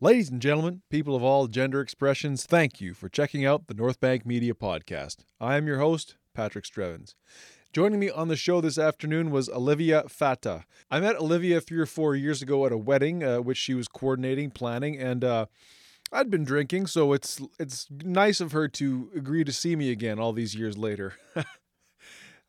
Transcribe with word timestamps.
Ladies 0.00 0.30
and 0.30 0.40
gentlemen, 0.40 0.82
people 0.90 1.16
of 1.16 1.24
all 1.24 1.48
gender 1.48 1.80
expressions, 1.80 2.46
thank 2.46 2.80
you 2.80 2.94
for 2.94 3.08
checking 3.08 3.44
out 3.44 3.66
the 3.66 3.74
North 3.74 3.98
Bank 3.98 4.24
Media 4.24 4.54
Podcast. 4.54 5.24
I 5.40 5.56
am 5.56 5.66
your 5.66 5.78
host, 5.78 6.14
Patrick 6.34 6.66
Strevens. 6.66 7.16
Joining 7.72 7.98
me 7.98 8.08
on 8.08 8.28
the 8.28 8.36
show 8.36 8.60
this 8.60 8.78
afternoon 8.78 9.32
was 9.32 9.48
Olivia 9.48 10.04
Fata. 10.08 10.66
I 10.88 11.00
met 11.00 11.16
Olivia 11.16 11.60
three 11.60 11.80
or 11.80 11.86
four 11.86 12.14
years 12.14 12.40
ago 12.42 12.64
at 12.64 12.70
a 12.70 12.78
wedding, 12.78 13.24
uh, 13.24 13.38
which 13.38 13.58
she 13.58 13.74
was 13.74 13.88
coordinating, 13.88 14.52
planning, 14.52 14.96
and 14.96 15.24
uh, 15.24 15.46
I'd 16.12 16.30
been 16.30 16.44
drinking, 16.44 16.86
so 16.86 17.12
it's 17.12 17.40
it's 17.58 17.88
nice 17.90 18.40
of 18.40 18.52
her 18.52 18.68
to 18.68 19.10
agree 19.16 19.42
to 19.42 19.52
see 19.52 19.74
me 19.74 19.90
again 19.90 20.20
all 20.20 20.32
these 20.32 20.54
years 20.54 20.78
later. 20.78 21.14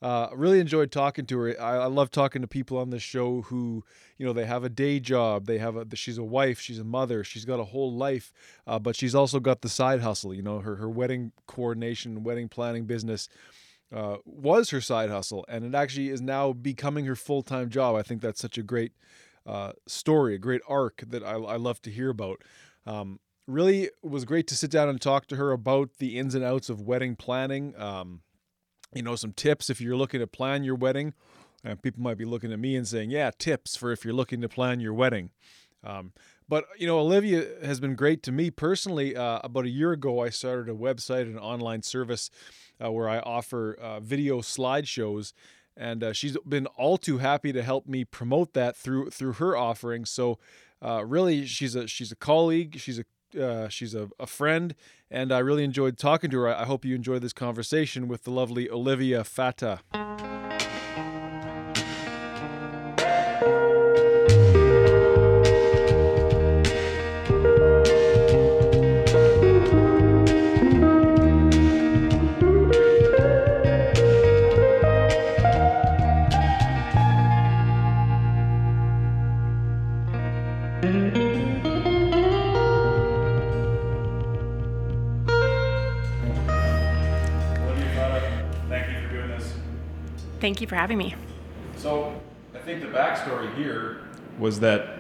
uh, 0.02 0.30
really 0.34 0.60
enjoyed 0.60 0.92
talking 0.92 1.26
to 1.26 1.40
her. 1.40 1.62
I, 1.62 1.78
I 1.78 1.86
love 1.88 2.10
talking 2.10 2.42
to 2.42 2.48
people 2.48 2.78
on 2.78 2.90
this 2.90 3.04
show 3.04 3.42
who, 3.44 3.84
you 4.18 4.26
know, 4.26 4.34
they 4.34 4.46
have 4.46 4.64
a 4.64 4.70
day 4.70 5.00
job, 5.00 5.46
they 5.46 5.58
have 5.58 5.76
a, 5.76 5.86
she's 5.96 6.18
a 6.18 6.24
wife, 6.24 6.60
she's 6.60 6.80
a 6.80 6.84
mother, 6.86 7.24
she's 7.24 7.46
got 7.46 7.60
a 7.60 7.66
whole 7.66 7.94
life, 7.94 8.32
uh, 8.66 8.80
but 8.80 8.96
she's 8.96 9.14
also 9.14 9.40
got 9.40 9.62
the 9.62 9.70
side 9.70 10.02
hustle. 10.02 10.34
You 10.34 10.42
know, 10.42 10.60
her 10.60 10.76
her 10.78 10.90
wedding 10.90 11.32
coordination, 11.48 12.24
wedding 12.24 12.48
planning 12.50 12.86
business. 12.86 13.28
Uh, 13.92 14.18
was 14.24 14.70
her 14.70 14.82
side 14.82 15.10
hustle, 15.10 15.44
and 15.50 15.66
it 15.66 15.74
actually 15.74 16.10
is 16.10 16.22
now 16.22 16.54
becoming 16.54 17.06
her 17.06 17.16
full 17.16 17.42
time 17.42 17.72
job. 17.72 17.96
I 17.96 18.04
think 18.04 18.22
that's 18.22 18.40
such 18.40 18.56
a 18.60 18.62
great 18.62 18.92
uh, 19.48 19.74
story, 19.88 20.36
a 20.36 20.38
great 20.38 20.62
arc 20.68 21.04
that 21.08 21.24
I, 21.24 21.32
I 21.32 21.56
love 21.56 21.82
to 21.82 21.90
hear 21.90 22.10
about. 22.10 22.44
Um, 22.86 23.20
really 23.48 23.90
was 24.04 24.26
great 24.26 24.46
to 24.48 24.56
sit 24.56 24.70
down 24.70 24.90
and 24.90 25.02
talk 25.02 25.26
to 25.28 25.36
her 25.38 25.52
about 25.52 25.98
the 25.98 26.20
ins 26.20 26.36
and 26.36 26.44
outs 26.44 26.70
of 26.70 26.82
wedding 26.82 27.16
planning. 27.16 27.74
Um, 27.78 28.22
you 28.94 29.02
know, 29.02 29.16
some 29.16 29.34
tips 29.34 29.70
if 29.70 29.80
you're 29.82 29.96
looking 29.96 30.20
to 30.20 30.28
plan 30.28 30.64
your 30.64 30.76
wedding. 30.76 31.14
And 31.64 31.82
people 31.82 32.02
might 32.02 32.18
be 32.18 32.26
looking 32.26 32.54
at 32.54 32.60
me 32.60 32.76
and 32.76 32.88
saying, 32.88 33.10
yeah, 33.10 33.32
tips 33.38 33.76
for 33.76 33.92
if 33.92 34.06
you're 34.06 34.14
looking 34.14 34.42
to 34.42 34.50
plan 34.50 34.80
your 34.80 34.94
wedding. 34.94 35.32
Um, 35.84 36.14
but, 36.48 36.66
you 36.78 36.88
know, 36.88 37.00
Olivia 37.00 37.46
has 37.64 37.80
been 37.80 37.96
great 37.96 38.24
to 38.24 38.32
me 38.32 38.50
personally. 38.50 39.16
Uh, 39.16 39.40
about 39.44 39.66
a 39.66 39.70
year 39.70 39.92
ago, 39.92 40.24
I 40.24 40.30
started 40.30 40.70
a 40.70 40.76
website 40.76 41.24
an 41.24 41.38
online 41.38 41.84
service 41.84 42.30
uh, 42.84 42.92
where 42.92 43.10
I 43.10 43.20
offer 43.20 43.78
uh, 43.80 44.00
video 44.00 44.40
slideshows. 44.40 45.34
And 45.76 46.04
uh, 46.04 46.14
she's 46.14 46.38
been 46.48 46.66
all 46.68 46.98
too 46.98 47.20
happy 47.20 47.54
to 47.54 47.62
help 47.62 47.88
me 47.88 48.04
promote 48.04 48.54
that 48.54 48.76
through 48.76 49.12
through 49.12 49.34
her 49.34 49.56
offering. 49.56 50.06
So, 50.06 50.40
uh, 50.82 51.06
really, 51.06 51.46
she's 51.46 51.76
a 51.76 51.88
she's 51.88 52.12
a 52.12 52.16
colleague. 52.16 52.78
She's 52.80 53.00
a 53.00 53.06
uh, 53.36 53.70
she's 53.70 53.94
a, 53.96 54.10
a 54.20 54.28
friend, 54.28 54.76
and 55.10 55.32
I 55.32 55.40
really 55.40 55.64
enjoyed 55.64 55.98
talking 55.98 56.30
to 56.32 56.40
her. 56.40 56.48
I 56.48 56.66
hope 56.66 56.86
you 56.86 56.96
enjoyed 56.96 57.22
this 57.22 57.34
conversation 57.34 58.08
with 58.08 58.24
the 58.24 58.32
lovely 58.32 58.70
Olivia 58.70 59.24
Fata. 59.24 59.80
Thank 90.40 90.62
you 90.62 90.68
for 90.68 90.76
having 90.76 90.98
me. 90.98 91.16
So, 91.76 92.20
I 92.54 92.60
think 92.60 92.82
the 92.82 92.88
backstory 92.88 93.54
here 93.56 94.02
was 94.38 94.60
that 94.62 95.00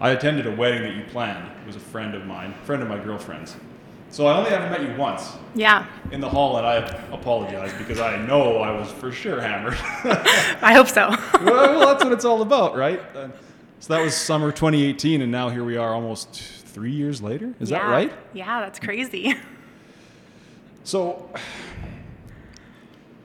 I 0.00 0.10
attended 0.10 0.46
a 0.46 0.54
wedding 0.54 0.82
that 0.82 0.94
you 0.94 1.04
planned. 1.04 1.50
It 1.62 1.66
was 1.66 1.76
a 1.76 1.80
friend 1.80 2.14
of 2.14 2.26
mine, 2.26 2.54
friend 2.64 2.82
of 2.82 2.88
my 2.88 2.98
girlfriend's. 2.98 3.56
So 4.10 4.26
I 4.26 4.36
only 4.36 4.50
ever 4.50 4.70
met 4.70 4.82
you 4.82 4.94
once. 4.96 5.32
Yeah. 5.56 5.86
In 6.12 6.20
the 6.20 6.28
hall, 6.28 6.56
and 6.56 6.66
I 6.66 6.76
apologize 7.12 7.72
because 7.74 7.98
I 7.98 8.16
know 8.26 8.58
I 8.58 8.70
was 8.70 8.88
for 8.92 9.10
sure 9.10 9.40
hammered. 9.40 9.74
I 10.62 10.72
hope 10.72 10.86
so. 10.86 11.08
well, 11.42 11.78
well, 11.78 11.86
that's 11.88 12.04
what 12.04 12.12
it's 12.12 12.24
all 12.24 12.42
about, 12.42 12.76
right? 12.76 13.00
Uh, 13.14 13.28
so 13.80 13.92
that 13.92 14.04
was 14.04 14.14
summer 14.14 14.52
2018, 14.52 15.20
and 15.20 15.32
now 15.32 15.48
here 15.48 15.64
we 15.64 15.76
are 15.76 15.92
almost 15.92 16.32
three 16.32 16.92
years 16.92 17.22
later. 17.22 17.54
Is 17.58 17.70
yeah. 17.70 17.78
that 17.78 17.90
right? 17.90 18.12
Yeah, 18.32 18.60
that's 18.60 18.78
crazy. 18.78 19.34
So, 20.84 21.30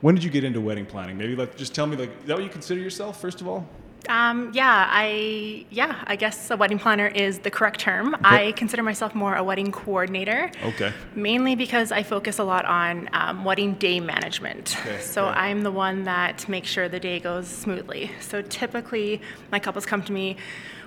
when 0.00 0.14
did 0.14 0.24
you 0.24 0.30
get 0.30 0.44
into 0.44 0.60
wedding 0.60 0.86
planning? 0.86 1.18
Maybe 1.18 1.36
like 1.36 1.56
just 1.56 1.74
tell 1.74 1.86
me 1.86 1.96
like 1.96 2.10
is 2.22 2.26
that 2.26 2.34
what 2.36 2.44
you 2.44 2.50
consider 2.50 2.80
yourself 2.80 3.20
first 3.20 3.40
of 3.40 3.48
all? 3.48 3.66
Um, 4.08 4.50
yeah, 4.54 4.86
I 4.88 5.66
yeah, 5.70 6.02
I 6.06 6.16
guess 6.16 6.50
a 6.50 6.56
wedding 6.56 6.78
planner 6.78 7.06
is 7.06 7.40
the 7.40 7.50
correct 7.50 7.80
term. 7.80 8.14
Okay. 8.14 8.48
I 8.48 8.52
consider 8.52 8.82
myself 8.82 9.14
more 9.14 9.34
a 9.34 9.44
wedding 9.44 9.72
coordinator. 9.72 10.50
Okay. 10.64 10.92
Mainly 11.14 11.54
because 11.54 11.92
I 11.92 12.02
focus 12.02 12.38
a 12.38 12.44
lot 12.44 12.64
on 12.64 13.10
um, 13.12 13.44
wedding 13.44 13.74
day 13.74 14.00
management. 14.00 14.76
Okay. 14.80 15.00
So 15.00 15.26
okay. 15.26 15.38
I'm 15.38 15.62
the 15.62 15.70
one 15.70 16.04
that 16.04 16.48
makes 16.48 16.68
sure 16.68 16.88
the 16.88 17.00
day 17.00 17.20
goes 17.20 17.46
smoothly. 17.46 18.10
So 18.20 18.42
typically, 18.42 19.20
my 19.52 19.58
couples 19.58 19.84
come 19.84 20.02
to 20.04 20.12
me 20.12 20.36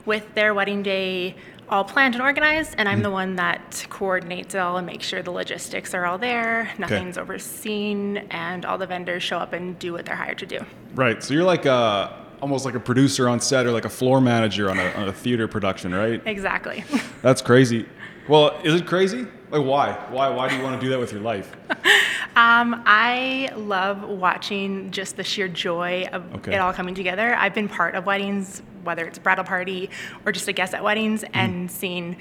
with 0.05 0.33
their 0.33 0.53
wedding 0.53 0.83
day 0.83 1.35
all 1.69 1.83
planned 1.83 2.15
and 2.15 2.21
organized, 2.21 2.75
and 2.77 2.87
I'm 2.89 2.99
mm 2.99 3.03
the 3.03 3.11
one 3.11 3.35
that 3.35 3.85
coordinates 3.89 4.55
it 4.55 4.59
all 4.59 4.77
and 4.77 4.87
makes 4.87 5.05
sure 5.05 5.21
the 5.21 5.31
logistics 5.31 5.93
are 5.93 6.05
all 6.05 6.17
there, 6.17 6.71
nothing's 6.77 7.17
overseen, 7.17 8.17
and 8.29 8.63
all 8.65 8.77
the 8.77 8.87
vendors 8.87 9.21
show 9.21 9.37
up 9.37 9.51
and 9.51 9.77
do 9.77 9.91
what 9.91 10.05
they're 10.05 10.15
hired 10.15 10.37
to 10.37 10.45
do. 10.45 10.59
Right. 10.95 11.21
So 11.21 11.33
you're 11.33 11.43
like 11.43 11.65
a, 11.65 12.25
almost 12.41 12.63
like 12.63 12.75
a 12.75 12.79
producer 12.79 13.27
on 13.27 13.41
set 13.41 13.65
or 13.65 13.71
like 13.71 13.83
a 13.83 13.89
floor 13.89 14.21
manager 14.21 14.69
on 14.69 14.79
a, 14.79 14.91
on 14.91 15.09
a 15.09 15.13
theater 15.13 15.49
production, 15.49 15.93
right? 15.93 16.21
Exactly. 16.25 16.85
That's 17.21 17.41
crazy. 17.41 17.85
Well, 18.29 18.57
is 18.63 18.79
it 18.79 18.87
crazy? 18.87 19.27
Like, 19.49 19.65
why? 19.65 19.91
Why? 20.09 20.29
Why 20.29 20.47
do 20.47 20.55
you 20.55 20.63
want 20.63 20.79
to 20.79 20.85
do 20.85 20.89
that 20.91 20.99
with 20.99 21.11
your 21.11 21.21
life? 21.21 21.55
Um, 22.35 22.83
I 22.85 23.51
love 23.55 24.03
watching 24.03 24.91
just 24.91 25.17
the 25.17 25.23
sheer 25.23 25.47
joy 25.47 26.07
of 26.11 26.35
okay. 26.35 26.55
it 26.55 26.57
all 26.57 26.73
coming 26.73 26.95
together. 26.95 27.35
I've 27.35 27.53
been 27.53 27.69
part 27.69 27.95
of 27.95 28.05
weddings, 28.05 28.61
whether 28.83 29.05
it's 29.05 29.17
a 29.17 29.21
bridal 29.21 29.43
party 29.43 29.89
or 30.25 30.31
just 30.31 30.47
a 30.47 30.53
guest 30.53 30.73
at 30.73 30.83
weddings, 30.83 31.23
mm. 31.23 31.29
and 31.33 31.71
seeing 31.71 32.17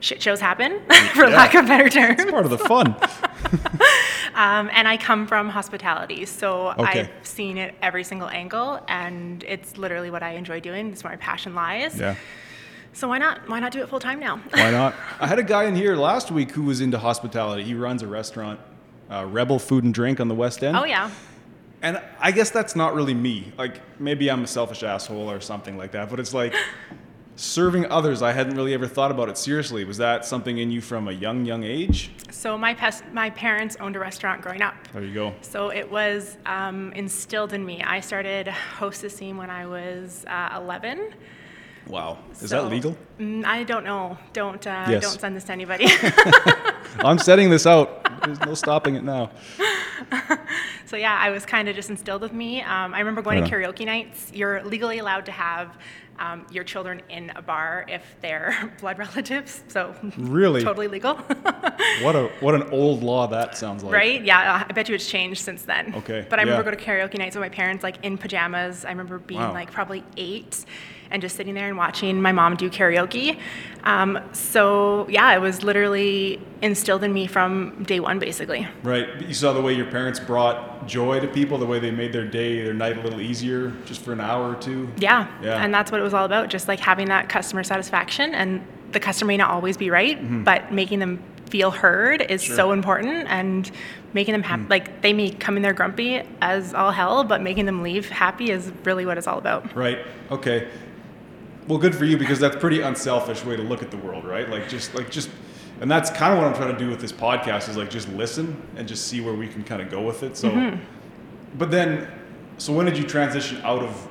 shit 0.00 0.22
shows 0.22 0.40
happen, 0.40 0.80
for 1.14 1.24
yeah. 1.24 1.36
lack 1.36 1.54
of 1.54 1.66
better 1.66 1.88
terms. 1.88 2.20
It's 2.20 2.30
part 2.30 2.44
of 2.44 2.50
the 2.50 2.58
fun. 2.58 2.88
um, 4.34 4.70
and 4.72 4.86
I 4.86 4.96
come 4.96 5.26
from 5.26 5.48
hospitality, 5.48 6.26
so 6.26 6.70
okay. 6.78 7.00
I've 7.00 7.26
seen 7.26 7.56
it 7.56 7.74
every 7.82 8.04
single 8.04 8.28
angle, 8.28 8.80
and 8.88 9.42
it's 9.44 9.76
literally 9.78 10.10
what 10.10 10.22
I 10.22 10.32
enjoy 10.32 10.60
doing. 10.60 10.90
It's 10.92 11.02
where 11.02 11.12
my 11.12 11.16
passion 11.16 11.54
lies. 11.54 11.98
Yeah. 11.98 12.16
So 12.92 13.08
why 13.08 13.18
not? 13.18 13.48
Why 13.48 13.58
not 13.58 13.72
do 13.72 13.82
it 13.82 13.88
full 13.88 13.98
time 13.98 14.20
now? 14.20 14.40
why 14.50 14.70
not? 14.70 14.94
I 15.20 15.26
had 15.26 15.38
a 15.40 15.42
guy 15.42 15.64
in 15.64 15.74
here 15.74 15.96
last 15.96 16.30
week 16.30 16.52
who 16.52 16.62
was 16.62 16.80
into 16.80 16.98
hospitality. 16.98 17.64
He 17.64 17.74
runs 17.74 18.02
a 18.02 18.06
restaurant 18.06 18.60
uh, 19.10 19.26
Rebel 19.26 19.58
Food 19.58 19.84
and 19.84 19.94
Drink 19.94 20.20
on 20.20 20.28
the 20.28 20.34
West 20.34 20.62
End. 20.62 20.76
Oh 20.76 20.84
yeah. 20.84 21.10
And 21.82 22.00
I 22.18 22.32
guess 22.32 22.50
that's 22.50 22.74
not 22.74 22.94
really 22.94 23.14
me. 23.14 23.52
Like 23.58 23.80
maybe 24.00 24.30
I'm 24.30 24.44
a 24.44 24.46
selfish 24.46 24.82
asshole 24.82 25.30
or 25.30 25.40
something 25.40 25.76
like 25.76 25.92
that. 25.92 26.08
But 26.08 26.18
it's 26.18 26.32
like 26.32 26.54
serving 27.36 27.90
others. 27.90 28.22
I 28.22 28.32
hadn't 28.32 28.56
really 28.56 28.74
ever 28.74 28.86
thought 28.86 29.10
about 29.10 29.28
it 29.28 29.36
seriously. 29.36 29.84
Was 29.84 29.98
that 29.98 30.24
something 30.24 30.58
in 30.58 30.70
you 30.70 30.80
from 30.80 31.08
a 31.08 31.12
young, 31.12 31.44
young 31.44 31.62
age? 31.64 32.12
So 32.30 32.56
my 32.56 32.74
pes- 32.74 33.02
my 33.12 33.30
parents 33.30 33.76
owned 33.80 33.96
a 33.96 33.98
restaurant 33.98 34.40
growing 34.40 34.62
up. 34.62 34.74
There 34.92 35.02
you 35.02 35.14
go. 35.14 35.34
So 35.42 35.68
it 35.70 35.90
was 35.90 36.38
um, 36.46 36.92
instilled 36.92 37.52
in 37.52 37.64
me. 37.64 37.82
I 37.82 38.00
started 38.00 38.46
hostessing 38.78 39.36
when 39.36 39.50
I 39.50 39.66
was 39.66 40.24
uh, 40.26 40.58
11. 40.62 41.12
Wow, 41.86 42.18
is 42.32 42.50
so, 42.50 42.62
that 42.62 42.70
legal? 42.70 42.96
Mm, 43.18 43.44
I 43.44 43.64
don't 43.64 43.84
know. 43.84 44.16
Don't 44.32 44.66
uh, 44.66 44.86
yes. 44.88 45.02
don't 45.02 45.20
send 45.20 45.36
this 45.36 45.44
to 45.44 45.52
anybody. 45.52 45.86
I'm 46.98 47.18
setting 47.18 47.50
this 47.50 47.66
out. 47.66 48.22
There's 48.24 48.40
no 48.40 48.54
stopping 48.54 48.94
it 48.94 49.04
now. 49.04 49.30
so 50.86 50.96
yeah, 50.96 51.18
I 51.20 51.30
was 51.30 51.44
kind 51.44 51.68
of 51.68 51.76
just 51.76 51.90
instilled 51.90 52.22
with 52.22 52.32
me. 52.32 52.62
Um, 52.62 52.94
I 52.94 53.00
remember 53.00 53.22
going 53.22 53.44
to 53.44 53.50
karaoke 53.50 53.84
nights. 53.84 54.30
You're 54.32 54.62
legally 54.64 54.98
allowed 54.98 55.26
to 55.26 55.32
have 55.32 55.76
um, 56.18 56.46
your 56.50 56.64
children 56.64 57.02
in 57.08 57.32
a 57.34 57.42
bar 57.42 57.84
if 57.88 58.16
they're 58.20 58.72
blood 58.80 58.98
relatives. 58.98 59.62
So 59.68 59.94
really, 60.16 60.62
totally 60.62 60.88
legal. 60.88 61.14
what 61.14 62.16
a 62.16 62.30
what 62.40 62.54
an 62.54 62.62
old 62.70 63.02
law 63.02 63.26
that 63.26 63.56
sounds 63.56 63.82
like. 63.82 63.92
Right? 63.92 64.24
Yeah, 64.24 64.64
I 64.68 64.72
bet 64.72 64.88
you 64.88 64.94
it's 64.94 65.08
changed 65.08 65.42
since 65.42 65.62
then. 65.62 65.94
Okay. 65.96 66.26
But 66.28 66.38
I 66.38 66.42
yeah. 66.42 66.50
remember 66.50 66.70
going 66.70 66.78
to 66.78 66.84
karaoke 66.84 67.18
nights 67.18 67.36
with 67.36 67.42
my 67.42 67.48
parents, 67.48 67.82
like 67.82 68.04
in 68.04 68.16
pajamas. 68.16 68.84
I 68.84 68.90
remember 68.90 69.18
being 69.18 69.40
wow. 69.40 69.52
like 69.52 69.70
probably 69.70 70.04
eight, 70.16 70.64
and 71.10 71.22
just 71.22 71.36
sitting 71.36 71.54
there 71.54 71.68
and 71.68 71.76
watching 71.76 72.20
my 72.20 72.32
mom 72.32 72.56
do 72.56 72.70
karaoke. 72.70 73.38
Um, 73.84 74.18
so 74.32 75.06
yeah, 75.08 75.34
it 75.34 75.40
was 75.40 75.62
literally 75.62 76.40
instilled 76.62 77.04
in 77.04 77.12
me 77.12 77.26
from 77.26 77.82
day 77.84 78.00
one, 78.00 78.18
basically. 78.18 78.66
Right. 78.82 79.20
You 79.20 79.34
saw 79.34 79.52
the 79.52 79.60
way 79.60 79.74
your 79.74 79.90
parents 79.90 80.18
brought 80.18 80.86
joy 80.86 81.20
to 81.20 81.28
people, 81.28 81.58
the 81.58 81.66
way 81.66 81.78
they 81.78 81.90
made 81.90 82.12
their 82.12 82.26
day, 82.26 82.62
their 82.62 82.74
night 82.74 82.96
a 82.96 83.02
little 83.02 83.20
easier, 83.20 83.70
just 83.84 84.00
for 84.00 84.12
an 84.12 84.20
hour 84.20 84.52
or 84.52 84.54
two. 84.56 84.88
Yeah. 84.96 85.28
Yeah. 85.42 85.62
And 85.62 85.72
that's 85.72 85.92
what 85.92 86.00
it 86.00 86.04
was 86.04 86.14
all 86.14 86.24
about, 86.24 86.48
just 86.48 86.68
like 86.68 86.80
having 86.80 87.08
that 87.08 87.28
customer 87.28 87.62
satisfaction. 87.62 88.34
And 88.34 88.66
the 88.92 89.00
customer 89.00 89.28
may 89.28 89.36
not 89.36 89.50
always 89.50 89.76
be 89.76 89.90
right, 89.90 90.16
mm-hmm. 90.16 90.44
but 90.44 90.72
making 90.72 91.00
them 91.00 91.22
feel 91.50 91.70
heard 91.70 92.22
is 92.22 92.42
sure. 92.42 92.56
so 92.56 92.72
important 92.72 93.28
and 93.28 93.70
making 94.12 94.32
them 94.32 94.42
happy 94.42 94.62
mm. 94.62 94.70
like 94.70 95.02
they 95.02 95.12
may 95.12 95.30
come 95.30 95.56
in 95.56 95.62
there 95.62 95.72
grumpy 95.72 96.22
as 96.40 96.74
all 96.74 96.90
hell 96.90 97.22
but 97.22 97.42
making 97.42 97.66
them 97.66 97.82
leave 97.82 98.08
happy 98.08 98.50
is 98.50 98.72
really 98.84 99.04
what 99.04 99.18
it's 99.18 99.26
all 99.26 99.38
about 99.38 99.74
right 99.76 99.98
okay 100.30 100.68
Well, 101.66 101.78
good 101.78 101.94
for 101.94 102.04
you 102.04 102.18
because 102.18 102.38
that's 102.38 102.56
pretty 102.56 102.80
unselfish 102.80 103.44
way 103.44 103.56
to 103.56 103.62
look 103.62 103.82
at 103.82 103.90
the 103.90 103.96
world, 103.96 104.24
right? 104.24 104.48
Like 104.48 104.68
just 104.68 104.94
like 104.94 105.10
just 105.10 105.30
and 105.80 105.90
that's 105.90 106.10
kind 106.10 106.32
of 106.32 106.38
what 106.38 106.46
I'm 106.46 106.54
trying 106.54 106.72
to 106.72 106.78
do 106.78 106.90
with 106.90 107.00
this 107.00 107.12
podcast 107.12 107.68
is 107.68 107.76
like 107.76 107.90
just 107.90 108.08
listen 108.10 108.62
and 108.76 108.86
just 108.86 109.08
see 109.08 109.20
where 109.20 109.34
we 109.34 109.48
can 109.48 109.64
kind 109.64 109.80
of 109.80 109.90
go 109.90 110.02
with 110.02 110.22
it. 110.22 110.36
So 110.36 110.50
mm-hmm. 110.50 110.82
but 111.56 111.70
then 111.70 112.08
so 112.58 112.72
when 112.72 112.86
did 112.86 112.98
you 112.98 113.04
transition 113.04 113.60
out 113.62 113.82
of 113.82 114.08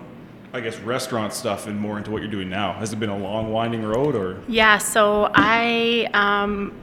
I 0.56 0.62
guess 0.62 0.78
restaurant 0.80 1.34
stuff 1.34 1.66
and 1.66 1.80
more 1.80 1.98
into 1.98 2.12
what 2.12 2.22
you're 2.22 2.30
doing 2.30 2.50
now? 2.50 2.74
Has 2.74 2.94
it 2.94 3.00
been 3.00 3.10
a 3.10 3.18
long 3.18 3.52
winding 3.52 3.84
road 3.84 4.16
or? 4.16 4.40
Yeah, 4.48 4.78
so 4.78 5.32
I 5.34 6.08
um, 6.14 6.74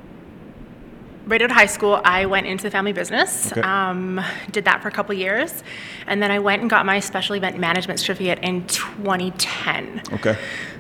right 1.31 1.41
out 1.41 1.51
of 1.51 1.57
high 1.57 1.67
school, 1.67 2.01
I 2.05 2.27
went 2.27 2.47
into 2.47 2.65
the 2.65 2.71
family 2.71 2.93
business. 2.93 3.53
Okay. 3.53 3.61
Um, 3.61 4.21
did 4.51 4.65
that 4.65 4.83
for 4.83 4.89
a 4.89 4.91
couple 4.91 5.15
years, 5.15 5.63
and 6.07 6.21
then 6.21 6.31
I 6.31 6.41
went 6.41 6.61
and 6.61 6.69
got 6.69 6.85
my 6.85 6.99
special 6.99 7.37
event 7.37 7.59
management 7.59 8.01
certificate 8.01 8.41
in 8.41 8.67
2010. 8.67 10.03
Okay. 10.15 10.37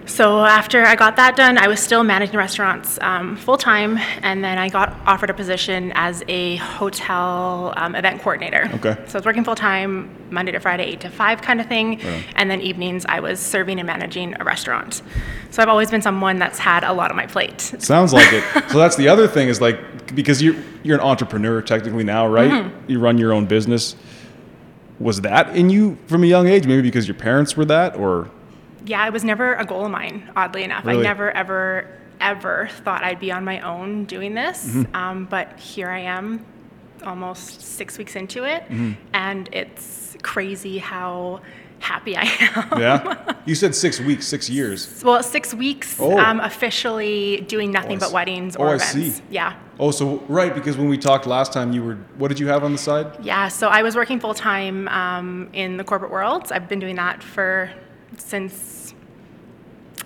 So 0.06 0.44
after 0.44 0.84
I 0.84 0.96
got 0.96 1.16
that 1.16 1.36
done, 1.36 1.56
I 1.58 1.68
was 1.68 1.80
still 1.80 2.02
managing 2.02 2.36
restaurants 2.36 2.98
um, 3.00 3.36
full 3.36 3.56
time, 3.56 3.98
and 4.22 4.42
then 4.42 4.58
I 4.58 4.68
got 4.68 4.96
offered 5.06 5.30
a 5.30 5.34
position 5.34 5.92
as 5.94 6.22
a 6.28 6.56
hotel 6.56 7.72
um, 7.76 7.94
event 7.94 8.20
coordinator. 8.20 8.70
Okay. 8.74 8.94
So 9.06 9.14
I 9.14 9.18
was 9.18 9.24
working 9.24 9.44
full 9.44 9.54
time, 9.54 10.10
Monday 10.30 10.52
to 10.52 10.60
Friday, 10.60 10.84
eight 10.84 11.00
to 11.02 11.10
five 11.10 11.42
kind 11.42 11.60
of 11.60 11.66
thing, 11.66 12.00
yeah. 12.00 12.22
and 12.36 12.50
then 12.50 12.60
evenings 12.60 13.06
I 13.08 13.20
was 13.20 13.40
serving 13.40 13.78
and 13.78 13.86
managing 13.86 14.40
a 14.40 14.44
restaurant. 14.44 15.02
So 15.50 15.62
I've 15.62 15.68
always 15.68 15.90
been 15.90 16.02
someone 16.02 16.38
that's 16.38 16.58
had 16.58 16.84
a 16.84 16.92
lot 16.92 17.10
on 17.10 17.16
my 17.16 17.26
plate. 17.26 17.60
Sounds 17.60 18.12
like 18.12 18.32
it. 18.32 18.44
so 18.70 18.78
that's 18.78 18.96
the 18.96 19.08
other 19.08 19.28
thing 19.28 19.48
is 19.48 19.60
like 19.60 20.14
because 20.14 20.42
you 20.42 20.62
you're 20.82 20.98
an 20.98 21.04
entrepreneur 21.04 21.62
technically 21.62 22.04
now, 22.04 22.26
right? 22.26 22.50
Mm-hmm. 22.50 22.90
You 22.90 23.00
run 23.00 23.18
your 23.18 23.32
own 23.32 23.46
business. 23.46 23.96
Was 24.98 25.22
that 25.22 25.56
in 25.56 25.70
you 25.70 25.98
from 26.06 26.24
a 26.24 26.26
young 26.26 26.46
age? 26.46 26.66
Maybe 26.66 26.82
because 26.82 27.08
your 27.08 27.14
parents 27.14 27.56
were 27.56 27.64
that, 27.66 27.96
or 27.96 28.30
yeah, 28.84 29.06
it 29.06 29.12
was 29.12 29.24
never 29.24 29.54
a 29.54 29.64
goal 29.64 29.84
of 29.84 29.90
mine, 29.90 30.30
oddly 30.36 30.64
enough. 30.64 30.84
Really? 30.84 31.00
I 31.00 31.02
never, 31.02 31.30
ever, 31.30 31.88
ever 32.20 32.68
thought 32.84 33.04
I'd 33.04 33.20
be 33.20 33.32
on 33.32 33.44
my 33.44 33.60
own 33.60 34.04
doing 34.04 34.34
this. 34.34 34.68
Mm-hmm. 34.68 34.94
Um, 34.94 35.24
but 35.26 35.58
here 35.58 35.88
I 35.88 36.00
am, 36.00 36.44
almost 37.04 37.60
six 37.60 37.98
weeks 37.98 38.16
into 38.16 38.44
it. 38.44 38.62
Mm-hmm. 38.64 38.92
And 39.12 39.48
it's 39.52 40.16
crazy 40.22 40.78
how 40.78 41.40
happy 41.80 42.16
I 42.16 42.22
am. 42.22 42.80
yeah. 42.80 43.34
You 43.46 43.54
said 43.54 43.74
six 43.74 43.98
weeks, 43.98 44.28
six 44.28 44.50
years. 44.50 45.02
Well, 45.02 45.22
six 45.22 45.54
weeks 45.54 45.98
oh. 45.98 46.18
um, 46.18 46.40
officially 46.40 47.40
doing 47.48 47.72
nothing 47.72 47.96
oh, 47.96 48.00
but 48.00 48.12
weddings 48.12 48.54
or 48.54 48.68
oh, 48.68 48.72
events. 48.74 48.94
I 48.94 49.08
see. 49.08 49.22
Yeah. 49.30 49.58
Oh, 49.78 49.90
so 49.90 50.18
right, 50.28 50.54
because 50.54 50.76
when 50.76 50.90
we 50.90 50.98
talked 50.98 51.26
last 51.26 51.52
time, 51.54 51.72
you 51.72 51.82
were, 51.82 51.94
what 52.18 52.28
did 52.28 52.38
you 52.38 52.48
have 52.48 52.62
on 52.62 52.72
the 52.72 52.78
side? 52.78 53.24
Yeah, 53.24 53.48
so 53.48 53.68
I 53.68 53.82
was 53.82 53.96
working 53.96 54.20
full 54.20 54.34
time 54.34 54.88
um, 54.88 55.48
in 55.54 55.78
the 55.78 55.84
corporate 55.84 56.12
world. 56.12 56.52
I've 56.52 56.68
been 56.68 56.80
doing 56.80 56.96
that 56.96 57.22
for 57.22 57.72
since 58.18 58.94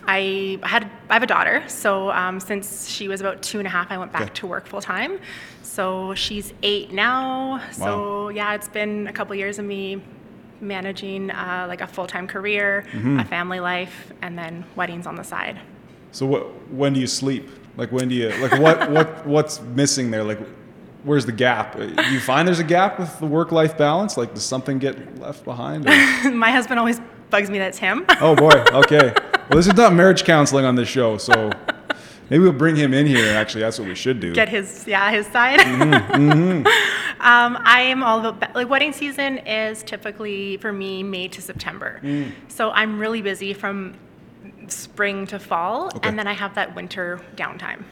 I 0.07 0.59
had 0.63 0.91
I 1.09 1.15
have 1.15 1.23
a 1.23 1.27
daughter, 1.27 1.65
so 1.69 2.11
um, 2.11 2.41
since 2.41 2.89
she 2.89 3.09
was 3.09 3.21
about 3.21 3.43
two 3.43 3.59
and 3.59 3.67
a 3.67 3.71
half, 3.71 3.91
I 3.91 3.99
went 3.99 4.13
back 4.13 4.23
okay. 4.23 4.35
to 4.35 4.47
work 4.47 4.67
full 4.67 4.81
time. 4.81 5.19
So 5.63 6.15
she's 6.15 6.53
eight 6.63 6.93
now. 6.93 7.53
Wow. 7.53 7.71
So 7.73 8.29
yeah, 8.29 8.55
it's 8.55 8.69
been 8.69 9.07
a 9.07 9.13
couple 9.13 9.35
years 9.35 9.59
of 9.59 9.65
me 9.65 10.03
managing 10.61 11.31
uh, 11.31 11.67
like 11.69 11.81
a 11.81 11.87
full 11.87 12.07
time 12.07 12.27
career, 12.27 12.85
mm-hmm. 12.93 13.21
a 13.21 13.25
family 13.25 13.61
life, 13.61 14.13
and 14.23 14.39
then 14.39 14.65
weddings 14.77 15.07
on 15.07 15.17
the 15.17 15.25
side. 15.25 15.61
So 16.13 16.27
what? 16.27 16.71
When 16.71 16.93
do 16.93 17.01
you 17.01 17.07
sleep? 17.07 17.49
Like 17.77 17.91
when 17.91 18.09
do 18.09 18.15
you 18.15 18.29
like 18.37 18.61
what 18.61 18.91
what 18.97 19.27
what's 19.27 19.61
missing 19.61 20.11
there? 20.11 20.23
Like 20.23 20.39
where's 21.03 21.27
the 21.27 21.33
gap? 21.33 21.77
Do 21.77 21.87
you 22.11 22.21
find 22.21 22.47
there's 22.47 22.61
a 22.61 22.65
gap 22.65 22.99
with 22.99 23.19
the 23.19 23.27
work 23.27 23.53
life 23.53 23.77
balance? 23.77 24.17
Like 24.17 24.35
does 24.35 24.45
something 24.45 24.79
get 24.79 25.19
left 25.19 25.45
behind? 25.45 25.85
My 26.33 26.51
husband 26.51 26.79
always 26.79 27.01
bugs 27.31 27.51
me 27.51 27.59
that's 27.59 27.79
him. 27.79 28.05
oh 28.21 28.35
boy. 28.35 28.51
Okay. 28.75 29.15
Well, 29.49 29.59
this 29.59 29.67
is 29.67 29.75
not 29.75 29.93
marriage 29.93 30.25
counseling 30.25 30.65
on 30.65 30.75
this 30.75 30.89
show, 30.89 31.19
so 31.19 31.51
maybe 32.31 32.43
we'll 32.43 32.53
bring 32.53 32.77
him 32.77 32.95
in 32.95 33.07
here. 33.07 33.37
Actually, 33.37 33.61
that's 33.61 33.79
what 33.79 33.87
we 33.87 33.95
should 33.95 34.19
do. 34.19 34.33
Get 34.33 34.49
his 34.49 34.87
yeah 34.87 35.11
his 35.11 35.27
side. 35.27 35.61
Mm-hmm, 35.61 36.31
mm-hmm. 36.31 36.67
um, 37.21 37.59
I 37.63 37.83
am 37.83 38.03
all 38.03 38.25
about 38.25 38.55
like 38.55 38.69
wedding 38.69 38.93
season 38.93 39.39
is 39.39 39.83
typically 39.83 40.57
for 40.59 40.73
me 40.73 41.03
May 41.03 41.29
to 41.29 41.43
September, 41.43 42.01
mm. 42.03 42.33
so 42.49 42.71
I'm 42.71 42.99
really 42.99 43.21
busy 43.21 43.53
from 43.53 43.95
spring 44.69 45.27
to 45.27 45.39
fall, 45.39 45.87
okay. 45.87 46.09
and 46.09 46.19
then 46.19 46.27
I 46.27 46.33
have 46.33 46.55
that 46.55 46.75
winter 46.75 47.21
downtime. 47.37 47.85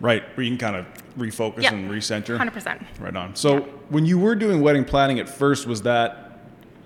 Right, 0.00 0.22
where 0.36 0.44
you 0.44 0.50
can 0.50 0.58
kind 0.58 0.76
of 0.76 0.86
refocus 1.16 1.62
yep. 1.62 1.72
and 1.72 1.90
recenter. 1.90 2.36
Hundred 2.36 2.52
percent. 2.52 2.82
Right 3.00 3.14
on. 3.14 3.34
So 3.34 3.60
when 3.88 4.04
you 4.04 4.18
were 4.18 4.34
doing 4.34 4.60
wedding 4.60 4.84
planning 4.84 5.20
at 5.20 5.28
first, 5.28 5.66
was 5.66 5.82
that 5.82 6.21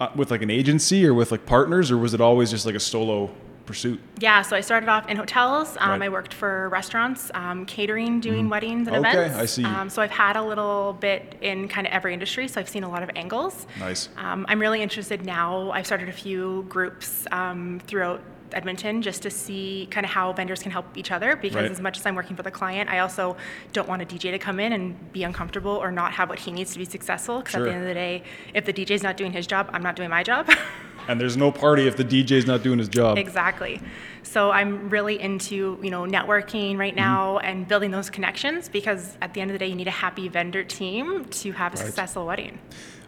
uh, 0.01 0.09
with 0.15 0.31
like 0.31 0.43
an 0.43 0.51
agency 0.51 1.07
or 1.07 1.15
with 1.15 1.31
like 1.31 1.47
partners, 1.47 1.91
or 1.91 1.99
was 1.99 2.15
it 2.15 2.21
always 2.21 2.51
just 2.51 2.67
like 2.67 2.75
a 2.75 2.81
solo 2.81 3.31
pursuit? 3.67 4.01
Yeah, 4.19 4.43
so 4.43 4.57
I 4.57 4.61
started 4.61 4.89
off 4.89 5.09
in 5.09 5.17
hotels. 5.17 5.77
Um, 5.81 5.91
right. 5.91 6.03
I 6.03 6.09
worked 6.09 6.33
for 6.33 6.69
restaurants, 6.69 7.31
um, 7.35 7.67
catering, 7.67 8.21
doing 8.21 8.43
mm-hmm. 8.43 8.49
weddings 8.51 8.89
and 8.89 8.97
okay, 8.97 9.11
events. 9.11 9.35
Okay, 9.35 9.43
I 9.43 9.47
see. 9.47 9.65
Um, 9.65 9.91
so 9.91 10.01
I've 10.03 10.11
had 10.11 10.37
a 10.37 10.43
little 10.43 10.95
bit 10.95 11.37
in 11.41 11.69
kind 11.69 11.87
of 11.87 11.93
every 11.93 12.15
industry, 12.15 12.49
so 12.49 12.61
I've 12.61 12.69
seen 12.69 12.85
a 12.85 12.89
lot 12.89 13.03
of 13.03 13.11
angles. 13.17 13.67
Nice. 13.79 14.09
Um, 14.17 14.47
I'm 14.49 14.61
really 14.61 14.81
interested 14.83 15.25
now. 15.25 15.71
I've 15.71 15.87
started 15.87 16.09
a 16.09 16.13
few 16.13 16.65
groups 16.69 17.27
um, 17.33 17.81
throughout 17.87 18.23
Edmonton 18.53 19.03
just 19.03 19.23
to 19.23 19.31
see 19.31 19.89
kind 19.91 20.05
of 20.05 20.11
how 20.11 20.33
vendors 20.33 20.63
can 20.63 20.71
help 20.71 20.97
each 20.97 21.11
other 21.11 21.37
because 21.37 21.57
right. 21.57 21.71
as 21.71 21.81
much 21.81 21.99
as 21.99 22.07
I'm 22.07 22.15
working 22.15 22.37
for 22.37 22.43
the 22.43 22.51
client, 22.51 22.91
I 22.91 23.01
also 23.01 23.37
don't 23.73 23.89
want 23.89 24.03
a 24.03 24.05
DJ 24.05 24.31
to 24.31 24.39
come 24.39 24.61
in 24.61 24.73
and 24.73 25.13
be 25.13 25.25
uncomfortable 25.25 25.73
or 25.73 25.91
not 25.91 26.13
have 26.13 26.29
what 26.29 26.39
he 26.39 26.53
needs 26.53 26.73
to 26.73 26.79
be 26.79 26.85
successful 26.85 27.39
because 27.39 27.53
sure. 27.53 27.63
at 27.63 27.65
the 27.65 27.73
end 27.73 27.83
of 27.83 27.89
the 27.89 27.95
day, 27.95 28.23
if 28.55 28.65
the 28.65 28.73
DJ's 28.73 29.03
not 29.03 29.17
doing 29.17 29.33
his 29.33 29.47
job, 29.47 29.71
I'm 29.73 29.83
not 29.83 29.97
doing 29.97 30.11
my 30.11 30.23
job. 30.23 30.51
and 31.09 31.21
there's 31.21 31.37
no 31.37 31.51
party 31.51 31.87
if 31.87 31.97
the 31.97 32.05
DJ's 32.05 32.47
not 32.47 32.63
doing 32.63 32.79
his 32.79 32.89
job. 32.89 33.19
Exactly. 33.19 33.81
So 34.23 34.51
I'm 34.51 34.91
really 34.91 35.21
into, 35.21 35.79
you 35.83 35.91
know, 35.91 36.03
networking 36.03 36.79
right 36.79 36.93
mm-hmm. 36.93 37.01
now 37.01 37.37
mm-hmm. 37.37 37.47
and 37.47 37.69
building 37.69 37.91
those 37.91 38.11
connections 38.11 38.69
because 38.69 39.17
at 39.21 39.35
the 39.35 39.41
end 39.41 39.51
of 39.51 39.55
the 39.55 39.59
day, 39.59 39.69
you 39.69 39.77
need 39.77 39.89
a 39.89 39.93
happy 39.93 40.29
vendor 40.29 40.65
team 40.65 41.25
to 41.27 41.53
have 41.53 41.75
a 41.75 41.77
right. 41.77 41.87
successful 41.87 42.27
wedding. 42.27 42.59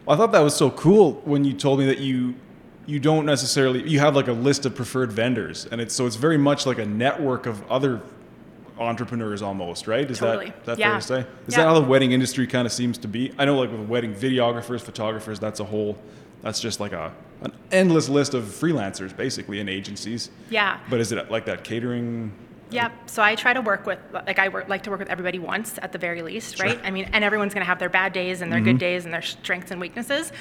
Well, 0.05 0.15
I 0.15 0.19
thought 0.19 0.33
that 0.33 0.41
was 0.41 0.57
so 0.57 0.71
cool 0.71 1.15
when 1.25 1.45
you 1.45 1.53
told 1.53 1.81
me 1.81 1.87
that 1.87 1.99
you 1.99 2.35
you 2.89 2.99
don't 2.99 3.27
necessarily 3.27 3.87
you 3.87 4.01
have 4.01 4.17
like 4.17 4.29
a 4.29 4.33
list 4.33 4.65
of 4.65 4.75
preferred 4.75 5.13
vendors 5.13 5.67
and 5.71 5.79
it's 5.81 5.95
so 5.95 6.07
it's 6.07 6.17
very 6.17 6.39
much 6.39 6.65
like 6.65 6.79
a 6.79 6.87
network 6.87 7.45
of 7.45 7.63
other 7.71 8.01
entrepreneurs 8.79 9.43
almost 9.43 9.87
right 9.87 10.11
is 10.11 10.19
totally. 10.19 10.47
that 10.47 10.65
that 10.65 10.79
yeah. 10.79 10.93
fair 10.93 11.01
to 11.01 11.07
say 11.07 11.21
is 11.47 11.53
yeah. 11.53 11.59
that 11.59 11.69
how 11.69 11.79
the 11.79 11.87
wedding 11.87 12.13
industry 12.13 12.47
kind 12.47 12.67
of 12.67 12.73
seems 12.73 12.97
to 12.97 13.07
be 13.07 13.31
i 13.37 13.45
know 13.45 13.59
like 13.59 13.71
with 13.71 13.87
wedding 13.89 14.15
videographers 14.15 14.81
photographers 14.81 15.39
that's 15.39 15.61
a 15.61 15.65
whole 15.65 15.99
that's 16.41 16.61
just 16.61 16.81
like 16.81 16.93
a 16.93 17.13
an 17.43 17.53
endless 17.71 18.09
list 18.09 18.33
of 18.33 18.45
freelancers 18.45 19.15
basically 19.15 19.61
in 19.61 19.69
agencies 19.69 20.31
yeah 20.49 20.81
but 20.89 20.99
is 20.99 21.13
it 21.13 21.31
like 21.31 21.45
that 21.45 21.63
catering 21.65 22.33
yeah, 22.71 22.91
so 23.07 23.23
I 23.23 23.35
try 23.35 23.53
to 23.53 23.61
work 23.61 23.87
with 23.87 23.99
like 24.13 24.39
I 24.39 24.49
work, 24.49 24.69
like 24.69 24.83
to 24.85 24.91
work 24.91 24.99
with 24.99 25.09
everybody 25.09 25.39
once 25.39 25.79
at 25.81 25.93
the 25.93 25.99
very 25.99 26.23
least, 26.23 26.61
right? 26.61 26.73
Sure. 26.73 26.85
I 26.85 26.91
mean, 26.91 27.09
and 27.13 27.25
everyone's 27.25 27.55
going 27.55 27.63
to 27.63 27.69
have 27.69 27.79
their 27.79 27.89
bad 27.89 28.13
days 28.13 28.41
and 28.41 28.53
their 28.53 28.59
mm-hmm. 28.59 28.73
good 28.73 28.79
days 28.79 29.05
and 29.05 29.15
their 29.15 29.23
strengths 29.23 29.71
and 29.71 29.81
weaknesses, 29.81 30.33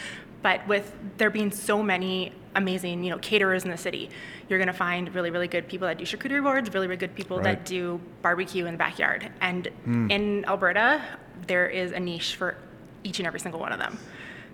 but 0.41 0.65
with 0.67 0.93
there 1.17 1.29
being 1.29 1.51
so 1.51 1.81
many 1.81 2.33
amazing, 2.55 3.03
you 3.03 3.11
know, 3.11 3.17
caterers 3.19 3.63
in 3.63 3.71
the 3.71 3.77
city, 3.77 4.09
you're 4.49 4.59
going 4.59 4.67
to 4.67 4.73
find 4.73 5.13
really, 5.13 5.29
really 5.29 5.47
good 5.47 5.67
people 5.67 5.87
that 5.87 5.97
do 5.97 6.05
charcuterie 6.05 6.43
boards, 6.43 6.73
really, 6.73 6.87
really 6.87 6.97
good 6.97 7.15
people 7.15 7.37
right. 7.37 7.43
that 7.43 7.65
do 7.65 7.99
barbecue 8.21 8.65
in 8.65 8.73
the 8.73 8.77
backyard. 8.77 9.29
And 9.41 9.69
mm. 9.87 10.11
in 10.11 10.45
Alberta, 10.45 11.03
there 11.47 11.67
is 11.67 11.91
a 11.91 11.99
niche 11.99 12.35
for 12.35 12.57
each 13.03 13.19
and 13.19 13.27
every 13.27 13.39
single 13.39 13.59
one 13.59 13.71
of 13.71 13.79
them. 13.79 13.97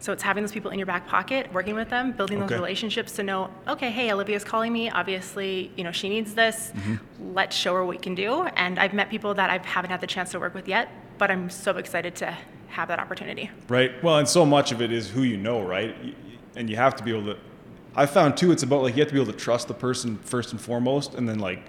So 0.04 0.12
it's 0.12 0.22
having 0.22 0.44
those 0.44 0.52
people 0.52 0.70
in 0.70 0.78
your 0.78 0.86
back 0.86 1.08
pocket, 1.08 1.50
working 1.54 1.76
with 1.76 1.90
them, 1.90 2.12
building 2.12 2.38
those 2.38 2.52
relationships 2.52 3.14
to 3.14 3.24
know, 3.24 3.50
okay, 3.70 3.90
hey, 3.90 4.12
Olivia's 4.12 4.44
calling 4.44 4.74
me. 4.74 4.90
Obviously, 4.90 5.72
you 5.78 5.86
know, 5.86 5.94
she 5.94 6.10
needs 6.10 6.34
this. 6.34 6.74
Mm-hmm. 6.76 7.34
Let's 7.34 7.56
show 7.56 7.74
her 7.76 7.86
what 7.86 7.92
we 7.92 7.98
can 7.98 8.14
do. 8.14 8.44
And 8.58 8.80
I've 8.80 8.92
met 8.92 9.10
people 9.10 9.34
that 9.36 9.50
I 9.50 9.66
haven't 9.66 9.92
had 9.92 10.02
the 10.02 10.08
chance 10.08 10.32
to 10.32 10.42
work 10.42 10.56
with 10.56 10.68
yet, 10.68 10.90
but 11.18 11.32
I'm 11.32 11.50
so 11.50 11.78
excited 11.78 12.16
to 12.16 12.38
have 12.68 12.90
that 12.90 13.00
opportunity. 13.00 13.50
Right. 13.70 14.04
Well, 14.04 14.18
and 14.18 14.28
so 14.28 14.46
much 14.46 14.74
of 14.74 14.82
it 14.82 14.92
is 14.92 15.10
who 15.10 15.24
you 15.24 15.38
know, 15.38 15.62
right? 15.62 15.96
And 16.58 16.70
you 16.70 16.76
have 16.76 16.98
to 16.98 17.04
be 17.06 17.12
able 17.18 17.36
to. 17.36 17.40
I 17.96 18.06
found 18.06 18.36
too, 18.36 18.52
it's 18.52 18.64
about 18.64 18.84
like 18.84 18.98
you 18.98 19.04
have 19.04 19.08
to 19.08 19.14
be 19.14 19.22
able 19.22 19.32
to 19.32 19.40
trust 19.40 19.70
the 19.70 19.74
person 19.74 20.18
first 20.18 20.52
and 20.52 20.60
foremost, 20.60 21.14
and 21.14 21.30
then 21.30 21.40
like 21.40 21.64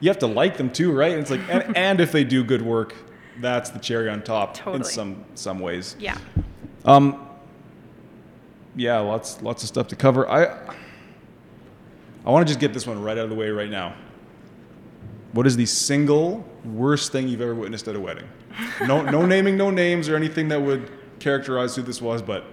you 0.00 0.10
have 0.10 0.18
to 0.18 0.26
like 0.26 0.58
them 0.58 0.68
too, 0.70 0.92
right? 0.92 1.12
And 1.12 1.22
it's 1.22 1.30
like, 1.30 1.40
and, 1.48 1.74
and 1.74 1.98
if 1.98 2.12
they 2.12 2.24
do 2.24 2.44
good 2.44 2.60
work, 2.60 2.94
that's 3.40 3.70
the 3.70 3.78
cherry 3.78 4.10
on 4.10 4.20
top 4.20 4.52
totally. 4.52 4.76
in 4.76 4.84
some 4.84 5.24
some 5.34 5.60
ways. 5.60 5.96
Yeah. 5.98 6.18
Um. 6.84 7.26
Yeah, 8.76 8.98
lots 8.98 9.42
lots 9.42 9.62
of 9.62 9.68
stuff 9.68 9.88
to 9.88 9.96
cover. 9.96 10.28
I 10.28 10.44
I 12.24 12.30
want 12.30 12.46
to 12.46 12.50
just 12.50 12.60
get 12.60 12.72
this 12.72 12.86
one 12.86 13.02
right 13.02 13.16
out 13.16 13.24
of 13.24 13.30
the 13.30 13.36
way 13.36 13.50
right 13.50 13.70
now. 13.70 13.94
What 15.32 15.46
is 15.46 15.56
the 15.56 15.66
single 15.66 16.44
worst 16.64 17.12
thing 17.12 17.28
you've 17.28 17.40
ever 17.40 17.54
witnessed 17.54 17.88
at 17.88 17.96
a 17.96 18.00
wedding? 18.00 18.28
No, 18.82 19.02
no 19.02 19.24
naming, 19.26 19.56
no 19.56 19.70
names 19.70 20.08
or 20.08 20.16
anything 20.16 20.48
that 20.48 20.60
would 20.60 20.90
characterize 21.18 21.76
who 21.76 21.82
this 21.82 22.02
was, 22.02 22.22
but. 22.22 22.44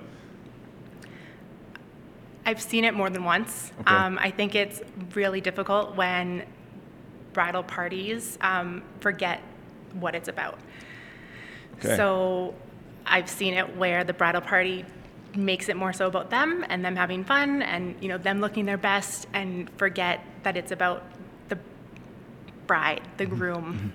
I've 2.46 2.62
seen 2.62 2.86
it 2.86 2.94
more 2.94 3.10
than 3.10 3.26
once. 3.26 3.74
Okay. 3.82 3.94
Um, 3.94 4.18
I 4.22 4.32
think 4.32 4.56
it's 4.56 4.82
really 5.16 5.42
difficult 5.42 5.98
when 5.98 6.46
bridal 7.34 7.62
parties 7.62 8.38
um, 8.40 8.84
forget 9.02 9.42
what 9.94 10.16
it's 10.16 10.30
about. 10.30 10.58
Okay. 11.80 11.98
So 11.98 12.56
I've 13.06 13.30
seen 13.30 13.54
it 13.54 13.76
where 13.76 14.06
the 14.06 14.14
bridal 14.14 14.40
party 14.40 14.86
makes 15.36 15.70
it 15.70 15.76
more 15.76 15.94
so 15.94 16.08
about 16.08 16.30
them 16.30 16.66
and 16.70 16.84
them 16.84 16.96
having 16.96 17.24
fun 17.24 17.62
and 17.62 17.96
you 18.02 18.08
know 18.08 18.18
them 18.18 18.42
looking 18.42 18.66
their 18.66 18.78
best 18.78 19.28
and 19.34 19.70
forget 19.78 20.24
that 20.44 20.58
it's 20.58 20.72
about 20.72 21.04
the 21.50 21.58
bride, 22.66 23.02
the 23.18 23.26
mm-hmm. 23.26 23.36
groom, 23.36 23.74
mm-hmm. 23.74 23.88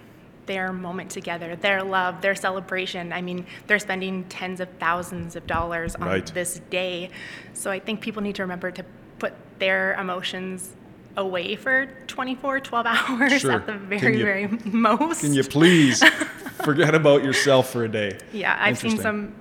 their 0.47 0.73
moment 0.73 1.11
together, 1.11 1.57
their 1.57 1.83
love, 1.83 2.21
their 2.21 2.35
celebration. 2.35 3.13
I 3.13 3.23
mean, 3.23 3.47
they're 3.67 3.79
spending 3.79 4.25
tens 4.25 4.61
of 4.61 4.69
thousands 4.79 5.37
of 5.37 5.47
dollars 5.47 5.95
on 5.95 6.09
Right. 6.09 6.27
this 6.27 6.61
day. 6.71 7.11
So 7.55 7.71
I 7.71 7.79
think 7.79 8.01
people 8.01 8.23
need 8.23 8.37
to 8.37 8.43
remember 8.43 8.71
to 8.71 8.85
put 9.19 9.35
their 9.59 9.95
emotions 9.95 10.75
away 11.17 11.57
for 11.57 11.87
24, 12.07 12.61
12 12.61 12.87
hours 12.89 13.41
Sure. 13.41 13.53
at 13.53 13.67
the 13.67 13.75
very, 13.75 14.19
you- 14.19 14.25
very 14.25 14.47
most. 14.65 15.21
Can 15.21 15.35
you 15.35 15.45
please 15.45 16.03
forget 16.65 16.95
about 16.95 17.23
yourself 17.23 17.71
for 17.71 17.85
a 17.85 17.89
day? 17.89 18.19
Yeah, 18.33 18.57
I've 18.59 18.79
seen 18.79 18.99
some 18.99 19.35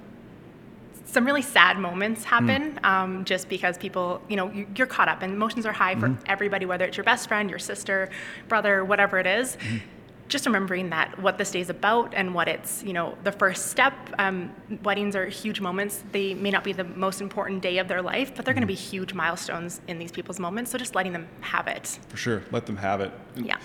some 1.11 1.25
really 1.25 1.41
sad 1.41 1.77
moments 1.77 2.23
happen 2.23 2.77
Hmm. 2.77 2.85
um, 2.85 3.25
just 3.25 3.49
because 3.49 3.77
people, 3.77 4.21
you 4.29 4.35
know, 4.37 4.49
you- 4.51 4.67
you're 4.75 4.87
caught 4.87 5.09
up 5.09 5.21
and 5.21 5.33
emotions 5.33 5.65
are 5.65 5.73
high 5.73 5.95
for 5.95 6.07
Mm-hmm. 6.09 6.23
everybody, 6.27 6.65
whether 6.65 6.85
it's 6.85 6.95
your 6.97 7.03
best 7.03 7.27
friend, 7.27 7.49
your 7.49 7.59
sister, 7.59 8.09
brother, 8.47 8.85
whatever 8.85 9.19
it 9.19 9.27
is. 9.27 9.57
Mm-hmm. 9.57 9.77
Just 10.29 10.45
remembering 10.45 10.91
that 10.91 11.19
what 11.19 11.37
this 11.37 11.51
day 11.51 11.59
is 11.59 11.69
about 11.69 12.13
and 12.15 12.33
what 12.33 12.47
it's, 12.47 12.81
you 12.83 12.93
know, 12.93 13.17
the 13.25 13.33
first 13.33 13.67
step. 13.67 13.93
Um, 14.17 14.51
weddings 14.83 15.13
are 15.13 15.25
huge 15.27 15.59
moments. 15.59 16.03
They 16.13 16.33
may 16.33 16.51
not 16.51 16.63
be 16.63 16.71
the 16.71 16.85
most 16.85 17.19
important 17.19 17.61
day 17.61 17.79
of 17.79 17.89
their 17.89 18.01
life, 18.01 18.31
but 18.33 18.45
they're 18.45 18.53
going 18.53 18.61
to 18.61 18.67
be 18.67 18.73
Mm-hmm. 18.75 18.91
huge 18.97 19.13
milestones 19.13 19.81
in 19.89 19.99
these 19.99 20.13
people's 20.13 20.39
moments. 20.39 20.71
So 20.71 20.77
just 20.77 20.95
letting 20.95 21.11
them 21.11 21.27
have 21.41 21.67
it. 21.67 21.99
For 22.07 22.15
sure. 22.15 22.43
Let 22.51 22.65
them 22.65 22.77
have 22.77 23.01
it. 23.01 23.11
Yeah. 23.35 23.57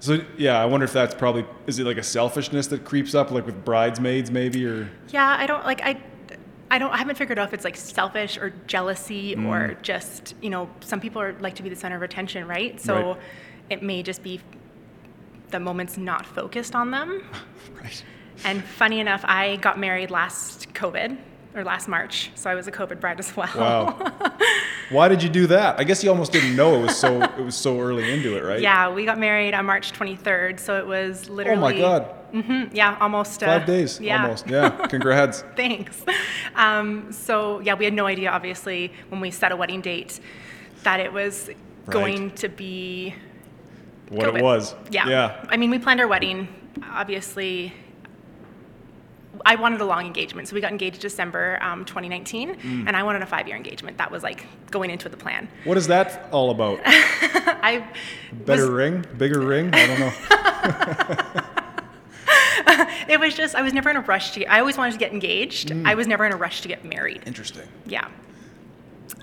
So 0.00 0.18
yeah, 0.36 0.60
I 0.62 0.66
wonder 0.66 0.84
if 0.84 0.92
that's 0.92 1.14
probably 1.14 1.44
is 1.66 1.78
it 1.78 1.84
like 1.84 1.96
a 1.98 2.02
selfishness 2.02 2.66
that 2.68 2.84
creeps 2.84 3.14
up, 3.14 3.30
like 3.30 3.46
with 3.46 3.64
bridesmaids 3.64 4.30
maybe, 4.30 4.66
or 4.66 4.90
Yeah, 5.08 5.36
I 5.38 5.46
don't 5.46 5.64
like 5.64 5.80
I 5.82 6.00
I 6.70 6.78
don't 6.78 6.92
I 6.92 6.98
haven't 6.98 7.16
figured 7.16 7.38
out 7.38 7.48
if 7.48 7.54
it's 7.54 7.64
like 7.64 7.76
selfish 7.76 8.38
or 8.38 8.50
jealousy 8.66 9.34
Mm. 9.34 9.46
or 9.48 9.74
just, 9.82 10.34
you 10.40 10.50
know, 10.50 10.68
some 10.80 11.00
people 11.00 11.20
are 11.20 11.34
like 11.40 11.54
to 11.56 11.62
be 11.62 11.68
the 11.68 11.76
center 11.76 11.96
of 11.96 12.02
attention, 12.02 12.46
right? 12.46 12.80
So 12.80 12.94
Right. 12.94 13.16
it 13.70 13.82
may 13.82 14.02
just 14.02 14.22
be 14.22 14.40
the 15.50 15.58
moment's 15.60 15.96
not 15.98 16.24
focused 16.26 16.74
on 16.76 16.90
them. 16.92 17.24
right. 17.82 18.04
And 18.44 18.62
funny 18.64 19.00
enough, 19.00 19.22
I 19.24 19.56
got 19.56 19.78
married 19.78 20.10
last 20.10 20.72
COVID 20.74 21.16
or 21.54 21.64
last 21.64 21.88
March, 21.88 22.30
so 22.34 22.48
I 22.48 22.54
was 22.54 22.66
a 22.68 22.72
COVID 22.72 23.00
bride 23.00 23.18
as 23.18 23.36
well. 23.36 23.50
Wow. 23.56 24.12
Why 24.90 25.08
did 25.08 25.22
you 25.22 25.28
do 25.28 25.46
that? 25.48 25.78
I 25.80 25.84
guess 25.84 26.02
you 26.02 26.10
almost 26.10 26.32
didn't 26.32 26.54
know 26.56 26.74
it 26.76 26.82
was 26.82 26.96
so 26.96 27.22
it 27.38 27.44
was 27.44 27.56
so 27.56 27.80
early 27.80 28.12
into 28.12 28.36
it, 28.36 28.42
right? 28.42 28.60
Yeah, 28.60 28.92
we 28.92 29.04
got 29.04 29.18
married 29.18 29.54
on 29.54 29.66
March 29.66 29.92
23rd, 29.92 30.60
so 30.60 30.78
it 30.78 30.86
was 30.86 31.28
literally. 31.28 31.58
Oh 31.58 31.60
my 31.60 31.76
God. 31.78 32.14
Mhm, 32.32 32.72
yeah, 32.72 32.96
almost 33.00 33.42
uh, 33.42 33.46
Five 33.46 33.66
days 33.66 34.00
yeah. 34.00 34.22
almost. 34.22 34.46
Yeah. 34.48 34.86
Congrats. 34.86 35.42
Thanks. 35.56 36.04
Um, 36.54 37.10
so 37.10 37.58
yeah, 37.60 37.74
we 37.74 37.84
had 37.84 37.94
no 37.94 38.06
idea, 38.06 38.30
obviously, 38.30 38.92
when 39.08 39.20
we 39.20 39.32
set 39.32 39.50
a 39.50 39.56
wedding 39.56 39.80
date, 39.80 40.20
that 40.84 41.00
it 41.00 41.12
was 41.12 41.50
going 41.88 42.30
to 42.32 42.48
be 42.48 43.14
What 44.10 44.28
COVID. 44.28 44.38
it 44.38 44.42
was. 44.44 44.74
Yeah. 44.90 45.08
Yeah. 45.08 45.44
I 45.48 45.56
mean, 45.56 45.70
we 45.70 45.80
planned 45.80 46.00
our 46.00 46.06
wedding. 46.06 46.46
Obviously, 46.92 47.72
I 49.44 49.54
wanted 49.56 49.80
a 49.80 49.84
long 49.84 50.06
engagement, 50.06 50.48
so 50.48 50.54
we 50.54 50.60
got 50.60 50.70
engaged 50.72 51.00
December 51.00 51.58
um, 51.62 51.84
2019, 51.84 52.54
Mm. 52.56 52.86
and 52.86 52.96
I 52.96 53.02
wanted 53.02 53.22
a 53.22 53.26
five-year 53.26 53.56
engagement. 53.56 53.98
That 53.98 54.10
was 54.10 54.22
like 54.22 54.46
going 54.70 54.90
into 54.90 55.08
the 55.08 55.16
plan. 55.16 55.48
What 55.64 55.76
is 55.76 55.86
that 55.88 56.28
all 56.32 56.50
about? 56.50 56.80
I 56.84 57.86
Better 58.32 58.62
was, 58.62 58.70
ring? 58.70 59.04
Bigger 59.16 59.40
ring? 59.40 59.70
I 59.72 59.86
don't 59.86 60.00
know. 60.00 60.12
it 63.08 63.18
was 63.20 63.34
just 63.34 63.54
I 63.54 63.62
was 63.62 63.72
never 63.72 63.90
in 63.90 63.96
a 63.96 64.00
rush 64.00 64.32
to. 64.32 64.40
Get, 64.40 64.50
I 64.50 64.60
always 64.60 64.76
wanted 64.76 64.92
to 64.92 64.98
get 64.98 65.12
engaged. 65.12 65.70
Mm. 65.70 65.86
I 65.86 65.94
was 65.94 66.06
never 66.06 66.24
in 66.26 66.32
a 66.32 66.36
rush 66.36 66.60
to 66.62 66.68
get 66.68 66.84
married. 66.84 67.22
Interesting. 67.26 67.66
Yeah. 67.86 68.08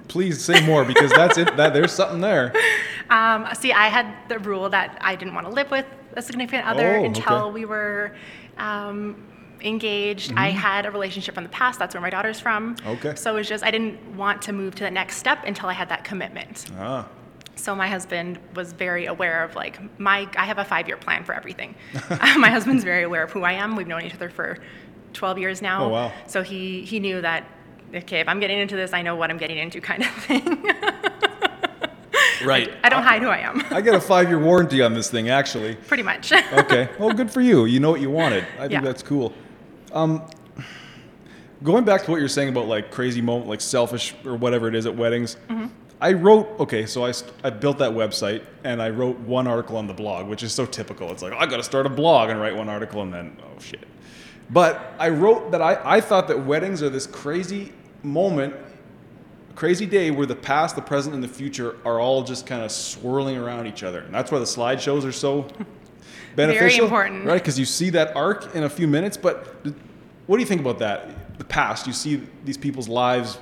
Please 0.07 0.41
say 0.43 0.65
more 0.65 0.85
because 0.85 1.11
that's 1.11 1.37
it. 1.37 1.55
That 1.57 1.73
there's 1.73 1.91
something 1.91 2.21
there. 2.21 2.53
Um, 3.09 3.47
see, 3.57 3.71
I 3.71 3.87
had 3.87 4.13
the 4.27 4.37
rule 4.39 4.67
that 4.69 4.97
I 4.99 5.15
didn't 5.15 5.33
want 5.33 5.47
to 5.47 5.53
live 5.53 5.71
with 5.71 5.85
a 6.17 6.21
significant 6.21 6.67
other 6.67 6.97
Oh, 6.97 7.05
until 7.05 7.33
okay. 7.43 7.53
we 7.53 7.63
were 7.63 8.13
um, 8.57 9.15
engaged. 9.61 10.33
I 10.35 10.49
had 10.49 10.85
a 10.85 10.91
relationship 10.91 11.35
from 11.35 11.43
the 11.43 11.49
past. 11.49 11.79
That's 11.79 11.93
where 11.95 12.01
my 12.01 12.09
daughter's 12.09 12.39
from. 12.39 12.75
Mm-hmm. 12.75 12.89
Okay. 12.89 13.15
So 13.15 13.33
it 13.33 13.35
was 13.35 13.47
just 13.49 13.63
I 13.63 13.71
didn't 13.71 14.15
want 14.15 14.41
to 14.43 14.53
move 14.53 14.75
to 14.75 14.83
the 14.83 14.91
next 14.91 15.17
step 15.17 15.43
until 15.45 15.69
I 15.69 15.73
had 15.73 15.89
that 15.89 16.03
commitment. 16.03 16.65
Ah. 16.77 17.07
So 17.55 17.75
my 17.75 17.87
husband 17.87 18.39
was 18.55 18.71
very 18.73 19.07
aware 19.07 19.43
of 19.43 19.55
like 19.55 19.79
my 19.99 20.27
I 20.37 20.45
have 20.45 20.57
a 20.59 20.65
five 20.65 20.87
year 20.87 20.97
plan 20.97 21.23
for 21.23 21.33
everything. 21.33 21.75
my 22.37 22.49
husband's 22.49 22.83
very 22.83 23.03
aware 23.03 23.23
of 23.23 23.31
who 23.31 23.43
I 23.43 23.53
am. 23.53 23.75
We've 23.75 23.87
known 23.87 24.03
each 24.03 24.13
other 24.13 24.29
for 24.29 24.57
12 25.13 25.39
years 25.39 25.61
now. 25.61 25.85
Oh, 25.85 25.89
wow. 25.89 26.11
So 26.27 26.43
he 26.43 26.83
he 26.83 26.99
knew 26.99 27.21
that 27.21 27.45
okay, 27.93 28.19
if 28.19 28.27
I'm 28.27 28.39
getting 28.39 28.59
into 28.59 28.75
this, 28.75 28.93
I 28.93 29.01
know 29.01 29.15
what 29.15 29.29
I'm 29.31 29.37
getting 29.37 29.57
into 29.57 29.81
kind 29.81 30.03
of 30.03 30.09
thing. 30.09 30.65
Right. 32.45 32.71
I 32.83 32.89
don't 32.89 33.03
hide 33.03 33.21
who 33.21 33.29
I 33.29 33.39
am. 33.39 33.63
I 33.71 33.81
got 33.81 33.95
a 33.95 33.99
five 34.01 34.27
year 34.29 34.39
warranty 34.39 34.81
on 34.81 34.93
this 34.93 35.09
thing 35.09 35.29
actually. 35.29 35.75
Pretty 35.75 36.03
much. 36.03 36.31
okay. 36.31 36.89
Well, 36.99 37.11
good 37.11 37.31
for 37.31 37.41
you. 37.41 37.65
You 37.65 37.79
know 37.79 37.89
what 37.89 38.01
you 38.01 38.11
wanted. 38.11 38.45
I 38.57 38.61
think 38.61 38.73
Yeah. 38.73 38.81
that's 38.81 39.01
cool. 39.03 39.33
Um, 39.97 40.21
going 41.63 41.83
back 41.83 42.03
to 42.03 42.11
what 42.11 42.19
you're 42.19 42.29
saying 42.29 42.49
about 42.49 42.67
like 42.67 42.91
crazy 42.91 43.21
moment, 43.21 43.49
like 43.49 43.61
selfish 43.61 44.13
or 44.25 44.35
whatever 44.35 44.67
it 44.67 44.75
is 44.75 44.85
at 44.85 44.95
weddings. 44.95 45.37
Mm-hmm. 45.49 45.67
I 45.99 46.13
wrote 46.13 46.47
okay, 46.59 46.85
so 46.85 47.05
I, 47.05 47.13
I 47.43 47.49
built 47.49 47.79
that 47.79 47.91
website 47.91 48.45
and 48.63 48.79
I 48.79 48.91
wrote 48.91 49.17
one 49.19 49.47
article 49.47 49.77
on 49.77 49.87
the 49.87 49.95
blog, 49.95 50.27
which 50.27 50.43
is 50.43 50.53
so 50.53 50.67
typical. 50.67 51.11
It's 51.11 51.23
like 51.23 51.33
I 51.33 51.47
got 51.47 51.57
to 51.57 51.63
start 51.63 51.87
a 51.87 51.89
blog 51.89 52.29
and 52.29 52.39
write 52.39 52.55
one 52.55 52.69
article 52.69 53.01
and 53.01 53.11
then 53.11 53.37
oh 53.41 53.59
shit. 53.59 53.87
But 54.51 54.93
I 54.99 55.09
wrote 55.09 55.51
that 55.51 55.61
I, 55.61 55.81
I 55.83 56.01
thought 56.01 56.27
that 56.27 56.45
weddings 56.45 56.83
are 56.83 56.89
this 56.89 57.07
crazy 57.07 57.73
moment, 58.03 58.53
crazy 59.55 59.87
day 59.87 60.11
where 60.11 60.27
the 60.27 60.35
past, 60.35 60.75
the 60.75 60.81
present, 60.83 61.15
and 61.15 61.23
the 61.23 61.27
future 61.27 61.77
are 61.83 61.99
all 61.99 62.21
just 62.21 62.45
kind 62.45 62.61
of 62.61 62.71
swirling 62.71 63.35
around 63.35 63.65
each 63.65 63.81
other, 63.81 64.01
and 64.01 64.13
that's 64.13 64.31
why 64.31 64.37
the 64.37 64.45
slideshows 64.45 65.03
are 65.03 65.11
so 65.11 65.47
beneficial. 66.35 66.67
Very 66.67 66.77
important. 66.77 67.25
right? 67.25 67.41
Because 67.41 67.57
you 67.57 67.65
see 67.65 67.89
that 67.89 68.15
arc 68.15 68.55
in 68.55 68.63
a 68.63 68.69
few 68.69 68.87
minutes. 68.87 69.17
But 69.17 69.47
what 70.27 70.37
do 70.37 70.41
you 70.41 70.45
think 70.45 70.61
about 70.61 70.79
that? 70.79 71.37
The 71.37 71.45
past, 71.45 71.87
you 71.87 71.93
see 71.93 72.21
these 72.43 72.57
people's 72.57 72.87
lives, 72.87 73.39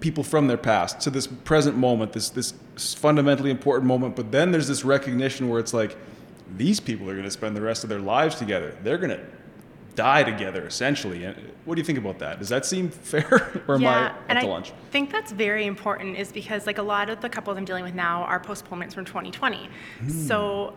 people 0.00 0.24
from 0.24 0.48
their 0.48 0.56
past 0.56 1.00
to 1.00 1.10
this 1.10 1.26
present 1.26 1.76
moment, 1.76 2.12
this 2.12 2.30
this 2.30 2.54
fundamentally 2.76 3.50
important 3.50 3.86
moment. 3.86 4.16
But 4.16 4.32
then 4.32 4.50
there's 4.50 4.68
this 4.68 4.84
recognition 4.84 5.48
where 5.48 5.60
it's 5.60 5.74
like, 5.74 5.96
these 6.56 6.80
people 6.80 7.08
are 7.08 7.12
going 7.12 7.24
to 7.24 7.30
spend 7.30 7.56
the 7.56 7.62
rest 7.62 7.84
of 7.84 7.90
their 7.90 8.00
lives 8.00 8.36
together. 8.36 8.76
They're 8.82 8.98
going 8.98 9.10
to 9.10 9.20
die 9.94 10.24
together, 10.24 10.66
essentially. 10.66 11.24
And 11.24 11.36
what 11.64 11.76
do 11.76 11.80
you 11.80 11.84
think 11.84 11.98
about 11.98 12.18
that? 12.18 12.38
Does 12.38 12.48
that 12.48 12.66
seem 12.66 12.88
fair, 13.12 13.62
or 13.68 13.76
am 13.76 13.82
yeah, 13.82 14.14
I 14.14 14.22
and 14.28 14.38
I 14.38 14.42
lunch? 14.42 14.72
think 14.90 15.10
that's 15.12 15.32
very 15.32 15.66
important 15.66 16.16
is 16.16 16.32
because 16.32 16.66
like 16.66 16.78
a 16.78 16.82
lot 16.82 17.10
of 17.10 17.20
the 17.20 17.28
couples 17.28 17.56
I'm 17.56 17.64
dealing 17.64 17.84
with 17.84 17.94
now 17.94 18.22
are 18.24 18.40
postponements 18.40 18.94
from 18.94 19.04
2020. 19.04 19.68
Hmm. 19.98 20.08
So 20.08 20.74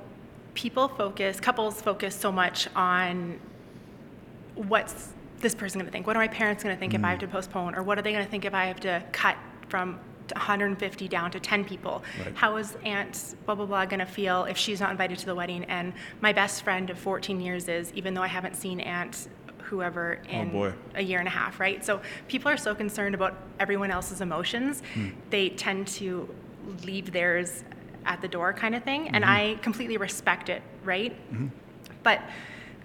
people 0.54 0.88
focus, 0.88 1.40
couples 1.40 1.82
focus 1.82 2.16
so 2.16 2.32
much 2.32 2.68
on 2.76 3.40
what's 4.68 5.10
this 5.40 5.54
person 5.56 5.80
going 5.80 5.86
to 5.86 5.92
think? 5.92 6.08
What 6.08 6.16
are 6.16 6.20
my 6.20 6.28
parents 6.28 6.64
going 6.64 6.76
to 6.76 6.80
think 6.80 6.94
if 6.94 7.04
I 7.04 7.10
have 7.12 7.20
Hmm. 7.20 7.26
to 7.28 7.32
postpone? 7.32 7.76
Or 7.76 7.84
what 7.84 7.98
are 7.98 8.02
they 8.02 8.12
going 8.12 8.24
to 8.26 8.30
think 8.30 8.46
if 8.46 8.54
I 8.54 8.66
have 8.66 8.80
to 8.82 9.04
cut 9.12 9.38
from 9.70 10.00
150 10.36 11.08
down 11.08 11.32
to 11.32 11.40
10 11.40 11.64
people? 11.66 12.04
Right. 12.24 12.36
How 12.36 12.58
is 12.58 12.76
Aunt 12.84 13.36
blah, 13.46 13.56
blah, 13.56 13.66
blah 13.66 13.86
going 13.86 14.00
to 14.00 14.06
feel 14.06 14.46
if 14.46 14.58
she's 14.58 14.80
not 14.80 14.92
invited 14.92 15.20
to 15.20 15.26
the 15.26 15.36
wedding? 15.36 15.64
And 15.66 15.94
my 16.22 16.34
best 16.34 16.64
friend 16.64 16.90
of 16.90 16.98
14 16.98 17.40
years 17.40 17.68
is, 17.68 17.94
even 17.94 18.14
though 18.14 18.24
I 18.24 18.28
haven't 18.28 18.56
seen 18.56 18.80
Aunt 18.80 19.28
whoever 19.60 20.20
in 20.30 20.52
Oh, 20.56 20.74
a 20.96 21.02
year 21.04 21.20
and 21.20 21.28
a 21.28 21.32
half, 21.32 21.60
right? 21.60 21.84
So 21.84 22.02
people 22.30 22.50
are 22.50 22.58
so 22.58 22.74
concerned 22.74 23.14
about 23.14 23.36
everyone 23.60 23.92
else's 23.92 24.22
emotions, 24.22 24.82
Hmm. 24.94 25.10
they 25.30 25.50
tend 25.50 25.88
to 26.00 26.34
leave 26.86 27.12
theirs 27.12 27.64
at 28.06 28.22
the 28.22 28.28
door 28.28 28.54
kind 28.54 28.74
of 28.76 28.84
thing. 28.84 29.10
And 29.10 29.24
Mm-hmm. 29.26 29.34
I 29.34 29.60
completely 29.62 29.98
respect 29.98 30.48
it, 30.50 30.62
right? 30.86 31.14
But 32.04 32.22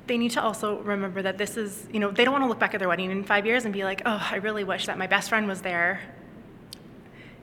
they 0.06 0.18
need 0.18 0.32
to 0.32 0.42
also 0.42 0.80
remember 0.80 1.22
that 1.22 1.38
this 1.38 1.56
is, 1.56 1.86
you 1.92 2.00
know, 2.00 2.10
they 2.10 2.24
don't 2.24 2.32
want 2.32 2.44
to 2.44 2.48
look 2.48 2.58
back 2.58 2.74
at 2.74 2.80
their 2.80 2.88
wedding 2.88 3.10
in 3.10 3.24
five 3.24 3.46
years 3.46 3.64
and 3.64 3.72
be 3.72 3.84
like, 3.84 4.02
oh, 4.04 4.28
I 4.30 4.36
really 4.36 4.64
wish 4.64 4.86
that 4.86 4.98
my 4.98 5.06
best 5.06 5.28
friend 5.28 5.46
was 5.46 5.62
there. 5.62 6.00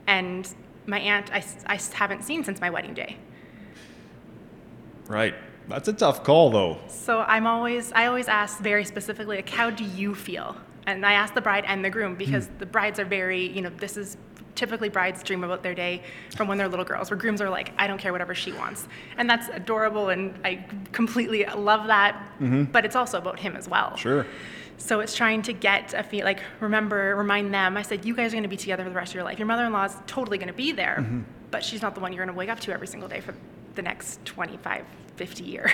And 0.08 0.48
my 0.86 1.00
aunt, 1.00 1.32
I, 1.34 1.44
I 1.68 1.80
haven't 1.94 2.24
seen 2.24 2.44
since 2.44 2.60
my 2.60 2.70
wedding 2.70 2.94
day. 2.94 3.18
Right. 5.08 5.36
That's 5.68 5.88
a 5.88 5.94
tough 5.94 6.24
call, 6.24 6.50
though. 6.50 6.80
So 6.88 7.20
I'm 7.22 7.46
always, 7.46 7.92
I 7.94 8.08
always 8.08 8.28
ask 8.28 8.60
very 8.60 8.84
specifically, 8.86 9.38
like, 9.38 9.50
how 9.50 9.70
do 9.70 9.84
you 9.84 10.16
feel? 10.16 10.56
And 10.88 11.06
I 11.06 11.14
ask 11.14 11.34
the 11.36 11.42
bride 11.42 11.66
and 11.68 11.86
the 11.86 11.90
groom 11.90 12.16
because 12.16 12.48
Hmm. 12.48 12.58
the 12.58 12.66
brides 12.66 13.00
are 13.00 13.06
very, 13.06 13.48
you 13.48 13.62
know, 13.62 13.70
this 13.70 13.96
is 13.96 14.18
typically 14.60 14.90
brides 14.90 15.24
dream 15.24 15.44
about 15.44 15.64
their 15.64 15.74
day 15.74 16.04
from 16.36 16.48
when 16.50 16.58
they're 16.58 16.68
little 16.68 16.86
girls, 16.86 17.10
where 17.10 17.18
grooms 17.18 17.42
are 17.42 17.50
like, 17.50 17.72
I 17.78 17.88
don't 17.88 17.98
care 17.98 18.12
whatever 18.12 18.36
she 18.36 18.52
wants. 18.52 18.88
And 19.18 19.30
that's 19.30 19.48
adorable 19.48 20.10
and 20.10 20.38
I 20.46 20.66
completely 20.92 21.46
love 21.46 21.88
that. 21.88 22.22
But 22.72 22.84
it's 22.86 22.96
also 22.96 23.18
about 23.18 23.40
him 23.40 23.56
as 23.56 23.68
well. 23.70 23.88
Mm-hmm. 23.92 23.96
Sure. 23.98 24.26
So 24.78 25.00
it's 25.02 25.16
trying 25.16 25.42
to 25.44 25.54
get 25.54 25.94
a 25.94 26.04
feel, 26.04 26.24
like, 26.24 26.40
remember, 26.62 27.14
remind 27.16 27.54
them. 27.54 27.76
I 27.76 27.82
said, 27.82 28.06
you 28.06 28.16
guys 28.16 28.32
are 28.32 28.36
going 28.36 28.44
to 28.44 28.50
be 28.50 28.56
together 28.58 28.84
for 28.84 28.90
the 28.90 28.96
rest 28.96 29.12
of 29.12 29.16
your 29.16 29.26
life. 29.26 29.38
Your 29.40 29.46
mother 29.46 29.66
in 29.66 29.74
law 29.74 29.84
is 29.86 29.96
totally 30.08 30.38
going 30.38 30.48
to 30.48 30.54
be 30.54 30.72
there, 30.72 30.98
Mm-hmm. 31.00 31.22
but 31.52 31.64
she's 31.66 31.82
not 31.82 31.96
the 31.96 32.02
one 32.02 32.14
you're 32.14 32.24
going 32.26 32.34
to 32.34 32.38
wake 32.38 32.50
up 32.50 32.60
to 32.62 32.72
every 32.72 32.88
single 32.88 33.10
day 33.10 33.20
for 33.20 33.34
the 33.76 33.82
next 33.82 34.24
25, 34.26 34.86
50 35.18 35.44
years, 35.44 35.72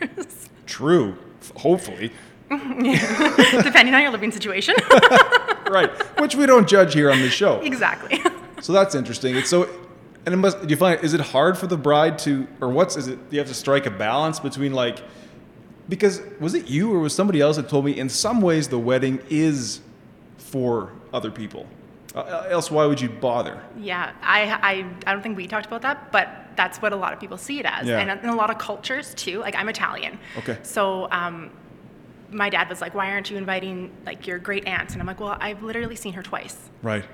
True. 0.66 1.16
Hopefully. 1.56 2.10
depending 3.62 3.94
on 3.94 4.02
your 4.02 4.10
living 4.10 4.32
situation. 4.32 4.74
right. 5.70 5.90
Which 6.20 6.34
we 6.34 6.46
don't 6.46 6.68
judge 6.68 6.94
here 6.94 7.10
on 7.10 7.20
the 7.20 7.30
show. 7.30 7.60
exactly. 7.60 8.20
So 8.60 8.72
that's 8.72 8.94
interesting. 8.94 9.36
It's 9.36 9.50
so 9.50 9.68
And 10.26 10.32
it 10.34 10.38
must. 10.38 10.60
Do 10.62 10.68
you 10.68 10.76
find 10.76 11.02
is 11.04 11.12
it 11.14 11.20
hard 11.20 11.58
for 11.58 11.66
the 11.66 11.76
bride 11.76 12.18
to, 12.20 12.46
or 12.60 12.68
what's 12.70 12.96
is 12.96 13.08
it? 13.08 13.18
You 13.30 13.38
have 13.38 13.48
to 13.48 13.54
strike 13.54 13.86
a 13.86 13.90
balance 13.90 14.40
between 14.40 14.72
like, 14.72 14.98
because 15.88 16.22
was 16.40 16.54
it 16.54 16.68
you 16.68 16.92
or 16.94 16.98
was 17.00 17.14
somebody 17.14 17.40
else 17.40 17.56
that 17.56 17.68
told 17.68 17.84
me 17.84 17.98
in 17.98 18.08
some 18.08 18.40
ways 18.40 18.68
the 18.68 18.78
wedding 18.78 19.20
is 19.28 19.80
for 20.38 20.92
other 21.12 21.30
people. 21.30 21.66
Uh, 22.14 22.46
else, 22.48 22.70
why 22.70 22.86
would 22.86 23.00
you 23.00 23.08
bother? 23.08 23.60
Yeah, 23.76 24.12
I, 24.22 24.42
I, 24.62 24.86
I 25.04 25.12
don't 25.12 25.20
think 25.20 25.36
we 25.36 25.48
talked 25.48 25.66
about 25.66 25.82
that, 25.82 26.12
but 26.12 26.28
that's 26.54 26.78
what 26.80 26.92
a 26.92 26.96
lot 26.96 27.12
of 27.12 27.18
people 27.18 27.36
see 27.36 27.58
it 27.58 27.66
as, 27.66 27.88
Yeah. 27.88 27.98
and 27.98 28.08
in 28.22 28.28
a 28.28 28.36
lot 28.36 28.50
of 28.50 28.58
cultures 28.58 29.12
too. 29.14 29.40
Like 29.40 29.56
I'm 29.56 29.68
Italian, 29.68 30.20
Okay. 30.38 30.56
So 30.62 31.08
um, 31.10 31.50
my 32.34 32.50
dad 32.50 32.68
was 32.68 32.80
like, 32.80 32.94
"Why 32.94 33.10
aren't 33.12 33.30
you 33.30 33.36
inviting 33.36 33.90
like 34.04 34.26
your 34.26 34.38
great 34.38 34.66
aunt?" 34.66 34.92
And 34.92 35.00
I'm 35.00 35.06
like, 35.06 35.20
"Well, 35.20 35.36
I've 35.40 35.62
literally 35.62 35.96
seen 35.96 36.12
her 36.14 36.22
twice. 36.22 36.58
Right. 36.82 37.04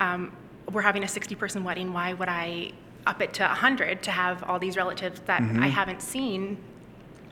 Um, 0.00 0.32
we're 0.70 0.82
having 0.82 1.02
a 1.02 1.06
60-person 1.06 1.64
wedding. 1.64 1.92
Why 1.92 2.12
would 2.14 2.28
I 2.28 2.72
up 3.06 3.20
it 3.20 3.32
to 3.34 3.42
100 3.42 4.02
to 4.04 4.10
have 4.10 4.42
all 4.44 4.58
these 4.58 4.76
relatives 4.76 5.20
that 5.26 5.42
Mm-hmm. 5.42 5.62
I 5.62 5.68
haven't 5.68 6.00
seen 6.00 6.56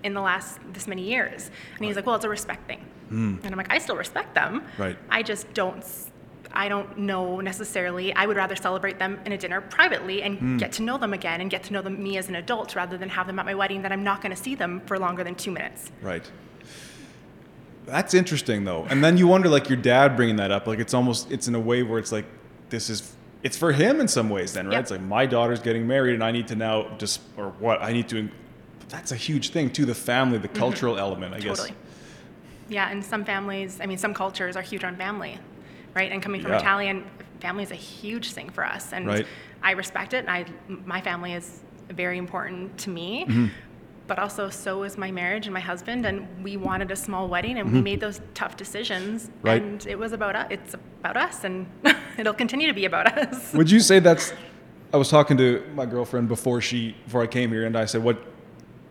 in 0.03 0.15
the 0.15 0.21
last 0.21 0.59
this 0.73 0.87
many 0.87 1.03
years?" 1.03 1.51
And 1.77 1.87
he's 1.87 1.97
like, 1.97 2.07
"Well, 2.07 2.17
it's 2.17 2.25
a 2.25 2.29
respect 2.29 2.67
thing." 2.67 2.85
And 3.11 3.45
I'm 3.45 3.57
like, 3.57 3.73
"I 3.73 3.79
still 3.79 3.97
respect 3.97 4.35
them. 4.35 4.61
Mm. 4.61 4.79
Right. 4.79 4.97
I 5.09 5.23
just 5.23 5.53
don't." 5.55 5.85
I 6.53 6.69
don't 6.69 6.99
know 6.99 7.39
necessarily. 7.41 8.13
I 8.13 8.27
would 8.27 8.37
rather 8.37 8.57
celebrate 8.57 8.99
them 8.99 9.21
in 9.25 9.31
a 9.31 9.39
dinner 9.39 9.61
privately 9.61 10.25
and 10.25 10.37
Hmm. 10.37 10.57
get 10.57 10.73
to 10.73 10.83
know 10.83 10.99
them 10.99 11.13
again 11.15 11.41
and 11.41 11.49
get 11.49 11.63
to 11.65 11.73
know 11.73 11.81
them 11.81 12.03
me 12.03 12.19
as 12.19 12.29
an 12.29 12.35
adult 12.35 12.75
rather 12.75 12.99
than 12.99 13.09
have 13.09 13.29
them 13.29 13.39
at 13.39 13.47
my 13.47 13.55
wedding 13.55 13.83
that 13.83 13.93
I'm 13.93 14.03
not 14.03 14.21
going 14.21 14.35
to 14.35 14.43
see 14.43 14.57
them 14.57 14.81
for 14.87 14.99
longer 14.99 15.23
than 15.23 15.37
two 15.37 15.53
minutes. 15.53 15.93
Right. 16.03 16.29
That's 17.87 18.15
interesting 18.15 18.65
though. 18.65 18.85
And 18.89 19.03
then 19.03 19.17
you 19.17 19.27
wonder 19.27 19.49
like 19.49 19.69
your 19.69 19.79
dad 19.79 20.17
bringing 20.17 20.37
that 20.37 20.51
up, 20.51 20.67
like 20.67 20.79
it's 20.79 20.95
almost 20.95 21.31
it's 21.31 21.49
in 21.49 21.55
a 21.55 21.61
way 21.61 21.83
where 21.83 21.99
it's 21.99 22.13
like 22.13 22.27
this 22.69 22.89
is 22.91 23.13
it's 23.43 23.57
for 23.57 23.73
him 23.73 24.01
in 24.01 24.09
some 24.09 24.29
ways 24.29 24.53
then, 24.53 24.67
right? 24.67 24.75
Yep. 24.75 24.81
It's 24.83 24.91
like 24.91 25.01
my 25.01 25.27
daughter's 25.27 25.61
getting 25.61 25.87
married 25.87 26.15
and 26.15 26.23
I 26.23 26.31
need 26.31 26.49
to 26.49 26.57
now 26.57 26.89
just 26.99 27.21
or 27.37 27.51
what 27.59 27.83
I 27.83 27.93
need 27.93 28.09
to 28.11 28.29
that's 28.89 29.13
a 29.13 29.17
huge 29.17 29.51
thing 29.51 29.71
too, 29.71 29.85
the 29.87 29.95
family, 29.95 30.39
the 30.39 30.49
cultural 30.49 30.99
element, 30.99 31.33
I 31.35 31.39
guess. 31.41 31.61
Mm-hmm. 31.61 31.75
Totally. 31.75 31.77
Yeah, 32.69 32.91
and 32.91 33.05
some 33.05 33.25
families, 33.25 33.81
I 33.81 33.87
mean, 33.87 33.99
some 33.99 34.15
cultures 34.15 34.57
are 34.57 34.63
huge 34.63 34.85
on 34.85 34.97
family, 34.97 35.39
right? 35.95 36.11
And 36.13 36.23
coming 36.23 36.41
from 36.43 36.53
Yeah. 36.53 36.59
Italian, 36.59 37.05
family 37.41 37.63
is 37.65 37.71
a 37.71 37.77
huge 37.77 38.33
thing 38.33 38.51
for 38.51 38.65
us, 38.65 38.93
and 38.93 39.07
Right. 39.07 39.27
I 39.63 39.73
respect 39.73 40.13
it. 40.15 40.27
And 40.27 40.31
I, 40.31 40.45
my 40.87 41.01
family 41.01 41.33
is 41.33 41.61
very 41.89 42.19
important 42.19 42.79
to 42.79 42.91
me, 42.91 43.25
Mm-hmm. 43.27 43.47
But 44.11 44.19
also 44.19 44.51
so 44.51 44.83
is 44.83 44.99
my 44.99 45.13
marriage 45.13 45.47
and 45.47 45.55
my 45.55 45.61
husband. 45.61 46.05
And 46.05 46.27
we 46.43 46.57
wanted 46.57 46.91
a 46.91 46.97
small 46.97 47.29
wedding, 47.29 47.59
and 47.59 47.69
Mm-hmm. 47.69 47.77
we 47.77 47.83
made 47.83 48.01
those 48.01 48.21
tough 48.35 48.57
decisions. 48.57 49.31
Right. 49.43 49.63
And 49.63 49.87
it 49.87 49.97
was 49.97 50.13
about 50.13 50.35
us. 50.35 50.47
It's 50.51 50.75
about 50.75 51.17
us, 51.17 51.45
and 51.45 51.67
it'll 52.19 52.35
continue 52.35 52.67
to 52.67 52.73
be 52.75 52.87
about 52.87 53.07
us. 53.17 53.53
Would 53.55 53.71
you 53.71 53.79
say 53.79 54.01
that's 54.01 54.33
I 54.93 54.97
was 54.97 55.09
talking 55.09 55.37
to 55.37 55.65
my 55.77 55.87
girlfriend 55.87 56.27
before 56.27 56.61
she 56.61 56.97
before 57.05 57.23
I 57.23 57.29
came 57.29 57.51
here 57.53 57.65
and 57.67 57.77
I 57.77 57.85
said 57.85 58.03
what 58.03 58.17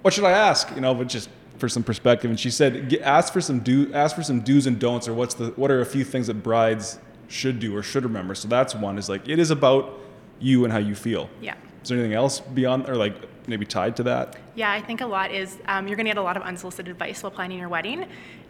what 0.04 0.14
should 0.14 0.24
I 0.24 0.32
ask? 0.32 0.74
You 0.74 0.80
know, 0.80 0.94
but 0.96 1.08
just 1.10 1.30
for 1.58 1.68
some 1.68 1.84
perspective 1.84 2.30
and 2.32 2.40
she 2.40 2.50
said 2.50 2.88
"Get- 2.88 3.02
ask 3.02 3.34
for 3.34 3.42
some 3.42 3.60
do 3.60 3.94
ask 3.94 4.16
for 4.16 4.24
some 4.24 4.40
do's 4.40 4.66
and 4.68 4.80
don'ts 4.80 5.10
or 5.10 5.14
what's 5.14 5.34
the 5.34 5.48
what 5.58 5.70
are 5.70 5.82
a 5.82 5.86
few 5.86 6.06
things 6.06 6.28
that 6.28 6.36
brides 6.36 6.98
should 7.28 7.60
do 7.60 7.76
or 7.76 7.84
should 7.84 8.04
remember. 8.06 8.34
So 8.36 8.48
that's 8.48 8.74
one 8.74 8.98
is 8.98 9.10
like 9.10 9.28
it 9.28 9.40
is 9.40 9.52
about 9.52 10.00
you 10.40 10.64
and 10.64 10.72
how 10.72 10.80
you 10.80 10.96
feel. 10.96 11.30
Yeah. 11.42 11.56
Is 11.84 11.90
there 11.90 11.98
anything 11.98 12.14
else 12.16 12.40
beyond 12.40 12.88
or 12.88 12.96
like 12.96 13.16
maybe 13.50 13.66
tied 13.66 13.96
to 13.98 14.04
that? 14.04 14.38
Yeah, 14.56 14.72
I 14.72 14.80
think 14.82 15.02
a 15.02 15.06
lot 15.06 15.32
is 15.32 15.58
um, 15.68 15.88
you're 15.88 15.98
going 15.98 16.06
to 16.06 16.12
get 16.12 16.18
a 16.18 16.22
lot 16.22 16.38
of 16.38 16.44
unsolicited 16.44 16.90
advice 16.92 17.22
while 17.24 17.32
planning 17.32 17.60
your 17.60 17.68
wedding, 17.70 18.04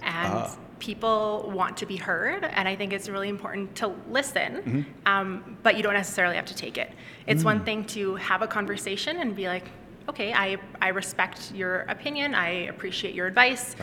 and 0.03 0.34
Ah. 0.34 0.56
people 0.79 1.50
want 1.53 1.77
to 1.77 1.86
be 1.86 1.96
heard. 1.96 2.44
And 2.44 2.68
I 2.68 2.75
think 2.75 2.94
it's 2.94 3.10
really 3.10 3.29
important 3.29 3.75
to 3.77 3.88
listen, 4.10 4.51
Mm-hmm. 4.58 4.82
um, 5.08 5.58
but 5.63 5.77
you 5.77 5.84
don't 5.84 5.94
necessarily 5.94 6.36
have 6.36 6.46
to 6.46 6.56
take 6.56 6.77
it. 6.77 6.91
It's 7.25 7.41
Mm. 7.44 7.46
one 7.46 7.60
thing 7.63 7.86
to 7.86 8.15
have 8.15 8.41
a 8.41 8.48
conversation 8.48 9.18
and 9.18 9.36
be 9.36 9.48
like, 9.48 9.65
okay, 10.10 10.34
I, 10.34 10.58
I 10.82 10.89
respect 10.89 11.51
your 11.53 11.82
opinion, 11.82 12.36
I 12.36 12.50
appreciate 12.74 13.13
your 13.13 13.27
advice, 13.27 13.75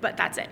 but 0.00 0.16
that's 0.16 0.38
it. 0.38 0.48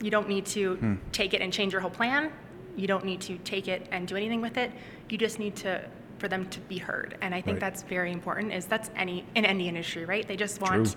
You 0.00 0.10
don't 0.10 0.28
need 0.28 0.46
to 0.46 0.74
Hmm. 0.76 0.94
take 1.12 1.34
it 1.34 1.40
and 1.40 1.52
change 1.52 1.72
your 1.72 1.80
whole 1.80 1.90
plan. 1.90 2.30
You 2.76 2.86
don't 2.86 3.04
need 3.04 3.20
to 3.22 3.36
take 3.38 3.68
it 3.68 3.86
and 3.92 4.06
do 4.08 4.16
anything 4.16 4.40
with 4.40 4.56
it. 4.56 4.70
You 5.08 5.18
just 5.18 5.38
need 5.38 5.54
to 5.56 5.82
for 6.22 6.28
them 6.28 6.46
to 6.50 6.60
be 6.60 6.78
heard. 6.78 7.18
And 7.20 7.34
I 7.34 7.40
think 7.40 7.56
Right. 7.56 7.60
that's 7.60 7.82
very 7.82 8.12
important. 8.12 8.52
Is 8.54 8.64
that's 8.66 8.90
any 8.96 9.24
in 9.34 9.44
any 9.44 9.66
industry, 9.68 10.04
right? 10.04 10.26
They 10.26 10.36
just 10.36 10.60
want 10.60 10.86
True. 10.86 10.94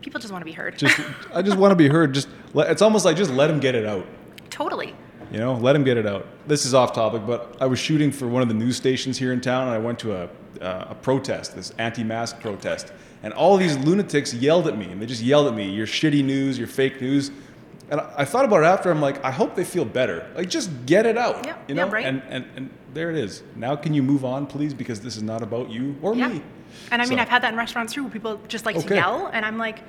people 0.00 0.20
just 0.20 0.32
want 0.32 0.42
to 0.42 0.46
be 0.46 0.52
heard. 0.52 0.78
Just 0.78 0.98
I 1.34 1.42
just 1.42 1.56
want 1.58 1.72
to 1.72 1.76
be 1.76 1.88
heard. 1.88 2.14
Just 2.14 2.28
let, 2.54 2.70
it's 2.70 2.80
almost 2.80 3.04
like 3.04 3.16
just 3.16 3.32
let 3.32 3.48
them 3.48 3.58
get 3.58 3.74
it 3.74 3.84
out. 3.84 4.06
totally. 4.48 4.94
You 5.32 5.38
know, 5.38 5.54
let 5.54 5.74
them 5.74 5.84
get 5.84 5.96
it 5.98 6.06
out. 6.06 6.24
This 6.46 6.64
is 6.64 6.72
off 6.72 6.94
topic, 6.94 7.22
but 7.26 7.54
I 7.60 7.66
was 7.66 7.78
shooting 7.78 8.10
for 8.10 8.26
one 8.28 8.40
of 8.40 8.48
the 8.48 8.54
news 8.54 8.76
stations 8.76 9.18
here 9.18 9.32
in 9.34 9.42
town, 9.42 9.64
and 9.66 9.72
I 9.72 9.78
went 9.78 9.98
to 9.98 10.14
a, 10.14 10.24
uh, 10.62 10.86
a 10.92 10.94
protest, 10.94 11.54
this 11.54 11.70
anti-mask 11.76 12.40
protest, 12.40 12.92
and 13.22 13.34
all 13.34 13.58
these 13.58 13.76
lunatics 13.76 14.32
yelled 14.32 14.66
at 14.68 14.78
me, 14.78 14.86
and 14.86 15.02
they 15.02 15.06
just 15.06 15.20
yelled 15.22 15.46
at 15.48 15.54
me, 15.54 15.68
"You're 15.68 15.86
shitty 15.86 16.24
news, 16.24 16.56
you're 16.58 16.66
fake 16.68 17.02
news." 17.02 17.30
And 17.90 18.00
I 18.00 18.12
I 18.18 18.24
thought 18.24 18.44
about 18.44 18.62
it 18.62 18.66
after. 18.66 18.90
I'm 18.90 19.00
like, 19.00 19.24
I 19.24 19.30
hope 19.30 19.54
they 19.54 19.64
feel 19.64 19.84
better. 19.84 20.30
Like, 20.34 20.48
just 20.48 20.70
get 20.86 21.06
it 21.06 21.16
out. 21.16 21.46
Yeah, 21.46 21.56
you 21.68 21.74
yeah, 21.74 21.84
know. 21.84 21.90
right. 21.90 22.04
And, 22.04 22.22
and 22.28 22.44
and 22.56 22.70
there 22.94 23.10
it 23.10 23.16
is. 23.16 23.42
Now, 23.56 23.76
can 23.76 23.94
you 23.94 24.02
move 24.02 24.24
on, 24.24 24.46
please? 24.46 24.74
Because 24.74 25.00
this 25.00 25.16
is 25.16 25.22
not 25.22 25.42
about 25.42 25.70
you 25.70 25.96
or 26.02 26.14
Yeah. 26.14 26.28
me. 26.28 26.42
And 26.90 27.00
I 27.00 27.06
mean, 27.06 27.18
So- 27.18 27.22
I've 27.22 27.28
had 27.28 27.42
that 27.42 27.52
in 27.52 27.58
restaurants 27.58 27.92
too, 27.92 28.02
where 28.02 28.12
people 28.12 28.40
just 28.48 28.66
like 28.66 28.76
Okay. 28.76 28.88
to 28.88 28.94
yell, 28.94 29.30
and 29.32 29.44
I'm 29.44 29.58
like, 29.58 29.80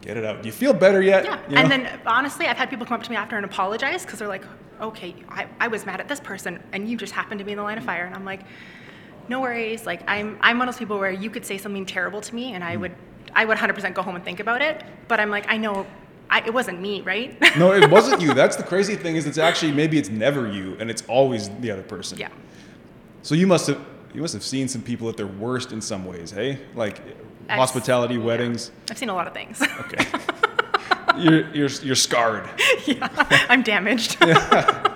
Get 0.00 0.16
it 0.16 0.24
out. 0.24 0.42
Do 0.42 0.48
you 0.48 0.52
feel 0.52 0.72
better 0.72 1.02
yet? 1.02 1.24
yeah. 1.24 1.38
You 1.48 1.56
know? 1.56 1.62
And 1.62 1.70
then 1.70 2.00
honestly, 2.06 2.46
I've 2.46 2.56
had 2.56 2.70
people 2.70 2.86
come 2.86 2.94
up 2.94 3.02
to 3.02 3.10
me 3.10 3.16
after 3.16 3.36
and 3.36 3.44
apologize 3.44 4.04
because 4.04 4.20
they're 4.20 4.28
like, 4.28 4.44
okay, 4.80 5.14
I, 5.28 5.46
I 5.58 5.68
was 5.68 5.84
mad 5.86 6.00
at 6.00 6.08
this 6.08 6.20
person, 6.20 6.62
and 6.72 6.88
you 6.88 6.96
just 6.96 7.12
happened 7.12 7.40
to 7.40 7.44
be 7.44 7.50
in 7.52 7.58
the 7.58 7.64
line 7.64 7.78
of 7.78 7.84
fire, 7.84 8.04
and 8.04 8.14
I'm 8.14 8.24
like, 8.24 8.42
no 9.28 9.40
worries. 9.40 9.86
Like 9.86 10.02
I'm 10.08 10.38
I'm 10.40 10.58
one 10.58 10.68
of 10.68 10.74
those 10.74 10.78
people 10.78 10.98
where 10.98 11.10
you 11.10 11.30
could 11.30 11.44
say 11.44 11.58
something 11.58 11.84
terrible 11.84 12.20
to 12.20 12.34
me, 12.34 12.54
and 12.54 12.64
I 12.64 12.74
hmm. 12.74 12.82
would 12.82 12.94
I 13.34 13.44
would 13.44 13.58
100% 13.58 13.92
go 13.94 14.02
home 14.02 14.16
and 14.16 14.24
think 14.24 14.40
about 14.40 14.62
it. 14.62 14.82
But 15.06 15.20
I'm 15.20 15.30
like, 15.30 15.46
I 15.48 15.58
know. 15.58 15.86
I, 16.30 16.40
it 16.40 16.52
wasn't 16.52 16.80
me, 16.80 17.00
right? 17.02 17.36
no, 17.58 17.72
it 17.72 17.90
wasn't 17.90 18.20
you. 18.20 18.34
That's 18.34 18.56
the 18.56 18.62
crazy 18.72 18.96
thing. 18.96 19.16
Is 19.16 19.26
it's 19.26 19.38
actually 19.38 19.72
maybe 19.72 19.98
it's 19.98 20.10
never 20.10 20.50
you, 20.50 20.76
and 20.78 20.90
it's 20.90 21.02
always 21.08 21.48
the 21.60 21.70
other 21.70 21.82
person. 21.82 22.18
yeah. 22.18 22.28
So 23.22 23.34
you 23.34 23.46
must 23.46 23.66
have 23.66 23.80
you 24.14 24.20
must 24.22 24.34
have 24.34 24.42
seen 24.44 24.68
some 24.68 24.82
people 24.82 25.08
at 25.08 25.16
their 25.16 25.26
worst 25.26 25.72
in 25.72 25.80
some 25.80 26.04
ways, 26.04 26.30
hey? 26.30 26.58
Like 26.74 27.00
I've- 27.48 27.58
hospitality, 27.58 28.14
yeah. 28.14 28.20
weddings. 28.24 28.70
I've 28.90 28.98
seen 28.98 29.08
a 29.08 29.14
lot 29.14 29.26
of 29.26 29.32
things. 29.34 29.60
Okay. 29.62 30.04
you're, 31.18 31.48
you're 31.54 31.68
you're 31.82 31.94
scarred. 31.96 32.48
yeah, 32.86 33.08
I'm 33.48 33.62
damaged. 33.62 34.16
yeah. 34.20 34.94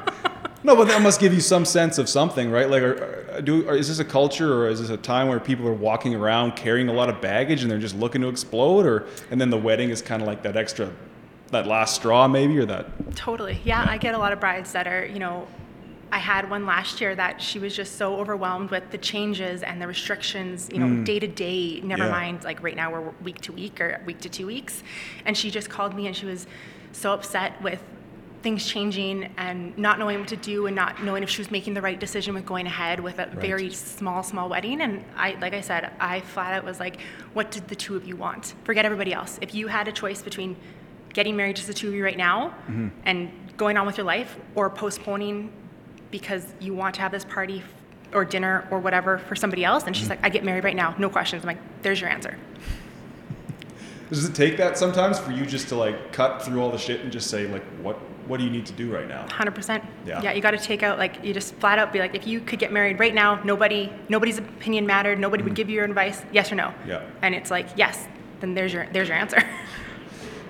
No, 0.65 0.77
but 0.77 0.87
that 0.89 1.03
must 1.03 1.19
give 1.19 1.35
you 1.35 1.41
some 1.41 1.65
sense 1.65 1.99
of 1.99 2.09
something, 2.09 2.49
right? 2.51 2.71
Like, 2.71 2.83
are, 2.83 3.33
are, 3.35 3.41
do 3.43 3.69
or 3.69 3.75
is 3.75 3.89
this 3.89 3.99
a 3.99 4.05
culture 4.05 4.55
or 4.63 4.69
is 4.69 4.81
this 4.81 4.91
a 4.91 4.97
time 4.97 5.27
where 5.27 5.41
people 5.41 5.67
are 5.67 5.73
walking 5.75 6.15
around 6.15 6.55
carrying 6.55 6.89
a 6.89 6.93
lot 6.93 7.09
of 7.09 7.21
baggage 7.21 7.63
and 7.63 7.71
they're 7.71 7.81
just 7.81 7.97
looking 7.97 8.21
to 8.23 8.29
explode, 8.29 8.87
or 8.87 9.07
and 9.33 9.41
then 9.41 9.51
the 9.51 9.59
wedding 9.59 9.91
is 9.91 10.01
kind 10.01 10.23
of 10.23 10.29
like 10.29 10.43
that 10.45 10.57
extra, 10.57 10.89
that 11.53 11.67
last 11.67 11.95
straw 11.95 12.27
maybe, 12.27 12.59
or 12.59 12.67
that? 12.67 12.87
Totally. 13.15 13.61
Yeah, 13.65 13.87
I 13.89 13.99
get 13.99 14.15
a 14.15 14.19
lot 14.19 14.33
of 14.33 14.41
brides 14.41 14.73
that 14.73 14.87
are, 14.87 15.07
you 15.07 15.19
know, 15.19 15.47
I 16.11 16.19
had 16.19 16.51
one 16.51 16.67
last 16.67 17.01
year 17.01 17.15
that 17.15 17.41
she 17.41 17.59
was 17.59 17.75
just 17.75 17.97
so 17.97 18.17
overwhelmed 18.17 18.71
with 18.71 18.91
the 18.91 18.99
changes 18.99 19.63
and 19.63 19.81
the 19.81 19.87
restrictions, 19.87 20.69
you 20.71 20.79
know, 20.79 20.87
mm. 20.87 21.05
day 21.07 21.19
to 21.19 21.27
day, 21.27 21.81
never 21.81 22.05
Yeah. 22.05 22.11
mind 22.11 22.45
like 22.45 22.63
right 22.63 22.77
now 22.77 22.93
we're 22.93 23.11
week 23.23 23.41
to 23.43 23.53
week 23.53 23.81
or 23.81 23.99
week 24.05 24.21
to 24.21 24.29
two 24.29 24.47
weeks. 24.47 24.83
And 25.25 25.37
she 25.37 25.51
just 25.51 25.71
called 25.71 25.95
me 25.95 26.07
and 26.07 26.15
she 26.15 26.27
was 26.27 26.47
so 26.93 27.15
upset 27.15 27.63
with 27.63 27.83
things 28.43 28.67
changing 28.67 29.33
and 29.39 29.77
not 29.79 29.99
knowing 29.99 30.19
what 30.19 30.29
to 30.29 30.37
do 30.37 30.67
and 30.67 30.77
not 30.77 31.03
knowing 31.03 31.23
if 31.23 31.31
she 31.31 31.41
was 31.41 31.51
making 31.51 31.75
the 31.75 31.81
right 31.81 31.99
decision 31.99 32.35
with 32.35 32.45
going 32.45 32.67
ahead 32.67 33.01
with 33.01 33.19
a 33.19 33.27
very 33.27 33.71
small, 33.71 34.23
small 34.23 34.49
wedding. 34.49 34.81
And 34.81 35.05
I, 35.17 35.37
like 35.41 35.55
I 35.55 35.61
said, 35.61 35.93
I 36.01 36.21
flat 36.21 36.53
out 36.53 36.65
was 36.65 36.81
like, 36.81 37.01
what 37.33 37.51
did 37.51 37.69
the 37.69 37.77
two 37.77 37.97
of 37.97 38.05
you 38.05 38.17
want? 38.17 38.55
Forget 38.65 38.85
everybody 38.85 39.15
else. 39.15 39.39
If 39.41 39.55
you 39.55 39.69
had 39.69 39.87
a 39.89 39.93
choice 39.93 40.23
between 40.23 40.57
getting 41.13 41.37
married 41.37 41.57
just 41.57 41.69
the 41.69 41.75
two 41.75 41.89
of 41.89 41.95
you 41.95 42.05
right 42.05 42.17
now 42.17 42.49
mm-hmm. 42.49 42.89
and 43.05 43.31
going 43.57 43.77
on 43.77 43.87
with 43.87 43.97
your 43.97 44.07
life 44.07 44.37
or 44.55 44.71
postponing 44.71 45.53
because 46.11 46.55
you 46.61 46.75
want 46.75 46.95
to 46.95 47.01
have 47.01 47.13
this 47.13 47.25
party 47.25 47.63
or 48.13 48.25
dinner 48.25 48.67
or 48.71 48.79
whatever 48.79 49.19
for 49.19 49.35
somebody 49.37 49.65
else 49.65 49.85
and 49.85 49.97
she's 49.97 50.09
mm-hmm. 50.09 50.23
like 50.23 50.25
i 50.25 50.29
get 50.29 50.45
married 50.45 50.65
right 50.65 50.77
now 50.77 50.95
no 50.99 51.09
questions. 51.09 51.43
I'm 51.43 51.49
like 51.49 51.83
there's 51.83 52.01
your 52.01 52.11
answer. 52.11 52.37
Does 54.13 54.27
it 54.27 54.35
take 54.35 54.59
that 54.59 54.77
sometimes 54.77 55.19
for 55.19 55.33
you 55.33 55.47
just 55.47 55.69
to 55.69 55.77
like 55.77 56.13
cut 56.13 56.43
through 56.43 56.61
all 56.61 56.71
the 56.71 56.77
shit 56.77 57.01
and 57.01 57.11
just 57.11 57.31
say 57.31 57.47
like, 57.47 57.65
what 57.81 57.97
what 58.29 58.39
do 58.39 58.45
you 58.45 58.51
need 58.51 58.67
to 58.67 58.73
do 58.75 58.93
right 58.93 59.09
now? 59.09 59.27
100% 59.27 59.85
Yeah. 60.07 60.23
yeah 60.23 60.33
you 60.33 60.41
got 60.41 60.53
to 60.53 60.59
take 60.59 60.83
out 60.83 60.99
like 60.99 61.25
you 61.25 61.35
just 61.35 61.55
flat 61.57 61.79
out 61.79 61.93
be 61.93 61.99
like 61.99 62.15
if 62.15 62.27
you 62.27 62.41
could 62.41 62.59
get 62.59 62.73
married 62.73 63.01
right 63.01 63.15
now 63.15 63.43
nobody 63.43 63.91
nobody's 64.09 64.39
opinion 64.39 64.87
mattered 64.87 65.19
nobody 65.19 65.43
would 65.43 65.51
mm-hmm. 65.51 65.57
give 65.57 65.71
you 65.71 65.77
your 65.77 65.85
advice 65.85 66.23
yes 66.31 66.53
or 66.53 66.55
no? 66.55 66.73
Yeah. 66.87 67.03
and 67.23 67.35
it's 67.35 67.51
like 67.51 67.67
yes. 67.77 68.07
Then 68.41 68.55
there's 68.55 68.73
your 68.73 68.87
there's 68.93 69.09
your 69.09 69.17
answer 69.17 69.39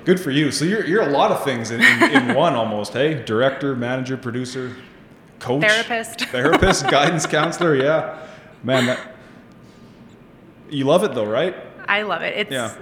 Good 0.04 0.18
for 0.20 0.30
you. 0.30 0.50
So 0.50 0.64
you're 0.64 0.84
you're 0.84 1.02
a 1.02 1.10
lot 1.10 1.30
of 1.30 1.44
things 1.44 1.70
in, 1.70 1.80
in, 1.80 2.02
in 2.30 2.34
one 2.44 2.54
almost, 2.54 2.92
hey? 2.92 3.22
Director, 3.22 3.76
manager, 3.76 4.16
producer, 4.16 4.74
coach, 5.38 5.62
Therapist. 5.62 6.20
therapist, 6.30 6.88
guidance 6.88 7.26
counselor. 7.26 7.76
Yeah, 7.76 8.26
man, 8.64 8.86
that, 8.86 9.14
you 10.70 10.84
love 10.84 11.04
it 11.04 11.14
though, 11.14 11.26
right? 11.26 11.54
I 11.88 12.02
love 12.02 12.22
it. 12.22 12.34
It's 12.36 12.50
Yeah. 12.50 12.74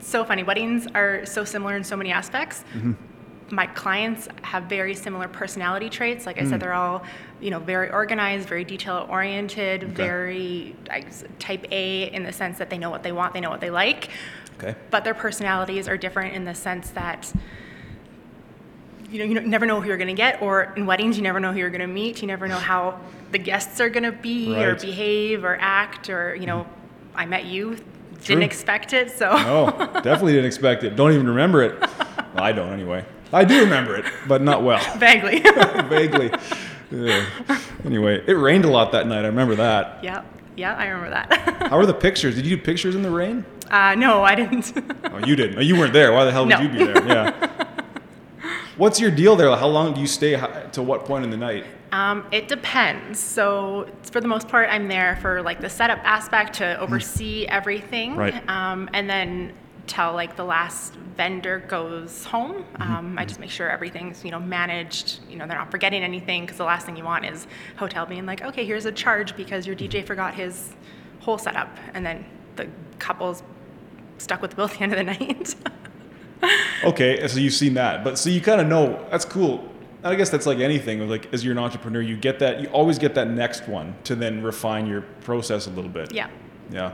so 0.00 0.24
funny. 0.24 0.42
Weddings 0.42 0.86
are 0.94 1.24
so 1.26 1.44
similar 1.44 1.76
in 1.76 1.84
so 1.84 1.96
many 1.96 2.10
aspects, 2.12 2.64
Mm-hmm. 2.74 2.92
my 3.54 3.66
clients 3.66 4.28
have 4.42 4.64
very 4.64 4.94
similar 4.94 5.28
personality 5.28 5.90
traits. 5.90 6.24
Like 6.26 6.38
I 6.38 6.42
mm. 6.44 6.48
said, 6.50 6.60
they're 6.60 6.72
all, 6.72 7.02
you 7.40 7.50
know, 7.50 7.58
very 7.58 7.90
organized, 7.90 8.48
very 8.48 8.64
detail 8.64 9.06
oriented, 9.10 9.84
okay. 9.84 9.92
very 9.92 10.76
type 11.38 11.66
A 11.70 12.04
in 12.12 12.22
the 12.24 12.32
sense 12.32 12.58
that 12.58 12.70
they 12.70 12.78
know 12.78 12.90
what 12.90 13.02
they 13.02 13.12
want, 13.12 13.34
they 13.34 13.40
know 13.40 13.50
what 13.50 13.60
they 13.60 13.70
like. 13.70 14.08
Okay. 14.58 14.74
But 14.90 15.04
their 15.04 15.14
personalities 15.14 15.88
are 15.88 15.96
different 15.96 16.34
in 16.34 16.44
the 16.44 16.54
sense 16.54 16.90
that 16.90 17.32
you 19.10 19.18
know, 19.20 19.24
you 19.24 19.40
never 19.40 19.64
know 19.64 19.80
who 19.80 19.86
you're 19.86 19.96
going 19.96 20.08
to 20.08 20.14
get, 20.14 20.42
or 20.42 20.72
in 20.76 20.86
weddings, 20.86 21.16
you 21.16 21.22
never 21.22 21.38
know 21.38 21.52
who 21.52 21.58
you're 21.58 21.70
going 21.70 21.80
to 21.80 21.86
meet. 21.86 22.20
You 22.20 22.26
never 22.26 22.48
know 22.48 22.58
how 22.58 22.98
the 23.30 23.38
guests 23.38 23.80
are 23.80 23.88
going 23.88 24.02
to 24.02 24.12
be, 24.12 24.52
right. 24.52 24.66
or 24.66 24.74
behave, 24.74 25.44
or 25.44 25.56
act, 25.60 26.10
or 26.10 26.34
you 26.34 26.46
know, 26.46 26.66
I 27.14 27.24
met 27.24 27.44
you, 27.44 27.76
didn't 28.24 28.42
expect 28.42 28.92
it, 28.92 29.10
so. 29.10 29.30
no, 29.30 29.70
definitely 30.02 30.32
didn't 30.32 30.46
expect 30.46 30.82
it. 30.82 30.96
Don't 30.96 31.12
even 31.12 31.28
remember 31.28 31.62
it. 31.62 31.80
Well, 31.80 32.42
I 32.42 32.52
don't 32.52 32.72
anyway. 32.72 33.04
I 33.32 33.44
do 33.44 33.60
remember 33.60 33.96
it, 33.96 34.04
but 34.26 34.42
not 34.42 34.62
well. 34.62 34.80
Vaguely. 34.98 35.40
Vaguely. 35.88 36.32
Yeah. 36.90 37.26
Anyway, 37.84 38.22
it 38.26 38.34
rained 38.34 38.64
a 38.64 38.70
lot 38.70 38.92
that 38.92 39.06
night. 39.06 39.24
I 39.24 39.28
remember 39.28 39.56
that. 39.56 40.02
Yeah, 40.02 40.22
yeah, 40.56 40.74
I 40.74 40.86
remember 40.86 41.10
that. 41.10 41.68
How 41.70 41.76
were 41.76 41.86
the 41.86 41.94
pictures? 41.94 42.36
Did 42.36 42.46
you 42.46 42.56
do 42.56 42.62
pictures 42.62 42.94
in 42.94 43.02
the 43.02 43.10
rain? 43.10 43.44
Uh, 43.70 43.94
no, 43.94 44.22
I 44.22 44.34
didn't. 44.34 44.72
oh, 45.04 45.18
you 45.26 45.36
didn't. 45.36 45.58
Oh, 45.58 45.60
you 45.60 45.76
weren't 45.76 45.92
there. 45.92 46.12
Why 46.12 46.24
the 46.24 46.32
hell 46.32 46.46
would 46.46 46.58
you 46.58 46.68
be 46.68 46.84
there? 46.84 47.06
Yeah. 47.06 47.50
What's 48.76 49.00
your 49.00 49.10
deal 49.10 49.36
there? 49.36 49.54
How 49.56 49.68
long 49.68 49.94
do 49.94 50.00
you 50.00 50.06
stay? 50.06 50.40
To 50.72 50.82
what 50.82 51.04
point 51.04 51.24
in 51.24 51.30
the 51.30 51.36
night? 51.36 51.64
Um, 51.92 52.26
it 52.32 52.48
depends. 52.48 53.20
So 53.20 53.88
for 54.02 54.20
the 54.20 54.26
most 54.26 54.48
part, 54.48 54.68
I'm 54.68 54.88
there 54.88 55.16
for 55.22 55.42
like 55.42 55.60
the 55.60 55.70
setup 55.70 56.00
aspect 56.02 56.54
to 56.54 56.78
oversee 56.80 57.46
mm. 57.46 57.50
everything, 57.50 58.16
right? 58.16 58.48
Um, 58.48 58.90
and 58.92 59.08
then 59.08 59.52
till 59.86 60.12
like 60.12 60.36
the 60.36 60.44
last 60.44 60.94
vendor 60.94 61.60
goes 61.68 62.24
home. 62.24 62.64
Mm-hmm. 62.64 62.82
Um, 62.82 63.18
I 63.18 63.24
just 63.24 63.40
make 63.40 63.50
sure 63.50 63.70
everything's 63.70 64.24
you 64.24 64.30
know 64.30 64.40
managed. 64.40 65.20
You 65.28 65.36
know 65.36 65.46
they're 65.46 65.58
not 65.58 65.70
forgetting 65.70 66.02
anything 66.02 66.42
because 66.42 66.58
the 66.58 66.64
last 66.64 66.86
thing 66.86 66.96
you 66.96 67.04
want 67.04 67.24
is 67.24 67.46
hotel 67.76 68.06
being 68.06 68.26
like, 68.26 68.42
okay, 68.42 68.64
here's 68.64 68.86
a 68.86 68.92
charge 68.92 69.36
because 69.36 69.66
your 69.66 69.76
DJ 69.76 70.04
forgot 70.06 70.34
his 70.34 70.74
whole 71.20 71.38
setup, 71.38 71.76
and 71.94 72.04
then 72.04 72.24
the 72.56 72.68
couple's 72.98 73.42
stuck 74.18 74.40
with 74.40 74.50
the 74.50 74.56
bill 74.56 74.66
at 74.66 74.72
the 74.72 74.82
end 74.82 74.92
of 74.92 74.98
the 74.98 75.04
night. 75.04 75.54
okay, 76.84 77.26
so 77.26 77.38
you've 77.38 77.54
seen 77.54 77.74
that, 77.74 78.04
but 78.04 78.18
so 78.18 78.30
you 78.30 78.40
kind 78.40 78.60
of 78.60 78.66
know 78.66 79.06
that's 79.10 79.24
cool. 79.24 79.70
I 80.02 80.16
guess 80.16 80.28
that's 80.28 80.44
like 80.44 80.58
anything. 80.58 81.08
Like 81.08 81.32
as 81.32 81.42
you're 81.42 81.52
an 81.52 81.58
entrepreneur, 81.58 82.02
you 82.02 82.16
get 82.16 82.38
that. 82.40 82.60
You 82.60 82.68
always 82.68 82.98
get 82.98 83.14
that 83.14 83.28
next 83.28 83.66
one 83.66 83.94
to 84.04 84.14
then 84.14 84.42
refine 84.42 84.86
your 84.86 85.00
process 85.00 85.66
a 85.66 85.70
little 85.70 85.90
bit. 85.90 86.12
Yeah. 86.12 86.28
Yeah. 86.70 86.92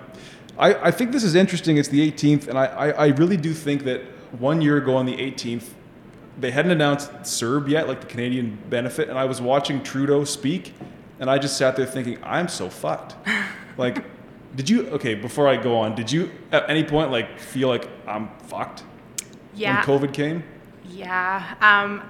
I, 0.61 0.89
I 0.89 0.91
think 0.91 1.11
this 1.11 1.25
is 1.25 1.35
interesting. 1.35 1.79
It's 1.79 1.89
the 1.89 2.13
18th, 2.13 2.47
and 2.47 2.59
I, 2.59 2.67
I, 2.67 2.89
I 2.91 3.07
really 3.09 3.39
do 3.39 3.55
think 3.55 3.85
that 3.85 4.03
one 4.39 4.61
year 4.61 4.77
ago 4.77 4.95
on 4.95 5.07
the 5.07 5.17
18th, 5.17 5.71
they 6.39 6.51
hadn't 6.51 6.71
announced 6.71 7.11
CERB 7.23 7.71
yet, 7.71 7.89
like 7.89 8.03
the 8.03 8.07
Canadian 8.07 8.59
benefit, 8.69 9.09
and 9.09 9.19
I 9.19 9.25
was 9.25 9.41
watching 9.41 9.83
Trudeau 9.83 10.25
speak, 10.25 10.75
and 11.19 11.31
I 11.31 11.39
just 11.39 11.57
sat 11.57 11.77
there 11.77 11.87
thinking, 11.87 12.19
I'm 12.23 12.47
so 12.47 12.69
fucked. 12.69 13.17
like, 13.79 14.05
did 14.55 14.69
you? 14.69 14.89
Okay, 14.89 15.15
before 15.15 15.49
I 15.49 15.57
go 15.57 15.79
on, 15.79 15.95
did 15.95 16.13
you 16.13 16.31
at 16.53 16.69
any 16.69 16.85
point 16.85 17.11
like 17.11 17.39
feel 17.39 17.69
like 17.69 17.89
I'm 18.07 18.29
fucked? 18.45 18.85
Yeah. 19.55 19.77
When 19.87 20.01
COVID 20.01 20.13
came. 20.13 20.45
Yeah. 20.91 21.55
Um, 21.61 22.03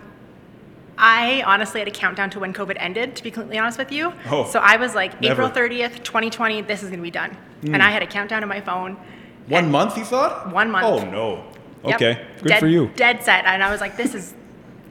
I 1.01 1.43
honestly 1.47 1.81
had 1.81 1.89
a 1.89 1.91
countdown 1.91 2.29
to 2.31 2.41
when 2.41 2.53
COVID 2.53 2.77
ended, 2.79 3.17
to 3.17 3.23
be 3.23 3.31
completely 3.31 3.59
honest 3.59 3.79
with 3.79 3.91
you. 3.91 4.13
Oh, 4.31 4.49
so 4.49 4.61
I 4.61 4.77
was 4.77 4.95
like, 4.95 5.19
never. 5.21 5.43
April 5.43 5.51
30th, 5.51 6.05
2020, 6.05 6.61
this 6.63 6.83
is 6.83 6.91
going 6.91 6.99
to 6.99 7.03
be 7.03 7.11
done. 7.11 7.37
Mm. 7.63 7.73
And 7.75 7.83
I 7.83 7.91
had 7.91 8.03
a 8.03 8.07
countdown 8.07 8.43
on 8.43 8.49
my 8.51 8.61
phone. 8.61 8.99
One 9.49 9.71
month, 9.71 9.97
you 9.97 10.05
thought? 10.05 10.53
One 10.53 10.71
month. 10.71 10.85
Oh, 10.85 11.11
no. 11.11 11.45
Yep. 11.85 11.95
Okay, 11.95 12.27
good 12.43 12.49
dead, 12.49 12.61
for 12.61 12.67
you. 12.67 12.91
Dead 12.95 13.23
set. 13.25 13.47
And 13.47 13.63
I 13.63 13.71
was 13.71 13.81
like, 13.81 13.97
this 13.97 14.15
is. 14.15 14.35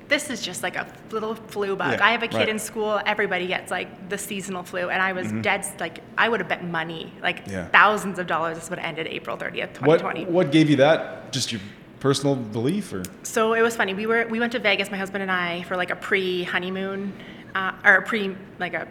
This 0.08 0.32
is 0.32 0.42
just 0.42 0.64
like 0.64 0.76
a 0.76 0.92
little 1.12 1.36
flu 1.36 1.76
bug. 1.76 2.00
Yeah, 2.00 2.04
I 2.04 2.10
have 2.10 2.24
a 2.24 2.28
kid 2.28 2.38
right. 2.38 2.50
in 2.50 2.58
school. 2.58 3.00
Everybody 3.06 3.46
gets 3.46 3.70
like 3.70 4.10
the 4.10 4.18
seasonal 4.18 4.64
flu, 4.64 4.90
and 4.90 5.04
I 5.04 5.14
was 5.14 5.28
mm-hmm. 5.28 5.42
dead. 5.42 5.64
Like 5.80 6.00
I 6.18 6.28
would 6.30 6.40
have 6.40 6.50
bet 6.50 6.64
money, 6.64 7.14
like 7.22 7.44
yeah. 7.46 7.68
thousands 7.68 8.18
of 8.18 8.26
dollars. 8.26 8.58
This 8.58 8.72
would 8.72 8.80
have 8.80 8.88
ended 8.90 9.06
April 9.06 9.38
thirtieth, 9.38 9.74
twenty 9.74 10.02
twenty. 10.02 10.26
What, 10.26 10.34
what 10.34 10.52
gave 10.52 10.68
you 10.68 10.78
that? 10.78 11.32
Just 11.32 11.52
your 11.52 11.62
personal 12.00 12.36
belief 12.36 12.94
or? 12.94 13.04
So 13.24 13.54
it 13.54 13.62
was 13.62 13.76
funny. 13.76 13.94
We 13.94 14.06
were 14.06 14.28
we 14.28 14.40
went 14.40 14.52
to 14.54 14.60
vegas 14.60 14.92
my 14.92 14.98
husband 14.98 15.22
and 15.22 15.32
i 15.32 15.64
for 15.64 15.76
like 15.78 15.92
a 15.92 15.96
pre-honeymoon 15.96 17.14
uh, 17.56 17.74
or 17.84 17.96
a 17.96 18.02
pre 18.02 18.36
like 18.60 18.74
a 18.74 18.88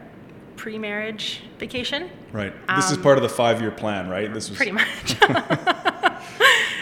pre-marriage 0.57 1.43
vacation. 1.59 2.11
Right. 2.33 2.53
This 2.77 2.87
um, 2.87 2.93
is 2.93 2.99
part 2.99 3.17
of 3.17 3.23
the 3.23 3.29
five-year 3.29 3.71
plan 3.71 4.09
right? 4.09 4.33
This 4.33 4.49
was 4.49 4.57
pretty 4.57 4.73
much. 4.73 5.17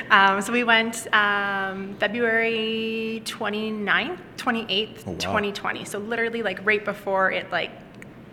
Um, 0.08 0.40
so 0.40 0.52
we 0.52 0.62
went 0.62 1.12
um, 1.12 1.96
february 1.96 3.20
29th 3.24 4.18
28th 4.36 5.02
oh, 5.04 5.10
wow. 5.10 5.18
2020 5.18 5.84
so 5.84 5.98
literally 5.98 6.44
like 6.44 6.64
right 6.64 6.84
before 6.84 7.32
it 7.32 7.50
like 7.50 7.72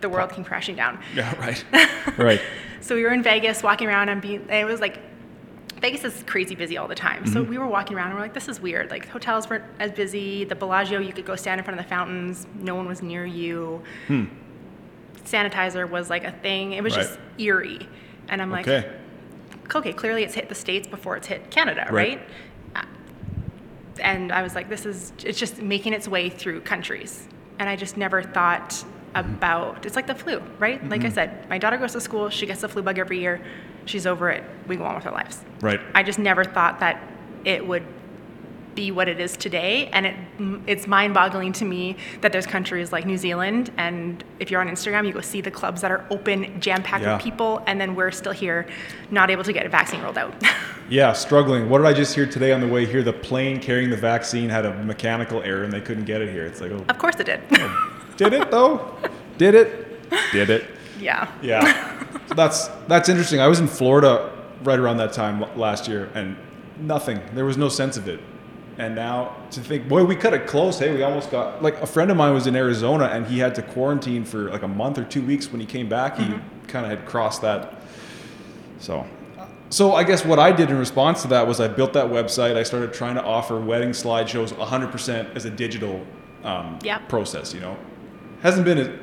the 0.04 0.08
world 0.10 0.30
came 0.30 0.44
crashing 0.44 0.76
down. 0.76 1.00
Yeah 1.14 1.34
right. 1.40 1.64
Right. 2.18 2.40
So 2.80 2.94
we 2.94 3.02
were 3.02 3.12
in 3.12 3.22
vegas 3.22 3.62
walking 3.62 3.88
around 3.88 4.10
and 4.10 4.20
being 4.20 4.48
it 4.50 4.66
was 4.66 4.80
like 4.80 5.00
Vegas 5.84 6.02
is 6.02 6.22
crazy 6.22 6.54
busy 6.54 6.78
all 6.78 6.88
the 6.88 6.94
time. 6.94 7.24
Mm-hmm. 7.24 7.32
So 7.34 7.42
we 7.42 7.58
were 7.58 7.66
walking 7.66 7.94
around 7.94 8.06
and 8.06 8.14
we're 8.14 8.22
like, 8.22 8.32
this 8.32 8.48
is 8.48 8.58
weird. 8.58 8.90
Like 8.90 9.06
hotels 9.06 9.50
weren't 9.50 9.64
as 9.78 9.92
busy. 9.92 10.44
The 10.44 10.54
Bellagio, 10.54 10.98
you 10.98 11.12
could 11.12 11.26
go 11.26 11.36
stand 11.36 11.58
in 11.58 11.64
front 11.66 11.78
of 11.78 11.84
the 11.84 11.90
fountains. 11.90 12.46
No 12.54 12.74
one 12.74 12.88
was 12.88 13.02
near 13.02 13.26
you. 13.26 13.82
Hmm. 14.06 14.24
Sanitizer 15.26 15.86
was 15.86 16.08
like 16.08 16.24
a 16.24 16.32
thing. 16.32 16.72
It 16.72 16.82
was 16.82 16.96
right. 16.96 17.02
just 17.02 17.18
eerie. 17.36 17.86
And 18.28 18.40
I'm 18.40 18.50
like, 18.50 18.66
okay. 18.66 18.90
okay, 19.74 19.92
clearly 19.92 20.24
it's 20.24 20.32
hit 20.32 20.48
the 20.48 20.54
States 20.54 20.88
before 20.88 21.18
it's 21.18 21.26
hit 21.26 21.50
Canada, 21.50 21.86
right? 21.90 22.18
right? 22.74 22.86
And 24.00 24.32
I 24.32 24.42
was 24.42 24.54
like, 24.54 24.70
this 24.70 24.86
is, 24.86 25.12
it's 25.22 25.38
just 25.38 25.60
making 25.60 25.92
its 25.92 26.08
way 26.08 26.30
through 26.30 26.62
countries. 26.62 27.28
And 27.58 27.68
I 27.68 27.76
just 27.76 27.98
never 27.98 28.22
thought. 28.22 28.82
About, 29.14 29.86
it's 29.86 29.96
like 29.96 30.06
the 30.06 30.14
flu, 30.14 30.42
right? 30.58 30.80
Mm-hmm. 30.80 30.90
Like 30.90 31.00
I 31.00 31.04
mm-hmm. 31.04 31.14
said, 31.14 31.48
my 31.48 31.58
daughter 31.58 31.76
goes 31.76 31.92
to 31.92 32.00
school, 32.00 32.28
she 32.30 32.46
gets 32.46 32.60
the 32.60 32.68
flu 32.68 32.82
bug 32.82 32.98
every 32.98 33.20
year 33.20 33.40
she's 33.86 34.06
over 34.06 34.30
it. 34.30 34.44
We 34.66 34.76
go 34.76 34.84
on 34.84 34.94
with 34.94 35.06
our 35.06 35.12
lives. 35.12 35.40
Right. 35.60 35.80
I 35.94 36.02
just 36.02 36.18
never 36.18 36.44
thought 36.44 36.80
that 36.80 37.02
it 37.44 37.66
would 37.66 37.84
be 38.74 38.90
what 38.90 39.08
it 39.08 39.20
is 39.20 39.36
today 39.36 39.86
and 39.92 40.04
it 40.04 40.16
it's 40.66 40.88
mind-boggling 40.88 41.52
to 41.52 41.64
me 41.64 41.96
that 42.22 42.32
there's 42.32 42.44
countries 42.44 42.90
like 42.90 43.06
New 43.06 43.16
Zealand 43.16 43.70
and 43.76 44.24
if 44.40 44.50
you're 44.50 44.60
on 44.60 44.66
Instagram 44.66 45.06
you 45.06 45.12
go 45.12 45.20
see 45.20 45.40
the 45.40 45.50
clubs 45.52 45.80
that 45.82 45.92
are 45.92 46.04
open 46.10 46.60
jam-packed 46.60 47.04
yeah. 47.04 47.14
with 47.14 47.22
people 47.22 47.62
and 47.68 47.80
then 47.80 47.94
we're 47.94 48.10
still 48.10 48.32
here 48.32 48.66
not 49.12 49.30
able 49.30 49.44
to 49.44 49.52
get 49.52 49.64
a 49.64 49.68
vaccine 49.68 50.02
rolled 50.02 50.18
out 50.18 50.34
yeah 50.88 51.12
struggling 51.12 51.68
what 51.68 51.78
did 51.78 51.86
I 51.86 51.92
just 51.92 52.16
hear 52.16 52.26
today 52.26 52.50
on 52.50 52.60
the 52.60 52.66
way 52.66 52.84
here 52.84 53.04
the 53.04 53.12
plane 53.12 53.60
carrying 53.60 53.90
the 53.90 53.96
vaccine 53.96 54.48
had 54.50 54.66
a 54.66 54.74
mechanical 54.82 55.40
error 55.44 55.62
and 55.62 55.72
they 55.72 55.80
couldn't 55.80 56.04
get 56.04 56.20
it 56.20 56.30
here 56.30 56.44
it's 56.44 56.60
like 56.60 56.72
oh 56.72 56.84
of 56.88 56.98
course 56.98 57.14
it 57.20 57.26
did 57.26 57.42
oh, 57.52 57.90
did 58.16 58.32
it 58.32 58.50
though 58.50 58.96
did 59.38 59.54
it 59.54 60.10
did 60.32 60.50
it 60.50 60.66
yeah 61.00 61.30
yeah 61.42 61.94
so 62.26 62.34
that's 62.34 62.68
that's 62.88 63.08
interesting. 63.08 63.40
I 63.40 63.48
was 63.48 63.60
in 63.60 63.68
Florida 63.68 64.32
right 64.62 64.78
around 64.78 64.96
that 64.98 65.12
time 65.12 65.44
last 65.56 65.88
year, 65.88 66.10
and 66.14 66.36
nothing. 66.78 67.20
There 67.34 67.44
was 67.44 67.56
no 67.56 67.68
sense 67.68 67.96
of 67.96 68.08
it. 68.08 68.20
And 68.76 68.96
now 68.96 69.36
to 69.52 69.60
think, 69.60 69.88
boy, 69.88 70.04
we 70.04 70.16
cut 70.16 70.34
it 70.34 70.46
close. 70.46 70.78
Hey, 70.78 70.92
we 70.92 71.02
almost 71.02 71.30
got 71.30 71.62
like 71.62 71.80
a 71.80 71.86
friend 71.86 72.10
of 72.10 72.16
mine 72.16 72.34
was 72.34 72.46
in 72.46 72.56
Arizona, 72.56 73.04
and 73.04 73.26
he 73.26 73.38
had 73.38 73.54
to 73.56 73.62
quarantine 73.62 74.24
for 74.24 74.50
like 74.50 74.62
a 74.62 74.68
month 74.68 74.98
or 74.98 75.04
two 75.04 75.22
weeks. 75.22 75.52
When 75.52 75.60
he 75.60 75.66
came 75.66 75.88
back, 75.88 76.16
he 76.16 76.24
mm-hmm. 76.24 76.66
kind 76.66 76.84
of 76.84 76.98
had 76.98 77.06
crossed 77.06 77.42
that. 77.42 77.82
So, 78.80 79.06
so 79.70 79.94
I 79.94 80.02
guess 80.02 80.24
what 80.24 80.38
I 80.38 80.50
did 80.50 80.70
in 80.70 80.78
response 80.78 81.22
to 81.22 81.28
that 81.28 81.46
was 81.46 81.60
I 81.60 81.68
built 81.68 81.92
that 81.92 82.06
website. 82.06 82.56
I 82.56 82.62
started 82.62 82.92
trying 82.92 83.14
to 83.14 83.22
offer 83.22 83.60
wedding 83.60 83.90
slideshows 83.90 84.52
100% 84.52 85.36
as 85.36 85.44
a 85.44 85.50
digital 85.50 86.04
um, 86.42 86.78
yep. 86.82 87.08
process. 87.08 87.54
You 87.54 87.60
know, 87.60 87.76
hasn't 88.44 88.64
been. 88.64 88.78
it 88.78 89.00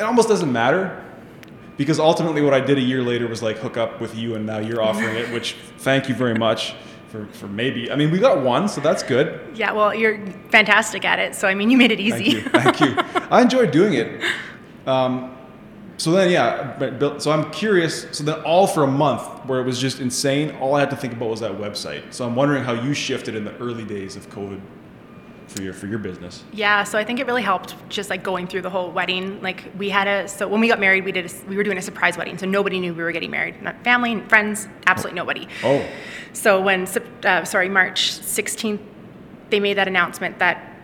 almost 0.00 0.28
doesn't 0.28 0.52
matter 0.52 1.04
because 1.76 2.00
ultimately 2.00 2.42
what 2.42 2.52
I 2.52 2.60
did 2.60 2.76
a 2.76 2.82
year 2.82 3.02
later 3.02 3.28
was 3.28 3.40
like 3.42 3.58
hook 3.58 3.76
up 3.76 4.00
with 4.00 4.16
you 4.16 4.34
and 4.34 4.44
now 4.44 4.58
you're 4.58 4.82
offering 4.82 5.14
it, 5.14 5.32
which 5.32 5.52
thank 5.78 6.08
you 6.08 6.14
very 6.14 6.34
much 6.34 6.74
for, 7.08 7.26
for 7.26 7.46
maybe. 7.46 7.90
I 7.90 7.96
mean, 7.96 8.10
we 8.10 8.18
got 8.18 8.42
one, 8.42 8.68
so 8.68 8.80
that's 8.80 9.02
good. 9.02 9.56
Yeah, 9.56 9.72
well, 9.72 9.94
you're 9.94 10.26
fantastic 10.50 11.04
at 11.04 11.18
it. 11.18 11.34
So, 11.34 11.48
I 11.48 11.54
mean, 11.54 11.70
you 11.70 11.78
made 11.78 11.92
it 11.92 12.00
easy. 12.00 12.40
Thank 12.40 12.80
you. 12.80 12.94
Thank 12.94 13.14
you. 13.14 13.22
I 13.30 13.40
enjoyed 13.42 13.70
doing 13.70 13.94
it. 13.94 14.22
Um, 14.86 15.36
so 15.96 16.12
then, 16.12 16.30
yeah, 16.30 17.18
so 17.18 17.30
I'm 17.30 17.50
curious. 17.50 18.06
So 18.12 18.24
then, 18.24 18.40
all 18.42 18.66
for 18.66 18.84
a 18.84 18.88
month 18.88 19.22
where 19.46 19.60
it 19.60 19.64
was 19.64 19.80
just 19.80 20.00
insane, 20.00 20.54
all 20.56 20.74
I 20.74 20.80
had 20.80 20.90
to 20.90 20.96
think 20.96 21.14
about 21.14 21.30
was 21.30 21.40
that 21.40 21.52
website. 21.52 22.12
So 22.12 22.26
I'm 22.26 22.36
wondering 22.36 22.62
how 22.62 22.72
you 22.72 22.94
shifted 22.94 23.34
in 23.34 23.44
the 23.44 23.56
early 23.56 23.84
days 23.84 24.14
of 24.14 24.28
COVID 24.30 24.60
for 25.48 25.62
your 25.62 25.72
for 25.72 25.86
your 25.86 25.98
business? 25.98 26.44
Yeah, 26.52 26.84
so 26.84 26.98
I 26.98 27.04
think 27.04 27.20
it 27.20 27.26
really 27.26 27.42
helped 27.42 27.74
just 27.88 28.10
like 28.10 28.22
going 28.22 28.46
through 28.46 28.62
the 28.62 28.70
whole 28.70 28.90
wedding. 28.90 29.40
Like 29.42 29.64
we 29.76 29.88
had 29.88 30.06
a 30.06 30.28
so 30.28 30.46
when 30.46 30.60
we 30.60 30.68
got 30.68 30.78
married, 30.78 31.04
we 31.04 31.12
did 31.12 31.26
a, 31.26 31.46
we 31.48 31.56
were 31.56 31.64
doing 31.64 31.78
a 31.78 31.82
surprise 31.82 32.16
wedding, 32.16 32.38
so 32.38 32.46
nobody 32.46 32.78
knew 32.78 32.94
we 32.94 33.02
were 33.02 33.12
getting 33.12 33.30
married. 33.30 33.60
Not 33.62 33.82
family, 33.82 34.20
friends, 34.28 34.68
absolutely 34.86 35.16
nobody. 35.16 35.48
Oh. 35.64 35.84
So 36.32 36.60
when 36.60 36.86
uh, 37.24 37.44
sorry 37.44 37.68
March 37.68 38.12
16th, 38.12 38.80
they 39.50 39.60
made 39.60 39.78
that 39.78 39.88
announcement 39.88 40.38
that 40.38 40.76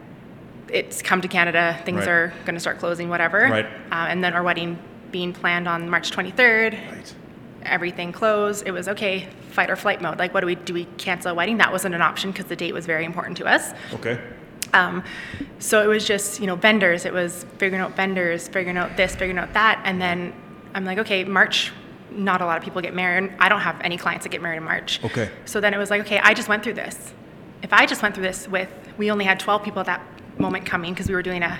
it's 0.68 1.03
come 1.03 1.20
to 1.20 1.29
Canada, 1.29 1.81
things 1.85 2.00
right. 2.00 2.09
are 2.09 2.35
going 2.44 2.55
to 2.55 2.61
start 2.61 2.79
closing, 2.79 3.09
whatever. 3.09 3.42
Right. 3.42 3.66
Uh, 3.66 4.07
and 4.09 4.24
then 4.24 4.33
our 4.33 4.42
wedding 4.42 4.79
being 5.12 5.33
planned 5.33 5.68
on 5.68 5.88
March 5.88 6.11
23rd. 6.11 6.90
Right. 6.90 7.14
Everything 7.62 8.12
closed. 8.12 8.66
It 8.66 8.72
was 8.72 8.88
okay, 8.88 9.29
fight 9.50 9.70
or 9.70 9.77
flight 9.77 10.03
mode. 10.03 10.18
Like, 10.18 10.35
what 10.35 10.40
do 10.40 10.46
we 10.46 10.57
do? 10.57 10.74
We 10.74 10.87
cancel 10.98 11.31
a 11.31 11.35
wedding? 11.35 11.59
That 11.59 11.70
wasn't 11.70 11.94
an 11.94 12.03
option 12.03 12.31
because 12.31 12.46
the 12.46 12.57
date 12.57 12.74
was 12.74 12.87
very 12.87 13.05
important 13.05 13.37
to 13.38 13.46
us. 13.46 13.72
Okay. 13.94 14.20
Um, 14.72 15.05
so 15.59 15.83
it 15.83 15.87
was 15.87 16.07
just, 16.07 16.40
you 16.40 16.46
know, 16.46 16.57
vendors. 16.57 17.05
It 17.05 17.12
was 17.12 17.44
figuring 17.59 17.83
out 17.83 17.96
vendors, 17.96 18.48
figuring 18.48 18.77
out 18.77 18.96
this, 18.96 19.12
figuring 19.12 19.38
out 19.38 19.53
that. 19.55 19.81
And 19.85 20.00
then 20.00 20.33
I'm 20.74 20.85
like, 20.85 20.98
okay, 20.98 21.24
March, 21.24 21.72
not 22.11 22.40
a 22.40 22.46
lot 22.46 22.57
of 22.59 22.64
people 22.64 22.81
get 22.81 22.94
married. 22.94 23.24
And 23.24 23.40
I 23.40 23.48
don't 23.48 23.61
have 23.61 23.81
any 23.81 23.96
clients 23.96 24.24
that 24.24 24.31
get 24.31 24.42
married 24.42 24.59
in 24.59 24.64
March. 24.64 25.03
Okay. 25.05 25.31
So 25.44 25.61
then 25.61 25.74
it 25.74 25.79
was 25.79 25.90
like, 25.90 26.03
okay, 26.03 26.18
I 26.18 26.35
just 26.35 26.48
went 26.48 26.62
through 26.62 26.74
this. 26.74 27.12
If 27.62 27.72
I 27.72 27.87
just 27.87 28.03
went 28.03 28.14
through 28.14 28.24
this 28.24 28.48
with, 28.48 28.68
we 28.98 29.11
only 29.11 29.24
had 29.24 29.40
12 29.40 29.62
people 29.62 29.81
at 29.81 29.87
that 29.87 30.03
moment 30.38 30.66
coming 30.66 30.92
because 30.92 31.09
we 31.09 31.14
were 31.14 31.22
doing 31.22 31.42
a, 31.42 31.59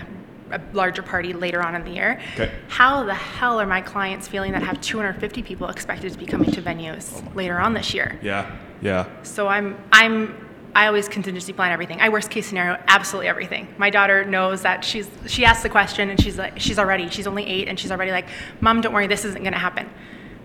a 0.51 0.61
larger 0.73 1.03
party 1.03 1.33
later 1.33 1.63
on 1.63 1.75
in 1.75 1.85
the 1.85 1.91
year. 1.91 2.21
Okay. 2.35 2.53
How 2.69 3.05
the 3.05 3.15
hell 3.15 3.61
are 3.61 3.67
my 3.67 3.81
clients 3.81 4.29
feeling 4.29 4.53
that 4.53 4.63
have 4.63 4.81
250 4.81 5.43
people 5.43 5.69
expected 5.69 6.13
to 6.13 6.19
be 6.19 6.27
coming 6.27 6.51
to 6.53 6.63
venues 6.63 7.35
later 7.35 7.59
on 7.59 7.75
this 7.75 7.95
year? 7.95 8.19
Yeah. 8.23 8.55
Yeah. 8.83 9.09
So 9.23 9.49
I'm 9.49 9.79
I'm 9.93 10.37
I 10.75 10.87
always 10.89 11.09
contingency 11.09 11.53
plan 11.53 11.71
everything. 11.73 12.01
I 12.01 12.09
worst 12.09 12.31
case 12.31 12.47
scenario 12.47 12.83
absolutely 12.89 13.29
everything. 13.29 13.73
My 13.79 13.91
daughter 13.91 14.25
knows 14.25 14.63
that 14.63 14.85
she's 14.85 15.09
she 15.27 15.45
asks 15.45 15.63
the 15.63 15.69
question 15.69 16.11
and 16.11 16.21
she's 16.21 16.37
like 16.37 16.59
she's 16.59 16.79
already 16.79 17.09
she's 17.11 17.27
only 17.29 17.45
eight 17.47 17.69
and 17.69 17.79
she's 17.79 17.93
already 17.93 18.11
like, 18.11 18.27
Mom, 18.61 18.81
don't 18.81 18.93
worry, 18.93 19.07
this 19.07 19.25
isn't 19.25 19.45
gonna 19.45 19.59
happen. 19.59 19.89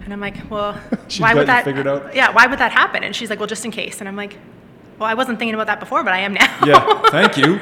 And 0.03 0.13
I'm 0.13 0.21
like, 0.21 0.35
well, 0.49 0.79
She's 1.07 1.21
why 1.21 1.33
would 1.33 1.47
that? 1.47 1.65
figured 1.65 1.87
out? 1.87 2.15
Yeah, 2.15 2.31
why 2.31 2.47
would 2.47 2.59
that 2.59 2.71
happen? 2.71 3.03
And 3.03 3.15
she's 3.15 3.29
like, 3.29 3.39
well, 3.39 3.47
just 3.47 3.65
in 3.65 3.71
case. 3.71 3.99
And 3.99 4.07
I'm 4.07 4.15
like, 4.15 4.37
well, 4.97 5.09
I 5.09 5.13
wasn't 5.13 5.39
thinking 5.39 5.53
about 5.55 5.67
that 5.67 5.79
before, 5.79 6.03
but 6.03 6.13
I 6.13 6.19
am 6.19 6.33
now. 6.33 6.65
Yeah. 6.65 7.01
Thank 7.09 7.37
you 7.37 7.59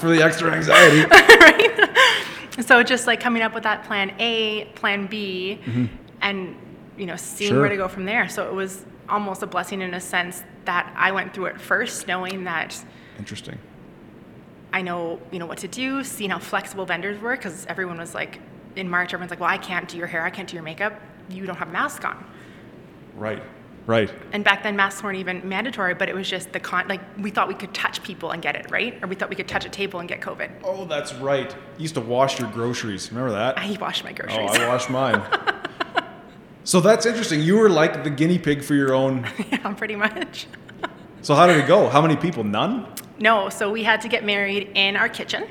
for 0.00 0.08
the 0.08 0.22
extra 0.22 0.50
anxiety. 0.52 1.04
right. 1.10 1.96
so 2.64 2.82
just 2.82 3.06
like 3.06 3.20
coming 3.20 3.42
up 3.42 3.54
with 3.54 3.62
that 3.64 3.84
plan 3.84 4.12
A, 4.18 4.64
plan 4.74 5.06
B, 5.06 5.60
and 6.20 6.56
you 6.96 7.06
know 7.06 7.16
seeing 7.16 7.50
Mm-hmm. 7.50 7.54
Sure. 7.56 7.60
where 7.60 7.68
to 7.70 7.76
go 7.76 7.88
from 7.88 8.04
there. 8.06 8.28
So 8.28 8.46
it 8.48 8.52
was 8.54 8.84
almost 9.08 9.42
a 9.42 9.46
blessing 9.46 9.80
in 9.80 9.94
a 9.94 10.00
sense 10.00 10.42
that 10.68 10.92
I 10.94 11.12
went 11.12 11.32
through 11.32 11.46
it 11.46 11.58
first, 11.58 12.06
knowing 12.06 12.44
that 12.44 12.84
Interesting. 13.18 13.58
I 14.70 14.82
know 14.82 15.18
you 15.32 15.38
know 15.38 15.46
what 15.46 15.58
to 15.58 15.68
do, 15.68 16.04
seeing 16.04 16.28
how 16.28 16.38
flexible 16.38 16.84
vendors 16.84 17.18
were, 17.20 17.34
because 17.34 17.64
everyone 17.66 17.96
was 17.96 18.14
like 18.14 18.38
in 18.76 18.88
March, 18.88 19.14
everyone's 19.14 19.30
like, 19.30 19.40
well, 19.40 19.48
I 19.48 19.56
can't 19.56 19.88
do 19.88 19.96
your 19.96 20.06
hair, 20.06 20.24
I 20.24 20.30
can't 20.30 20.46
do 20.46 20.54
your 20.54 20.62
makeup, 20.62 21.00
you 21.30 21.46
don't 21.46 21.56
have 21.56 21.68
a 21.68 21.72
mask 21.72 22.04
on. 22.04 22.22
Right. 23.14 23.42
Right. 23.86 24.12
And 24.32 24.44
back 24.44 24.62
then, 24.62 24.76
masks 24.76 25.02
weren't 25.02 25.16
even 25.16 25.48
mandatory, 25.48 25.94
but 25.94 26.10
it 26.10 26.14
was 26.14 26.28
just 26.28 26.52
the 26.52 26.60
con. 26.60 26.86
Like 26.86 27.00
we 27.16 27.30
thought 27.30 27.48
we 27.48 27.54
could 27.54 27.72
touch 27.72 28.02
people 28.02 28.32
and 28.32 28.42
get 28.42 28.54
it, 28.54 28.70
right? 28.70 29.02
Or 29.02 29.08
we 29.08 29.14
thought 29.14 29.30
we 29.30 29.36
could 29.36 29.48
touch 29.48 29.64
a 29.64 29.70
table 29.70 30.00
and 30.00 30.06
get 30.06 30.20
COVID. 30.20 30.50
Oh, 30.62 30.84
that's 30.84 31.14
right. 31.14 31.50
You 31.78 31.82
used 31.82 31.94
to 31.94 32.02
wash 32.02 32.38
your 32.38 32.50
groceries. 32.50 33.10
Remember 33.10 33.32
that? 33.32 33.56
I 33.56 33.74
washed 33.80 34.04
my 34.04 34.12
groceries. 34.12 34.36
Oh, 34.38 34.46
groceries. 34.48 34.62
I 34.62 34.68
washed 34.68 34.90
mine. 34.90 35.54
so 36.68 36.82
that's 36.82 37.06
interesting. 37.06 37.40
You 37.40 37.56
were 37.56 37.70
like 37.70 38.04
the 38.04 38.10
guinea 38.10 38.38
pig 38.38 38.62
for 38.62 38.74
your 38.74 38.92
own. 38.92 39.26
yeah, 39.50 39.72
pretty 39.72 39.96
much. 39.96 40.46
So 41.22 41.34
how 41.34 41.46
did 41.46 41.56
it 41.56 41.66
go? 41.66 41.88
How 41.88 42.02
many 42.02 42.14
people? 42.14 42.44
None? 42.44 42.86
No, 43.18 43.48
so 43.48 43.72
we 43.72 43.82
had 43.82 44.02
to 44.02 44.08
get 44.08 44.22
married 44.22 44.72
in 44.74 44.94
our 44.94 45.08
kitchen. 45.08 45.48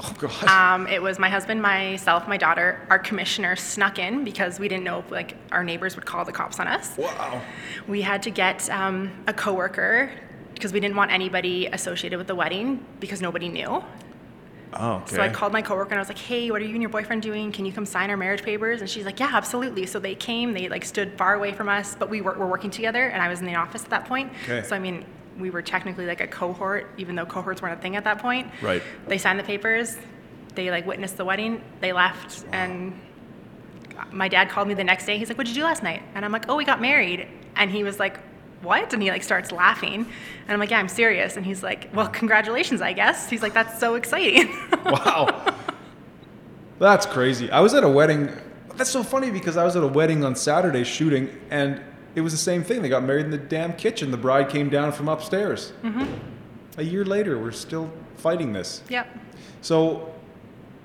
Oh 0.00 0.14
god. 0.18 0.44
Um, 0.44 0.86
it 0.86 1.02
was 1.02 1.18
my 1.18 1.28
husband, 1.28 1.60
myself, 1.60 2.26
my 2.26 2.38
daughter. 2.38 2.80
Our 2.88 2.98
commissioner 2.98 3.56
snuck 3.56 3.98
in 3.98 4.24
because 4.24 4.58
we 4.58 4.66
didn't 4.68 4.84
know 4.84 5.00
if 5.00 5.10
like 5.10 5.36
our 5.52 5.62
neighbors 5.62 5.96
would 5.96 6.06
call 6.06 6.24
the 6.24 6.32
cops 6.32 6.58
on 6.58 6.66
us. 6.66 6.96
wow. 6.96 7.42
We 7.86 8.00
had 8.00 8.22
to 8.22 8.30
get 8.30 8.70
um, 8.70 9.12
a 9.26 9.34
coworker 9.34 10.10
because 10.54 10.72
we 10.72 10.80
didn't 10.80 10.96
want 10.96 11.12
anybody 11.12 11.66
associated 11.66 12.16
with 12.16 12.26
the 12.26 12.34
wedding 12.34 12.82
because 13.00 13.20
nobody 13.20 13.50
knew. 13.50 13.84
Oh, 14.78 14.94
okay. 14.96 15.16
So 15.16 15.22
I 15.22 15.28
called 15.28 15.52
my 15.52 15.62
coworker 15.62 15.90
and 15.90 15.98
I 15.98 16.00
was 16.00 16.08
like, 16.08 16.18
"Hey, 16.18 16.50
what 16.50 16.60
are 16.60 16.64
you 16.64 16.72
and 16.72 16.82
your 16.82 16.90
boyfriend 16.90 17.22
doing? 17.22 17.52
Can 17.52 17.64
you 17.64 17.72
come 17.72 17.86
sign 17.86 18.10
our 18.10 18.16
marriage 18.16 18.42
papers?" 18.42 18.80
And 18.80 18.90
she's 18.90 19.04
like, 19.04 19.20
"Yeah, 19.20 19.30
absolutely." 19.32 19.86
So 19.86 19.98
they 19.98 20.14
came. 20.14 20.52
They 20.52 20.68
like 20.68 20.84
stood 20.84 21.16
far 21.16 21.34
away 21.34 21.52
from 21.52 21.68
us, 21.68 21.94
but 21.98 22.10
we 22.10 22.20
were, 22.20 22.32
were 22.34 22.46
working 22.46 22.70
together, 22.70 23.06
and 23.06 23.22
I 23.22 23.28
was 23.28 23.40
in 23.40 23.46
the 23.46 23.54
office 23.54 23.84
at 23.84 23.90
that 23.90 24.06
point. 24.06 24.32
Okay. 24.44 24.66
So 24.66 24.74
I 24.76 24.78
mean, 24.78 25.04
we 25.38 25.50
were 25.50 25.62
technically 25.62 26.06
like 26.06 26.20
a 26.20 26.26
cohort, 26.26 26.90
even 26.96 27.14
though 27.16 27.26
cohorts 27.26 27.62
weren't 27.62 27.78
a 27.78 27.82
thing 27.82 27.96
at 27.96 28.04
that 28.04 28.18
point. 28.18 28.50
Right. 28.62 28.82
They 29.06 29.18
signed 29.18 29.38
the 29.38 29.44
papers. 29.44 29.96
They 30.54 30.70
like 30.70 30.86
witnessed 30.86 31.16
the 31.16 31.24
wedding. 31.24 31.62
They 31.80 31.92
left, 31.92 32.44
and 32.52 32.98
my 34.12 34.28
dad 34.28 34.48
called 34.48 34.68
me 34.68 34.74
the 34.74 34.84
next 34.84 35.06
day. 35.06 35.18
He's 35.18 35.28
like, 35.28 35.38
"What'd 35.38 35.54
you 35.54 35.60
do 35.62 35.64
last 35.64 35.82
night?" 35.82 36.02
And 36.14 36.24
I'm 36.24 36.32
like, 36.32 36.48
"Oh, 36.48 36.56
we 36.56 36.64
got 36.64 36.80
married." 36.80 37.26
And 37.56 37.70
he 37.70 37.84
was 37.84 37.98
like, 38.00 38.18
"What?" 38.64 38.92
And 38.92 39.02
he 39.02 39.10
like 39.10 39.22
starts 39.22 39.52
laughing, 39.52 39.94
and 39.94 40.50
I'm 40.52 40.58
like, 40.58 40.70
"Yeah, 40.70 40.78
I'm 40.78 40.88
serious." 40.88 41.36
And 41.36 41.44
he's 41.46 41.62
like, 41.62 41.90
"Well, 41.94 42.08
congratulations, 42.08 42.80
I 42.80 42.92
guess." 42.92 43.28
He's 43.30 43.42
like, 43.42 43.54
"That's 43.54 43.78
so 43.78 43.94
exciting." 43.94 44.48
Wow. 44.84 45.54
That's 46.78 47.06
crazy. 47.06 47.50
I 47.50 47.60
was 47.60 47.72
at 47.74 47.84
a 47.84 47.88
wedding. 47.88 48.30
That's 48.76 48.90
so 48.90 49.02
funny 49.02 49.30
because 49.30 49.56
I 49.56 49.64
was 49.64 49.76
at 49.76 49.82
a 49.82 49.86
wedding 49.88 50.24
on 50.24 50.34
Saturday 50.34 50.84
shooting, 50.84 51.30
and 51.50 51.80
it 52.14 52.20
was 52.20 52.32
the 52.32 52.38
same 52.38 52.62
thing. 52.64 52.82
They 52.82 52.88
got 52.88 53.02
married 53.04 53.24
in 53.26 53.30
the 53.30 53.38
damn 53.38 53.72
kitchen. 53.74 54.10
The 54.10 54.16
bride 54.16 54.48
came 54.50 54.68
down 54.68 54.92
from 54.92 55.08
upstairs. 55.08 55.72
Mm-hmm. 55.82 56.04
A 56.78 56.82
year 56.82 57.04
later, 57.04 57.38
we're 57.38 57.52
still 57.52 57.90
fighting 58.16 58.52
this. 58.52 58.82
yep. 58.88 59.06
So, 59.62 60.12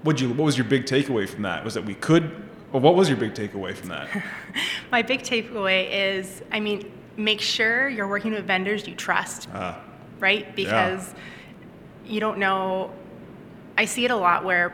what 0.03 0.21
you? 0.21 0.29
What 0.29 0.45
was 0.45 0.57
your 0.57 0.67
big 0.67 0.85
takeaway 0.85 1.27
from 1.27 1.41
that? 1.41 1.65
Was 1.65 1.73
that 1.73 1.83
we 1.83 1.95
could? 1.95 2.31
Or 2.71 2.79
what 2.79 2.95
was 2.95 3.09
your 3.09 3.17
big 3.17 3.33
takeaway 3.33 3.75
from 3.75 3.89
that? 3.89 4.07
My 4.91 5.01
big 5.01 5.21
takeaway 5.23 5.89
is, 5.91 6.43
I 6.51 6.59
mean, 6.59 6.89
make 7.19 7.41
sure 7.41 7.89
you're 7.89 8.07
working 8.07 8.31
with 8.31 8.47
vendors 8.47 8.87
you 8.87 8.95
trust, 8.95 9.49
Ah, 9.53 9.79
right? 10.19 10.55
Because 10.55 11.13
you 12.05 12.19
don't 12.19 12.39
know. 12.39 12.91
I 13.77 13.85
see 13.85 14.05
it 14.05 14.11
a 14.11 14.15
lot 14.15 14.43
where 14.43 14.73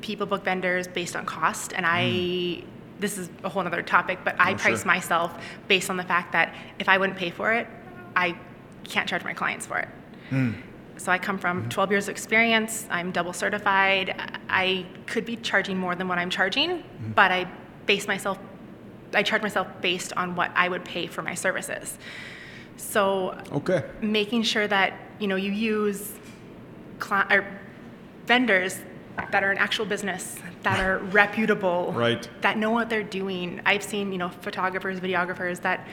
people 0.00 0.26
book 0.26 0.44
vendors 0.44 0.88
based 0.88 1.16
on 1.16 1.24
cost, 1.24 1.72
and 1.72 1.86
I. 1.86 2.60
Hmm. 2.60 2.68
This 3.00 3.18
is 3.18 3.28
a 3.42 3.48
whole 3.48 3.66
other 3.66 3.82
topic, 3.82 4.20
but 4.22 4.36
I 4.38 4.52
Oh, 4.52 4.56
price 4.56 4.82
sure. 4.82 4.86
myself 4.86 5.36
based 5.66 5.90
on 5.90 5.96
the 5.96 6.04
fact 6.04 6.30
that 6.34 6.54
if 6.78 6.88
I 6.88 6.98
wouldn't 6.98 7.18
pay 7.18 7.30
for 7.30 7.52
it, 7.52 7.66
I 8.14 8.36
can't 8.84 9.08
charge 9.08 9.24
my 9.24 9.34
clients 9.34 9.66
for 9.66 9.78
it. 9.78 9.88
Hmm. 10.30 10.52
So 10.98 11.10
I 11.10 11.18
come 11.18 11.36
from 11.36 11.62
mm-hmm. 11.62 11.68
12 11.68 11.90
years 11.90 12.04
of 12.04 12.12
experience. 12.12 12.86
I'm 12.90 13.10
double 13.10 13.32
certified. 13.32 14.14
I 14.48 14.86
could 15.06 15.24
be 15.24 15.34
charging 15.34 15.78
more 15.78 15.96
than 15.96 16.06
what 16.06 16.18
I'm 16.18 16.30
charging, 16.30 16.70
mm-hmm. 16.70 17.12
but 17.12 17.32
I 17.32 17.50
base 17.86 18.06
myself, 18.06 18.38
I 19.14 19.22
charge 19.22 19.42
myself 19.42 19.66
based 19.80 20.12
on 20.16 20.34
what 20.36 20.50
I 20.54 20.68
would 20.68 20.84
pay 20.84 21.06
for 21.06 21.22
my 21.22 21.34
services. 21.34 21.98
So 22.76 23.38
okay. 23.52 23.84
making 24.00 24.42
sure 24.44 24.66
that 24.66 24.94
you 25.18 25.28
know 25.28 25.36
you 25.36 25.52
use 25.52 26.12
cli- 26.98 27.24
or 27.30 27.46
vendors 28.26 28.78
that 29.30 29.44
are 29.44 29.50
an 29.50 29.58
actual 29.58 29.84
business 29.84 30.36
that 30.62 30.80
are 30.80 30.98
reputable 31.12 31.92
Right. 31.94 32.28
that 32.40 32.56
know 32.56 32.70
what 32.70 32.88
they're 32.88 33.02
doing 33.02 33.60
i've 33.66 33.82
seen 33.82 34.10
you 34.10 34.18
know 34.18 34.30
photographers 34.30 35.00
videographers 35.00 35.60
that 35.62 35.86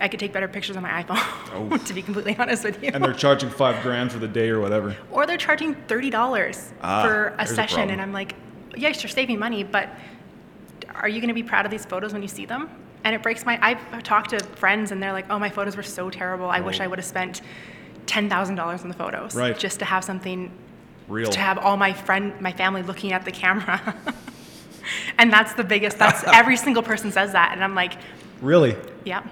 i 0.00 0.08
could 0.08 0.18
take 0.18 0.32
better 0.32 0.48
pictures 0.48 0.76
on 0.76 0.82
my 0.82 1.02
iphone 1.02 1.18
Oh. 1.52 1.76
to 1.86 1.92
be 1.92 2.00
completely 2.02 2.34
honest 2.38 2.64
with 2.64 2.82
you 2.82 2.90
And 2.94 3.04
they're 3.04 3.12
charging 3.12 3.50
five 3.50 3.82
grand 3.82 4.10
for 4.10 4.18
the 4.20 4.28
day 4.28 4.48
or 4.48 4.58
whatever. 4.60 4.96
or 5.10 5.26
they're 5.26 5.36
charging 5.36 5.74
$30 5.74 6.72
Ah, 6.80 7.02
for 7.04 7.28
a 7.28 7.36
there's 7.36 7.50
a 7.50 7.54
session 7.54 7.90
and 7.90 8.00
i'm 8.00 8.12
like 8.12 8.34
yes 8.76 9.02
you're 9.02 9.10
saving 9.10 9.38
money 9.38 9.64
but 9.64 9.90
are 10.94 11.08
you 11.08 11.20
going 11.20 11.28
to 11.28 11.34
be 11.34 11.42
proud 11.42 11.64
of 11.64 11.70
these 11.70 11.84
photos 11.84 12.12
when 12.12 12.22
you 12.22 12.28
see 12.28 12.44
them 12.46 12.68
and 13.04 13.14
it 13.14 13.22
breaks 13.22 13.44
my 13.46 13.58
i've 13.62 14.02
talked 14.02 14.30
to 14.30 14.38
friends 14.56 14.92
and 14.92 15.02
they're 15.02 15.12
like 15.12 15.26
oh 15.30 15.38
my 15.38 15.48
photos 15.50 15.76
were 15.76 15.82
so 15.82 16.10
terrible 16.10 16.46
i 16.50 16.60
wish 16.60 16.80
Oh. 16.80 16.84
i 16.84 16.86
would 16.86 16.98
have 16.98 17.06
spent 17.06 17.40
$10000 18.06 18.82
on 18.82 18.88
the 18.88 18.94
photos 18.94 19.34
Right. 19.34 19.58
just 19.58 19.78
to 19.78 19.84
have 19.84 20.04
something 20.04 20.50
Real. 21.08 21.30
to 21.30 21.40
have 21.40 21.58
all 21.58 21.76
my 21.76 21.92
friend 21.92 22.38
my 22.40 22.52
family 22.52 22.82
looking 22.82 23.12
at 23.12 23.24
the 23.24 23.30
camera 23.32 23.80
and 25.18 25.32
that's 25.32 25.54
the 25.54 25.64
biggest 25.64 25.98
that's 25.98 26.24
every 26.32 26.56
single 26.56 26.82
person 26.82 27.12
says 27.12 27.32
that 27.32 27.52
and 27.52 27.62
i'm 27.64 27.74
like 27.74 27.94
Really? 28.40 28.76
yeah 29.04 29.22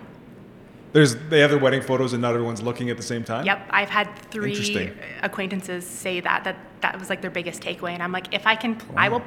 There's 0.92 1.14
they 1.28 1.40
have 1.40 1.50
their 1.50 1.58
wedding 1.58 1.82
photos 1.82 2.12
and 2.12 2.22
not 2.22 2.34
everyone's 2.34 2.62
looking 2.62 2.90
at 2.90 2.96
the 2.96 3.02
same 3.02 3.22
time. 3.24 3.44
Yep, 3.46 3.66
I've 3.70 3.88
had 3.90 4.08
three 4.32 4.92
acquaintances 5.22 5.86
say 5.86 6.18
that 6.20 6.42
that 6.44 6.56
that 6.80 6.98
was 6.98 7.08
like 7.08 7.20
their 7.20 7.30
biggest 7.30 7.62
takeaway, 7.62 7.92
and 7.92 8.02
I'm 8.02 8.10
like, 8.12 8.32
if 8.34 8.44
I 8.46 8.56
can, 8.56 8.76
I 8.96 9.08
will 9.08 9.22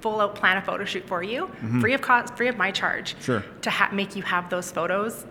full 0.00 0.20
out 0.20 0.34
plan 0.34 0.56
a 0.56 0.62
photo 0.62 0.84
shoot 0.84 1.06
for 1.06 1.22
you, 1.22 1.50
free 1.80 1.92
of 1.94 2.00
cost, 2.00 2.36
free 2.36 2.48
of 2.48 2.56
my 2.56 2.70
charge, 2.70 3.12
Mm-hmm. 3.14 3.22
Sure. 3.22 3.44
to 3.62 3.70
ha- 3.70 3.90
make 3.92 4.14
you 4.16 4.22
have 4.22 4.48
those 4.50 4.70
photos, 4.70 5.26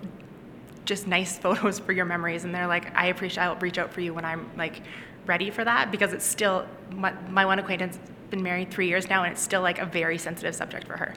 just 0.86 1.08
nice 1.08 1.38
photos 1.45 1.80
for 1.80 1.91
your 1.93 2.06
memories. 2.06 2.43
And 2.43 2.53
they're 2.53 2.67
like, 2.67 2.95
I 2.95 3.08
appreciate, 3.08 3.43
I'll 3.43 3.56
reach 3.58 3.77
out 3.77 3.91
for 3.93 4.01
you 4.01 4.13
when 4.13 4.25
I'm 4.25 4.49
like 4.58 4.82
ready 5.25 5.49
for 5.49 5.63
that 5.63 5.91
because 5.91 6.13
it's 6.13 6.25
still 6.25 6.65
my, 6.91 7.13
my 7.30 7.45
one 7.45 7.60
acquaintance 7.60 7.97
been 8.30 8.43
married 8.43 8.71
three 8.71 8.88
years 8.88 9.10
now, 9.10 9.23
and 9.23 9.32
it's 9.32 9.41
still 9.41 9.62
like 9.62 9.80
a 9.80 9.86
very 9.86 10.17
sensitive 10.17 10.53
subject 10.56 10.86
for 10.86 10.97
her. 10.97 11.13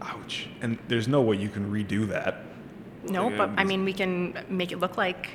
Ouch. 0.00 0.48
And 0.62 0.78
there's 0.88 1.08
no 1.08 1.20
way 1.20 1.36
you 1.36 1.48
can 1.50 1.70
redo 1.70 2.08
that. 2.08 2.42
No, 3.04 3.26
Like, 3.28 3.36
but 3.36 3.50
I 3.58 3.64
mean, 3.64 3.84
we 3.84 3.92
can 3.92 4.38
make 4.48 4.72
it 4.72 4.78
look 4.78 4.96
like, 4.96 5.28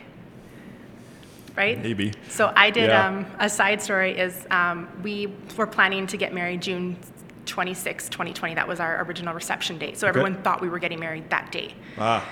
right? 1.56 1.82
Maybe. 1.82 2.14
So 2.30 2.52
I 2.56 2.70
did 2.72 2.90
Yeah. 2.90 3.08
um, 3.08 3.26
a 3.40 3.50
side 3.50 3.82
story 3.82 4.18
is 4.18 4.46
um, 4.50 4.88
we 5.04 5.28
were 5.58 5.68
planning 5.68 6.08
to 6.08 6.18
get 6.18 6.34
married 6.34 6.62
June 6.62 6.98
26, 7.46 8.10
2020. 8.10 8.56
That 8.56 8.68
was 8.68 8.80
our 8.80 9.04
original 9.04 9.34
reception 9.34 9.78
date. 9.78 9.98
So 9.98 10.08
everyone 10.08 10.42
thought 10.44 10.62
we 10.62 10.70
were 10.70 10.80
getting 10.80 11.00
married 11.00 11.30
that 11.30 11.52
day. 11.52 11.74
Ah. 11.98 12.28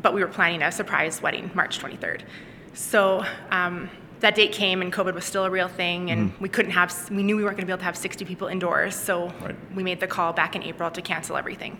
But 0.00 0.14
we 0.14 0.22
were 0.22 0.30
planning 0.30 0.62
a 0.62 0.70
surprise 0.72 1.20
wedding, 1.20 1.50
March 1.54 1.78
23rd. 1.78 2.22
So 2.74 3.24
um, 3.50 3.90
that 4.20 4.34
date 4.34 4.52
came 4.52 4.80
and 4.80 4.92
COVID 4.92 5.14
was 5.14 5.24
still 5.24 5.44
a 5.44 5.50
real 5.50 5.68
thing, 5.68 6.10
and 6.10 6.32
we 6.40 6.48
couldn't 6.48 6.70
have, 6.72 7.10
we 7.10 7.22
knew 7.22 7.36
we 7.36 7.44
weren't 7.44 7.56
going 7.56 7.66
to 7.66 7.66
be 7.66 7.72
able 7.72 7.80
to 7.80 7.84
have 7.84 7.96
60 7.96 8.24
people 8.24 8.48
indoors. 8.48 8.94
So. 8.94 9.32
Right. 9.40 9.56
we 9.74 9.82
made 9.82 10.00
the 10.00 10.06
call 10.06 10.32
back 10.32 10.54
in 10.56 10.62
April 10.62 10.90
to 10.90 11.02
cancel 11.02 11.36
everything. 11.36 11.78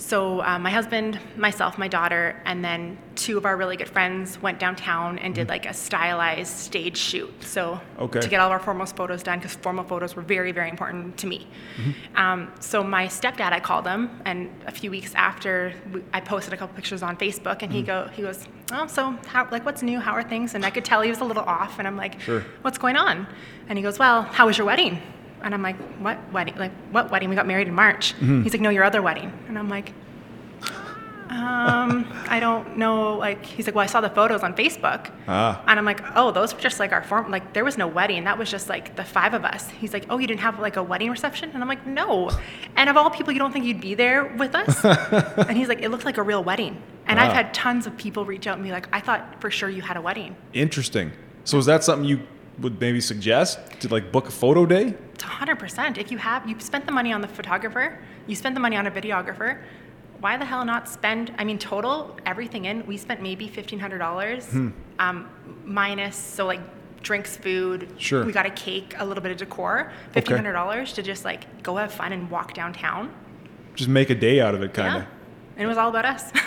So 0.00 0.40
uh, 0.42 0.60
my 0.60 0.70
husband, 0.70 1.18
myself, 1.36 1.76
my 1.76 1.88
daughter, 1.88 2.40
and 2.44 2.64
then 2.64 2.96
two 3.16 3.36
of 3.36 3.44
our 3.44 3.56
really 3.56 3.76
good 3.76 3.88
friends 3.88 4.40
went 4.40 4.60
downtown 4.60 5.18
and 5.18 5.34
did 5.34 5.48
like 5.48 5.66
a 5.66 5.74
stylized 5.74 6.56
stage 6.56 6.96
shoot. 6.96 7.30
So 7.42 7.80
Okay. 7.98 8.20
to 8.20 8.28
get 8.28 8.38
all 8.38 8.46
of 8.46 8.52
our 8.52 8.60
formal 8.60 8.86
photos 8.86 9.24
done, 9.24 9.40
because 9.40 9.56
formal 9.56 9.82
photos 9.82 10.14
were 10.14 10.22
very, 10.22 10.52
very 10.52 10.70
important 10.70 11.16
to 11.18 11.26
me. 11.26 11.48
Um, 12.14 12.52
so 12.60 12.84
my 12.84 13.06
stepdad, 13.08 13.52
I 13.52 13.58
called 13.58 13.88
him, 13.88 14.20
and 14.24 14.48
a 14.66 14.70
few 14.70 14.88
weeks 14.90 15.12
after, 15.16 15.72
we, 15.92 16.02
I 16.12 16.20
posted 16.20 16.52
a 16.52 16.56
couple 16.56 16.76
pictures 16.76 17.02
on 17.02 17.16
Facebook, 17.16 17.62
and 17.62 17.72
he 17.72 17.82
go, 17.82 18.08
he 18.14 18.22
goes, 18.22 18.46
oh, 18.72 18.86
so 18.86 19.10
how, 19.26 19.48
like, 19.50 19.66
what's 19.66 19.82
new? 19.82 19.98
How 19.98 20.12
are 20.12 20.22
things? 20.22 20.54
And 20.54 20.64
I 20.64 20.70
could 20.70 20.84
tell 20.84 21.02
he 21.02 21.10
was 21.10 21.20
a 21.20 21.24
little 21.24 21.42
off, 21.42 21.80
and 21.80 21.88
I'm 21.88 21.96
like, 21.96 22.20
Sure. 22.20 22.44
what's 22.62 22.78
going 22.78 22.96
on? 22.96 23.26
And 23.68 23.76
he 23.76 23.82
goes, 23.82 23.98
well, 23.98 24.22
how 24.22 24.46
was 24.46 24.56
your 24.56 24.66
wedding? 24.68 25.02
And 25.42 25.54
I'm 25.54 25.62
like, 25.62 25.76
what 26.00 26.18
wedding? 26.32 26.56
Like, 26.56 26.72
what 26.90 27.10
wedding? 27.10 27.28
We 27.28 27.36
got 27.36 27.46
married 27.46 27.68
in 27.68 27.74
March. 27.74 28.14
He's 28.18 28.52
like, 28.52 28.60
no, 28.60 28.70
your 28.70 28.84
other 28.84 29.02
wedding. 29.02 29.32
And 29.48 29.58
I'm 29.58 29.68
like, 29.68 29.92
um, 31.30 32.06
I 32.28 32.40
don't 32.40 32.78
know. 32.78 33.16
Like, 33.16 33.44
he's 33.44 33.66
like, 33.66 33.74
well, 33.74 33.82
I 33.82 33.86
saw 33.86 34.00
the 34.00 34.08
photos 34.08 34.42
on 34.42 34.54
Facebook. 34.54 35.10
Ah. 35.26 35.62
And 35.66 35.78
I'm 35.78 35.84
like, 35.84 36.00
oh, 36.16 36.30
those 36.30 36.54
were 36.54 36.60
just 36.60 36.80
like 36.80 36.92
our 36.92 37.02
form. 37.02 37.30
Like, 37.30 37.52
there 37.52 37.64
was 37.64 37.76
no 37.76 37.86
wedding. 37.86 38.24
That 38.24 38.38
was 38.38 38.50
just 38.50 38.68
like 38.68 38.96
the 38.96 39.04
five 39.04 39.34
of 39.34 39.44
us. 39.44 39.68
He's 39.70 39.92
like, 39.92 40.06
oh, 40.08 40.18
you 40.18 40.26
didn't 40.26 40.40
have 40.40 40.58
like 40.58 40.76
a 40.76 40.82
wedding 40.82 41.10
reception? 41.10 41.50
And 41.52 41.62
I'm 41.62 41.68
like, 41.68 41.86
no. 41.86 42.30
And 42.76 42.88
of 42.88 42.96
all 42.96 43.10
people, 43.10 43.32
you 43.32 43.38
don't 43.38 43.52
think 43.52 43.66
you'd 43.66 43.80
be 43.80 43.94
there 43.94 44.24
with 44.36 44.54
us? 44.54 44.84
and 45.36 45.56
he's 45.56 45.68
like, 45.68 45.82
it 45.82 45.90
looked 45.90 46.04
like 46.04 46.16
a 46.16 46.22
real 46.22 46.42
wedding. 46.42 46.80
And 47.06 47.18
I've 47.18 47.32
had 47.32 47.54
tons 47.54 47.86
of 47.86 47.96
people 47.96 48.24
reach 48.26 48.46
out 48.46 48.56
and 48.56 48.64
be 48.64 48.70
like, 48.70 48.86
I 48.92 49.00
thought 49.00 49.40
for 49.40 49.50
sure 49.50 49.70
you 49.70 49.80
had 49.80 49.96
a 49.96 50.00
wedding. 50.00 50.36
Interesting. 50.52 51.12
So 51.44 51.56
is 51.56 51.64
that 51.66 51.82
something 51.82 52.06
you 52.06 52.20
would 52.60 52.80
maybe 52.80 53.00
suggest 53.00 53.58
to 53.80 53.88
like 53.88 54.10
book 54.12 54.28
a 54.28 54.30
photo 54.30 54.66
day? 54.66 54.94
It's 55.14 55.24
100%. 55.24 55.98
If 55.98 56.10
you 56.10 56.18
have, 56.18 56.48
you 56.48 56.58
spent 56.60 56.86
the 56.86 56.92
money 56.92 57.12
on 57.12 57.20
the 57.20 57.28
photographer, 57.28 57.98
you 58.26 58.36
spent 58.36 58.54
the 58.54 58.60
money 58.60 58.76
on 58.76 58.86
a 58.86 58.90
videographer, 58.90 59.60
why 60.20 60.36
the 60.36 60.44
hell 60.44 60.64
not 60.64 60.88
spend, 60.88 61.32
I 61.38 61.44
mean, 61.44 61.58
total, 61.58 62.16
everything 62.26 62.64
in, 62.64 62.84
we 62.86 62.96
spent 62.96 63.22
maybe 63.22 63.48
$1,500 63.48 64.72
um, 64.98 65.28
minus, 65.64 66.16
so 66.16 66.46
like 66.46 66.60
drinks, 67.02 67.36
food. 67.36 67.88
Sure. 67.98 68.24
We 68.24 68.32
got 68.32 68.46
a 68.46 68.50
cake, 68.50 68.94
a 68.98 69.04
little 69.04 69.22
bit 69.22 69.32
of 69.32 69.38
decor, 69.38 69.92
$1,500 70.14 70.94
to 70.94 71.02
just 71.02 71.24
like 71.24 71.62
go 71.62 71.76
have 71.76 71.92
fun 71.92 72.12
and 72.12 72.30
walk 72.30 72.54
downtown. 72.54 73.12
Just 73.74 73.88
make 73.88 74.10
a 74.10 74.14
day 74.14 74.40
out 74.40 74.54
of 74.54 74.62
it, 74.62 74.74
kind 74.74 74.96
of. 74.96 75.02
Yeah. 75.02 75.08
And 75.56 75.64
it 75.64 75.66
was 75.66 75.78
all 75.78 75.88
about 75.88 76.04
us. 76.04 76.32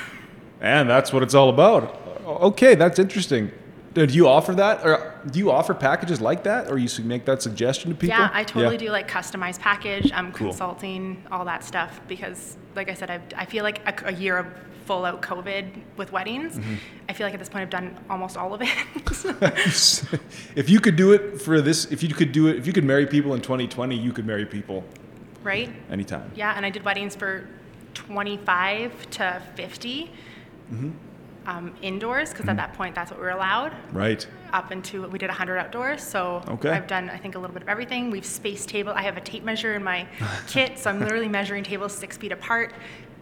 And 0.62 0.88
that's 0.88 1.12
what 1.12 1.24
it's 1.24 1.34
all 1.34 1.50
about. 1.50 2.00
Okay, 2.24 2.76
that's 2.76 3.00
interesting. 3.00 3.52
Do 3.94 4.06
you 4.06 4.28
offer 4.28 4.56
that, 4.56 4.86
or 4.86 5.20
do 5.30 5.40
you 5.40 5.52
offer 5.52 5.74
packages 5.74 6.22
like 6.22 6.44
that, 6.44 6.72
or 6.72 6.78
you 6.78 6.88
make 7.04 7.26
that 7.26 7.42
suggestion 7.42 7.92
to 7.92 7.96
people? 7.96 8.18
Yeah, 8.18 8.30
I 8.34 8.44
totally 8.44 8.78
do 8.78 8.90
like 8.90 9.10
customized 9.10 9.60
package, 9.60 10.12
um, 10.14 10.32
Cool. 10.32 10.50
consulting, 10.50 11.24
all 11.30 11.44
that 11.46 11.64
stuff. 11.64 12.00
Because, 12.08 12.58
like 12.76 12.90
I 12.90 12.94
said, 12.94 13.10
I've, 13.10 13.24
I 13.36 13.46
feel 13.46 13.64
like 13.64 13.86
a, 13.86 14.10
a 14.10 14.14
year 14.14 14.38
of 14.38 14.48
full 14.86 15.04
out 15.04 15.22
COVID 15.22 15.82
with 15.98 16.12
weddings. 16.12 16.58
Mm-hmm. 16.58 16.76
I 17.10 17.14
feel 17.14 17.28
like 17.28 17.34
at 17.34 17.40
this 17.40 17.50
point 17.50 17.64
I've 17.64 17.70
done 17.70 17.98
almost 18.10 18.38
all 18.38 18.54
of 18.54 18.62
it. 18.62 18.70
if 20.56 20.70
you 20.70 20.80
could 20.80 20.96
do 20.96 21.12
it 21.12 21.42
for 21.42 21.62
this, 21.62 21.92
if 21.92 22.02
you 22.02 22.14
could 22.14 22.32
do 22.32 22.48
it, 22.48 22.58
if 22.58 22.66
you 22.66 22.74
could 22.74 22.86
marry 22.86 23.06
people 23.06 23.34
in 23.34 23.42
2020, 23.42 23.96
you 23.96 24.14
could 24.14 24.26
marry 24.26 24.46
people 24.46 24.84
right? 25.44 25.70
anytime. 25.90 26.32
Yeah, 26.36 26.54
and 26.56 26.66
I 26.66 26.70
did 26.70 26.84
weddings 26.84 27.16
for 27.16 27.48
25 27.94 29.10
to 29.12 29.42
50 29.56 30.12
Mm-hmm. 30.72 30.92
Um, 31.48 31.74
indoors 31.82 32.30
because 32.32 32.48
at 32.48 32.56
that 32.58 32.74
point 32.74 32.94
that's 32.96 33.12
what 33.12 33.20
we 33.20 33.26
were 33.26 33.32
allowed. 33.32 33.74
Right. 33.94 34.26
Up 34.54 34.72
into 34.72 35.08
we 35.08 35.18
did 35.18 35.30
100 35.30 35.58
outdoors, 35.58 36.04
so 36.04 36.44
Okay. 36.48 36.70
I've 36.70 36.88
done 36.88 37.10
I 37.10 37.18
think 37.18 37.36
a 37.36 37.40
little 37.40 37.54
bit 37.54 37.64
of 37.64 37.70
everything. 37.70 38.12
We've 38.12 38.26
spaced 38.26 38.70
table. 38.70 38.92
I 38.96 39.02
have 39.04 39.18
a 39.18 39.22
tape 39.22 39.44
measure 39.44 39.74
in 39.76 39.84
my 39.84 40.08
kit, 40.48 40.78
so 40.78 40.90
I'm 40.90 41.00
literally 41.00 41.30
measuring 41.30 41.64
tables 41.64 41.94
six 41.94 42.18
feet 42.18 42.32
apart. 42.32 42.74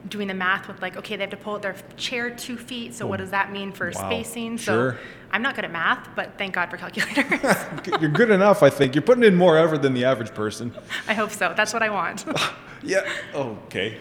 Doing 0.08 0.30
the 0.30 0.34
math 0.34 0.70
with 0.70 0.82
like, 0.82 0.96
okay, 0.96 1.18
they 1.18 1.24
have 1.24 1.30
to 1.32 1.36
pull 1.38 1.60
their 1.60 1.76
chair 1.98 2.30
two 2.30 2.56
feet. 2.56 2.94
So 2.96 3.06
what 3.06 3.18
does 3.18 3.32
that 3.32 3.52
mean 3.52 3.74
for 3.74 3.92
Wow. 3.94 4.10
spacing? 4.10 4.56
Sure. 4.56 4.94
So 4.94 4.98
I'm 5.32 5.42
not 5.42 5.56
good 5.56 5.66
at 5.66 5.72
math, 5.74 6.08
but 6.16 6.38
thank 6.38 6.54
God 6.56 6.70
for 6.70 6.78
calculators. 6.78 7.58
You're 8.02 8.10
good 8.10 8.32
enough, 8.32 8.64
I 8.64 8.70
think. 8.70 8.96
You're 8.96 9.02
putting 9.02 9.26
in 9.26 9.36
more 9.36 9.58
effort 9.58 9.82
than 9.82 9.94
the 9.94 10.06
average 10.06 10.34
person. 10.34 10.74
I 11.10 11.14
hope 11.14 11.32
so. 11.32 11.54
That's 11.56 11.74
what 11.74 11.84
I 11.84 11.90
want. 11.90 12.26
Yeah. 12.82 13.02
Okay. 13.36 13.98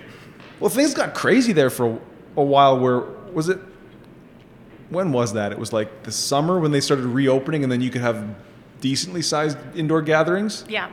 Well, 0.60 0.70
things 0.70 0.94
got 0.94 1.12
crazy 1.12 1.52
there 1.52 1.68
for 1.68 1.86
a, 2.36 2.40
a 2.40 2.44
while. 2.44 2.78
Where 2.78 3.00
was 3.32 3.48
it? 3.48 3.58
When 4.90 5.12
was 5.12 5.32
that? 5.34 5.52
It 5.52 5.58
was 5.58 5.72
like 5.72 6.02
the 6.04 6.12
summer 6.12 6.58
when 6.58 6.70
they 6.72 6.80
started 6.80 7.04
reopening, 7.06 7.62
and 7.62 7.70
then 7.70 7.80
you 7.80 7.90
could 7.90 8.00
have 8.02 8.24
decently 8.80 9.22
sized 9.22 9.58
indoor 9.74 10.02
gatherings. 10.02 10.64
yeah. 10.68 10.90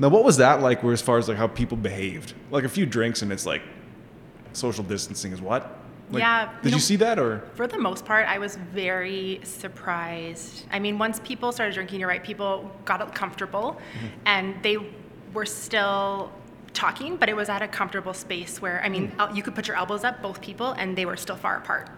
Now, 0.00 0.08
what 0.10 0.22
was 0.22 0.36
that 0.36 0.60
like? 0.62 0.84
Where 0.84 0.92
as 0.92 1.02
far 1.02 1.18
as 1.18 1.28
like 1.28 1.36
how 1.38 1.48
people 1.48 1.76
behaved, 1.76 2.32
like 2.52 2.62
a 2.64 2.68
few 2.68 2.86
drinks, 2.86 3.22
and 3.22 3.32
it's 3.32 3.44
like 3.46 3.62
social 4.52 4.84
distancing 4.84 5.32
is 5.32 5.40
what? 5.40 5.76
Like, 6.10 6.20
Yeah, 6.20 6.52
Did 6.62 6.70
you 6.70 6.76
you 6.76 6.80
see 6.80 6.96
that 6.96 7.18
or? 7.18 7.42
For 7.54 7.66
the 7.66 7.78
most 7.78 8.04
part, 8.04 8.26
I 8.28 8.38
was 8.38 8.56
very 8.72 9.40
surprised. 9.42 10.64
I 10.70 10.78
mean, 10.78 10.98
once 10.98 11.20
people 11.20 11.50
started 11.52 11.74
drinking, 11.74 12.00
you're 12.00 12.08
right, 12.08 12.22
people 12.22 12.70
got 12.84 13.14
comfortable 13.14 13.76
Mm-hmm. 13.94 14.06
and 14.26 14.62
they 14.62 14.78
were 15.34 15.46
still 15.46 16.30
talking, 16.72 17.16
but 17.16 17.28
it 17.28 17.34
was 17.36 17.48
at 17.48 17.60
a 17.62 17.68
comfortable 17.68 18.14
space 18.14 18.62
where, 18.62 18.80
I 18.84 18.88
mean, 18.88 19.12
el- 19.18 19.34
you 19.36 19.42
could 19.42 19.54
put 19.54 19.66
your 19.66 19.76
elbows 19.76 20.04
up, 20.04 20.22
both 20.22 20.40
people, 20.40 20.72
and 20.72 20.96
they 20.96 21.04
were 21.06 21.16
still 21.16 21.36
far 21.36 21.56
apart. 21.58 21.88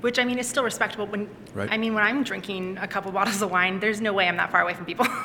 Which 0.00 0.18
I 0.18 0.24
mean 0.24 0.38
is 0.38 0.46
still 0.48 0.64
respectable. 0.64 1.06
When 1.06 1.28
Right. 1.54 1.70
I 1.70 1.76
mean, 1.78 1.94
when 1.94 2.04
I'm 2.04 2.22
drinking 2.24 2.78
a 2.78 2.86
couple 2.88 3.10
bottles 3.12 3.40
of 3.42 3.50
wine, 3.50 3.80
there's 3.80 4.00
no 4.00 4.12
way 4.12 4.28
I'm 4.28 4.36
that 4.36 4.50
far 4.52 4.60
away 4.62 4.74
from 4.74 4.84
people. 4.86 5.06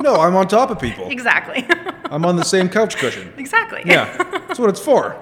No, 0.00 0.14
I'm 0.14 0.36
on 0.36 0.46
top 0.46 0.70
of 0.70 0.78
people. 0.78 1.08
exactly. 1.10 1.66
I'm 2.04 2.24
on 2.24 2.36
the 2.36 2.44
same 2.44 2.68
couch 2.68 2.96
cushion. 2.98 3.32
exactly. 3.36 3.82
Yeah, 3.84 4.16
that's 4.46 4.56
what 4.60 4.70
it's 4.70 4.78
for. 4.78 5.20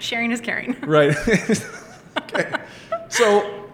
Sharing 0.00 0.32
is 0.32 0.40
caring. 0.40 0.74
Right. 0.80 1.16
okay. 2.18 2.52
So, 3.08 3.68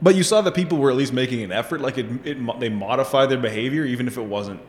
but 0.00 0.14
you 0.14 0.22
saw 0.22 0.40
that 0.42 0.54
people 0.54 0.78
were 0.78 0.88
at 0.88 0.96
least 0.96 1.12
making 1.12 1.42
an 1.42 1.50
effort. 1.50 1.80
Like 1.80 1.98
it, 1.98 2.06
it, 2.24 2.38
mo- 2.38 2.60
they 2.60 2.68
modified 2.68 3.28
their 3.28 3.38
behavior, 3.38 3.84
even 3.84 4.06
if 4.06 4.16
it 4.18 4.22
wasn't. 4.24 4.60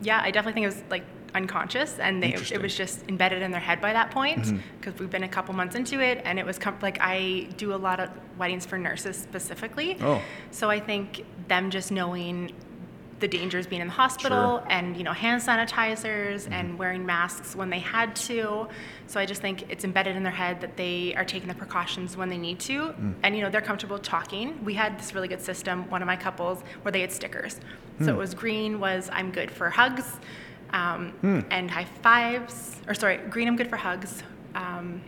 Yeah, 0.00 0.18
I 0.22 0.30
definitely 0.30 0.54
think 0.62 0.64
it 0.72 0.76
was 0.76 0.82
like 0.90 1.04
unconscious, 1.34 1.98
and 1.98 2.22
they, 2.22 2.32
Mm-hmm. 2.32 2.54
it 2.54 2.62
was 2.62 2.76
just 2.76 3.04
embedded 3.08 3.42
in 3.42 3.50
their 3.50 3.60
head 3.60 3.80
by 3.80 3.92
that 3.92 4.10
point. 4.10 4.52
Because 4.80 4.98
we've 5.00 5.10
been 5.10 5.24
a 5.24 5.28
couple 5.28 5.54
months 5.54 5.74
into 5.74 6.00
it, 6.00 6.22
and 6.24 6.38
it 6.38 6.46
was 6.46 6.58
com- 6.58 6.78
like 6.82 6.98
I 7.00 7.48
do 7.56 7.74
a 7.74 7.76
lot 7.76 8.00
of 8.00 8.10
weddings 8.38 8.64
for 8.66 8.78
nurses 8.78 9.16
specifically. 9.16 9.96
Oh. 10.00 10.22
So 10.50 10.70
I 10.70 10.80
think 10.80 11.24
them 11.48 11.70
just 11.70 11.90
knowing 11.92 12.52
the 13.18 13.28
dangers 13.28 13.66
being 13.66 13.82
in 13.82 13.88
the 13.88 13.92
hospital 13.92 14.60
Sure. 14.60 14.66
and 14.70 14.96
you 14.96 15.02
know 15.04 15.12
hand 15.12 15.42
sanitizers 15.42 16.44
Mm-hmm. 16.44 16.52
and 16.54 16.78
wearing 16.78 17.04
masks 17.04 17.54
when 17.54 17.68
they 17.68 17.78
had 17.78 18.16
to 18.16 18.66
so 19.08 19.20
i 19.20 19.26
just 19.26 19.42
think 19.42 19.70
it's 19.70 19.84
embedded 19.84 20.16
in 20.16 20.22
their 20.22 20.32
head 20.32 20.62
that 20.62 20.78
they 20.78 21.14
are 21.16 21.24
taking 21.26 21.46
the 21.46 21.54
precautions 21.54 22.16
when 22.16 22.30
they 22.30 22.38
need 22.38 22.58
to 22.60 22.80
Mm. 22.94 23.14
and 23.22 23.36
you 23.36 23.42
know 23.42 23.50
they're 23.50 23.60
comfortable 23.60 23.98
talking 23.98 24.64
we 24.64 24.72
had 24.72 24.98
this 24.98 25.14
really 25.14 25.28
good 25.28 25.42
system 25.42 25.90
one 25.90 26.00
of 26.00 26.06
my 26.06 26.16
couples 26.16 26.62
where 26.80 26.92
they 26.92 27.02
had 27.02 27.12
stickers 27.12 27.60
so 27.98 28.06
it 28.06 28.12
Hmm. 28.12 28.16
was 28.16 28.32
green 28.32 28.80
was 28.80 29.10
i'm 29.12 29.30
good 29.30 29.50
for 29.50 29.68
hugs 29.68 30.16
um, 30.72 31.10
Hmm. 31.20 31.40
and 31.50 31.70
high 31.70 31.86
fives 32.02 32.76
or 32.88 32.94
sorry 32.94 33.18
green 33.28 33.48
i'm 33.48 33.56
good 33.56 33.68
for 33.68 33.76
hugs 33.76 34.22
um, 34.54 35.00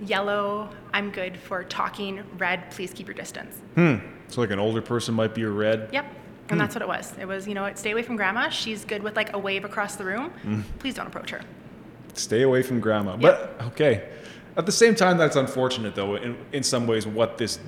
yellow 0.00 0.68
i'm 0.92 1.10
good 1.10 1.36
for 1.36 1.62
talking 1.64 2.22
red 2.38 2.70
please 2.70 2.92
keep 2.92 3.06
your 3.06 3.14
distance 3.14 3.56
Hmm. 3.74 3.96
So 4.28 4.40
like 4.40 4.50
an 4.50 4.58
older 4.58 4.80
person 4.80 5.14
might 5.14 5.34
be 5.34 5.42
a 5.42 5.50
red. 5.50 5.90
Yep. 5.92 6.04
Hmm. 6.06 6.12
And 6.50 6.60
that's 6.60 6.74
what 6.74 6.80
it 6.80 6.88
was. 6.88 7.12
It 7.20 7.26
was, 7.26 7.46
you 7.46 7.52
know 7.54 7.62
what, 7.62 7.78
stay 7.78 7.90
away 7.90 8.02
from 8.02 8.16
grandma. 8.16 8.48
She's 8.48 8.82
good 8.84 9.02
with 9.02 9.14
like 9.14 9.34
a 9.34 9.38
wave 9.38 9.64
across 9.66 9.96
the 9.96 10.04
room. 10.04 10.30
Hmm. 10.42 10.60
Please 10.78 10.94
don't 10.94 11.06
approach 11.06 11.30
her. 11.30 11.40
Stay 12.14 12.42
away 12.42 12.62
from 12.62 12.80
grandma. 12.80 13.16
But 13.16 13.54
okay. 13.68 14.08
At 14.56 14.64
the 14.66 14.72
same 14.72 14.94
time, 14.94 15.18
that's 15.18 15.36
unfortunate 15.36 15.94
though. 15.94 16.16
In 16.16 16.36
in 16.52 16.62
some 16.62 16.86
ways, 16.86 17.06
what 17.06 17.36
this 17.38 17.58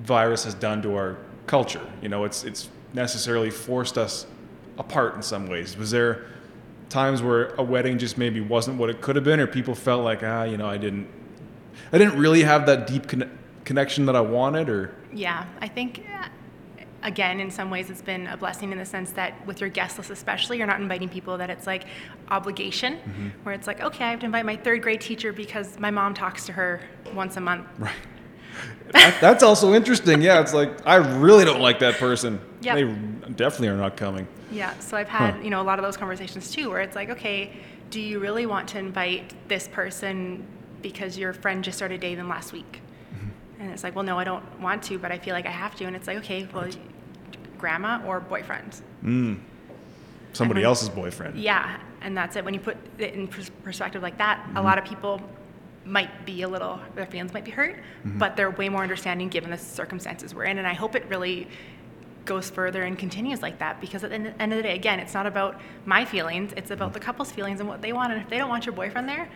virus 0.00 0.44
has 0.44 0.54
done 0.54 0.80
to 0.82 0.94
our 0.96 1.16
culture. 1.48 1.82
You 2.02 2.08
know, 2.08 2.24
it's 2.24 2.44
it's 2.44 2.68
necessarily 2.92 3.50
forced 3.50 3.98
us 3.98 4.26
apart 4.78 5.14
in 5.16 5.22
some 5.22 5.46
ways. 5.48 5.76
Was 5.76 5.90
there 5.90 6.26
times 6.88 7.22
where 7.22 7.54
a 7.56 7.62
wedding 7.62 7.98
just 7.98 8.16
maybe 8.18 8.40
wasn't 8.40 8.78
what 8.78 8.90
it 8.90 9.00
could 9.00 9.16
have 9.16 9.24
been, 9.24 9.40
or 9.40 9.46
people 9.46 9.74
felt 9.74 10.04
like, 10.04 10.22
ah, 10.22 10.44
you 10.44 10.56
know, 10.56 10.68
I 10.68 10.76
didn't, 10.76 11.08
I 11.92 11.98
didn't 11.98 12.18
really 12.18 12.42
have 12.42 12.66
that 12.66 12.86
deep 12.86 13.06
conne- 13.08 13.36
connection 13.64 14.06
that 14.06 14.16
I 14.16 14.20
wanted, 14.20 14.68
or 14.68 14.94
Yeah. 15.12 15.46
I 15.60 15.68
think, 15.68 16.04
again, 17.02 17.40
in 17.40 17.50
some 17.50 17.70
ways, 17.70 17.90
it's 17.90 18.02
been 18.02 18.26
a 18.28 18.36
blessing 18.36 18.72
in 18.72 18.78
the 18.78 18.84
sense 18.84 19.10
that 19.12 19.44
with 19.46 19.60
your 19.60 19.70
guest 19.70 19.98
list, 19.98 20.10
especially, 20.10 20.58
you're 20.58 20.66
not 20.66 20.80
inviting 20.80 21.08
people 21.08 21.36
that 21.38 21.50
it's 21.50 21.66
like 21.66 21.84
obligation, 22.30 22.94
Mm-hmm. 22.96 23.28
where 23.42 23.54
it's 23.54 23.66
like, 23.66 23.80
okay, 23.80 24.04
I 24.04 24.10
have 24.10 24.20
to 24.20 24.26
invite 24.26 24.44
my 24.46 24.56
third 24.56 24.82
grade 24.82 25.00
teacher 25.00 25.32
because 25.32 25.78
my 25.78 25.90
mom 25.90 26.14
talks 26.14 26.46
to 26.46 26.52
her 26.52 26.80
once 27.14 27.36
a 27.36 27.40
month. 27.40 27.66
right. 27.78 27.92
That- 28.92 29.18
that's 29.20 29.42
also 29.42 29.74
interesting. 29.74 30.22
Yeah, 30.22 30.40
it's 30.40 30.54
like 30.54 30.86
I 30.86 30.96
really 30.96 31.44
don't 31.44 31.60
like 31.60 31.80
that 31.80 31.94
person. 31.96 32.40
Yep. 32.62 32.74
They 32.74 32.84
definitely 33.32 33.68
are 33.68 33.76
not 33.76 33.96
coming. 33.96 34.26
Yeah, 34.56 34.72
so 34.78 34.96
I've 34.96 35.08
had, 35.08 35.34
Huh. 35.34 35.40
you 35.42 35.50
know, 35.50 35.60
a 35.60 35.62
lot 35.70 35.78
of 35.78 35.84
those 35.84 35.96
conversations 35.96 36.50
too, 36.50 36.70
where 36.70 36.80
it's 36.80 36.96
like, 36.96 37.10
okay, 37.10 37.52
do 37.90 38.00
you 38.00 38.18
really 38.18 38.46
want 38.46 38.68
to 38.70 38.78
invite 38.78 39.34
this 39.48 39.68
person 39.68 40.44
because 40.82 41.18
your 41.18 41.32
friend 41.32 41.62
just 41.62 41.76
started 41.76 42.00
dating 42.00 42.16
them 42.18 42.28
last 42.28 42.52
week? 42.52 42.80
Mm-hmm. 43.14 43.60
And 43.62 43.70
it's 43.70 43.84
like, 43.84 43.94
well, 43.94 44.04
no, 44.04 44.18
I 44.18 44.24
don't 44.24 44.44
want 44.60 44.82
to, 44.84 44.98
but 44.98 45.12
I 45.12 45.18
feel 45.18 45.34
like 45.34 45.46
I 45.46 45.50
have 45.50 45.76
to. 45.76 45.84
And 45.84 45.94
it's 45.94 46.06
like, 46.06 46.16
okay, 46.18 46.48
well, 46.54 46.68
grandma 47.58 48.02
or 48.06 48.20
boyfriend? 48.20 48.80
Somebody 50.32 50.60
when- 50.60 50.64
else's 50.66 50.88
boyfriend. 50.88 51.38
Yeah, 51.38 51.76
and 52.00 52.16
that's 52.16 52.36
it. 52.36 52.44
When 52.44 52.54
you 52.54 52.60
put 52.60 52.76
it 52.98 53.14
in 53.14 53.28
pers- 53.28 53.50
perspective 53.62 54.02
like 54.02 54.18
that, 54.18 54.38
Mm-hmm. 54.42 54.56
a 54.56 54.62
lot 54.62 54.78
of 54.78 54.84
people 54.84 55.20
might 55.84 56.26
be 56.26 56.42
a 56.42 56.48
little, 56.48 56.80
their 56.96 57.06
feelings 57.06 57.32
might 57.32 57.44
be 57.44 57.52
hurt, 57.52 57.76
mm-hmm. 57.76 58.18
but 58.18 58.36
they're 58.36 58.50
way 58.50 58.68
more 58.68 58.82
understanding 58.82 59.28
given 59.28 59.50
the 59.50 59.58
circumstances 59.58 60.34
we're 60.34 60.44
in. 60.44 60.58
And 60.58 60.66
I 60.66 60.72
hope 60.74 60.96
it 60.96 61.04
really 61.08 61.46
goes 62.26 62.50
further 62.50 62.82
and 62.82 62.98
continues 62.98 63.40
like 63.40 63.58
that 63.58 63.80
because 63.80 64.04
at 64.04 64.10
the 64.10 64.16
end 64.16 64.52
of 64.52 64.56
the 64.56 64.62
day, 64.62 64.74
again, 64.74 65.00
it's 65.00 65.14
not 65.14 65.26
about 65.26 65.60
my 65.84 66.04
feelings, 66.04 66.52
it's 66.56 66.70
about 66.70 66.92
the 66.92 67.00
couple's 67.00 67.32
feelings 67.32 67.60
and 67.60 67.68
what 67.68 67.80
they 67.80 67.92
want. 67.92 68.12
And 68.12 68.20
if 68.20 68.28
they 68.28 68.38
don't 68.38 68.48
want 68.48 68.66
your 68.66 68.74
boyfriend 68.74 69.08
there, 69.08 69.28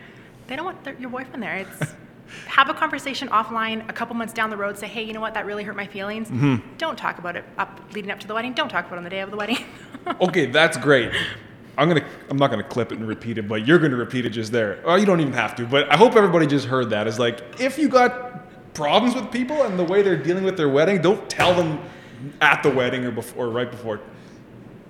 they 0.47 0.55
don't 0.55 0.65
want 0.65 0.83
their, 0.83 0.95
your 0.95 1.09
boyfriend 1.09 1.41
there. 1.41 1.55
It's 1.55 1.93
have 2.45 2.69
a 2.69 2.73
conversation 2.73 3.27
offline 3.29 3.87
a 3.89 3.93
couple 3.93 4.15
months 4.15 4.33
down 4.33 4.49
the 4.49 4.55
road 4.55 4.77
say 4.77 4.87
hey 4.87 5.03
you 5.03 5.11
know 5.11 5.19
what 5.19 5.33
that 5.33 5.45
really 5.45 5.65
hurt 5.65 5.75
my 5.75 5.85
feelings 5.85 6.29
mm-hmm. 6.29 6.55
don't 6.77 6.97
talk 6.97 7.17
about 7.17 7.35
it 7.35 7.43
up 7.57 7.81
leading 7.91 8.09
up 8.09 8.21
to 8.21 8.25
the 8.25 8.33
wedding 8.33 8.53
don't 8.53 8.69
talk 8.69 8.85
about 8.85 8.95
it 8.95 8.99
on 8.99 9.03
the 9.03 9.09
day 9.09 9.19
of 9.19 9.31
the 9.31 9.35
wedding 9.35 9.57
okay 10.21 10.45
that's 10.45 10.77
great 10.77 11.11
I'm 11.77 11.87
gonna 11.87 12.05
I'm 12.29 12.37
not 12.37 12.51
gonna 12.51 12.63
clip 12.63 12.91
it 12.91 12.99
and 12.99 13.07
repeat 13.07 13.37
it, 13.37 13.47
but 13.47 13.65
you're 13.65 13.79
gonna 13.79 13.95
repeat 13.95 14.25
it 14.25 14.31
just 14.31 14.51
there. 14.51 14.81
Oh, 14.85 14.95
you 14.95 15.05
don't 15.05 15.21
even 15.21 15.33
have 15.33 15.55
to. 15.55 15.65
But 15.65 15.91
I 15.91 15.95
hope 15.95 16.15
everybody 16.15 16.45
just 16.45 16.67
heard 16.67 16.89
that. 16.89 17.07
Is 17.07 17.17
like 17.17 17.59
if 17.59 17.79
you 17.79 17.87
got 17.87 18.73
problems 18.73 19.15
with 19.15 19.31
people 19.31 19.63
and 19.63 19.79
the 19.79 19.83
way 19.83 20.01
they're 20.01 20.21
dealing 20.21 20.43
with 20.43 20.57
their 20.57 20.69
wedding, 20.69 21.01
don't 21.01 21.29
tell 21.29 21.55
them 21.55 21.79
at 22.39 22.63
the 22.63 22.69
wedding 22.69 23.05
or 23.05 23.11
before 23.11 23.45
or 23.45 23.49
right 23.49 23.69
before. 23.69 23.99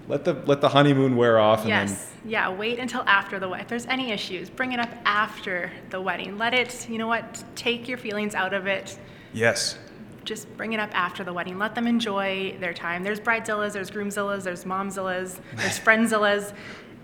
Let 0.08 0.26
the 0.26 0.34
let 0.46 0.62
the 0.62 0.70
honeymoon 0.70 1.16
wear 1.16 1.40
off. 1.40 1.66
yes. 1.66 1.94
Then... 1.94 2.32
Yeah. 2.32 2.50
Wait 2.50 2.80
until 2.80 3.02
after 3.04 3.40
the 3.40 3.48
wedding. 3.48 3.64
If 3.64 3.70
there's 3.70 3.86
any 3.86 4.12
issues, 4.12 4.50
bring 4.50 4.74
it 4.74 4.80
up 4.80 4.90
after 5.06 5.72
the 5.90 6.02
wedding. 6.02 6.38
Let 6.38 6.54
it. 6.54 6.90
You 6.90 6.98
know 6.98 7.08
what? 7.08 7.44
Take 7.56 7.88
your 7.88 7.98
feelings 7.98 8.36
out 8.36 8.54
of 8.54 8.68
it. 8.68 8.98
Yes. 9.34 9.78
Just 10.24 10.56
bring 10.56 10.74
it 10.74 10.80
up 10.80 10.92
after 10.94 11.24
the 11.24 11.34
wedding. 11.34 11.58
Let 11.58 11.74
them 11.74 11.88
enjoy 11.88 12.56
their 12.60 12.74
time. 12.74 13.04
There's 13.04 13.20
bridezillas, 13.20 13.74
there's 13.74 13.90
groomzillas, 13.90 14.44
there's 14.44 14.66
momzillas, 14.66 15.40
there's 15.56 15.80
friendzillas. 15.86 16.54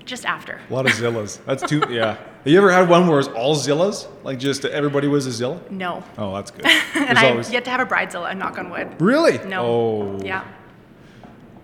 Just 0.08 0.26
after. 0.26 0.62
A 0.70 0.74
lot 0.74 0.86
of 0.86 0.93
zillas. 0.93 1.43
That's 1.45 1.68
too. 1.68 1.84
Yeah. 1.89 2.16
Have 2.16 2.47
you 2.47 2.58
ever 2.58 2.72
had 2.72 2.88
one 2.88 3.08
where 3.08 3.20
it's 3.20 3.28
all 3.28 3.55
zillas? 3.58 4.08
Like 4.24 4.39
just 4.39 4.64
everybody 4.64 5.10
was 5.10 5.28
a 5.28 5.32
zilla? 5.34 5.60
No. 5.70 6.01
Oh, 6.18 6.34
that's 6.34 6.49
good. 6.49 6.66
and 6.95 7.20
I've 7.20 7.32
always... 7.32 7.51
yet 7.51 7.66
to 7.66 7.72
have 7.72 7.82
a 7.82 7.86
bridezilla. 7.86 8.36
Knock 8.38 8.58
on 8.58 8.70
wood. 8.70 9.01
Really? 9.01 9.38
No. 9.39 9.66
Oh. 9.66 10.20
Yeah. 10.24 10.45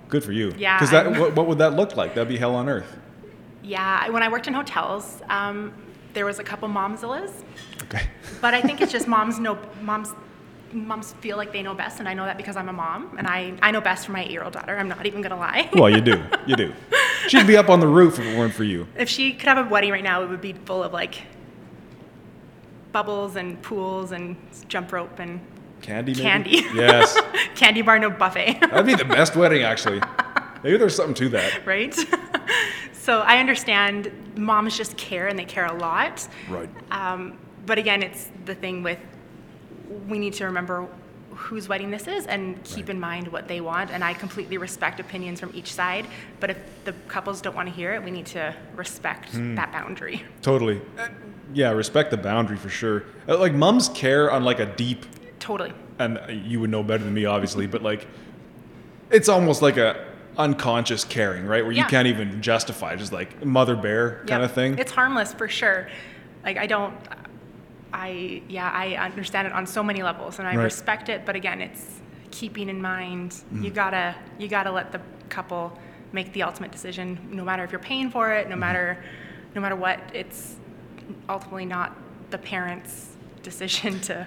Good 0.09 0.25
for 0.25 0.33
you. 0.33 0.53
Yeah. 0.57 0.77
Because 0.77 0.91
that, 0.91 1.09
what, 1.17 1.35
what, 1.37 1.47
would 1.47 1.57
that 1.59 1.73
look 1.73 1.95
like? 1.95 2.15
That'd 2.15 2.27
be 2.27 2.37
hell 2.37 2.53
on 2.53 2.67
earth. 2.67 2.97
Yeah. 3.63 4.09
When 4.09 4.21
I 4.21 4.27
worked 4.27 4.49
in 4.49 4.53
hotels, 4.53 5.21
um, 5.29 5.73
there 6.13 6.25
was 6.25 6.39
a 6.39 6.43
couple 6.43 6.67
momzillas. 6.67 7.31
Okay. 7.83 8.03
But 8.41 8.53
I 8.53 8.61
think 8.61 8.81
it's 8.81 8.91
just 8.91 9.07
moms 9.07 9.39
know 9.39 9.57
moms 9.81 10.09
moms 10.73 11.13
feel 11.21 11.37
like 11.37 11.53
they 11.53 11.61
know 11.61 11.73
best, 11.73 11.99
and 11.99 12.09
I 12.09 12.13
know 12.13 12.25
that 12.25 12.35
because 12.35 12.57
I'm 12.57 12.67
a 12.67 12.73
mom, 12.73 13.15
and 13.17 13.25
I, 13.25 13.53
I 13.61 13.71
know 13.71 13.79
best 13.79 14.05
for 14.05 14.11
my 14.11 14.23
eight-year-old 14.23 14.51
daughter. 14.51 14.77
I'm 14.77 14.89
not 14.89 15.05
even 15.05 15.21
gonna 15.21 15.37
lie. 15.37 15.69
well, 15.73 15.89
you 15.89 16.01
do, 16.01 16.21
you 16.45 16.57
do. 16.57 16.73
She'd 17.27 17.47
be 17.47 17.57
up 17.57 17.69
on 17.69 17.79
the 17.79 17.87
roof 17.87 18.19
if 18.19 18.25
it 18.25 18.37
weren't 18.37 18.53
for 18.53 18.63
you. 18.63 18.87
If 18.97 19.09
she 19.09 19.33
could 19.33 19.47
have 19.47 19.65
a 19.65 19.69
wedding 19.69 19.91
right 19.91 20.03
now, 20.03 20.23
it 20.23 20.29
would 20.29 20.41
be 20.41 20.53
full 20.53 20.83
of 20.83 20.93
like 20.93 21.21
bubbles 22.91 23.35
and 23.35 23.61
pools 23.61 24.11
and 24.11 24.35
jump 24.67 24.91
rope 24.91 25.19
and 25.19 25.39
candy. 25.81 26.13
Maybe? 26.13 26.21
Candy. 26.23 26.51
Yes. 26.73 27.19
candy 27.55 27.81
bar, 27.81 27.99
no 27.99 28.09
buffet. 28.09 28.59
That'd 28.61 28.85
be 28.85 28.95
the 28.95 29.05
best 29.05 29.35
wedding, 29.35 29.63
actually. 29.63 30.01
Maybe 30.63 30.77
there's 30.77 30.95
something 30.95 31.15
to 31.15 31.29
that. 31.29 31.65
Right. 31.65 31.93
so 32.93 33.19
I 33.19 33.37
understand 33.37 34.11
moms 34.37 34.77
just 34.77 34.95
care 34.95 35.27
and 35.27 35.37
they 35.37 35.45
care 35.45 35.65
a 35.65 35.73
lot. 35.73 36.27
Right. 36.49 36.69
Um, 36.91 37.37
but 37.65 37.77
again, 37.77 38.01
it's 38.01 38.29
the 38.45 38.55
thing 38.55 38.83
with 38.83 38.99
we 40.07 40.17
need 40.17 40.33
to 40.33 40.45
remember 40.45 40.87
whose 41.43 41.67
wedding 41.67 41.91
this 41.91 42.07
is 42.07 42.25
and 42.25 42.63
keep 42.63 42.89
in 42.89 42.97
mind 42.99 43.27
what 43.27 43.47
they 43.47 43.59
want. 43.59 43.91
And 43.91 44.03
I 44.03 44.13
completely 44.13 44.57
respect 44.57 44.99
opinions 44.99 45.39
from 45.41 45.51
each 45.53 45.73
side. 45.73 46.07
But 46.39 46.51
if 46.51 46.57
the 46.85 46.93
couples 47.09 47.41
don't 47.41 47.55
want 47.55 47.67
to 47.67 47.75
hear 47.75 47.93
it, 47.93 48.03
we 48.03 48.11
need 48.11 48.25
to 48.27 48.55
respect 48.75 49.29
hmm. 49.29 49.55
that 49.55 49.71
boundary. 49.71 50.23
Totally. 50.41 50.81
Uh, 50.97 51.09
yeah, 51.53 51.71
respect 51.71 52.11
the 52.11 52.17
boundary 52.17 52.57
for 52.57 52.69
sure. 52.69 53.03
Uh, 53.27 53.37
like 53.37 53.53
mums 53.53 53.89
care 53.89 54.31
on 54.31 54.43
like 54.43 54.59
a 54.59 54.65
deep. 54.65 55.05
Totally. 55.39 55.73
And 55.99 56.19
you 56.45 56.61
would 56.61 56.69
know 56.69 56.81
better 56.81 57.03
than 57.03 57.13
me, 57.13 57.25
obviously, 57.25 57.67
but 57.67 57.83
like, 57.83 58.07
it's 59.11 59.29
almost 59.29 59.61
like 59.61 59.77
a 59.77 60.07
unconscious 60.37 61.03
caring, 61.03 61.45
right? 61.45 61.63
Where 61.63 61.73
yeah. 61.73 61.83
you 61.83 61.89
can't 61.89 62.07
even 62.07 62.41
justify, 62.41 62.95
just 62.95 63.11
like 63.11 63.45
mother 63.45 63.75
bear 63.75 64.19
kind 64.19 64.41
yep. 64.41 64.43
of 64.43 64.53
thing. 64.53 64.79
It's 64.79 64.91
harmless 64.91 65.33
for 65.33 65.47
sure. 65.47 65.89
Like 66.43 66.57
I 66.57 66.67
don't, 66.67 66.95
I 67.93 68.41
yeah 68.49 68.69
I 68.69 68.95
understand 68.95 69.47
it 69.47 69.53
on 69.53 69.67
so 69.67 69.83
many 69.83 70.01
levels 70.01 70.39
and 70.39 70.47
I 70.47 70.55
right. 70.55 70.63
respect 70.63 71.09
it 71.09 71.25
but 71.25 71.35
again 71.35 71.61
it's 71.61 72.01
keeping 72.31 72.67
in 72.67 72.81
mind 72.81 73.35
mm. 73.53 73.63
you 73.63 73.69
gotta 73.69 74.15
you 74.39 74.47
gotta 74.47 74.71
let 74.71 74.91
the 74.91 74.99
couple 75.29 75.77
make 76.11 76.33
the 76.33 76.43
ultimate 76.43 76.71
decision 76.71 77.19
no 77.31 77.43
matter 77.43 77.63
if 77.63 77.71
you're 77.71 77.79
paying 77.79 78.09
for 78.09 78.31
it 78.31 78.49
no 78.49 78.55
mm. 78.55 78.59
matter 78.59 79.03
no 79.53 79.61
matter 79.61 79.75
what 79.75 79.99
it's 80.13 80.55
ultimately 81.29 81.65
not 81.65 81.95
the 82.31 82.37
parents 82.39 83.15
decision 83.43 83.99
to 83.99 84.25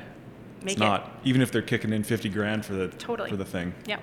make 0.62 0.72
it's 0.74 0.78
not 0.78 1.06
it. 1.24 1.28
even 1.28 1.42
if 1.42 1.50
they're 1.50 1.60
kicking 1.60 1.92
in 1.92 2.04
50 2.04 2.28
grand 2.28 2.64
for 2.64 2.74
the 2.74 2.88
totally. 2.88 3.30
for 3.30 3.36
the 3.36 3.44
thing 3.44 3.74
yep 3.86 4.00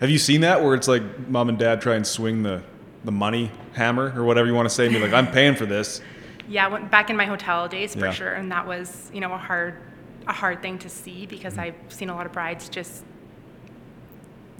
have 0.00 0.08
you 0.08 0.18
seen 0.18 0.40
that 0.40 0.62
where 0.62 0.74
it's 0.74 0.88
like 0.88 1.28
mom 1.28 1.50
and 1.50 1.58
dad 1.58 1.82
try 1.82 1.96
and 1.96 2.06
swing 2.06 2.42
the 2.42 2.62
the 3.04 3.12
money 3.12 3.50
hammer 3.74 4.18
or 4.18 4.24
whatever 4.24 4.48
you 4.48 4.54
want 4.54 4.66
to 4.66 4.74
say 4.74 4.86
and 4.86 4.94
be 4.94 5.00
like 5.00 5.12
i'm 5.12 5.30
paying 5.30 5.54
for 5.54 5.66
this 5.66 6.00
yeah, 6.48 6.66
went 6.68 6.90
back 6.90 7.10
in 7.10 7.16
my 7.16 7.26
hotel 7.26 7.68
days 7.68 7.94
for 7.94 8.06
yeah. 8.06 8.12
sure, 8.12 8.32
and 8.32 8.50
that 8.52 8.66
was 8.66 9.10
you 9.12 9.20
know 9.20 9.32
a 9.32 9.38
hard 9.38 9.80
a 10.26 10.32
hard 10.32 10.62
thing 10.62 10.78
to 10.78 10.88
see 10.88 11.26
because 11.26 11.54
mm-hmm. 11.54 11.74
I've 11.86 11.92
seen 11.92 12.10
a 12.10 12.14
lot 12.14 12.26
of 12.26 12.32
brides 12.32 12.68
just 12.68 13.04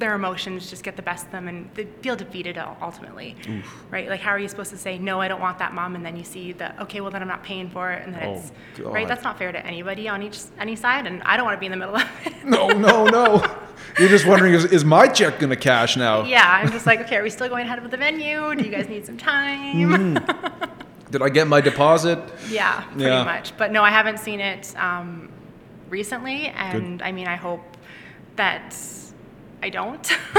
their 0.03 0.15
emotions 0.15 0.69
just 0.69 0.83
get 0.83 0.97
the 0.97 1.03
best 1.03 1.27
of 1.27 1.33
them 1.33 1.47
and 1.47 1.71
they 1.75 1.85
feel 1.85 2.17
defeated 2.17 2.59
ultimately 2.81 3.37
Oof. 3.49 3.85
right 3.91 4.09
like 4.09 4.21
how 4.21 4.31
are 4.31 4.39
you 4.39 4.49
supposed 4.49 4.71
to 4.71 4.77
say 4.77 4.99
no 4.99 5.21
i 5.21 5.29
don't 5.29 5.41
want 5.41 5.59
that 5.59 5.75
mom 5.75 5.95
and 5.95 6.05
then 6.05 6.17
you 6.17 6.25
see 6.25 6.53
that 6.53 6.77
okay 6.81 7.01
well 7.01 7.13
then 7.13 7.23
i'm 7.23 7.29
not 7.29 7.45
paying 7.45 7.71
for 7.71 7.93
it 7.93 8.05
and 8.05 8.13
then 8.13 8.25
oh, 8.25 8.33
it's 8.35 8.53
God. 8.77 8.93
right 8.93 9.07
that's 9.07 9.23
not 9.23 9.39
fair 9.39 9.53
to 9.53 9.65
anybody 9.65 10.09
on 10.09 10.21
each 10.21 10.41
any 10.59 10.75
side 10.75 11.07
and 11.07 11.23
i 11.23 11.37
don't 11.37 11.47
want 11.47 11.57
to 11.57 11.61
be 11.61 11.67
in 11.67 11.73
the 11.73 11.79
middle 11.79 11.95
of 11.95 12.27
it 12.27 12.35
no 12.45 12.69
no 12.69 13.05
no 13.05 13.59
you're 13.99 14.09
just 14.09 14.27
wondering 14.27 14.55
is, 14.55 14.65
is 14.65 14.85
my 14.85 15.07
check 15.07 15.39
going 15.39 15.51
to 15.51 15.57
cash 15.57 15.97
now 15.97 16.25
yeah 16.25 16.51
i'm 16.51 16.73
just 16.73 16.85
like 16.85 17.01
okay 17.01 17.17
are 17.17 17.23
we 17.23 17.31
still 17.31 17.49
going 17.49 17.65
ahead 17.65 17.81
with 17.81 17.93
the 17.93 17.97
venue 17.97 18.55
do 18.57 18.65
you 18.65 18.71
guys 18.71 18.89
need 18.89 19.07
some 19.07 19.17
time 19.17 20.17
mm. 20.17 20.73
Did 21.13 21.21
I 21.21 21.29
get 21.29 21.47
my 21.47 21.61
deposit? 21.61 22.19
Yeah, 22.49 22.81
pretty 22.85 23.05
yeah. 23.05 23.23
much. 23.23 23.55
But 23.59 23.71
no, 23.71 23.83
I 23.83 23.91
haven't 23.91 24.19
seen 24.19 24.41
it 24.41 24.75
um, 24.77 25.29
recently, 25.91 26.47
and 26.47 26.99
Good. 26.99 27.07
I 27.07 27.13
mean, 27.13 27.29
I 27.29 27.37
hope 27.37 27.61
that 28.37 28.75
I 29.63 29.69
don't. 29.69 30.11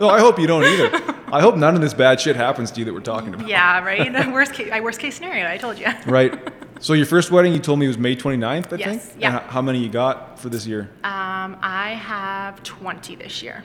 no, 0.00 0.08
I 0.08 0.18
hope 0.18 0.40
you 0.40 0.48
don't 0.48 0.64
either. 0.64 0.90
I 1.32 1.40
hope 1.40 1.56
none 1.56 1.76
of 1.76 1.80
this 1.80 1.94
bad 1.94 2.20
shit 2.20 2.34
happens 2.34 2.72
to 2.72 2.80
you 2.80 2.84
that 2.86 2.92
we're 2.92 2.98
talking 2.98 3.32
about. 3.32 3.46
Yeah, 3.46 3.84
right. 3.84 4.32
worst 4.32 4.54
case, 4.54 4.72
worst 4.82 4.98
case 4.98 5.14
scenario. 5.14 5.46
I 5.46 5.56
told 5.56 5.78
you. 5.78 5.86
right. 6.06 6.36
So 6.80 6.94
your 6.94 7.06
first 7.06 7.30
wedding, 7.30 7.52
you 7.52 7.60
told 7.60 7.78
me 7.78 7.86
was 7.86 7.98
May 7.98 8.16
29th, 8.16 8.72
I 8.72 8.76
yes, 8.76 9.06
think. 9.06 9.22
Yeah. 9.22 9.40
how 9.48 9.62
many 9.62 9.78
you 9.78 9.88
got 9.88 10.40
for 10.40 10.48
this 10.48 10.66
year? 10.66 10.90
Um, 11.04 11.56
I 11.60 11.90
have 11.90 12.60
20 12.64 13.14
this 13.16 13.40
year. 13.40 13.62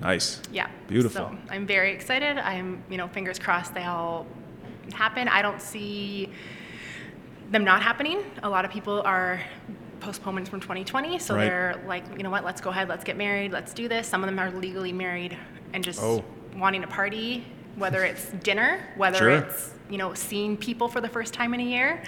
Nice. 0.00 0.42
Yeah. 0.50 0.68
Beautiful. 0.88 1.28
So 1.30 1.38
I'm 1.48 1.66
very 1.66 1.92
excited. 1.92 2.38
I'm, 2.38 2.82
you 2.90 2.98
know, 2.98 3.06
fingers 3.06 3.38
crossed 3.38 3.74
they 3.74 3.84
all 3.84 4.26
happen. 4.92 5.28
I 5.28 5.42
don't 5.42 5.60
see 5.60 6.30
them 7.50 7.64
not 7.64 7.82
happening. 7.82 8.24
A 8.42 8.48
lot 8.48 8.64
of 8.64 8.70
people 8.70 9.02
are 9.02 9.40
postponements 10.00 10.50
from 10.50 10.60
2020, 10.60 11.18
so 11.18 11.34
right. 11.34 11.44
they're 11.44 11.82
like, 11.86 12.04
you 12.16 12.22
know 12.22 12.30
what, 12.30 12.44
let's 12.44 12.60
go 12.60 12.70
ahead, 12.70 12.88
let's 12.88 13.04
get 13.04 13.16
married, 13.16 13.52
let's 13.52 13.72
do 13.72 13.88
this. 13.88 14.08
Some 14.08 14.24
of 14.24 14.28
them 14.28 14.38
are 14.38 14.50
legally 14.50 14.92
married 14.92 15.36
and 15.72 15.84
just 15.84 16.02
oh. 16.02 16.24
wanting 16.56 16.80
to 16.80 16.86
party, 16.86 17.44
whether 17.76 18.04
it's 18.04 18.26
dinner, 18.42 18.84
whether 18.96 19.18
sure. 19.18 19.30
it's 19.30 19.72
you 19.88 19.98
know 19.98 20.14
seeing 20.14 20.56
people 20.56 20.88
for 20.88 21.00
the 21.00 21.08
first 21.08 21.32
time 21.32 21.54
in 21.54 21.60
a 21.60 21.64
year, 21.64 22.02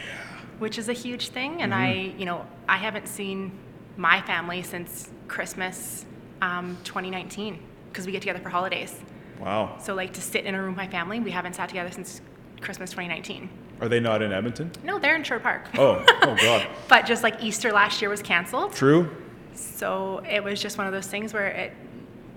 which 0.58 0.78
is 0.78 0.88
a 0.88 0.92
huge 0.92 1.28
thing. 1.28 1.62
And 1.62 1.72
mm-hmm. 1.72 1.82
I, 1.82 2.14
you 2.18 2.24
know, 2.24 2.46
I 2.68 2.76
haven't 2.76 3.08
seen 3.08 3.52
my 3.96 4.20
family 4.22 4.62
since 4.62 5.10
Christmas 5.28 6.04
um, 6.42 6.76
2019 6.84 7.60
because 7.88 8.06
we 8.06 8.12
get 8.12 8.22
together 8.22 8.40
for 8.40 8.48
holidays. 8.48 9.00
Wow. 9.40 9.78
So 9.80 9.94
like 9.94 10.12
to 10.14 10.20
sit 10.20 10.44
in 10.44 10.54
a 10.54 10.58
room 10.58 10.70
with 10.70 10.76
my 10.76 10.88
family, 10.88 11.20
we 11.20 11.30
haven't 11.30 11.54
sat 11.54 11.68
together 11.68 11.90
since 11.90 12.20
Christmas 12.64 12.90
2019. 12.90 13.48
Are 13.80 13.88
they 13.88 14.00
not 14.00 14.22
in 14.22 14.32
Edmonton? 14.32 14.72
No, 14.82 14.98
they're 14.98 15.16
in 15.16 15.22
Sherwood 15.22 15.42
Park. 15.42 15.68
Oh, 15.76 16.04
oh 16.22 16.36
God. 16.36 16.66
but 16.88 17.06
just 17.06 17.22
like 17.22 17.42
Easter 17.42 17.72
last 17.72 18.00
year 18.00 18.10
was 18.10 18.22
canceled. 18.22 18.72
True. 18.72 19.10
So 19.54 20.22
it 20.28 20.42
was 20.42 20.60
just 20.60 20.78
one 20.78 20.86
of 20.86 20.92
those 20.92 21.06
things 21.06 21.32
where 21.32 21.48
it 21.48 21.72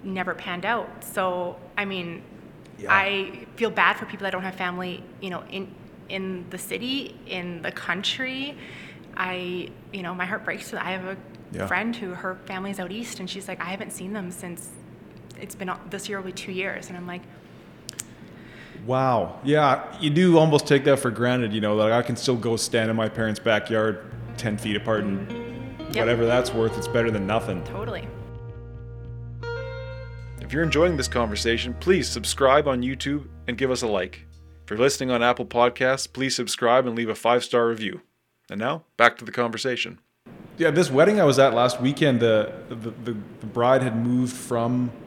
never 0.03 0.35
panned 0.35 0.65
out. 0.65 1.03
So 1.03 1.57
I 1.77 1.85
mean, 1.85 2.21
yeah. 2.77 2.93
I 2.93 3.45
feel 3.55 3.69
bad 3.69 3.97
for 3.97 4.05
people 4.05 4.25
that 4.25 4.31
don't 4.31 4.43
have 4.43 4.55
family, 4.55 5.03
you 5.21 5.29
know, 5.29 5.43
in 5.49 5.73
in 6.09 6.45
the 6.49 6.57
city, 6.57 7.15
in 7.27 7.61
the 7.61 7.71
country. 7.71 8.57
I, 9.15 9.69
you 9.91 10.03
know, 10.03 10.13
my 10.13 10.25
heart 10.25 10.45
breaks. 10.45 10.73
I 10.73 10.91
have 10.91 11.05
a 11.05 11.17
yeah. 11.51 11.67
friend 11.67 11.95
who 11.95 12.11
her 12.11 12.35
family's 12.45 12.79
out 12.79 12.91
east, 12.91 13.19
and 13.19 13.29
she's 13.29 13.47
like, 13.47 13.59
I 13.59 13.65
haven't 13.65 13.91
seen 13.91 14.13
them 14.13 14.31
since 14.31 14.69
it's 15.39 15.55
been 15.55 15.71
this 15.89 16.07
year 16.07 16.19
will 16.19 16.25
be 16.25 16.31
two 16.31 16.51
years, 16.51 16.89
and 16.89 16.97
I'm 16.97 17.07
like, 17.07 17.23
Wow. 18.87 19.39
Yeah, 19.43 19.83
you 19.99 20.09
do 20.09 20.37
almost 20.37 20.65
take 20.65 20.85
that 20.85 20.97
for 20.97 21.11
granted, 21.11 21.53
you 21.53 21.59
know, 21.59 21.75
like 21.75 21.91
I 21.91 22.01
can 22.01 22.15
still 22.15 22.37
go 22.37 22.55
stand 22.55 22.89
in 22.89 22.95
my 22.95 23.09
parents' 23.09 23.39
backyard 23.39 23.99
10 24.37 24.57
feet 24.57 24.77
apart 24.77 25.03
and 25.03 25.29
yep. 25.93 25.97
whatever 25.97 26.25
that's 26.25 26.53
worth, 26.53 26.77
it's 26.77 26.87
better 26.87 27.11
than 27.11 27.27
nothing. 27.27 27.63
Totally. 27.65 28.07
If 30.39 30.53
you're 30.53 30.63
enjoying 30.63 30.95
this 30.95 31.09
conversation, 31.09 31.75
please 31.81 32.07
subscribe 32.07 32.67
on 32.69 32.81
YouTube 32.81 33.27
and 33.47 33.57
give 33.57 33.69
us 33.69 33.81
a 33.81 33.87
like. 33.87 34.25
If 34.63 34.69
you're 34.69 34.79
listening 34.79 35.11
on 35.11 35.21
Apple 35.21 35.45
Podcasts, 35.45 36.11
please 36.11 36.35
subscribe 36.35 36.87
and 36.87 36.95
leave 36.95 37.09
a 37.09 37.15
five 37.15 37.43
star 37.43 37.67
review. 37.67 38.01
And 38.49 38.59
now, 38.59 38.85
back 38.95 39.17
to 39.17 39.25
the 39.25 39.31
conversation. 39.33 39.99
Yeah, 40.57 40.71
this 40.71 40.89
wedding 40.89 41.19
I 41.19 41.25
was 41.25 41.37
at 41.37 41.53
last 41.53 41.81
weekend, 41.81 42.21
the 42.21 42.53
the, 42.69 42.75
the, 42.75 43.17
the 43.41 43.45
bride 43.45 43.83
had 43.83 43.97
moved 43.97 44.33
from 44.33 44.89
s- 44.89 45.06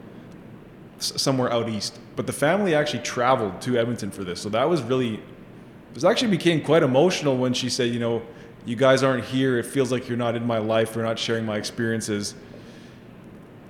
somewhere 1.03 1.51
out 1.51 1.69
east, 1.69 1.99
but 2.15 2.27
the 2.27 2.33
family 2.33 2.75
actually 2.75 3.03
traveled 3.03 3.61
to 3.61 3.77
Edmonton 3.77 4.11
for 4.11 4.23
this. 4.23 4.41
So 4.41 4.49
that 4.49 4.69
was 4.69 4.81
really, 4.81 5.15
it 5.15 5.95
was 5.95 6.05
actually 6.05 6.31
became 6.31 6.61
quite 6.61 6.83
emotional 6.83 7.37
when 7.37 7.53
she 7.53 7.69
said, 7.69 7.93
you 7.93 7.99
know, 7.99 8.21
you 8.65 8.75
guys 8.75 9.03
aren't 9.03 9.25
here. 9.25 9.57
It 9.57 9.65
feels 9.65 9.91
like 9.91 10.07
you're 10.07 10.17
not 10.17 10.35
in 10.35 10.45
my 10.45 10.59
life. 10.59 10.95
We're 10.95 11.03
not 11.03 11.17
sharing 11.17 11.45
my 11.45 11.57
experiences. 11.57 12.35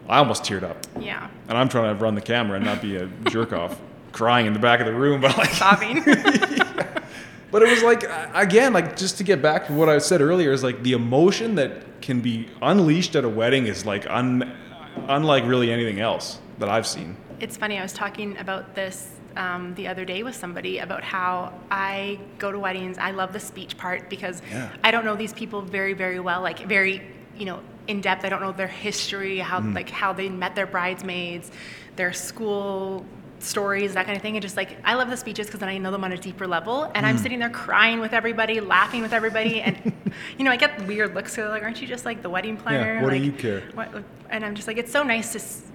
I 0.08 0.18
almost 0.18 0.44
teared 0.44 0.64
up. 0.64 0.78
Yeah. 1.00 1.30
And 1.48 1.58
I'm 1.58 1.70
trying 1.70 1.98
to 1.98 2.04
run 2.04 2.16
the 2.16 2.22
camera 2.22 2.58
and 2.58 2.66
not 2.66 2.82
be 2.82 2.98
a 2.98 3.06
jerk 3.30 3.54
off, 3.54 3.80
crying 4.12 4.46
in 4.46 4.54
the 4.54 4.60
back 4.60 4.80
of 4.80 4.86
the 4.86 4.94
room, 4.94 5.22
but 5.22 5.38
like 5.38 5.52
Sobbing. 5.52 6.04
But 7.52 7.64
it 7.64 7.70
was 7.70 7.84
like 7.84 8.06
again, 8.34 8.72
like 8.72 8.96
just 8.96 9.18
to 9.18 9.26
get 9.26 9.42
back 9.42 9.68
to 9.68 9.74
what 9.74 9.90
I 9.90 9.98
said 9.98 10.22
earlier, 10.22 10.54
is 10.54 10.64
like 10.64 10.84
the 10.84 10.94
emotion 10.94 11.56
that 11.56 12.02
can 12.02 12.22
be 12.22 12.48
unleashed 12.62 13.14
at 13.18 13.26
a 13.26 13.30
wedding 13.30 13.68
is 13.68 13.86
like 13.86 14.10
un, 14.10 14.56
unlike 15.10 15.44
really 15.46 15.70
anything 15.70 16.00
else 16.00 16.40
that 16.62 16.70
I've 16.70 16.88
seen. 16.88 17.18
It's 17.40 17.58
funny, 17.58 17.78
I 17.78 17.82
was 17.82 17.92
talking 17.94 18.38
about 18.38 18.74
this 18.76 19.10
um, 19.36 19.74
the 19.76 19.88
other 19.88 20.06
day 20.06 20.24
with 20.24 20.36
somebody 20.36 20.78
about 20.80 21.04
how 21.04 21.54
I 21.70 22.20
go 22.38 22.52
to 22.52 22.60
weddings. 22.60 22.98
I 22.98 23.12
love 23.12 23.34
the 23.34 23.40
speech 23.40 23.78
part 23.78 24.10
because 24.10 24.42
Yeah. 24.52 24.70
I 24.84 24.92
don't 24.92 25.04
know 25.06 25.16
these 25.16 25.34
people 25.34 25.62
very, 25.62 25.94
very 25.94 26.20
well, 26.20 26.42
like 26.42 26.60
very, 26.60 27.02
you 27.38 27.46
know, 27.46 27.60
in 27.88 28.00
depth. 28.02 28.24
I 28.26 28.30
don't 28.30 28.42
know 28.42 28.52
their 28.52 28.68
history, 28.68 29.40
how 29.40 29.60
like 29.62 29.90
how 29.90 30.14
they 30.14 30.30
met 30.30 30.56
their 30.56 30.68
bridesmaids, 30.68 31.52
their 31.96 32.14
school 32.14 33.06
stories, 33.40 33.96
that 33.96 34.06
kind 34.06 34.16
of 34.16 34.22
thing. 34.22 34.36
And 34.36 34.42
just 34.44 34.56
like 34.56 34.78
I 34.84 34.94
love 34.94 35.10
the 35.10 35.18
speeches 35.18 35.48
because 35.48 35.62
then 35.62 35.70
I 35.70 35.78
know 35.80 35.90
them 35.92 36.04
on 36.04 36.12
a 36.12 36.18
deeper 36.18 36.46
level. 36.46 36.92
And 36.94 37.06
I'm 37.06 37.18
sitting 37.18 37.40
there 37.40 37.50
crying 37.50 38.00
with 38.00 38.14
everybody, 38.14 38.60
laughing 38.60 39.02
with 39.02 39.14
everybody, 39.14 39.62
and 39.62 39.76
you 40.38 40.46
know 40.46 40.52
I 40.52 40.58
get 40.58 40.86
weird 40.86 41.16
looks. 41.16 41.34
So 41.34 41.42
they're 41.42 41.50
like, 41.50 41.64
"Aren't 41.64 41.82
you 41.82 41.88
just 41.88 42.06
like 42.06 42.22
the 42.22 42.30
wedding 42.30 42.56
planner?" 42.56 42.96
Yeah, 42.96 43.02
what 43.04 43.12
do 43.12 43.18
you 43.18 43.32
care? 43.32 43.62
What? 43.74 44.04
And 44.30 44.46
I'm 44.46 44.54
just 44.56 44.68
like, 44.68 44.78
it's 44.78 44.92
so 44.92 45.02
nice 45.04 45.32
to. 45.34 45.71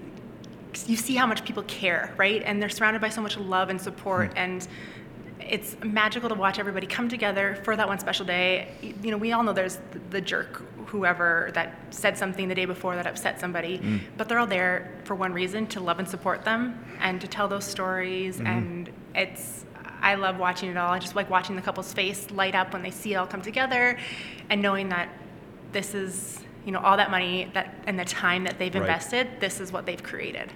You 0.87 0.97
see 0.97 1.14
how 1.14 1.27
much 1.27 1.45
people 1.45 1.62
care, 1.64 2.12
right? 2.16 2.43
And 2.45 2.61
they're 2.61 2.68
surrounded 2.68 3.01
by 3.01 3.09
so 3.09 3.20
much 3.20 3.37
love 3.39 3.68
and 3.70 3.81
support, 3.81 4.33
Hmm. 4.33 4.39
and 4.39 4.68
it's 5.41 5.77
magical 5.85 6.29
to 6.29 6.35
watch 6.35 6.59
everybody 6.59 6.87
come 6.87 7.09
together 7.09 7.59
for 7.62 7.77
that 7.77 7.87
one 7.87 7.99
special 8.01 8.27
day. 8.27 8.68
You 9.03 9.11
know, 9.12 9.16
we 9.16 9.33
all 9.33 9.43
know 9.45 9.53
there's 9.53 9.79
the, 10.11 10.20
jerk, 10.20 10.62
whoever 10.87 11.51
that 11.55 11.77
said 11.91 12.16
something 12.18 12.49
the 12.49 12.55
day 12.55 12.64
before 12.64 12.97
that 12.97 13.07
upset 13.07 13.39
somebody, 13.41 13.77
Hmm. 13.77 13.99
but 14.16 14.29
they're 14.29 14.39
all 14.39 14.47
there 14.47 14.91
for 15.05 15.14
one 15.14 15.33
reason 15.33 15.66
to 15.68 15.81
love 15.81 15.99
and 15.99 16.09
support 16.09 16.45
them 16.45 16.85
and 17.01 17.20
to 17.20 17.29
tell 17.29 17.47
those 17.49 17.64
stories. 17.64 18.37
Mm-hmm. 18.39 18.47
And 18.47 18.91
it's, 19.14 19.64
I 20.03 20.14
love 20.16 20.39
watching 20.39 20.68
it 20.70 20.77
all. 20.77 20.91
I 20.93 20.99
just 20.99 21.14
like 21.16 21.31
watching 21.31 21.55
the 21.57 21.62
couple's 21.62 21.93
face 21.93 22.31
light 22.31 22.55
up 22.55 22.72
when 22.72 22.83
they 22.83 22.91
see 22.91 23.12
it 23.14 23.16
all 23.16 23.27
come 23.27 23.43
together, 23.43 23.99
and 24.51 24.61
knowing 24.62 24.89
that 24.91 25.09
this 25.72 25.95
is. 25.95 26.41
You 26.64 26.72
know, 26.72 26.81
all 26.81 26.97
that 26.97 27.12
money 27.12 27.49
that 27.55 27.72
and 27.87 27.97
the 27.97 28.05
time 28.05 28.43
that 28.43 28.59
they've 28.59 28.74
Right. 28.74 28.81
invested, 28.83 29.29
this 29.39 29.61
is 29.61 29.70
what 29.70 29.87
they've 29.87 30.03
created. 30.03 30.53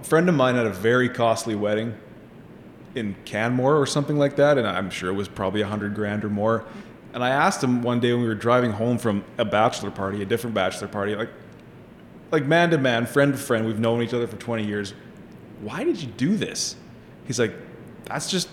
A 0.00 0.04
friend 0.04 0.28
of 0.28 0.34
mine 0.34 0.54
had 0.54 0.66
a 0.66 0.72
very 0.72 1.08
costly 1.08 1.54
wedding 1.54 1.94
in 2.94 3.16
Canmore 3.24 3.76
or 3.76 3.86
something 3.86 4.18
like 4.18 4.36
that, 4.36 4.58
and 4.58 4.66
I'm 4.66 4.90
sure 4.90 5.10
it 5.10 5.14
was 5.14 5.28
probably 5.28 5.62
a 5.62 5.66
hundred 5.66 5.94
grand 5.94 6.24
or 6.24 6.30
more. 6.30 6.64
And 7.14 7.22
I 7.22 7.30
asked 7.30 7.62
him 7.62 7.82
one 7.82 8.00
day 8.00 8.12
when 8.12 8.22
we 8.22 8.28
were 8.28 8.34
driving 8.34 8.72
home 8.72 8.98
from 8.98 9.24
a 9.38 9.44
bachelor 9.44 9.90
party, 9.90 10.22
a 10.22 10.24
different 10.24 10.54
bachelor 10.54 10.88
party, 10.88 11.14
like, 11.14 11.30
like 12.30 12.46
man 12.46 12.70
to 12.70 12.78
man, 12.78 13.06
friend 13.06 13.32
to 13.32 13.38
friend, 13.38 13.66
we've 13.66 13.78
known 13.78 14.02
each 14.02 14.14
other 14.14 14.26
for 14.26 14.36
20 14.36 14.66
years. 14.66 14.94
Why 15.60 15.84
did 15.84 16.00
you 16.00 16.08
do 16.08 16.36
this? 16.36 16.76
He's 17.26 17.38
like, 17.38 17.54
that's 18.04 18.30
just 18.30 18.48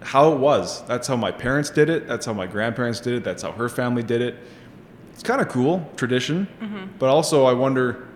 how 0.00 0.32
it 0.32 0.38
was. 0.38 0.84
That's 0.86 1.06
how 1.08 1.16
my 1.16 1.30
parents 1.30 1.70
did 1.70 1.90
it. 1.90 2.06
That's 2.06 2.26
how 2.26 2.32
my 2.32 2.46
grandparents 2.46 3.00
did 3.00 3.14
it. 3.14 3.24
That's 3.24 3.42
how 3.42 3.52
her 3.52 3.68
family 3.68 4.02
did 4.02 4.20
it. 4.20 4.36
It's 5.12 5.22
kind 5.22 5.40
of 5.40 5.48
cool, 5.48 5.88
tradition. 5.96 6.48
Mm-hmm. 6.60 6.86
But 6.98 7.08
also, 7.08 7.44
I 7.44 7.52
wonder. 7.52 8.08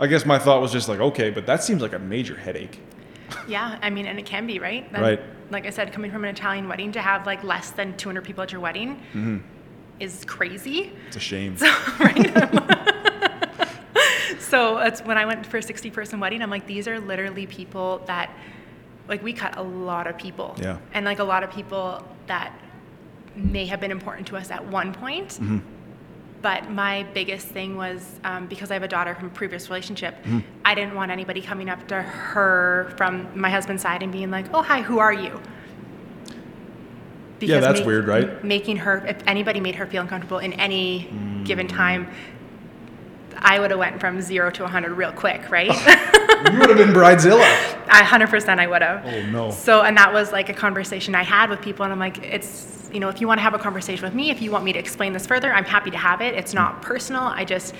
I 0.00 0.06
guess 0.06 0.24
my 0.24 0.38
thought 0.38 0.60
was 0.60 0.72
just 0.72 0.88
like, 0.88 1.00
okay, 1.00 1.30
but 1.30 1.46
that 1.46 1.62
seems 1.64 1.82
like 1.82 1.92
a 1.92 1.98
major 1.98 2.36
headache. 2.36 2.80
Yeah, 3.46 3.78
I 3.82 3.90
mean, 3.90 4.06
and 4.06 4.18
it 4.18 4.26
can 4.26 4.46
be, 4.46 4.58
right? 4.58 4.90
Then, 4.92 5.02
Right. 5.02 5.20
Like 5.50 5.66
I 5.66 5.70
said, 5.70 5.92
coming 5.92 6.10
from 6.10 6.24
an 6.24 6.30
Italian 6.30 6.68
wedding 6.68 6.92
to 6.92 7.00
have 7.00 7.26
like 7.26 7.42
less 7.42 7.70
than 7.70 7.96
200 7.96 8.22
people 8.22 8.42
at 8.42 8.52
your 8.52 8.60
wedding 8.60 8.96
Mm-hmm. 9.14 9.38
is 9.98 10.24
crazy. 10.26 10.92
It's 11.08 11.16
a 11.16 11.20
shame. 11.20 11.56
So 11.56 11.66
it's 14.88 15.00
when 15.02 15.18
I 15.18 15.24
went 15.26 15.46
for 15.46 15.58
a 15.58 15.62
60 15.62 15.90
person 15.90 16.20
wedding, 16.20 16.42
I'm 16.42 16.50
like, 16.50 16.66
these 16.66 16.86
are 16.86 17.00
literally 17.00 17.46
people 17.46 18.02
that, 18.06 18.30
like, 19.08 19.22
we 19.22 19.32
cut 19.32 19.56
a 19.56 19.62
lot 19.62 20.06
of 20.06 20.16
people. 20.18 20.54
Yeah. 20.60 20.78
And 20.92 21.04
like 21.04 21.18
a 21.18 21.24
lot 21.24 21.42
of 21.42 21.50
people 21.50 22.06
that 22.26 22.52
may 23.34 23.66
have 23.66 23.80
been 23.80 23.90
important 23.90 24.26
to 24.28 24.36
us 24.36 24.50
at 24.50 24.64
one 24.66 24.92
point. 24.92 25.28
Mm-hmm. 25.30 25.58
But 26.40 26.70
my 26.70 27.02
biggest 27.14 27.48
thing 27.48 27.76
was 27.76 28.20
um, 28.24 28.46
because 28.46 28.70
I 28.70 28.74
have 28.74 28.82
a 28.84 28.88
daughter 28.88 29.14
from 29.14 29.26
a 29.26 29.30
previous 29.30 29.68
relationship, 29.68 30.14
Mm-hmm. 30.24 30.38
I 30.64 30.74
didn't 30.74 30.94
want 30.94 31.10
anybody 31.10 31.40
coming 31.42 31.68
up 31.68 31.86
to 31.88 32.00
her 32.02 32.92
from 32.96 33.26
my 33.38 33.50
husband's 33.50 33.82
side 33.82 34.02
and 34.02 34.12
being 34.12 34.30
like, 34.30 34.46
"Oh, 34.54 34.62
hi, 34.62 34.82
who 34.82 34.98
are 34.98 35.12
you?" 35.12 35.40
Yeah, 37.40 37.60
that's 37.60 37.80
weird, 37.80 38.06
right? 38.06 38.42
Making 38.44 38.78
her, 38.78 39.06
if 39.06 39.16
anybody 39.26 39.60
made 39.60 39.76
her 39.76 39.86
feel 39.86 40.02
uncomfortable 40.02 40.38
in 40.38 40.52
any 40.54 41.08
Mm. 41.12 41.44
given 41.46 41.68
time, 41.68 42.08
I 43.36 43.60
would 43.60 43.70
have 43.70 43.78
went 43.78 44.00
from 44.00 44.20
zero 44.20 44.50
to 44.50 44.62
100 44.64 44.92
real 44.94 45.12
quick, 45.12 45.48
right? 45.50 45.70
you 46.52 46.58
would 46.58 46.68
have 46.68 46.78
been 46.78 46.90
bridezilla. 46.94 47.40
I 47.88 48.02
100% 48.02 48.58
I 48.58 48.66
would 48.66 48.82
have. 48.82 49.04
Oh 49.04 49.30
no. 49.30 49.50
So, 49.50 49.82
and 49.82 49.96
that 49.96 50.12
was 50.12 50.32
like 50.32 50.48
a 50.48 50.54
conversation 50.54 51.14
I 51.14 51.22
had 51.22 51.50
with 51.50 51.60
people, 51.60 51.84
and 51.84 51.92
I'm 51.92 51.98
like, 51.98 52.18
it's, 52.22 52.90
you 52.92 53.00
know, 53.00 53.08
if 53.08 53.20
you 53.20 53.26
want 53.26 53.38
to 53.38 53.42
have 53.42 53.54
a 53.54 53.58
conversation 53.58 54.04
with 54.04 54.14
me, 54.14 54.30
if 54.30 54.40
you 54.42 54.50
want 54.50 54.64
me 54.64 54.72
to 54.72 54.78
explain 54.78 55.12
this 55.12 55.26
further, 55.26 55.52
I'm 55.52 55.64
happy 55.64 55.90
to 55.90 55.98
have 55.98 56.20
it. 56.20 56.34
It's 56.34 56.54
not 56.54 56.82
personal. 56.82 57.22
I 57.22 57.44
just, 57.44 57.74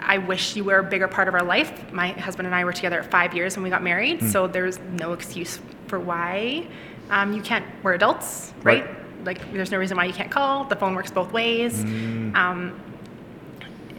I 0.00 0.18
wish 0.18 0.56
you 0.56 0.64
were 0.64 0.78
a 0.78 0.84
bigger 0.84 1.08
part 1.08 1.28
of 1.28 1.34
our 1.34 1.42
life. 1.44 1.92
My 1.92 2.08
husband 2.08 2.46
and 2.46 2.54
I 2.54 2.64
were 2.64 2.72
together 2.72 3.02
five 3.02 3.34
years 3.34 3.56
when 3.56 3.64
we 3.64 3.70
got 3.70 3.82
married, 3.82 4.22
so 4.30 4.46
there's 4.46 4.78
no 4.92 5.12
excuse 5.12 5.58
for 5.88 5.98
why 6.00 6.66
um, 7.10 7.32
you 7.32 7.42
can't. 7.42 7.64
We're 7.82 7.94
adults, 7.94 8.52
right? 8.62 8.84
Right. 8.84 8.96
Like, 9.24 9.52
there's 9.52 9.72
no 9.72 9.78
reason 9.78 9.96
why 9.96 10.04
you 10.04 10.12
can't 10.12 10.30
call. 10.30 10.64
The 10.64 10.76
phone 10.76 10.94
works 10.94 11.10
both 11.10 11.32
ways. 11.32 11.82
Um, 11.82 12.80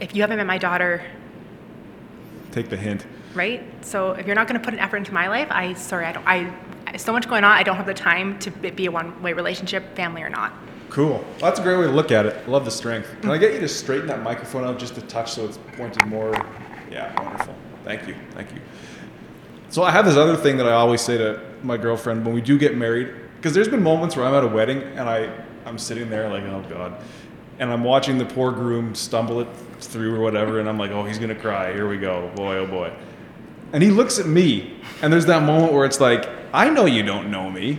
if 0.00 0.14
you 0.14 0.22
haven't 0.22 0.38
met 0.38 0.46
my 0.46 0.56
daughter, 0.58 1.02
Take 2.50 2.70
the 2.70 2.76
hint. 2.78 3.04
Right? 3.38 3.62
So 3.84 4.12
if 4.12 4.26
you're 4.26 4.34
not 4.34 4.48
going 4.48 4.60
to 4.60 4.64
put 4.64 4.74
an 4.74 4.80
effort 4.80 4.98
into 4.98 5.14
my 5.14 5.28
life, 5.28 5.48
I 5.50 5.72
sorry, 5.74 6.04
I 6.04 6.12
don't. 6.12 6.26
I 6.26 6.96
so 6.96 7.12
much 7.12 7.28
going 7.28 7.44
on. 7.44 7.52
I 7.52 7.62
don't 7.62 7.76
have 7.76 7.86
the 7.86 7.94
time 7.94 8.38
to 8.40 8.50
be 8.50 8.86
a 8.86 8.90
one-way 8.90 9.34
relationship, 9.34 9.94
family 9.94 10.22
or 10.22 10.28
not. 10.28 10.52
Cool. 10.88 11.24
That's 11.38 11.60
a 11.60 11.62
great 11.62 11.76
way 11.76 11.84
to 11.84 11.92
look 11.92 12.10
at 12.10 12.26
it. 12.26 12.48
Love 12.48 12.64
the 12.64 12.70
strength. 12.70 13.08
Can 13.20 13.30
I 13.30 13.36
get 13.38 13.52
you 13.52 13.60
to 13.60 13.68
straighten 13.68 14.06
that 14.08 14.22
microphone 14.22 14.64
out 14.64 14.78
just 14.78 14.96
a 14.96 15.02
touch 15.02 15.32
so 15.32 15.44
it's 15.44 15.58
pointed 15.76 16.06
more? 16.06 16.32
Yeah, 16.90 17.14
wonderful. 17.22 17.54
Thank 17.84 18.08
you. 18.08 18.14
Thank 18.32 18.52
you. 18.54 18.60
So 19.68 19.82
I 19.82 19.90
have 19.90 20.06
this 20.06 20.16
other 20.16 20.34
thing 20.34 20.56
that 20.56 20.66
I 20.66 20.72
always 20.72 21.02
say 21.02 21.18
to 21.18 21.40
my 21.62 21.76
girlfriend 21.76 22.24
when 22.24 22.34
we 22.34 22.40
do 22.40 22.58
get 22.58 22.74
married, 22.74 23.14
because 23.36 23.52
there's 23.52 23.68
been 23.68 23.82
moments 23.82 24.16
where 24.16 24.24
I'm 24.24 24.34
at 24.34 24.44
a 24.44 24.48
wedding 24.48 24.82
and 24.82 25.08
I 25.08 25.30
I'm 25.66 25.78
sitting 25.78 26.08
there 26.08 26.30
like, 26.30 26.44
oh 26.44 26.64
god, 26.70 27.02
and 27.58 27.70
I'm 27.70 27.84
watching 27.84 28.16
the 28.16 28.24
poor 28.24 28.50
groom 28.50 28.94
stumble 28.94 29.40
it 29.40 29.48
through 29.80 30.14
or 30.16 30.20
whatever, 30.20 30.58
and 30.58 30.68
I'm 30.68 30.78
like, 30.78 30.90
oh, 30.90 31.04
he's 31.04 31.18
gonna 31.18 31.34
cry. 31.34 31.72
Here 31.74 31.86
we 31.86 31.98
go, 31.98 32.32
boy, 32.34 32.56
oh 32.56 32.66
boy. 32.66 32.92
And 33.72 33.82
he 33.82 33.90
looks 33.90 34.18
at 34.18 34.26
me, 34.26 34.80
and 35.02 35.12
there's 35.12 35.26
that 35.26 35.42
moment 35.42 35.72
where 35.72 35.84
it's 35.84 36.00
like, 36.00 36.28
I 36.52 36.70
know 36.70 36.86
you 36.86 37.02
don't 37.02 37.30
know 37.30 37.50
me, 37.50 37.78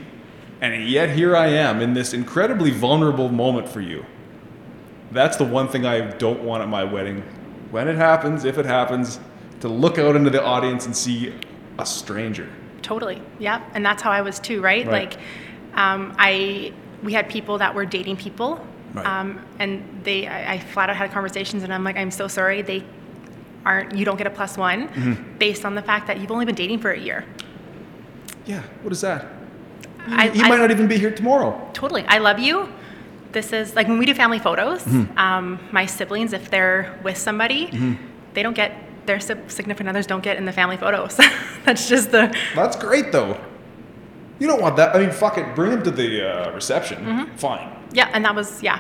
and 0.62 0.88
yet 0.88 1.10
here 1.10 1.36
I 1.36 1.48
am 1.48 1.82
in 1.82 1.94
this 1.94 2.14
incredibly 2.14 2.70
vulnerable 2.72 3.30
moment 3.30 3.68
for 3.68 3.82
you. 3.82 4.06
That's 5.12 5.38
the 5.38 5.46
one 5.46 5.68
thing 5.68 5.86
I 5.86 6.02
don't 6.02 6.44
want 6.44 6.62
at 6.62 6.70
my 6.70 6.84
wedding. 6.84 7.24
When 7.72 7.88
it 7.88 7.96
happens, 7.96 8.46
if 8.46 8.58
it 8.58 8.66
happens, 8.66 9.20
to 9.62 9.68
look 9.68 9.98
out 9.98 10.16
into 10.16 10.30
the 10.30 10.44
audience 10.44 10.86
and 10.86 10.96
see 10.96 11.34
a 11.80 11.86
stranger. 11.86 12.48
Totally. 12.82 13.22
Yeah. 13.40 13.64
And 13.74 13.86
that's 13.86 14.02
how 14.02 14.12
I 14.12 14.22
was 14.22 14.40
too, 14.40 14.62
right? 14.62 14.86
Right. 14.86 15.10
Like, 15.10 15.20
um, 15.74 16.16
I 16.18 16.74
we 17.04 17.14
had 17.14 17.30
people 17.30 17.58
that 17.58 17.74
were 17.74 17.86
dating 17.86 18.18
people, 18.18 18.66
Right. 18.94 19.06
um, 19.06 19.40
and 19.60 20.02
they 20.04 20.28
I, 20.28 20.54
I 20.54 20.60
flat 20.60 20.90
out 20.90 20.96
had 20.96 21.12
conversations, 21.12 21.64
and 21.64 21.74
I'm 21.74 21.84
like, 21.84 21.96
I'm 21.96 22.12
so 22.12 22.28
sorry, 22.28 22.62
they 22.62 22.84
aren't. 23.66 23.96
You 23.96 24.06
don't 24.06 24.18
get 24.18 24.28
a 24.28 24.30
plus 24.32 24.58
one 24.58 24.88
Mm-hmm. 24.90 25.38
based 25.38 25.66
on 25.66 25.76
the 25.76 25.82
fact 25.82 26.08
that 26.08 26.20
you've 26.20 26.32
only 26.32 26.46
been 26.46 26.56
dating 26.56 26.80
for 26.80 26.92
a 26.92 27.00
year. 27.00 27.26
Yeah, 28.46 28.62
what 28.82 28.92
is 28.92 29.02
that? 29.02 29.28
He, 30.08 30.14
I- 30.14 30.30
he 30.30 30.42
I- 30.44 30.50
might 30.50 30.60
not 30.60 30.72
even 30.72 30.88
be 30.88 30.98
here 30.98 31.12
tomorrow. 31.12 31.70
Totally. 31.74 32.04
I 32.08 32.18
love 32.20 32.40
you. 32.40 32.70
This 33.32 33.54
is 33.54 33.76
like 33.76 33.88
when 33.88 34.00
we 34.00 34.06
do 34.06 34.14
family 34.14 34.40
photos, 34.40 34.84
Mm-hmm. 34.84 35.18
um, 35.18 35.60
my 35.72 35.86
siblings, 35.86 36.34
if 36.34 36.50
they're 36.50 36.98
with 37.04 37.18
somebody, 37.18 37.70
they 38.34 38.42
don't 38.42 38.56
get, 38.56 38.74
their 39.06 39.20
significant 39.20 39.90
others 39.90 40.08
don't 40.08 40.24
get 40.24 40.38
in 40.38 40.46
the 40.46 40.52
family 40.52 40.78
photos. 40.78 41.16
That's 41.66 41.88
just 41.88 42.12
the, 42.12 42.36
That's 42.56 42.76
great 42.76 43.12
though. 43.12 43.40
You 44.40 44.48
don't 44.48 44.62
want 44.62 44.78
that. 44.78 44.96
I 44.96 45.00
mean, 45.00 45.12
fuck 45.12 45.38
it. 45.38 45.54
Bring 45.54 45.70
them 45.72 45.84
to 45.84 45.92
the 45.92 46.28
uh, 46.28 46.52
reception. 46.56 47.06
Mm-hmm. 47.06 47.36
Fine. 47.36 47.70
yeah, 47.92 48.10
and 48.14 48.24
that 48.26 48.34
was, 48.34 48.64
yeah, 48.64 48.80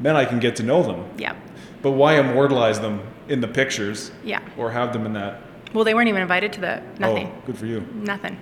Then 0.00 0.14
I 0.16 0.24
can 0.24 0.38
get 0.38 0.56
to 0.56 0.62
know 0.62 0.82
them. 0.82 1.04
yeah, 1.18 1.34
But 1.82 1.92
why 1.92 2.18
immortalize 2.18 2.80
them 2.80 3.00
in 3.28 3.40
the 3.40 3.48
pictures 3.48 4.10
yeah. 4.24 4.40
or 4.56 4.70
have 4.70 4.92
them 4.92 5.06
in 5.06 5.12
that? 5.14 5.40
Well, 5.72 5.84
they 5.84 5.94
weren't 5.94 6.08
even 6.08 6.22
invited 6.22 6.52
to 6.54 6.60
the, 6.60 6.82
nothing, 6.98 7.28
Oh, 7.28 7.42
good 7.46 7.56
for 7.58 7.66
you. 7.66 7.80
nothing. 7.94 8.38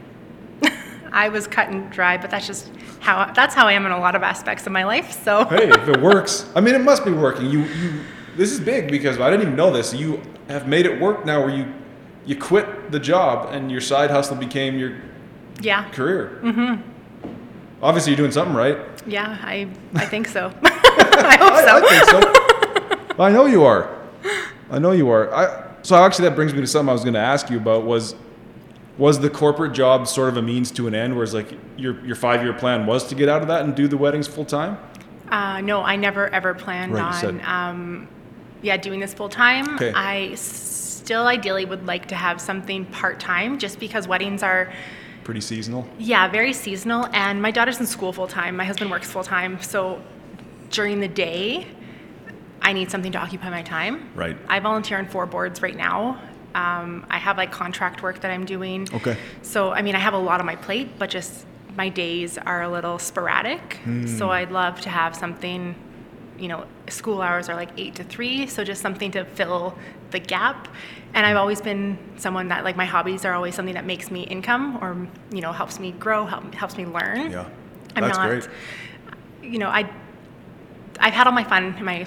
I 1.12 1.28
was 1.28 1.46
cut 1.46 1.68
and 1.68 1.90
dry, 1.90 2.16
but 2.16 2.30
that's 2.30 2.46
just 2.46 2.70
how 3.00 3.32
that's 3.32 3.54
how 3.54 3.66
I 3.66 3.72
am 3.72 3.86
in 3.86 3.92
a 3.92 3.98
lot 3.98 4.14
of 4.14 4.22
aspects 4.22 4.66
of 4.66 4.72
my 4.72 4.84
life. 4.84 5.22
So 5.24 5.44
hey, 5.50 5.68
if 5.68 5.88
it 5.88 6.00
works, 6.00 6.50
I 6.54 6.60
mean, 6.60 6.74
it 6.74 6.82
must 6.82 7.04
be 7.04 7.12
working. 7.12 7.46
You 7.46 7.64
you 7.64 8.00
this 8.36 8.52
is 8.52 8.60
big 8.60 8.90
because 8.90 9.18
I 9.18 9.30
didn't 9.30 9.42
even 9.42 9.56
know 9.56 9.72
this. 9.72 9.92
You 9.94 10.20
have 10.48 10.66
made 10.68 10.86
it 10.86 11.00
work 11.00 11.24
now, 11.24 11.40
where 11.40 11.54
you 11.54 11.72
you 12.26 12.36
quit 12.36 12.90
the 12.92 13.00
job 13.00 13.52
and 13.52 13.70
your 13.70 13.80
side 13.80 14.10
hustle 14.10 14.36
became 14.36 14.78
your 14.78 14.96
yeah 15.60 15.88
career. 15.90 16.38
Mm-hmm. 16.42 16.82
Obviously, 17.82 18.12
you're 18.12 18.18
doing 18.18 18.32
something 18.32 18.54
right. 18.54 18.76
Yeah, 19.06 19.38
I 19.42 19.68
I 19.94 20.04
think 20.04 20.28
so. 20.28 20.52
I 20.62 21.36
hope 21.36 21.56
so. 21.56 21.76
I, 21.76 21.80
I 21.80 21.88
think 21.88 23.06
so. 23.16 23.22
I 23.22 23.32
know 23.32 23.46
you 23.46 23.64
are. 23.64 23.96
I 24.70 24.78
know 24.78 24.92
you 24.92 25.10
are. 25.10 25.34
I, 25.34 25.66
so 25.82 25.96
actually, 25.96 26.28
that 26.28 26.34
brings 26.34 26.54
me 26.54 26.60
to 26.60 26.66
something 26.66 26.88
I 26.88 26.92
was 26.92 27.02
going 27.02 27.14
to 27.14 27.20
ask 27.20 27.50
you 27.50 27.56
about. 27.56 27.84
Was 27.84 28.14
was 28.98 29.18
the 29.18 29.30
corporate 29.30 29.72
job 29.72 30.06
sort 30.06 30.28
of 30.28 30.36
a 30.36 30.42
means 30.42 30.70
to 30.72 30.86
an 30.86 30.94
end? 30.94 31.14
Whereas 31.14 31.34
like 31.34 31.52
your 31.76 32.04
your 32.04 32.16
five 32.16 32.42
year 32.42 32.52
plan 32.52 32.86
was 32.86 33.06
to 33.08 33.14
get 33.14 33.28
out 33.28 33.42
of 33.42 33.48
that 33.48 33.62
and 33.62 33.74
do 33.74 33.88
the 33.88 33.96
weddings 33.96 34.28
full 34.28 34.44
time? 34.44 34.78
Uh, 35.28 35.60
no, 35.60 35.82
I 35.82 35.96
never 35.96 36.28
ever 36.28 36.54
planned 36.54 36.92
right, 36.92 37.24
on 37.24 37.40
um, 37.44 38.08
yeah 38.62 38.76
doing 38.76 39.00
this 39.00 39.14
full 39.14 39.28
time. 39.28 39.74
Okay. 39.76 39.92
I 39.94 40.34
still 40.34 41.26
ideally 41.26 41.64
would 41.64 41.86
like 41.86 42.06
to 42.08 42.14
have 42.14 42.40
something 42.40 42.84
part 42.86 43.18
time, 43.18 43.58
just 43.58 43.80
because 43.80 44.06
weddings 44.06 44.42
are 44.42 44.72
pretty 45.24 45.40
seasonal. 45.40 45.88
Yeah, 45.98 46.28
very 46.28 46.52
seasonal. 46.52 47.08
And 47.12 47.40
my 47.40 47.50
daughter's 47.50 47.80
in 47.80 47.86
school 47.86 48.12
full 48.12 48.28
time. 48.28 48.56
My 48.56 48.64
husband 48.64 48.90
works 48.90 49.10
full 49.10 49.24
time, 49.24 49.62
so 49.62 50.02
during 50.70 51.00
the 51.00 51.08
day 51.08 51.66
I 52.62 52.72
need 52.72 52.90
something 52.90 53.12
to 53.12 53.18
occupy 53.18 53.50
my 53.50 53.62
time. 53.62 54.10
Right. 54.14 54.36
I 54.48 54.60
volunteer 54.60 54.98
on 54.98 55.06
four 55.06 55.26
boards 55.26 55.62
right 55.62 55.76
now. 55.76 56.20
Um, 56.54 57.06
I 57.08 57.18
have 57.18 57.36
like 57.36 57.52
contract 57.52 58.02
work 58.02 58.20
that 58.20 58.30
I'm 58.30 58.44
doing. 58.44 58.88
Okay. 58.92 59.16
So 59.42 59.70
I 59.70 59.82
mean, 59.82 59.94
I 59.94 59.98
have 59.98 60.14
a 60.14 60.18
lot 60.18 60.40
on 60.40 60.46
my 60.46 60.56
plate, 60.56 60.98
but 60.98 61.10
just 61.10 61.46
my 61.76 61.88
days 61.88 62.38
are 62.38 62.62
a 62.62 62.68
little 62.68 62.98
sporadic. 62.98 63.78
Mm. 63.84 64.08
So 64.18 64.30
I'd 64.30 64.50
love 64.50 64.80
to 64.82 64.90
have 64.90 65.14
something. 65.14 65.74
You 66.38 66.48
know, 66.48 66.66
school 66.88 67.20
hours 67.20 67.48
are 67.50 67.54
like 67.54 67.68
eight 67.76 67.94
to 67.96 68.04
three, 68.04 68.46
so 68.46 68.64
just 68.64 68.80
something 68.80 69.10
to 69.12 69.24
fill 69.24 69.76
the 70.10 70.18
gap. 70.18 70.68
And 71.12 71.26
I've 71.26 71.36
always 71.36 71.60
been 71.60 71.98
someone 72.16 72.48
that 72.48 72.64
like 72.64 72.76
my 72.76 72.86
hobbies 72.86 73.24
are 73.24 73.34
always 73.34 73.54
something 73.54 73.74
that 73.74 73.84
makes 73.84 74.10
me 74.10 74.22
income 74.22 74.78
or 74.80 75.06
you 75.34 75.42
know 75.42 75.52
helps 75.52 75.78
me 75.78 75.92
grow, 75.92 76.24
help, 76.24 76.54
helps 76.54 76.76
me 76.76 76.86
learn. 76.86 77.30
Yeah, 77.30 77.48
I'm 77.94 78.02
that's 78.04 78.18
not, 78.18 78.28
great. 78.28 78.48
You 79.42 79.58
know, 79.58 79.68
I 79.68 79.90
I've 80.98 81.14
had 81.14 81.26
all 81.26 81.32
my 81.32 81.44
fun 81.44 81.74
in 81.78 81.84
my 81.84 82.06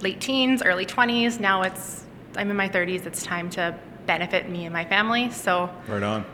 late 0.00 0.20
teens, 0.20 0.62
early 0.62 0.86
20s. 0.86 1.40
Now 1.40 1.62
it's 1.62 2.04
I'm 2.36 2.50
in 2.50 2.56
my 2.56 2.68
30s. 2.68 3.06
It's 3.06 3.22
time 3.22 3.50
to 3.50 3.78
benefit 4.06 4.48
me 4.48 4.64
and 4.64 4.72
my 4.72 4.84
family. 4.84 5.30
So 5.30 5.70
right 5.88 6.02
on. 6.02 6.24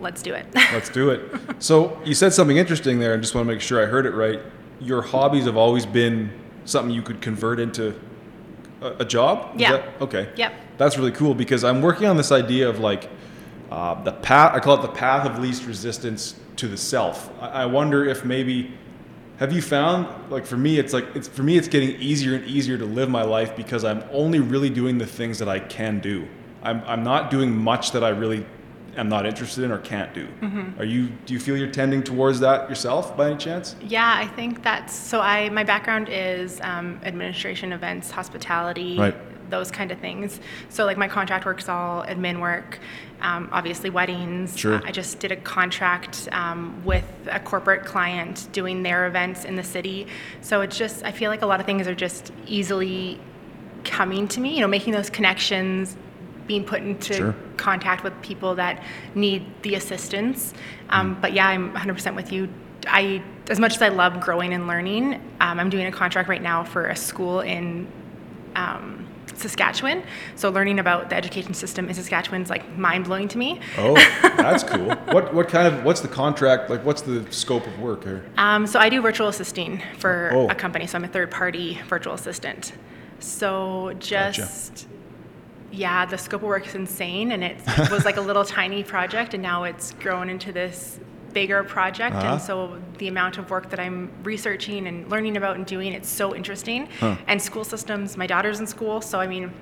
Let's 0.00 0.22
do 0.22 0.32
it. 0.34 0.46
Let's 0.54 0.88
do 0.88 1.10
it. 1.10 1.30
So 1.58 2.00
you 2.04 2.14
said 2.14 2.32
something 2.32 2.56
interesting 2.56 2.98
there. 2.98 3.14
I 3.14 3.16
just 3.18 3.34
want 3.34 3.46
to 3.46 3.52
make 3.52 3.60
sure 3.60 3.82
I 3.82 3.86
heard 3.86 4.06
it 4.06 4.12
right. 4.12 4.40
Your 4.80 5.02
hobbies 5.02 5.44
have 5.44 5.56
always 5.56 5.84
been 5.84 6.32
something 6.64 6.94
you 6.94 7.02
could 7.02 7.20
convert 7.20 7.60
into 7.60 7.94
a, 8.80 8.92
a 9.00 9.04
job. 9.04 9.54
Is 9.54 9.60
yeah. 9.60 9.72
That, 9.72 10.00
okay. 10.00 10.30
Yep. 10.36 10.54
That's 10.78 10.96
really 10.96 11.12
cool 11.12 11.34
because 11.34 11.64
I'm 11.64 11.82
working 11.82 12.06
on 12.06 12.16
this 12.16 12.32
idea 12.32 12.68
of 12.68 12.78
like 12.78 13.10
uh, 13.70 14.02
the 14.02 14.12
path. 14.12 14.54
I 14.54 14.60
call 14.60 14.78
it 14.78 14.82
the 14.82 14.88
path 14.88 15.26
of 15.26 15.38
least 15.38 15.66
resistance 15.66 16.34
to 16.56 16.66
the 16.66 16.78
self. 16.78 17.30
I, 17.40 17.48
I 17.48 17.66
wonder 17.66 18.06
if 18.06 18.24
maybe 18.24 18.72
have 19.40 19.54
you 19.54 19.62
found 19.62 20.06
like 20.30 20.44
for 20.44 20.58
me 20.58 20.78
it's 20.78 20.92
like 20.92 21.06
it's 21.16 21.26
for 21.26 21.42
me 21.42 21.56
it's 21.56 21.66
getting 21.66 21.98
easier 22.00 22.36
and 22.36 22.44
easier 22.44 22.76
to 22.76 22.84
live 22.84 23.08
my 23.08 23.22
life 23.22 23.56
because 23.56 23.84
i'm 23.84 24.04
only 24.12 24.38
really 24.38 24.70
doing 24.70 24.98
the 24.98 25.06
things 25.06 25.38
that 25.38 25.48
i 25.48 25.58
can 25.58 25.98
do. 25.98 26.28
I'm, 26.62 26.82
I'm 26.84 27.02
not 27.02 27.30
doing 27.30 27.56
much 27.56 27.92
that 27.92 28.04
i 28.04 28.10
really 28.10 28.44
am 28.96 29.08
not 29.08 29.24
interested 29.24 29.64
in 29.64 29.72
or 29.72 29.78
can't 29.78 30.12
do. 30.12 30.26
Mm-hmm. 30.26 30.78
are 30.78 30.84
you 30.84 31.08
do 31.24 31.32
you 31.32 31.40
feel 31.40 31.56
you're 31.56 31.70
tending 31.70 32.02
towards 32.02 32.38
that 32.40 32.68
yourself 32.68 33.16
by 33.16 33.30
any 33.30 33.38
chance? 33.38 33.76
Yeah 33.80 34.14
i 34.14 34.26
think 34.26 34.62
that's 34.62 34.94
so 34.94 35.20
i 35.20 35.48
my 35.48 35.64
background 35.64 36.08
is 36.10 36.60
um, 36.60 37.00
administration 37.02 37.72
events 37.72 38.10
hospitality 38.10 38.98
right 38.98 39.16
those 39.50 39.70
kind 39.70 39.90
of 39.90 39.98
things. 39.98 40.40
So 40.68 40.84
like 40.84 40.96
my 40.96 41.08
contract 41.08 41.44
work's 41.44 41.68
all 41.68 42.04
admin 42.04 42.40
work, 42.40 42.78
um, 43.20 43.48
obviously 43.52 43.90
weddings. 43.90 44.56
Sure. 44.56 44.80
I 44.84 44.92
just 44.92 45.18
did 45.18 45.32
a 45.32 45.36
contract 45.36 46.28
um, 46.32 46.82
with 46.84 47.04
a 47.30 47.40
corporate 47.40 47.84
client 47.84 48.48
doing 48.52 48.82
their 48.82 49.06
events 49.06 49.44
in 49.44 49.56
the 49.56 49.64
city. 49.64 50.06
So 50.40 50.60
it's 50.62 50.76
just 50.76 51.04
I 51.04 51.12
feel 51.12 51.30
like 51.30 51.42
a 51.42 51.46
lot 51.46 51.60
of 51.60 51.66
things 51.66 51.86
are 51.86 51.94
just 51.94 52.32
easily 52.46 53.20
coming 53.84 54.28
to 54.28 54.40
me. 54.40 54.54
You 54.54 54.60
know, 54.60 54.68
making 54.68 54.92
those 54.92 55.10
connections, 55.10 55.96
being 56.46 56.64
put 56.64 56.82
into 56.82 57.14
sure. 57.14 57.34
contact 57.56 58.02
with 58.02 58.20
people 58.22 58.56
that 58.56 58.82
need 59.14 59.46
the 59.62 59.74
assistance. 59.76 60.52
Um, 60.88 61.14
mm. 61.14 61.20
But 61.20 61.32
yeah, 61.32 61.46
I'm 61.46 61.72
100% 61.74 62.16
with 62.16 62.32
you. 62.32 62.48
I, 62.88 63.22
as 63.48 63.60
much 63.60 63.76
as 63.76 63.82
I 63.82 63.88
love 63.88 64.20
growing 64.20 64.52
and 64.52 64.66
learning, 64.66 65.14
um, 65.40 65.60
I'm 65.60 65.70
doing 65.70 65.86
a 65.86 65.92
contract 65.92 66.28
right 66.28 66.42
now 66.42 66.64
for 66.64 66.86
a 66.86 66.96
school 66.96 67.40
in 67.40 67.86
um, 68.56 69.06
Saskatchewan. 69.40 70.02
So 70.36 70.50
learning 70.50 70.78
about 70.78 71.10
the 71.10 71.16
education 71.16 71.54
system 71.54 71.88
in 71.88 71.94
Saskatchewan 71.94 72.42
is 72.42 72.50
like 72.50 72.76
mind 72.76 73.04
blowing 73.04 73.28
to 73.28 73.38
me. 73.38 73.60
Oh, 73.78 73.94
that's 74.22 74.64
cool. 74.64 74.94
what 75.12 75.32
what 75.34 75.48
kind 75.48 75.66
of 75.66 75.84
what's 75.84 76.00
the 76.00 76.08
contract 76.08 76.70
like? 76.70 76.84
What's 76.84 77.02
the 77.02 77.30
scope 77.32 77.66
of 77.66 77.78
work 77.80 78.04
here? 78.04 78.24
Um, 78.36 78.66
so 78.66 78.78
I 78.78 78.88
do 78.88 79.00
virtual 79.00 79.28
assisting 79.28 79.82
for 79.98 80.30
oh. 80.32 80.48
a 80.48 80.54
company. 80.54 80.86
So 80.86 80.98
I'm 80.98 81.04
a 81.04 81.08
third 81.08 81.30
party 81.30 81.80
virtual 81.88 82.14
assistant. 82.14 82.72
So 83.18 83.94
just. 83.98 84.38
Gotcha. 84.38 84.86
Yeah, 85.72 86.04
the 86.04 86.18
scope 86.18 86.42
of 86.42 86.48
work 86.48 86.66
is 86.66 86.74
insane, 86.74 87.30
and 87.30 87.44
it 87.44 87.56
was 87.92 88.04
like 88.04 88.16
a 88.16 88.20
little 88.20 88.44
tiny 88.44 88.82
project, 88.82 89.34
and 89.34 89.42
now 89.42 89.62
it's 89.62 89.92
grown 89.92 90.28
into 90.28 90.50
this 90.50 90.98
bigger 91.32 91.62
project 91.64 92.16
uh-huh. 92.16 92.32
and 92.32 92.42
so 92.42 92.78
the 92.98 93.08
amount 93.08 93.38
of 93.38 93.50
work 93.50 93.70
that 93.70 93.80
i'm 93.80 94.10
researching 94.22 94.86
and 94.86 95.08
learning 95.10 95.36
about 95.36 95.56
and 95.56 95.66
doing 95.66 95.92
it's 95.92 96.08
so 96.08 96.34
interesting 96.34 96.86
huh. 96.98 97.16
and 97.26 97.40
school 97.40 97.64
systems 97.64 98.16
my 98.16 98.26
daughter's 98.26 98.60
in 98.60 98.66
school 98.66 99.00
so 99.00 99.20
i 99.20 99.26
mean 99.26 99.52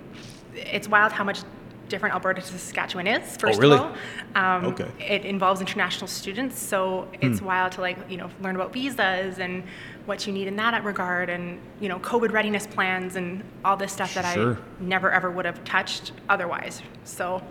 it's 0.54 0.88
wild 0.88 1.12
how 1.12 1.24
much 1.24 1.40
different 1.88 2.14
alberta 2.14 2.40
to 2.40 2.46
saskatchewan 2.46 3.06
is 3.06 3.22
oh, 3.22 3.38
first 3.38 3.58
oh, 3.58 3.62
really? 3.62 3.76
of 3.76 3.80
all 3.80 4.56
um, 4.56 4.64
okay. 4.66 4.90
it 4.98 5.24
involves 5.24 5.60
international 5.60 6.06
students 6.06 6.58
so 6.58 7.08
it's 7.20 7.40
hmm. 7.40 7.46
wild 7.46 7.72
to 7.72 7.80
like 7.80 7.98
you 8.10 8.16
know 8.16 8.30
learn 8.42 8.54
about 8.56 8.72
visas 8.72 9.38
and 9.38 9.62
what 10.06 10.26
you 10.26 10.32
need 10.32 10.46
in 10.46 10.56
that 10.56 10.84
regard 10.84 11.28
and 11.28 11.58
you 11.80 11.88
know 11.88 11.98
covid 12.00 12.30
readiness 12.32 12.66
plans 12.66 13.16
and 13.16 13.42
all 13.64 13.76
this 13.76 13.92
stuff 13.92 14.12
that 14.14 14.34
sure. 14.34 14.54
i 14.54 14.82
never 14.82 15.10
ever 15.10 15.30
would 15.30 15.44
have 15.44 15.62
touched 15.64 16.12
otherwise 16.28 16.82
so 17.04 17.42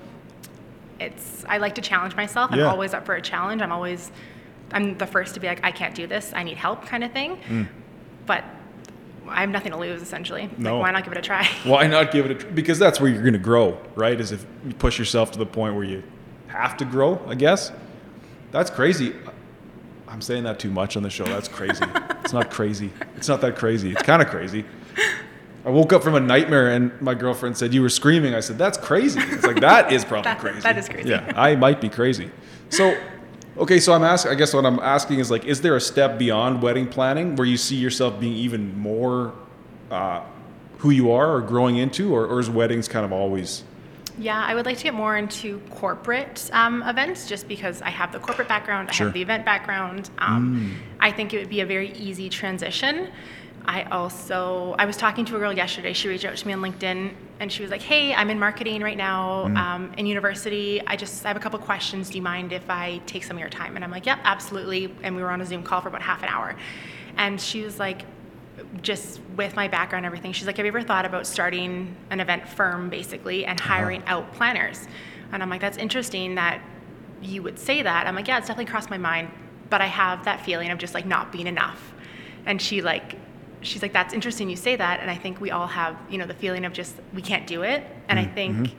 it's 1.00 1.46
I 1.48 1.58
like 1.58 1.76
to 1.76 1.82
challenge 1.82 2.16
myself. 2.16 2.52
I'm 2.52 2.62
always 2.62 2.94
up 2.94 3.06
for 3.06 3.16
a 3.16 3.22
challenge. 3.22 3.62
I'm 3.62 3.72
always 3.72 4.12
I'm 4.72 4.98
the 4.98 5.08
first 5.08 5.34
to 5.36 5.40
be 5.40 5.48
like 5.48 5.64
I 5.64 5.72
can't 5.72 5.96
do 5.96 6.08
this. 6.08 6.32
I 6.36 6.44
need 6.44 6.58
help 6.58 6.86
kind 6.86 7.04
of 7.04 7.12
thing. 7.12 7.38
Mm. 7.48 7.68
But 8.26 8.44
I 9.28 9.42
have 9.42 9.50
nothing 9.50 9.72
to 9.72 9.78
lose 9.78 10.02
essentially. 10.02 10.50
No. 10.58 10.76
Like, 10.76 10.88
why 10.88 10.92
not 10.92 11.04
give 11.04 11.14
it 11.14 11.20
a 11.20 11.22
try? 11.22 11.46
Why 11.64 11.88
not 11.88 12.12
give 12.12 12.26
it 12.26 12.32
a 12.32 12.36
try? 12.36 12.50
Because 12.52 12.80
that's 12.80 13.00
where 13.00 13.12
you're 13.12 13.22
going 13.22 13.34
to 13.34 13.40
grow, 13.40 13.78
right? 13.96 14.20
Is 14.20 14.32
if 14.32 14.46
you 14.66 14.74
push 14.74 14.98
yourself 14.98 15.32
to 15.32 15.40
the 15.40 15.46
point 15.46 15.76
where 15.76 15.84
you 15.84 16.04
have 16.48 16.78
to 16.78 16.86
grow, 16.86 17.22
I 17.28 17.36
guess. 17.36 17.72
That's 18.52 18.70
crazy. 18.70 19.14
I'm 20.08 20.22
saying 20.22 20.46
that 20.46 20.60
too 20.60 20.72
much 20.72 20.96
on 20.96 21.04
the 21.04 21.10
show. 21.10 21.26
That's 21.26 21.50
crazy. 21.50 21.84
it's 22.24 22.34
not 22.34 22.50
crazy. 22.50 22.92
It's 23.18 23.28
not 23.28 23.42
that 23.42 23.58
crazy. 23.58 23.92
It's 23.92 24.04
kind 24.04 24.22
of 24.22 24.30
crazy. 24.30 24.64
I 25.68 25.70
woke 25.70 25.92
up 25.92 26.02
from 26.02 26.16
a 26.16 26.20
nightmare 26.22 26.70
and 26.70 27.00
my 27.02 27.14
girlfriend 27.14 27.58
said, 27.58 27.74
You 27.74 27.82
were 27.82 27.90
screaming. 27.90 28.34
I 28.34 28.40
said, 28.40 28.58
That's 28.58 28.78
crazy. 28.78 29.20
It's 29.20 29.46
like, 29.46 29.60
That 29.60 29.92
is 29.92 30.06
probably 30.06 30.24
that, 30.24 30.40
crazy. 30.40 30.62
That 30.62 30.78
is 30.78 30.88
crazy. 30.88 31.10
Yeah, 31.10 31.34
I 31.36 31.58
might 31.58 31.82
be 31.82 31.90
crazy. 31.90 32.32
So, 32.70 32.98
okay, 33.58 33.82
so 33.82 33.92
I'm 33.92 34.04
asking, 34.04 34.32
I 34.32 34.36
guess 34.36 34.54
what 34.54 34.66
I'm 34.66 34.80
asking 34.80 35.20
is 35.20 35.30
like, 35.30 35.44
is 35.44 35.60
there 35.60 35.76
a 35.76 35.82
step 35.82 36.18
beyond 36.18 36.62
wedding 36.62 36.88
planning 36.88 37.36
where 37.36 37.46
you 37.46 37.58
see 37.58 37.76
yourself 37.76 38.18
being 38.18 38.34
even 38.34 38.78
more 38.80 39.34
uh, 39.92 40.24
who 40.78 40.92
you 40.92 41.12
are 41.12 41.36
or 41.36 41.42
growing 41.42 41.76
into, 41.76 42.16
or, 42.16 42.26
or 42.26 42.40
is 42.40 42.50
weddings 42.50 42.88
kind 42.88 43.04
of 43.04 43.12
always? 43.12 43.66
Yeah, 44.18 44.42
I 44.42 44.56
would 44.56 44.66
like 44.66 44.78
to 44.78 44.84
get 44.86 44.94
more 44.94 45.18
into 45.18 45.60
corporate 45.70 46.50
um, 46.54 46.82
events 46.84 47.28
just 47.28 47.46
because 47.46 47.82
I 47.82 47.90
have 47.90 48.14
the 48.14 48.20
corporate 48.20 48.48
background, 48.48 48.88
I 48.90 48.94
sure. 48.94 49.08
have 49.08 49.14
the 49.14 49.22
event 49.22 49.44
background. 49.44 50.10
Um, 50.18 50.78
mm. 50.78 50.96
I 51.02 51.12
think 51.12 51.34
it 51.34 51.40
would 51.40 51.50
be 51.50 51.60
a 51.60 51.66
very 51.66 51.92
easy 51.92 52.30
transition. 52.30 53.10
I 53.68 53.84
also 53.84 54.76
I 54.80 54.86
was 54.86 54.96
talking 54.96 55.26
to 55.26 55.36
a 55.36 55.40
girl 55.40 55.52
yesterday. 55.52 55.92
She 55.92 56.08
reached 56.08 56.24
out 56.24 56.38
to 56.38 56.48
me 56.48 56.54
on 56.54 56.62
LinkedIn 56.62 57.14
and 57.40 57.52
she 57.52 57.62
was 57.62 57.70
like, 57.70 57.82
"Hey, 57.82 58.14
I'm 58.14 58.30
in 58.30 58.40
marketing 58.40 58.82
right 58.82 58.98
now 58.98 59.46
mm 59.48 59.58
um, 59.58 59.94
in 59.98 60.06
university. 60.06 60.82
I 60.88 60.96
just 60.96 61.26
I 61.26 61.28
have 61.28 61.38
a 61.38 61.40
couple 61.40 61.60
questions. 61.60 62.10
Do 62.10 62.18
you 62.18 62.22
mind 62.22 62.54
if 62.54 62.70
I 62.70 63.02
take 63.06 63.24
some 63.24 63.36
of 63.36 63.42
your 63.42 63.50
time?" 63.50 63.76
And 63.76 63.84
I'm 63.84 63.92
like, 63.92 64.06
"Yep, 64.06 64.20
absolutely." 64.24 64.94
And 65.04 65.16
we 65.16 65.22
were 65.22 65.30
on 65.30 65.42
a 65.42 65.46
Zoom 65.46 65.64
call 65.64 65.82
for 65.82 65.90
about 65.90 66.02
half 66.02 66.24
an 66.24 66.30
hour, 66.30 66.56
and 67.18 67.40
she 67.42 67.64
was 67.64 67.78
like, 67.78 68.04
just 68.82 69.22
with 69.36 69.56
my 69.56 69.68
background 69.68 70.06
and 70.06 70.12
everything, 70.12 70.32
she's 70.32 70.48
like, 70.48 70.58
"Have 70.58 70.66
you 70.66 70.72
ever 70.72 70.82
thought 70.82 71.06
about 71.06 71.28
starting 71.28 71.96
an 72.10 72.20
event 72.20 72.48
firm, 72.48 72.90
basically, 72.90 73.46
and 73.46 73.60
uh-huh. 73.60 73.74
hiring 73.74 74.02
uh-huh. 74.04 74.20
out 74.20 74.34
planners?" 74.34 74.88
And 75.32 75.44
I'm 75.44 75.50
like, 75.50 75.62
"That's 75.62 75.78
interesting 75.78 76.36
that 76.36 76.62
you 77.22 77.44
would 77.44 77.60
say 77.60 77.82
that." 77.82 78.08
I'm 78.08 78.16
like, 78.16 78.28
"Yeah, 78.28 78.38
it's 78.38 78.48
definitely 78.48 78.72
crossed 78.72 78.90
my 78.90 78.98
mind." 78.98 79.30
But 79.70 79.82
I 79.82 79.88
have 79.88 80.24
that 80.24 80.46
feeling 80.46 80.72
of 80.72 80.78
just 80.78 80.94
like 80.94 81.06
not 81.06 81.34
being 81.34 81.48
enough. 81.48 81.94
And 82.46 82.62
she 82.62 82.82
like 82.82 83.18
she's 83.62 83.82
like, 83.82 83.94
that's 83.94 84.14
interesting 84.14 84.50
you 84.50 84.56
say 84.56 84.76
that. 84.76 85.00
And 85.00 85.10
I 85.10 85.16
think 85.16 85.42
we 85.42 85.52
all 85.52 85.68
have, 85.68 85.98
you 86.10 86.18
know, 86.18 86.26
the 86.26 86.34
feeling 86.34 86.66
of 86.66 86.74
just, 86.74 86.96
we 87.14 87.22
can't 87.22 87.48
do 87.48 87.64
it. 87.64 87.84
And 88.08 88.20
mm-hmm. 88.20 88.32
I 88.32 88.34
think, 88.34 88.76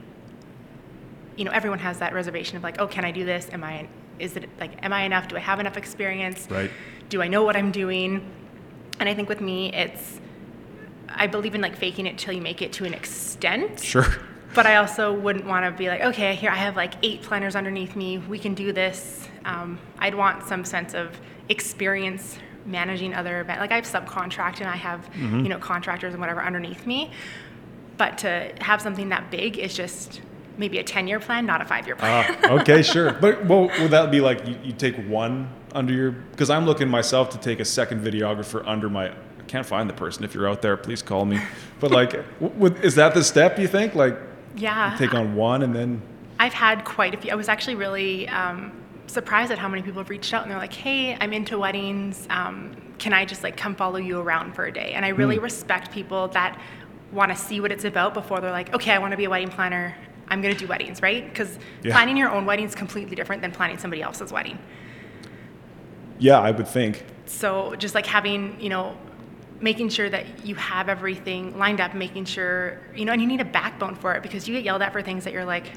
you 1.36 1.44
know, 1.44 1.50
everyone 1.50 1.78
has 1.80 1.98
that 1.98 2.12
reservation 2.12 2.56
of 2.56 2.62
like, 2.62 2.80
oh, 2.80 2.86
can 2.86 3.04
I 3.04 3.10
do 3.10 3.24
this? 3.24 3.48
Am 3.52 3.64
I 3.64 3.88
is 4.18 4.36
it 4.36 4.48
like, 4.58 4.72
am 4.84 4.92
I 4.92 5.02
enough? 5.02 5.28
Do 5.28 5.36
I 5.36 5.40
have 5.40 5.60
enough 5.60 5.76
experience? 5.76 6.48
Right. 6.50 6.70
Do 7.08 7.22
I 7.22 7.28
know 7.28 7.44
what 7.44 7.56
I'm 7.56 7.70
doing? 7.70 8.28
And 9.00 9.08
I 9.08 9.14
think 9.14 9.28
with 9.28 9.40
me, 9.40 9.72
it's, 9.72 10.20
I 11.08 11.26
believe 11.26 11.54
in 11.54 11.60
like 11.60 11.76
faking 11.76 12.06
it 12.06 12.18
till 12.18 12.34
you 12.34 12.42
make 12.42 12.62
it 12.62 12.72
to 12.74 12.84
an 12.84 12.94
extent. 12.94 13.80
Sure. 13.80 14.06
But 14.54 14.66
I 14.66 14.76
also 14.76 15.12
wouldn't 15.12 15.46
want 15.46 15.64
to 15.64 15.70
be 15.70 15.88
like, 15.88 16.00
okay, 16.00 16.34
here 16.34 16.50
I 16.50 16.56
have 16.56 16.76
like 16.76 16.94
eight 17.02 17.22
planners 17.22 17.54
underneath 17.54 17.94
me. 17.94 18.18
We 18.18 18.38
can 18.38 18.54
do 18.54 18.72
this. 18.72 19.28
Um, 19.44 19.78
I'd 19.98 20.14
want 20.14 20.46
some 20.46 20.64
sense 20.64 20.94
of 20.94 21.18
experience 21.48 22.38
managing 22.72 23.14
other 23.14 23.40
events. 23.40 23.60
Like 23.60 23.72
I 23.72 23.76
have 23.76 23.84
subcontract 23.84 24.58
and 24.60 24.68
I 24.68 24.76
have, 24.76 25.00
Mm-hmm. 25.12 25.40
you 25.40 25.48
know, 25.48 25.58
contractors 25.58 26.12
and 26.14 26.20
whatever 26.20 26.42
underneath 26.42 26.86
me. 26.86 27.10
But 27.96 28.18
to 28.18 28.52
have 28.60 28.80
something 28.80 29.08
that 29.08 29.30
big 29.30 29.58
is 29.58 29.74
just 29.74 30.20
maybe 30.56 30.78
a 30.78 30.84
10 30.84 31.08
year 31.08 31.18
plan, 31.18 31.46
not 31.46 31.60
a 31.60 31.64
five 31.64 31.86
year 31.86 31.96
plan. 31.96 32.36
Ah, 32.44 32.50
okay, 32.60 32.82
sure. 32.82 33.12
But 33.12 33.44
well, 33.46 33.70
would 33.80 33.90
that 33.90 34.10
be 34.10 34.20
like 34.20 34.46
you, 34.46 34.56
you 34.62 34.72
take 34.72 34.96
one 35.08 35.50
under 35.72 35.92
your? 35.92 36.10
Because 36.12 36.50
I'm 36.50 36.66
looking 36.66 36.88
myself 36.88 37.30
to 37.30 37.38
take 37.38 37.58
a 37.60 37.64
second 37.64 38.04
videographer 38.04 38.62
under 38.66 38.88
my. 38.88 39.08
I 39.08 39.42
can't 39.48 39.66
find 39.66 39.88
the 39.88 39.94
person. 39.94 40.24
If 40.24 40.34
you're 40.34 40.48
out 40.48 40.62
there, 40.62 40.76
please 40.76 41.02
call 41.02 41.24
me. 41.24 41.40
But 41.80 41.90
like, 41.90 42.14
is 42.82 42.94
that 42.96 43.14
the 43.14 43.24
step 43.24 43.58
you 43.58 43.66
think? 43.66 43.94
Like, 43.94 44.16
yeah. 44.56 44.94
take 44.98 45.14
on 45.14 45.34
one 45.34 45.62
and 45.62 45.74
then. 45.74 46.02
I've 46.38 46.52
had 46.52 46.84
quite 46.84 47.14
a 47.14 47.16
few. 47.16 47.32
I 47.32 47.34
was 47.34 47.48
actually 47.48 47.74
really 47.74 48.28
um, 48.28 48.70
surprised 49.08 49.50
at 49.50 49.58
how 49.58 49.68
many 49.68 49.82
people 49.82 50.00
have 50.00 50.10
reached 50.10 50.32
out 50.32 50.42
and 50.42 50.50
they're 50.50 50.58
like, 50.58 50.72
"Hey, 50.72 51.16
I'm 51.20 51.32
into 51.32 51.58
weddings. 51.58 52.26
Um, 52.30 52.76
can 52.98 53.12
I 53.12 53.24
just 53.24 53.42
like 53.42 53.56
come 53.56 53.74
follow 53.74 53.96
you 53.98 54.20
around 54.20 54.54
for 54.54 54.66
a 54.66 54.72
day?" 54.72 54.92
And 54.94 55.04
I 55.04 55.08
really 55.08 55.36
Hmm. 55.36 55.42
respect 55.44 55.90
people 55.90 56.28
that 56.28 56.58
want 57.12 57.30
to 57.30 57.36
see 57.36 57.60
what 57.60 57.72
it's 57.72 57.84
about 57.84 58.14
before 58.14 58.40
they're 58.40 58.52
like, 58.52 58.74
"Okay, 58.74 58.92
I 58.92 58.98
want 58.98 59.12
to 59.12 59.16
be 59.16 59.24
a 59.24 59.30
wedding 59.30 59.48
planner. 59.48 59.94
I'm 60.28 60.42
going 60.42 60.54
to 60.54 60.60
do 60.60 60.66
weddings, 60.66 61.00
right?" 61.02 61.26
Because 61.28 61.58
Yeah. 61.82 61.92
planning 61.92 62.16
your 62.16 62.30
own 62.30 62.44
wedding 62.44 62.66
is 62.66 62.74
completely 62.74 63.16
different 63.16 63.40
than 63.42 63.50
planning 63.50 63.78
somebody 63.78 64.02
else's 64.02 64.32
wedding. 64.32 64.58
Yeah, 66.18 66.38
I 66.40 66.50
would 66.50 66.68
think. 66.68 67.04
So 67.26 67.74
just 67.76 67.94
like 67.94 68.06
having, 68.06 68.56
you 68.60 68.68
know, 68.68 68.96
making 69.60 69.88
sure 69.88 70.08
that 70.08 70.44
you 70.44 70.54
have 70.54 70.88
everything 70.88 71.58
lined 71.58 71.80
up, 71.80 71.94
making 71.94 72.24
sure, 72.24 72.78
you 72.94 73.04
know, 73.04 73.12
and 73.12 73.20
you 73.20 73.26
need 73.26 73.40
a 73.40 73.44
backbone 73.44 73.94
for 73.94 74.14
it 74.14 74.22
because 74.22 74.46
you 74.46 74.54
get 74.54 74.64
yelled 74.64 74.82
at 74.82 74.92
for 74.92 75.02
things 75.02 75.24
that 75.24 75.32
you're 75.32 75.44
like, 75.44 75.72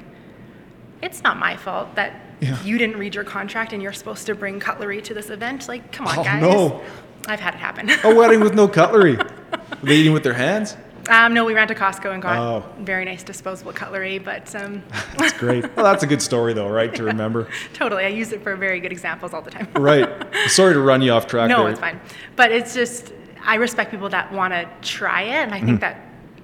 it's 1.02 1.22
not 1.22 1.38
my 1.38 1.56
fault 1.56 1.94
that 1.96 2.12
Yeah. 2.40 2.56
you 2.62 2.78
didn't 2.78 2.96
read 2.96 3.14
your 3.14 3.24
contract 3.24 3.72
and 3.72 3.82
you're 3.82 3.92
supposed 3.92 4.26
to 4.26 4.34
bring 4.34 4.58
cutlery 4.60 5.00
to 5.02 5.14
this 5.14 5.30
event. 5.30 5.68
Like, 5.68 5.92
come 5.92 6.06
on, 6.06 6.18
Oh, 6.18 6.24
guys. 6.24 6.42
no. 6.42 6.82
I've 7.28 7.40
had 7.40 7.54
it 7.54 7.58
happen. 7.58 7.90
A 8.04 8.14
wedding 8.14 8.40
with 8.40 8.54
no 8.54 8.66
cutlery. 8.68 9.16
Were 9.16 9.26
they 9.82 9.96
eating 9.96 10.12
with 10.12 10.22
their 10.24 10.32
hands? 10.34 10.76
um, 11.10 11.34
no, 11.34 11.44
we 11.44 11.52
ran 11.52 11.66
to 11.66 11.74
Costco 11.74 12.12
and 12.12 12.22
got 12.22 12.38
Oh. 12.38 12.64
very 12.80 13.04
nice 13.04 13.22
disposable 13.24 13.72
cutlery, 13.72 14.18
but 14.18 14.54
um, 14.54 14.82
That's 15.18 15.32
great. 15.32 15.64
Well, 15.76 15.84
that's 15.84 16.04
a 16.04 16.06
good 16.06 16.22
story 16.22 16.52
though, 16.52 16.68
right? 16.68 16.94
To 16.94 17.02
remember. 17.12 17.48
totally, 17.74 18.04
I 18.04 18.08
use 18.08 18.32
it 18.32 18.42
for 18.42 18.54
very 18.56 18.78
good 18.80 18.92
examples 18.92 19.34
all 19.34 19.42
the 19.42 19.50
time. 19.50 19.66
Right. 19.74 20.08
Sorry 20.46 20.72
to 20.74 20.80
run 20.80 21.02
you 21.02 21.10
off 21.12 21.26
track. 21.26 21.48
No, 21.48 21.62
there. 21.64 21.70
it's 21.72 21.80
fine. 21.80 22.00
But 22.36 22.52
it's 22.52 22.72
just, 22.74 23.12
I 23.44 23.56
respect 23.56 23.90
people 23.90 24.08
that 24.10 24.32
want 24.32 24.52
to 24.52 24.68
try 24.80 25.22
it, 25.22 25.30
and 25.32 25.52
I 25.52 25.58
Mm-hmm. 25.58 25.66
think 25.66 25.80
that 25.80 25.96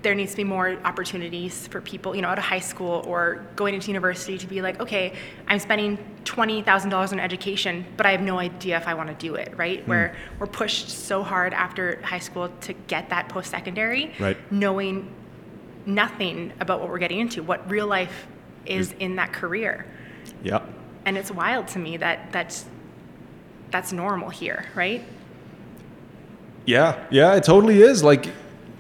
there 0.03 0.15
needs 0.15 0.31
to 0.31 0.37
be 0.37 0.45
more 0.45 0.79
opportunities 0.85 1.67
for 1.67 1.81
people, 1.81 2.15
you 2.15 2.23
know, 2.23 2.29
out 2.29 2.39
of 2.39 2.45
high 2.45 2.61
school 2.61 3.03
or 3.07 3.45
going 3.57 3.75
into 3.75 3.89
university 3.89 4.39
to 4.39 4.47
be 4.47 4.63
like, 4.63 4.79
okay, 4.81 5.13
I'm 5.49 5.59
spending 5.59 5.99
twenty 6.25 6.63
thousand 6.63 6.91
dollars 6.91 7.13
on 7.13 7.19
education, 7.19 7.85
but 7.97 8.07
I 8.07 8.13
have 8.13 8.21
no 8.21 8.39
idea 8.39 8.77
if 8.77 8.87
I 8.87 8.95
want 8.95 9.09
to 9.09 9.15
do 9.17 9.35
it. 9.35 9.53
Right? 9.57 9.83
Hmm. 9.83 9.91
Where 9.91 10.17
we're 10.39 10.47
pushed 10.47 10.89
so 10.89 11.23
hard 11.23 11.53
after 11.53 12.01
high 12.05 12.21
school 12.21 12.49
to 12.63 12.73
get 12.87 13.11
that 13.11 13.29
post-secondary, 13.29 14.13
Right. 14.21 14.37
knowing 14.53 15.13
nothing 15.85 16.53
about 16.61 16.81
what 16.81 16.89
we're 16.91 16.99
getting 16.99 17.19
into, 17.19 17.43
what 17.43 17.69
real 17.71 17.87
life 17.87 18.27
is 18.67 18.93
in 19.01 19.17
that 19.17 19.33
career 19.33 19.87
Yeah. 20.43 20.61
and 21.07 21.17
it's 21.17 21.31
wild 21.31 21.69
to 21.69 21.79
me 21.79 21.97
that 21.97 22.31
that's 22.33 22.67
that's 23.71 23.93
normal 23.93 24.29
here 24.29 24.67
right 24.75 25.03
Yeah, 26.67 27.03
yeah, 27.11 27.35
it 27.37 27.45
totally 27.45 27.81
is. 27.81 28.03
Like, 28.05 28.29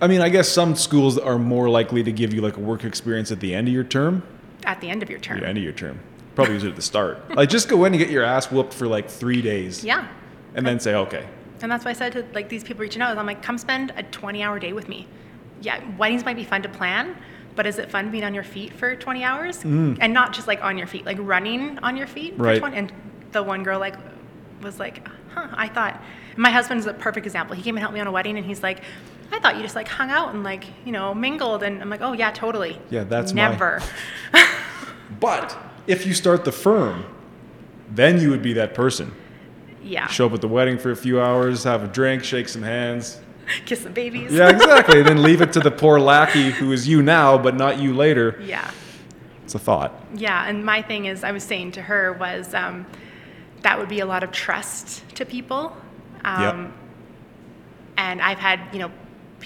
I 0.01 0.07
mean, 0.07 0.20
I 0.20 0.28
guess 0.28 0.49
some 0.49 0.74
schools 0.76 1.18
are 1.18 1.38
more 1.38 1.68
likely 1.68 2.03
to 2.05 2.12
give 2.12 2.32
you 2.32 2.40
like 2.40 2.57
a 2.57 2.61
work 2.61 2.84
experience 2.84 3.32
at 3.32 3.40
the 3.40 3.55
end 3.55 3.68
of 3.68 3.74
your 3.74 3.84
term. 3.84 4.22
at 4.64 4.80
the 4.80 4.88
end 4.90 5.03
of 5.03 5.11
your 5.11 5.18
term 5.18 5.40
The 5.40 5.46
end 5.49 5.59
of 5.59 5.64
your 5.64 5.72
term. 5.72 5.99
Probably 6.34 6.55
use 6.55 6.64
it 6.64 6.70
at 6.70 6.76
the 6.76 6.82
start. 6.82 7.18
Like, 7.34 7.49
just 7.49 7.68
go 7.68 7.84
in 7.84 7.92
and 7.94 7.99
get 8.01 8.11
your 8.11 8.22
ass 8.24 8.51
whooped 8.51 8.72
for 8.74 8.86
like 8.86 9.09
three 9.11 9.42
days. 9.42 9.84
yeah 9.84 10.07
And 10.55 10.64
then 10.66 10.78
say, 10.80 10.94
okay. 10.94 11.26
and 11.62 11.70
that's 11.72 11.84
why 11.84 11.90
i 11.90 11.94
said 11.94 12.12
to 12.12 12.24
like 12.34 12.49
these 12.49 12.62
people 12.62 12.80
reaching 12.82 13.03
out 13.03 13.18
i'm 13.18 13.26
like 13.26 13.42
come 13.42 13.59
spend 13.59 13.92
a 13.96 14.03
20 14.05 14.42
hour 14.44 14.59
day 14.61 14.72
with 14.72 14.88
me 14.88 15.09
yeah 15.61 15.80
weddings 15.99 16.24
might 16.24 16.36
be 16.36 16.44
fun 16.44 16.62
to 16.62 16.68
plan 16.68 17.16
but 17.57 17.66
is 17.66 17.78
it 17.80 17.90
fun 17.90 18.12
being 18.12 18.22
on 18.22 18.32
your 18.32 18.44
feet 18.44 18.72
for 18.72 18.94
20 18.94 19.24
hours 19.24 19.64
and 19.64 20.12
not 20.14 20.32
just 20.32 20.46
like 20.46 20.62
on 20.62 20.78
your 20.78 20.86
feet 20.86 21.05
like 21.05 21.16
running 21.20 21.76
on 21.80 21.96
your 21.96 22.07
feet 22.07 22.36
for 22.36 22.42
Mm. 22.44 22.46
Right. 22.46 22.59
20 22.61 22.76
and 22.76 22.92
the 23.32 23.42
one 23.42 23.64
girl 23.64 23.80
like 23.80 23.96
was 24.62 24.78
like 24.78 24.96
huh 25.34 25.49
i 25.55 25.66
thought 25.66 26.01
my 26.36 26.51
husband's 26.51 26.86
a 26.86 26.94
perfect 26.94 27.26
example 27.26 27.57
he 27.57 27.62
came 27.62 27.74
and 27.76 27.80
helped 27.80 27.94
me 27.94 28.01
on 28.01 28.07
a 28.07 28.12
wedding 28.12 28.36
and 28.38 28.46
he's 28.46 28.62
like 28.62 28.82
I 29.31 29.39
thought 29.41 29.57
you 29.57 29.62
just 29.62 29.74
like 29.76 29.89
hung 29.89 30.11
out 30.11 30.35
and 30.35 30.43
like, 30.43 30.64
you 30.85 30.93
know, 30.93 31.14
mingled 31.14 31.62
and 31.62 31.81
I'm 31.83 31.91
like, 31.91 32.01
"Oh 32.03 32.12
yeah, 32.14 32.31
totally." 32.31 32.81
Yeah, 32.91 33.05
that's 33.05 33.33
my- 33.33 33.49
never. 33.51 33.81
But 35.20 35.57
if 35.87 36.07
you 36.07 36.14
start 36.14 36.45
the 36.45 36.53
firm, 36.53 37.05
then 37.91 38.20
you 38.20 38.31
would 38.31 38.43
be 38.43 38.53
that 38.55 38.74
person. 38.74 39.12
yeah. 39.83 40.07
Show 40.09 40.26
up 40.26 40.35
at 40.35 40.41
the 40.41 40.49
wedding 40.49 40.79
for 40.79 40.91
a 40.91 40.97
few 40.97 41.20
hours, 41.20 41.64
have 41.64 41.83
a 41.83 41.87
drink, 41.89 42.22
shake 42.24 42.49
some 42.49 42.62
hands. 42.62 43.20
Kiss 43.64 43.81
the 43.85 43.91
babies. 43.91 44.33
Yeah, 44.33 44.51
exactly. 44.51 45.03
then 45.03 45.22
leave 45.22 45.41
it 45.41 45.53
to 45.55 45.61
the 45.61 45.70
poor 45.83 45.99
lackey 45.99 46.51
who 46.51 46.72
is 46.72 46.87
you 46.87 47.03
now, 47.03 47.39
but 47.39 47.55
not 47.57 47.79
you 47.79 47.95
later. 47.95 48.39
yeah. 48.45 48.70
It's 49.45 49.55
a 49.55 49.59
thought. 49.59 49.95
Yeah, 50.14 50.47
and 50.47 50.62
my 50.62 50.83
thing 50.83 51.07
is, 51.07 51.24
I 51.24 51.33
was 51.33 51.43
saying 51.43 51.72
to 51.72 51.83
her 51.83 52.12
was 52.12 52.53
um, 52.53 52.85
that 53.62 53.79
would 53.79 53.89
be 53.89 54.01
a 54.01 54.07
lot 54.07 54.22
of 54.22 54.31
trust 54.31 55.09
to 55.14 55.24
people. 55.24 55.74
Um, 56.22 56.43
Yep. 56.64 56.72
And 57.97 58.20
I've 58.22 58.39
had, 58.39 58.61
you 58.74 58.79
know, 58.79 58.91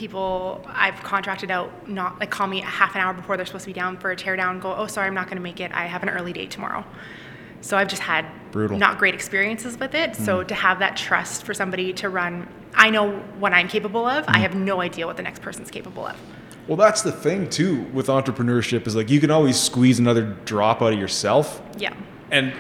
people 0.03 0.61
I've 0.67 1.01
contracted 1.05 1.53
out 1.53 1.89
not 1.89 2.19
like 2.19 2.29
call 2.29 2.49
me 2.49 2.61
a 2.61 2.65
half 2.65 2.97
an 2.97 3.01
hour 3.01 3.15
before 3.15 3.37
they're 3.37 3.47
supposed 3.47 3.67
to 3.67 3.71
be 3.71 3.73
down 3.73 3.97
for 3.97 4.11
a 4.11 4.17
teardown. 4.17 4.61
Go, 4.61 4.75
oh, 4.75 4.89
sorry, 4.89 5.07
I'm 5.07 5.15
not 5.15 5.27
going 5.27 5.37
to 5.37 5.43
make 5.43 5.61
it. 5.61 5.71
I 5.73 5.87
have 5.87 6.03
an 6.03 6.09
early 6.09 6.33
date 6.33 6.51
tomorrow. 6.51 6.85
So 7.61 7.77
I've 7.77 7.87
just 7.87 8.03
had 8.03 8.27
Brutal. 8.51 8.79
not 8.79 8.99
great 8.99 9.15
experiences 9.15 9.79
with 9.79 9.95
it. 9.95 10.17
So 10.17 10.39
mm-hmm. 10.39 10.49
to 10.49 10.55
have 10.57 10.81
that 10.81 10.97
trust 10.97 11.45
for 11.45 11.55
somebody 11.55 11.93
to 11.93 12.09
run, 12.09 12.49
I 12.75 12.91
know 12.91 13.13
what 13.39 13.53
I'm 13.53 13.69
capable 13.69 14.05
of. 14.05 14.25
I 14.25 14.33
mm-hmm. 14.33 14.43
have 14.43 14.55
no 14.57 14.81
idea 14.81 15.07
what 15.07 15.17
the 15.17 15.23
next 15.23 15.41
person's 15.41 15.71
capable 15.71 16.05
of. 16.05 16.17
Well, 16.67 16.77
that's 16.77 17.03
the 17.03 17.13
thing 17.13 17.49
too 17.49 17.83
with 17.93 18.09
entrepreneurship 18.09 18.89
is 18.89 18.97
like 18.97 19.09
you 19.09 19.21
can 19.21 19.31
always 19.31 19.57
squeeze 19.57 20.01
another 20.01 20.37
drop 20.45 20.83
out 20.83 20.93
of 20.93 20.99
yourself. 20.99 21.63
Yeah. 21.79 21.95
And 22.33 22.53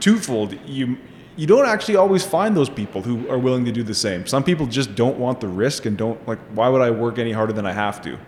twofold, 0.00 0.58
you 0.66 0.98
you 1.38 1.46
don't 1.46 1.66
actually 1.66 1.94
always 1.96 2.24
find 2.26 2.56
those 2.56 2.68
people 2.68 3.00
who 3.00 3.26
are 3.30 3.38
willing 3.38 3.64
to 3.64 3.70
do 3.72 3.84
the 3.84 3.94
same. 3.94 4.26
Some 4.26 4.42
people 4.42 4.66
just 4.66 4.94
don't 4.96 5.18
want 5.18 5.40
the 5.40 5.46
risk 5.48 5.86
and 5.86 5.96
don't 5.96 6.18
like 6.28 6.40
why 6.52 6.68
would 6.68 6.82
I 6.82 6.90
work 6.90 7.18
any 7.18 7.32
harder 7.32 7.52
than 7.52 7.64
I 7.64 7.72
have 7.72 8.02
to? 8.02 8.18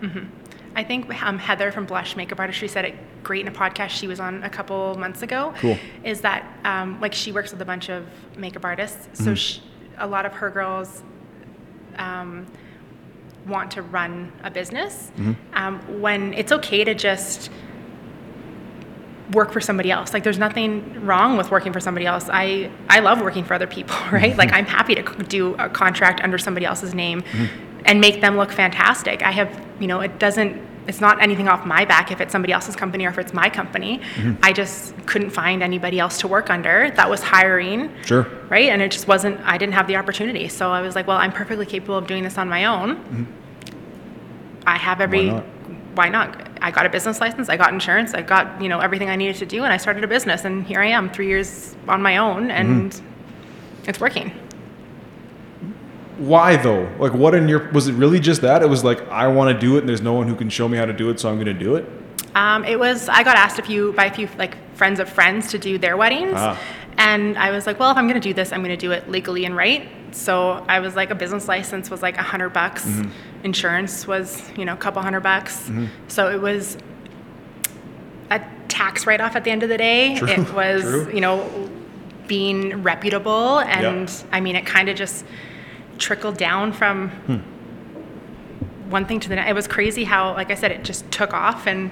I 0.76 0.84
think 0.84 1.22
um, 1.24 1.36
Heather 1.36 1.72
from 1.72 1.84
Blush 1.86 2.14
Makeup 2.16 2.38
Artistry 2.38 2.68
said 2.68 2.84
it 2.84 2.94
great 3.24 3.44
in 3.44 3.48
a 3.48 3.56
podcast 3.56 3.88
she 3.88 4.06
was 4.06 4.20
on 4.20 4.42
a 4.44 4.48
couple 4.48 4.94
months 4.96 5.22
ago. 5.22 5.52
Cool. 5.58 5.76
Is 6.04 6.20
that 6.20 6.46
um, 6.64 7.00
like 7.00 7.12
she 7.12 7.32
works 7.32 7.50
with 7.50 7.61
a 7.61 7.64
bunch 7.64 7.90
of 7.90 8.06
makeup 8.36 8.64
artists, 8.64 9.08
Mm-hmm. 9.08 9.24
so 9.24 9.34
she, 9.34 9.61
a 9.98 10.06
lot 10.06 10.24
of 10.24 10.32
her 10.32 10.48
girls 10.48 11.02
um, 11.98 12.46
want 13.46 13.72
to 13.72 13.82
run 13.82 14.32
a 14.44 14.50
business. 14.50 15.11
Mm-hmm. 15.16 15.32
Um, 15.54 16.00
when 16.00 16.32
it's 16.34 16.52
okay 16.52 16.84
to 16.84 16.94
just 16.94 17.50
work 19.33 19.53
for 19.53 19.61
somebody 19.61 19.91
else. 19.91 20.12
Like 20.12 20.24
there's 20.24 20.39
nothing 20.39 21.05
wrong 21.05 21.37
with 21.37 21.51
working 21.51 21.72
for 21.72 21.81
somebody 21.81 22.07
else. 22.07 22.28
I 22.31 22.70
I 22.89 23.01
love 23.01 23.20
working 23.20 23.45
for 23.45 23.55
other 23.55 23.66
people, 23.66 23.97
right? 24.12 24.37
Like 24.37 24.53
I'm 24.53 24.66
happy 24.66 24.95
to 24.95 25.03
do 25.24 25.55
a 25.55 25.68
contract 25.68 26.20
under 26.22 26.39
somebody 26.39 26.66
else's 26.66 26.95
name 26.95 27.22
mm-hmm. 27.22 27.83
and 27.85 28.01
make 28.01 28.20
them 28.20 28.37
look 28.37 28.53
fantastic. 28.53 29.22
I 29.22 29.31
have, 29.31 29.66
you 29.78 29.87
know, 29.87 30.01
it 30.01 30.18
doesn't 30.18 30.70
it's 30.87 31.01
not 31.01 31.22
anything 31.22 31.47
off 31.47 31.64
my 31.64 31.85
back 31.85 32.11
if 32.11 32.20
it's 32.20 32.33
somebody 32.33 32.53
else's 32.53 32.74
company 32.74 33.07
or 33.07 33.11
if 33.11 33.18
it's 33.18 33.33
my 33.33 33.49
company. 33.49 33.99
Mm-hmm. 33.99 34.43
I 34.43 34.53
just 34.53 34.95
couldn't 35.07 35.31
find 35.31 35.62
anybody 35.62 36.01
else 36.01 36.18
to 36.18 36.28
work 36.28 36.51
under 36.51 36.91
that 36.93 37.09
was 37.09 37.22
hiring 37.22 37.95
Sure. 38.05 38.22
right? 38.49 38.70
And 38.70 38.83
it 38.83 38.91
just 38.91 39.07
wasn't, 39.07 39.41
I 39.43 39.59
didn't 39.59 39.74
have 39.74 39.87
the 39.87 39.97
opportunity. 39.97 40.49
So 40.49 40.70
I 40.70 40.81
was 40.81 40.95
like, 40.95 41.07
well, 41.07 41.18
I'm 41.18 41.33
perfectly 41.33 41.66
capable 41.66 41.97
of 41.97 42.07
doing 42.07 42.24
this 42.24 42.39
on 42.39 42.49
my 42.49 42.64
own. 42.64 42.97
Mm-hmm. 42.97 43.24
I 44.66 44.78
have 44.78 45.01
every, 45.01 45.26
not? 45.26 45.45
why 45.95 46.09
not? 46.09 46.49
I 46.62 46.70
got 46.70 46.86
a 46.86 46.90
business 46.90 47.20
license, 47.20 47.48
I 47.48 47.56
got 47.56 47.72
insurance, 47.72 48.14
I 48.14 48.22
got, 48.22 48.61
you 48.61 48.68
know, 48.68 48.80
everything 48.80 49.08
I 49.08 49.16
needed 49.16 49.36
to 49.36 49.46
do, 49.46 49.64
and 49.64 49.72
I 49.72 49.76
started 49.76 50.04
a 50.04 50.08
business. 50.08 50.44
And 50.44 50.66
here 50.66 50.80
I 50.80 50.86
am, 50.86 51.11
three 51.11 51.28
years 51.28 51.74
on 51.88 52.02
my 52.02 52.18
own, 52.18 52.50
and 52.50 53.00
it's 53.86 54.00
working. 54.00 54.32
Why 56.18 56.56
though? 56.56 56.86
Like 56.98 57.14
what 57.14 57.34
in 57.34 57.48
your 57.48 57.70
was 57.70 57.88
it 57.88 57.94
really 57.94 58.20
just 58.20 58.42
that? 58.42 58.62
It 58.62 58.68
was 58.68 58.84
like 58.84 59.00
I 59.08 59.26
want 59.28 59.54
to 59.54 59.58
do 59.58 59.76
it 59.76 59.80
and 59.80 59.88
there's 59.88 60.02
no 60.02 60.12
one 60.12 60.28
who 60.28 60.36
can 60.36 60.50
show 60.50 60.68
me 60.68 60.76
how 60.76 60.84
to 60.84 60.92
do 60.92 61.08
it, 61.08 61.18
so 61.18 61.30
I'm 61.30 61.36
going 61.36 61.46
to 61.46 61.54
do 61.54 61.76
it. 61.76 61.88
Um, 62.34 62.64
it 62.64 62.78
was, 62.78 63.08
I 63.08 63.22
got 63.22 63.36
asked 63.36 63.58
a 63.58 63.62
few, 63.62 63.92
by 63.94 64.04
a 64.04 64.14
few 64.14 64.28
like 64.38 64.56
friends 64.76 65.00
of 65.00 65.08
friends 65.08 65.50
to 65.50 65.58
do 65.58 65.78
their 65.78 65.96
weddings. 65.96 66.34
Ah. 66.36 66.61
And 66.98 67.38
I 67.38 67.50
was 67.50 67.66
like, 67.66 67.78
well, 67.80 67.90
if 67.90 67.96
I'm 67.96 68.06
going 68.06 68.20
to 68.20 68.28
do 68.28 68.34
this, 68.34 68.52
I'm 68.52 68.61
going 68.61 68.76
to 68.76 68.76
do 68.76 68.92
it 68.92 69.08
legally 69.11 69.46
and 69.46 69.56
right. 69.56 69.88
So 70.12 70.64
I 70.68 70.80
was 70.80 70.94
like, 70.94 71.11
a 71.11 71.14
business 71.14 71.48
license 71.48 71.90
was 71.90 72.02
like 72.02 72.18
a 72.18 72.22
hundred 72.22 72.50
bucks. 72.50 72.86
Insurance 73.45 74.07
was, 74.07 74.43
you 74.57 74.64
know, 74.64 74.74
a 74.74 74.76
couple 74.76 75.01
hundred 75.03 75.20
bucks. 75.20 75.70
So 76.09 76.30
it 76.30 76.41
was 76.41 76.76
a 78.30 78.41
tax 78.68 79.07
write 79.07 79.20
off 79.20 79.34
at 79.36 79.45
the 79.45 79.51
end 79.51 79.62
of 79.62 79.68
the 79.68 79.78
day. 79.78 80.16
True, 80.16 80.28
It 80.28 80.53
was, 80.55 80.82
true. 80.82 81.11
you 81.12 81.20
know, 81.20 81.70
being 82.26 82.82
reputable, 82.82 83.59
and 83.61 84.12
I 84.30 84.41
mean, 84.41 84.55
it 84.57 84.64
kind 84.66 84.88
of 84.88 84.97
just 84.97 85.24
trickled 85.99 86.36
down 86.36 86.72
from 86.72 87.11
one 88.88 89.05
thing 89.07 89.20
to 89.20 89.28
the 89.28 89.36
next. 89.36 89.51
It 89.51 89.55
was 89.55 89.66
crazy 89.66 90.05
how, 90.05 90.32
like 90.34 90.51
I 90.51 90.55
said, 90.55 90.70
it 90.70 90.84
just 90.84 91.11
took 91.11 91.32
off, 91.32 91.66
and 91.66 91.91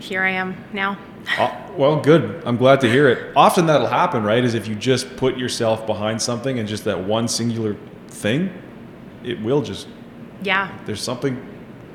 here 0.00 0.22
I 0.22 0.30
am 0.30 0.56
now. 0.72 0.98
Uh, 1.38 1.54
well, 1.76 2.00
good. 2.00 2.42
I'm 2.46 2.56
glad 2.56 2.80
to 2.82 2.90
hear 2.90 3.08
it. 3.08 3.32
Often 3.36 3.66
that'll 3.66 3.86
happen, 3.86 4.22
right? 4.22 4.42
Is 4.42 4.54
if 4.54 4.66
you 4.68 4.74
just 4.74 5.16
put 5.16 5.36
yourself 5.36 5.86
behind 5.86 6.20
something 6.22 6.58
and 6.58 6.66
just 6.68 6.84
that 6.84 7.04
one 7.04 7.28
singular 7.28 7.76
thing, 8.08 8.50
it 9.24 9.40
will 9.42 9.62
just. 9.62 9.88
Yeah. 10.42 10.76
There's 10.86 11.02
something 11.02 11.44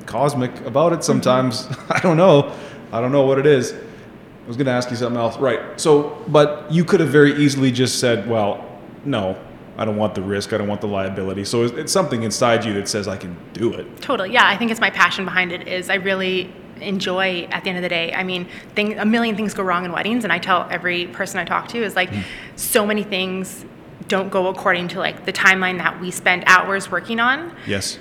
cosmic 0.06 0.60
about 0.62 0.92
it 0.92 1.04
sometimes. 1.04 1.66
Mm-hmm. 1.66 1.92
I 1.96 2.00
don't 2.00 2.16
know. 2.16 2.54
I 2.92 3.00
don't 3.00 3.12
know 3.12 3.22
what 3.22 3.38
it 3.38 3.46
is. 3.46 3.72
I 3.72 4.46
was 4.46 4.56
going 4.56 4.66
to 4.66 4.72
ask 4.72 4.90
you 4.90 4.96
something 4.96 5.18
else. 5.18 5.38
Right. 5.38 5.80
So, 5.80 6.22
but 6.28 6.70
you 6.70 6.84
could 6.84 7.00
have 7.00 7.08
very 7.08 7.34
easily 7.34 7.72
just 7.72 7.98
said, 7.98 8.28
well, 8.28 8.64
no, 9.04 9.38
I 9.78 9.84
don't 9.84 9.96
want 9.96 10.14
the 10.14 10.22
risk. 10.22 10.52
I 10.52 10.58
don't 10.58 10.68
want 10.68 10.80
the 10.80 10.86
liability. 10.86 11.44
So 11.44 11.64
it's, 11.64 11.72
it's 11.74 11.92
something 11.92 12.22
inside 12.22 12.64
you 12.64 12.74
that 12.74 12.88
says 12.88 13.08
I 13.08 13.16
can 13.16 13.36
do 13.54 13.72
it. 13.72 14.00
Totally. 14.00 14.32
Yeah. 14.32 14.46
I 14.46 14.56
think 14.56 14.70
it's 14.70 14.80
my 14.80 14.90
passion 14.90 15.24
behind 15.24 15.50
it 15.50 15.66
is 15.66 15.88
I 15.88 15.94
really 15.94 16.52
enjoy 16.80 17.48
at 17.50 17.64
the 17.64 17.70
end 17.70 17.78
of 17.78 17.82
the 17.82 17.88
day. 17.88 18.12
I 18.12 18.22
mean, 18.22 18.46
thing, 18.74 18.98
a 18.98 19.04
million 19.04 19.36
things 19.36 19.54
go 19.54 19.62
wrong 19.62 19.84
in 19.84 19.92
weddings, 19.92 20.24
and 20.24 20.32
I 20.32 20.38
tell 20.38 20.66
every 20.70 21.06
person 21.06 21.38
I 21.38 21.44
talk 21.44 21.68
to 21.68 21.82
is 21.82 21.96
like, 21.96 22.10
mm. 22.10 22.24
so 22.56 22.86
many 22.86 23.02
things 23.02 23.64
don't 24.08 24.28
go 24.28 24.48
according 24.48 24.88
to 24.88 24.98
like 24.98 25.24
the 25.24 25.32
timeline 25.32 25.78
that 25.78 26.00
we 26.00 26.10
spend 26.10 26.44
hours 26.46 26.90
working 26.90 27.20
on. 27.20 27.54
Yes. 27.66 27.98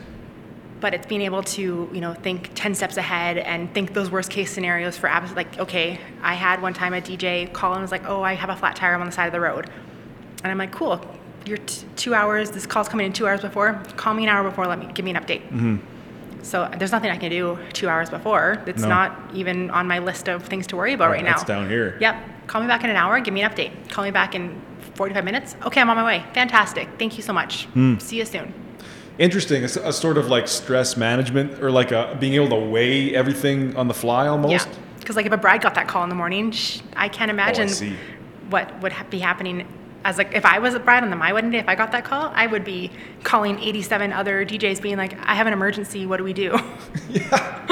But 0.84 0.94
it's 0.94 1.08
being 1.08 1.22
able 1.22 1.44
to, 1.44 1.90
you 1.94 2.02
know, 2.02 2.14
think 2.14 2.52
10 2.56 2.76
steps 2.76 2.98
ahead 2.98 3.38
and 3.38 3.74
think 3.74 3.94
those 3.94 4.12
worst 4.12 4.30
case 4.30 4.52
scenarios 4.52 4.98
for 4.98 5.08
abs. 5.08 5.32
Like, 5.32 5.58
okay, 5.58 5.98
I 6.22 6.34
had 6.34 6.62
one 6.62 6.74
time 6.74 6.94
a 6.94 7.00
DJ 7.00 7.52
call 7.54 7.72
and 7.72 7.82
was 7.82 7.90
like, 7.90 8.06
oh, 8.06 8.22
I 8.22 8.34
have 8.34 8.50
a 8.50 8.56
flat 8.58 8.76
tire 8.76 8.94
I'm 8.94 9.00
on 9.00 9.06
the 9.06 9.14
side 9.14 9.28
of 9.28 9.32
the 9.32 9.40
road. 9.40 9.70
And 10.44 10.52
I'm 10.52 10.58
like, 10.58 10.74
cool, 10.74 11.00
you're 11.46 11.56
t- 11.60 11.88
two 11.96 12.14
hours, 12.14 12.52
this 12.52 12.66
call's 12.66 12.90
coming 12.90 13.06
in 13.06 13.14
two 13.14 13.26
hours 13.26 13.40
before. 13.40 13.82
Call 13.96 14.14
me 14.14 14.24
an 14.24 14.30
hour 14.30 14.44
before, 14.44 14.68
let 14.68 14.78
me 14.78 14.88
give 14.94 15.06
me 15.06 15.12
an 15.12 15.24
update. 15.24 15.80
So 16.42 16.70
there's 16.78 16.92
nothing 16.92 17.12
I 17.12 17.16
can 17.18 17.32
do 17.32 17.58
two 17.72 17.88
hours 17.88 18.10
before. 18.10 18.62
It's 18.68 18.82
No. 18.82 18.90
not 18.90 19.18
even 19.34 19.70
on 19.72 19.88
my 19.88 20.00
list 20.00 20.28
of 20.28 20.44
things 20.44 20.68
to 20.68 20.76
worry 20.76 20.92
about 20.92 21.12
right 21.12 21.24
now. 21.24 21.32
That's 21.38 21.46
down 21.46 21.70
here. 21.70 21.96
Yep. 22.02 22.48
Call 22.48 22.60
me 22.60 22.68
back 22.68 22.84
in 22.84 22.90
an 22.90 22.98
hour. 22.98 23.22
Give 23.22 23.34
me 23.34 23.42
an 23.42 23.50
update. 23.50 23.72
Call 23.90 24.04
me 24.04 24.12
back 24.12 24.36
in 24.36 24.62
45 24.96 25.24
minutes. 25.24 25.56
Okay, 25.66 25.80
I'm 25.80 25.90
on 25.90 25.96
my 25.96 26.04
way. 26.04 26.26
Fantastic. 26.34 26.90
Thank 27.00 27.16
you 27.16 27.24
so 27.24 27.32
much. 27.32 27.68
Hmm. 27.68 27.98
See 28.00 28.18
you 28.18 28.26
soon. 28.26 28.54
Interesting. 29.20 29.64
It's 29.64 29.76
a 29.76 29.94
sort 29.94 30.18
of 30.18 30.28
like 30.28 30.48
stress 30.48 30.98
management 30.98 31.62
or 31.62 31.70
like 31.70 31.92
a, 31.92 32.18
being 32.20 32.34
able 32.34 32.50
to 32.50 32.56
weigh 32.56 33.14
everything 33.16 33.76
on 33.76 33.88
the 33.88 33.94
fly 33.94 34.28
almost. 34.28 34.68
Yeah. 34.68 34.74
Because 35.00 35.16
like 35.16 35.26
if 35.26 35.32
a 35.32 35.38
bride 35.38 35.62
got 35.62 35.76
that 35.76 35.88
call 35.88 36.04
in 36.04 36.10
the 36.10 36.16
morning, 36.16 36.52
sh- 36.52 36.80
I 36.96 37.10
can't 37.10 37.30
oh, 37.30 37.34
imagine 37.34 37.66
Oh, 37.66 37.72
see. 37.72 37.96
what 38.50 38.82
would 38.82 38.94
ha- 38.94 39.06
be 39.10 39.20
happening. 39.20 39.68
As 40.06 40.18
like 40.18 40.34
if 40.34 40.46
I 40.46 40.60
was 40.60 40.74
a 40.74 40.80
bride 40.80 41.04
on 41.04 41.10
the 41.10 41.16
my 41.16 41.32
wedding 41.32 41.52
day, 41.52 41.60
if 41.60 41.68
I 41.70 41.76
got 41.76 41.92
that 41.92 42.04
call, 42.04 42.32
I 42.36 42.48
would 42.48 42.66
be 42.66 42.92
calling 43.24 43.60
87 43.60 44.12
other 44.12 44.46
DJs, 44.46 44.82
being 44.82 44.98
like, 44.98 45.14
"I 45.26 45.36
have 45.36 45.48
an 45.48 45.54
emergency. 45.54 46.06
What 46.06 46.18
do 46.18 46.24
we 46.26 46.34
do?" 46.34 46.60
yeah, 47.10 47.66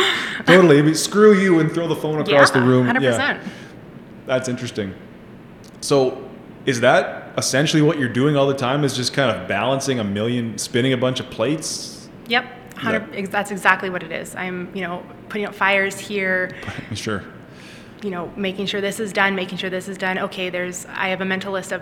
Totally. 0.45 0.79
I 0.79 0.81
mean, 0.81 0.95
screw 0.95 1.33
you 1.33 1.59
and 1.59 1.71
throw 1.71 1.87
the 1.87 1.95
phone 1.95 2.21
across 2.21 2.51
the 2.51 2.61
room. 2.61 2.85
100. 2.87 3.01
Yeah. 3.03 3.09
percent 3.11 3.41
That's 4.27 4.47
interesting. 4.47 4.93
So, 5.81 6.29
is 6.65 6.81
that 6.81 7.33
essentially 7.37 7.81
what 7.81 7.97
you're 7.97 8.09
doing 8.09 8.35
all 8.35 8.47
the 8.47 8.53
time? 8.53 8.83
Is 8.83 8.95
just 8.95 9.13
kind 9.13 9.35
of 9.35 9.47
balancing 9.47 9.99
a 9.99 10.03
million, 10.03 10.57
spinning 10.57 10.93
a 10.93 10.97
bunch 10.97 11.19
of 11.19 11.29
plates? 11.29 12.09
Yep. 12.27 12.45
100, 12.73 13.15
ex- 13.15 13.29
That's 13.29 13.51
exactly 13.51 13.89
what 13.89 14.03
it 14.03 14.11
is. 14.11 14.35
I'm, 14.35 14.73
you 14.75 14.81
know, 14.81 15.03
putting 15.29 15.45
out 15.45 15.55
fires 15.55 15.99
here. 15.99 16.55
Sure. 16.93 17.23
you 18.03 18.09
know, 18.09 18.31
making 18.35 18.65
sure 18.65 18.81
this 18.81 18.99
is 18.99 19.13
done, 19.13 19.35
making 19.35 19.57
sure 19.57 19.69
this 19.69 19.87
is 19.87 19.97
done. 19.97 20.17
Okay, 20.17 20.49
there's, 20.49 20.85
I 20.87 21.09
have 21.09 21.21
a 21.21 21.25
mental 21.25 21.53
list 21.53 21.71
of 21.71 21.81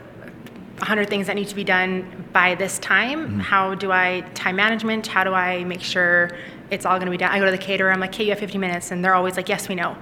100 0.80 1.10
things 1.10 1.28
that 1.28 1.36
need 1.36 1.48
to 1.48 1.56
be 1.56 1.64
done 1.64 2.26
by 2.32 2.56
this 2.56 2.80
time. 2.80 3.20
Mm-hmm. 3.20 3.40
How 3.40 3.76
do 3.76 3.92
I 3.92 4.22
time 4.34 4.56
management? 4.56 5.08
How 5.08 5.24
do 5.24 5.34
I 5.34 5.64
make 5.64 5.82
sure 5.82 6.32
it's 6.70 6.86
all 6.86 6.98
going 6.98 7.06
to 7.06 7.12
be 7.12 7.18
done? 7.18 7.32
I 7.32 7.40
go 7.40 7.46
to 7.46 7.52
the 7.52 7.58
caterer, 7.58 7.92
I'm 7.92 8.00
like, 8.00 8.12
okay, 8.12 8.24
you 8.24 8.30
have 8.32 8.40
50 8.40 8.58
minutes. 8.58 8.92
And 8.92 9.04
they're 9.04 9.16
always 9.16 9.36
like, 9.36 9.50
yes, 9.50 9.68
we 9.68 9.76
know. 9.76 9.98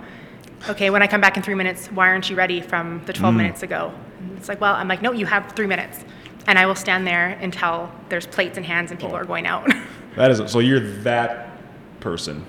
Okay, 0.69 0.89
when 0.89 1.01
I 1.01 1.07
come 1.07 1.21
back 1.21 1.37
in 1.37 1.43
three 1.43 1.55
minutes, 1.55 1.87
why 1.87 2.07
aren't 2.07 2.29
you 2.29 2.35
ready 2.35 2.61
from 2.61 3.03
the 3.05 3.13
12 3.13 3.33
mm. 3.33 3.37
minutes 3.37 3.63
ago? 3.63 3.93
And 4.19 4.37
it's 4.37 4.49
like, 4.49 4.59
well, 4.61 4.73
I'm 4.75 4.87
like, 4.87 5.01
no, 5.01 5.11
you 5.11 5.25
have 5.25 5.51
three 5.53 5.67
minutes. 5.67 6.03
And 6.47 6.57
I 6.57 6.65
will 6.65 6.75
stand 6.75 7.05
there 7.05 7.29
until 7.41 7.91
there's 8.09 8.25
plates 8.25 8.57
and 8.57 8.65
hands 8.65 8.91
and 8.91 8.99
people 8.99 9.15
Oh. 9.15 9.19
are 9.19 9.25
going 9.25 9.45
out. 9.47 9.69
That 10.15 10.31
is 10.31 10.41
so 10.51 10.57
you're 10.57 10.79
that 11.03 11.49
person. 11.99 12.43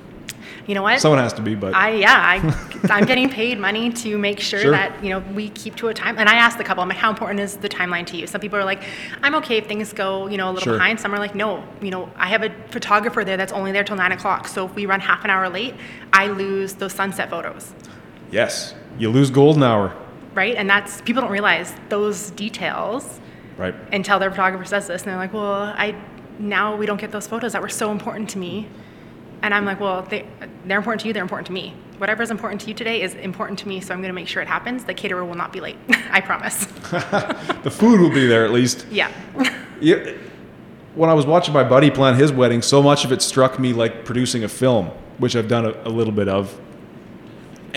you 0.66 0.74
know 0.74 0.82
what? 0.82 1.00
Someone 1.00 1.18
has 1.20 1.34
to 1.34 1.42
be, 1.42 1.54
but 1.54 1.74
I 1.74 1.90
yeah, 1.96 2.16
I, 2.16 2.88
I'm 2.90 3.04
getting 3.04 3.28
paid 3.28 3.58
money 3.58 3.90
to 3.92 4.16
make 4.16 4.40
sure, 4.40 4.60
Sure. 4.60 4.70
that 4.70 5.04
you 5.04 5.10
know 5.10 5.18
we 5.34 5.50
keep 5.50 5.76
to 5.76 5.88
a 5.88 5.92
time. 5.94 6.16
And 6.18 6.30
I 6.30 6.36
asked 6.36 6.56
the 6.56 6.64
couple, 6.64 6.82
I'm 6.82 6.88
like, 6.88 6.96
how 6.96 7.10
important 7.10 7.40
is 7.40 7.58
the 7.58 7.68
timeline 7.68 8.06
to 8.06 8.16
you? 8.16 8.26
Some 8.26 8.40
people 8.40 8.58
are 8.58 8.64
like, 8.64 8.82
I'm 9.22 9.34
okay 9.34 9.58
if 9.58 9.66
things 9.66 9.92
go 9.92 10.28
you 10.28 10.38
know 10.38 10.46
a 10.48 10.52
little 10.52 10.64
Sure. 10.64 10.78
behind. 10.78 10.98
Some 10.98 11.12
are 11.14 11.18
like, 11.18 11.34
no, 11.34 11.62
you 11.82 11.90
know, 11.90 12.08
I 12.16 12.28
have 12.28 12.42
a 12.42 12.48
photographer 12.70 13.22
there 13.22 13.36
that's 13.36 13.52
only 13.52 13.70
there 13.72 13.84
till 13.84 13.96
nine 13.96 14.12
o'clock. 14.12 14.48
So 14.48 14.64
if 14.64 14.74
we 14.74 14.86
run 14.86 15.00
half 15.00 15.24
an 15.24 15.30
hour 15.30 15.50
late, 15.50 15.74
I 16.14 16.28
lose 16.28 16.72
those 16.72 16.94
sunset 16.94 17.28
photos, 17.28 17.74
yes, 18.30 18.74
you 18.98 19.10
lose 19.10 19.28
golden 19.30 19.62
hour. 19.62 19.94
Right? 20.38 20.54
And 20.56 20.68
that's 20.70 21.00
people 21.02 21.20
don't 21.22 21.32
realize 21.40 21.74
those 21.88 22.30
details 22.30 23.20
Right. 23.56 23.74
until 23.92 24.18
their 24.20 24.30
photographer 24.30 24.64
says 24.64 24.86
this, 24.86 25.02
and 25.02 25.10
they're 25.10 25.16
like, 25.26 25.32
well, 25.34 25.74
I 25.84 25.96
now 26.38 26.76
we 26.76 26.86
don't 26.86 27.00
get 27.00 27.10
those 27.10 27.26
photos 27.26 27.52
that 27.54 27.60
were 27.62 27.68
so 27.82 27.90
important 27.90 28.30
to 28.30 28.38
me. 28.38 28.68
And 29.42 29.52
I'm 29.52 29.64
like, 29.64 29.80
well, 29.80 30.02
they, 30.02 30.24
they're 30.66 30.78
important 30.78 31.00
to 31.02 31.06
you, 31.08 31.12
they're 31.12 31.24
important 31.30 31.46
to 31.48 31.52
me. 31.52 31.74
Whatever 31.98 32.22
is 32.22 32.30
important 32.30 32.60
to 32.62 32.68
you 32.68 32.74
today 32.74 33.02
is 33.02 33.14
important 33.16 33.58
to 33.60 33.66
me, 33.68 33.80
so 33.80 33.92
I'm 33.92 34.00
going 34.00 34.10
to 34.14 34.20
make 34.20 34.28
sure 34.28 34.40
it 34.40 34.46
happens. 34.48 34.84
The 34.84 34.94
caterer 34.94 35.24
will 35.24 35.34
not 35.34 35.52
be 35.52 35.60
late. 35.60 35.76
I 36.18 36.20
promise. 36.20 36.66
The 37.66 37.70
food 37.80 37.98
will 38.00 38.14
be 38.14 38.26
there 38.28 38.44
at 38.44 38.52
least. 38.52 38.86
yeah. 38.90 39.10
Yeah. 39.80 40.12
When 40.94 41.10
I 41.10 41.14
was 41.14 41.26
watching 41.26 41.52
my 41.54 41.64
buddy 41.64 41.90
plan 41.90 42.14
his 42.14 42.30
wedding, 42.32 42.62
so 42.62 42.80
much 42.82 43.04
of 43.04 43.10
it 43.12 43.22
struck 43.22 43.58
me 43.58 43.72
like 43.72 44.04
producing 44.04 44.42
a 44.44 44.48
film, 44.48 44.86
which 45.18 45.34
I've 45.36 45.48
done 45.48 45.66
a, 45.66 45.72
a 45.84 45.90
little 45.98 46.12
bit 46.12 46.28
of. 46.28 46.58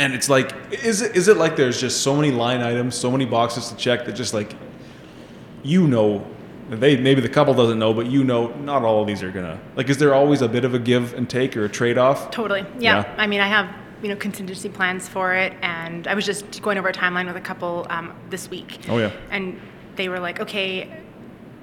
And 0.01 0.15
it's 0.15 0.29
like, 0.29 0.51
is 0.83 1.03
it 1.03 1.15
is 1.15 1.27
it 1.27 1.37
like 1.37 1.55
there's 1.55 1.79
just 1.79 2.01
so 2.01 2.15
many 2.15 2.31
line 2.31 2.61
items, 2.61 2.95
so 2.95 3.11
many 3.11 3.25
boxes 3.25 3.69
to 3.69 3.75
check 3.75 4.03
that 4.05 4.13
just 4.13 4.33
like, 4.33 4.55
you 5.61 5.87
know, 5.87 6.25
they 6.71 6.97
maybe 6.97 7.21
the 7.21 7.29
couple 7.29 7.53
doesn't 7.53 7.77
know, 7.77 7.93
but 7.93 8.07
you 8.07 8.23
know, 8.23 8.47
not 8.55 8.81
all 8.81 9.01
of 9.01 9.07
these 9.07 9.21
are 9.21 9.29
gonna 9.29 9.59
like. 9.75 9.89
Is 9.89 9.97
there 9.97 10.15
always 10.15 10.41
a 10.41 10.47
bit 10.49 10.65
of 10.65 10.73
a 10.73 10.79
give 10.79 11.13
and 11.13 11.29
take 11.29 11.55
or 11.55 11.65
a 11.65 11.69
trade 11.69 11.99
off? 11.99 12.31
Totally. 12.31 12.61
Yeah. 12.79 13.03
Yeah. 13.03 13.15
I 13.15 13.27
mean, 13.27 13.41
I 13.41 13.47
have 13.47 13.69
you 14.01 14.09
know 14.09 14.15
contingency 14.15 14.69
plans 14.69 15.07
for 15.07 15.35
it, 15.35 15.53
and 15.61 16.07
I 16.07 16.15
was 16.15 16.25
just 16.25 16.63
going 16.63 16.79
over 16.79 16.89
a 16.89 16.93
timeline 16.93 17.27
with 17.27 17.37
a 17.37 17.41
couple 17.41 17.85
um, 17.91 18.11
this 18.31 18.49
week. 18.49 18.79
Oh, 18.89 18.97
yeah. 18.97 19.11
And 19.29 19.61
they 19.97 20.09
were 20.09 20.19
like, 20.19 20.39
okay, 20.39 20.99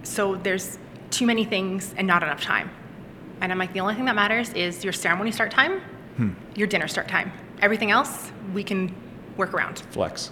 so 0.05 0.36
there's 0.36 0.78
too 1.11 1.26
many 1.26 1.45
things 1.45 1.93
and 1.97 2.07
not 2.07 2.22
enough 2.22 2.41
time. 2.41 2.70
And 3.41 3.51
I'm 3.51 3.59
like, 3.59 3.72
the 3.72 3.80
only 3.80 3.97
thing 3.97 4.05
that 4.05 4.14
matters 4.14 4.53
is 4.53 4.84
your 4.84 4.93
ceremony 4.93 5.32
start 5.32 5.51
time, 5.51 5.80
Hmm. 6.16 6.30
your 6.55 6.68
dinner 6.68 6.86
start 6.86 7.09
time. 7.09 7.32
Everything 7.61 7.91
else 7.91 8.31
we 8.55 8.63
can 8.65 8.95
work 9.37 9.55
around. 9.55 9.81
Flex. 9.91 10.31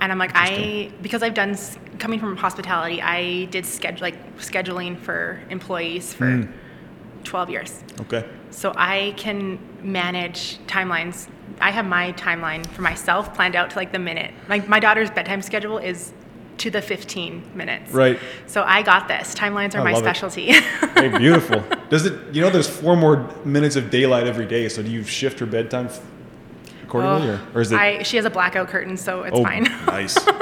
And 0.00 0.10
I'm 0.12 0.18
like, 0.18 0.32
I 0.34 0.90
because 1.02 1.22
I've 1.22 1.34
done 1.34 1.56
coming 1.98 2.18
from 2.18 2.36
hospitality, 2.36 3.00
I 3.00 3.44
did 3.46 3.64
schedule 3.64 4.02
like 4.02 4.36
scheduling 4.38 4.98
for 4.98 5.40
employees 5.50 6.12
for 6.12 6.26
Mm. 6.26 6.52
12 7.24 7.50
years. 7.50 7.82
Okay. 8.02 8.24
So 8.50 8.72
I 8.76 9.14
can 9.16 9.58
manage 9.82 10.58
timelines. 10.66 11.26
I 11.58 11.70
have 11.70 11.86
my 11.86 12.12
timeline 12.12 12.66
for 12.66 12.82
myself 12.82 13.32
planned 13.34 13.56
out 13.56 13.70
to 13.70 13.76
like 13.76 13.92
the 13.92 13.98
minute. 13.98 14.32
My, 14.48 14.58
my 14.60 14.78
daughter's 14.78 15.10
bedtime 15.10 15.40
schedule 15.40 15.78
is 15.78 16.12
to 16.58 16.70
the 16.70 16.82
15 16.82 17.52
minutes. 17.54 17.92
Right. 17.92 18.18
So 18.46 18.62
I 18.62 18.82
got 18.82 19.08
this. 19.08 19.34
Timelines 19.34 19.74
are 19.74 19.80
I 19.80 19.92
my 19.92 19.98
specialty. 19.98 20.52
Hey, 20.94 21.08
beautiful. 21.18 21.62
Does 21.90 22.06
it? 22.06 22.34
You 22.34 22.40
know, 22.42 22.50
there's 22.50 22.68
four 22.68 22.94
more 22.96 23.28
minutes 23.44 23.74
of 23.76 23.90
daylight 23.90 24.26
every 24.26 24.46
day. 24.46 24.68
So 24.68 24.82
do 24.82 24.90
you 24.90 25.02
shift 25.02 25.38
her 25.40 25.46
bedtime 25.46 25.88
accordingly, 26.98 27.34
or, 27.34 27.40
or 27.54 27.60
is 27.60 27.72
it? 27.72 27.76
Oh, 27.76 27.78
I, 27.78 28.02
she 28.02 28.16
has 28.16 28.26
a 28.26 28.30
blackout 28.30 28.68
curtain, 28.68 28.96
so 28.96 29.22
it's 29.22 29.36
oh, 29.38 29.42
fine. 29.42 29.62
nice. 29.86 30.14
Boy, 30.24 30.32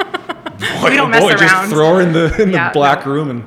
We 0.89 0.95
don't 0.95 0.99
oh 0.99 1.07
mess 1.07 1.21
boy, 1.21 1.29
around. 1.29 1.39
Just 1.39 1.69
throw 1.71 1.95
her 1.95 2.01
in 2.01 2.13
the 2.13 2.41
in 2.41 2.51
Yeah, 2.51 2.69
the 2.69 2.73
black 2.73 3.05
no. 3.05 3.11
room 3.13 3.29
and 3.29 3.45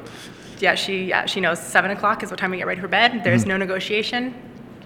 yeah, 0.58 0.74
she 0.74 1.04
yeah, 1.04 1.26
she 1.26 1.40
knows 1.40 1.58
seven 1.60 1.90
o'clock 1.90 2.22
is 2.22 2.30
what 2.30 2.38
time 2.38 2.50
we 2.50 2.56
get 2.56 2.66
ready 2.66 2.80
for 2.80 2.88
bed. 2.88 3.22
There's 3.24 3.42
Mm-hmm. 3.42 3.50
no 3.50 3.56
negotiation. 3.58 4.34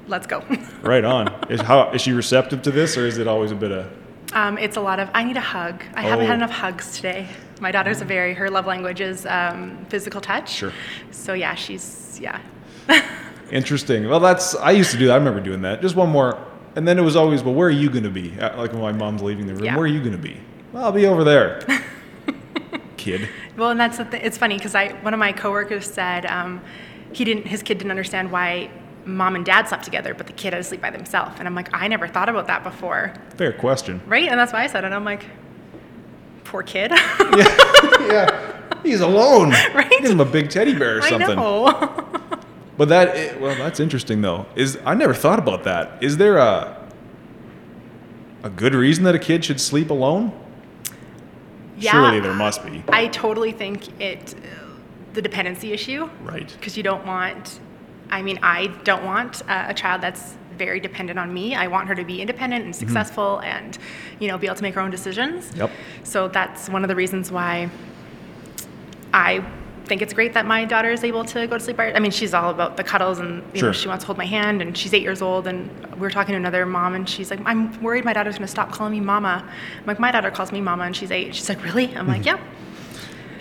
Let's 0.08 0.26
go. 0.26 0.42
right 0.82 1.04
on. 1.04 1.28
Is 1.50 1.60
how 1.60 1.90
is 1.92 2.02
she 2.02 2.12
receptive 2.12 2.62
to 2.62 2.70
this, 2.70 2.96
or 2.96 3.06
is 3.06 3.18
it 3.18 3.28
always 3.28 3.52
a 3.52 3.56
bit 3.56 3.70
of? 3.72 3.86
Um, 4.32 4.58
it's 4.58 4.76
a 4.76 4.80
lot 4.80 5.00
of 5.00 5.08
I 5.14 5.24
need 5.24 5.36
a 5.36 5.40
hug. 5.40 5.82
I 5.94 6.02
haven't 6.02 6.26
had 6.26 6.32
Oh. 6.34 6.44
enough 6.44 6.50
hugs 6.50 6.96
today. 6.96 7.28
My 7.60 7.70
daughter's 7.72 8.00
a 8.00 8.04
very 8.04 8.32
her 8.34 8.48
love 8.50 8.66
language 8.66 9.00
is 9.00 9.26
um, 9.26 9.84
physical 9.88 10.20
touch. 10.20 10.50
Sure. 10.52 10.72
So 11.10 11.32
yeah, 11.34 11.54
she's 11.54 12.18
yeah. 12.20 12.40
Interesting. 13.52 14.08
Well, 14.08 14.20
that's 14.20 14.54
I 14.56 14.70
used 14.72 14.90
to 14.92 14.98
do 14.98 15.06
that. 15.06 15.12
I 15.14 15.16
remember 15.16 15.40
doing 15.40 15.62
that. 15.62 15.82
Just 15.82 15.96
one 15.96 16.10
more, 16.10 16.38
and 16.80 16.88
then 16.88 16.98
it 16.98 17.02
was 17.02 17.14
always, 17.14 17.42
well, 17.42 17.52
where 17.52 17.68
are 17.68 17.70
you 17.70 17.90
going 17.90 18.04
to 18.04 18.10
be? 18.10 18.32
Uh, 18.40 18.56
Like 18.56 18.72
when 18.72 18.80
my 18.80 18.90
mom's 18.92 19.20
leaving 19.22 19.46
the 19.46 19.52
room, 19.54 19.64
Yeah. 19.64 19.74
where 19.76 19.84
are 19.84 19.86
you 19.86 20.00
going 20.00 20.12
to 20.12 20.18
be? 20.18 20.34
Well, 20.72 20.84
I'll 20.84 20.92
be 20.92 21.04
over 21.04 21.24
there, 21.24 21.60
kid. 22.96 23.28
Well, 23.58 23.68
and 23.68 23.78
that's 23.78 23.98
the 23.98 24.04
th- 24.06 24.22
it's 24.22 24.38
funny 24.38 24.56
because 24.56 24.74
I 24.74 24.92
one 25.02 25.12
of 25.12 25.20
my 25.20 25.32
coworkers 25.32 25.84
said 25.92 26.24
um, 26.24 26.62
he 27.12 27.24
didn't 27.26 27.46
his 27.46 27.62
kid 27.62 27.76
didn't 27.76 27.90
understand 27.90 28.32
why 28.32 28.70
mom 29.04 29.34
and 29.34 29.44
dad 29.44 29.68
slept 29.68 29.84
together, 29.84 30.14
but 30.14 30.26
the 30.26 30.32
kid 30.32 30.54
had 30.54 30.60
to 30.60 30.64
sleep 30.64 30.80
by 30.80 30.88
themselves. 30.90 31.32
And 31.38 31.46
I'm 31.46 31.54
like, 31.54 31.68
I 31.74 31.86
never 31.88 32.08
thought 32.08 32.28
about 32.30 32.46
that 32.46 32.62
before, 32.64 33.12
Fair 33.36 33.52
question. 33.52 34.00
right? 34.06 34.26
And 34.28 34.40
that's 34.40 34.52
why 34.54 34.62
I 34.62 34.66
said 34.68 34.84
it. 34.84 34.92
I'm 34.92 35.04
like, 35.04 35.26
poor 36.44 36.62
kid. 36.62 36.90
yeah, 37.30 38.56
he's 38.82 39.00
alone. 39.00 39.50
Right? 39.74 39.90
Give 40.00 40.10
him 40.12 40.20
a 40.20 40.24
big 40.24 40.48
teddy 40.48 40.74
bear 40.78 40.98
or 40.98 41.02
something. 41.02 41.30
I 41.30 41.34
know. 41.34 42.06
But 42.80 42.88
that 42.88 43.38
well, 43.38 43.54
that's 43.56 43.78
interesting 43.78 44.22
though. 44.22 44.46
Is 44.56 44.78
I 44.86 44.94
never 44.94 45.12
thought 45.12 45.38
about 45.38 45.64
that. 45.64 46.02
Is 46.02 46.16
there 46.16 46.38
a 46.38 46.82
a 48.42 48.48
good 48.48 48.74
reason 48.74 49.04
that 49.04 49.14
a 49.14 49.18
kid 49.18 49.44
should 49.44 49.60
sleep 49.60 49.90
alone? 49.90 50.32
Yeah, 51.76 51.90
Surely 51.90 52.20
there 52.20 52.32
must 52.32 52.64
be. 52.64 52.82
I 52.88 53.08
totally 53.08 53.52
think 53.52 54.00
it 54.00 54.34
the 55.12 55.20
dependency 55.20 55.74
issue. 55.74 56.08
Right. 56.22 56.50
Because 56.58 56.78
you 56.78 56.82
don't 56.82 57.04
want. 57.04 57.60
I 58.08 58.22
mean, 58.22 58.38
I 58.42 58.68
don't 58.84 59.04
want 59.04 59.42
a, 59.42 59.68
a 59.68 59.74
child 59.74 60.00
that's 60.00 60.38
very 60.56 60.80
dependent 60.80 61.18
on 61.18 61.34
me. 61.34 61.54
I 61.54 61.66
want 61.66 61.86
her 61.88 61.94
to 61.94 62.04
be 62.04 62.22
independent 62.22 62.64
and 62.64 62.74
successful 62.74 63.42
mm-hmm. 63.42 63.56
and, 63.56 63.78
you 64.20 64.28
know, 64.28 64.38
be 64.38 64.46
able 64.46 64.56
to 64.56 64.62
make 64.62 64.74
her 64.74 64.80
own 64.80 64.90
decisions. 64.90 65.54
Yep. 65.54 65.70
So 66.04 66.28
that's 66.28 66.70
one 66.70 66.82
of 66.82 66.88
the 66.88 66.96
reasons 66.96 67.30
why 67.30 67.68
I 69.12 69.44
think 69.91 70.03
it's 70.03 70.14
great 70.14 70.34
that 70.34 70.47
my 70.47 70.64
daughter 70.64 70.93
is 70.93 71.03
able 71.03 71.24
to 71.24 71.49
go 71.49 71.59
to 71.59 71.64
sleep 71.64 71.76
by. 71.76 71.93
I 71.93 71.99
mean, 71.99 72.12
she's 72.12 72.32
all 72.32 72.51
about 72.51 72.76
the 72.76 72.84
cuddles 72.84 73.18
and 73.18 73.43
you 73.53 73.59
sure. 73.59 73.70
know 73.70 73.72
she 73.72 73.88
wants 73.88 74.05
to 74.05 74.07
hold 74.07 74.18
my 74.18 74.24
hand 74.24 74.62
and 74.62 74.78
she's 74.78 74.95
eight 74.95 75.03
years 75.03 75.20
old 75.20 75.49
and 75.49 75.68
we 75.95 76.01
were 76.01 76.11
talking 76.11 76.32
to 76.32 76.36
another 76.36 76.64
mom 76.64 76.95
and 76.95 77.09
she's 77.09 77.28
like, 77.28 77.41
I'm 77.45 77.82
worried 77.82 78.05
my 78.05 78.12
daughter's 78.12 78.36
going 78.36 78.47
to 78.47 78.51
stop 78.51 78.70
calling 78.70 78.93
me 78.93 79.01
mama. 79.01 79.45
I'm 79.80 79.86
like, 79.86 79.99
my 79.99 80.12
daughter 80.12 80.30
calls 80.30 80.53
me 80.53 80.61
mama 80.61 80.84
and 80.84 80.95
she's 80.95 81.11
eight. 81.11 81.34
She's 81.34 81.49
like, 81.49 81.64
really? 81.64 81.93
I'm 81.97 82.07
like, 82.07 82.22
mm-hmm. 82.22 82.38
yeah. 82.38 82.47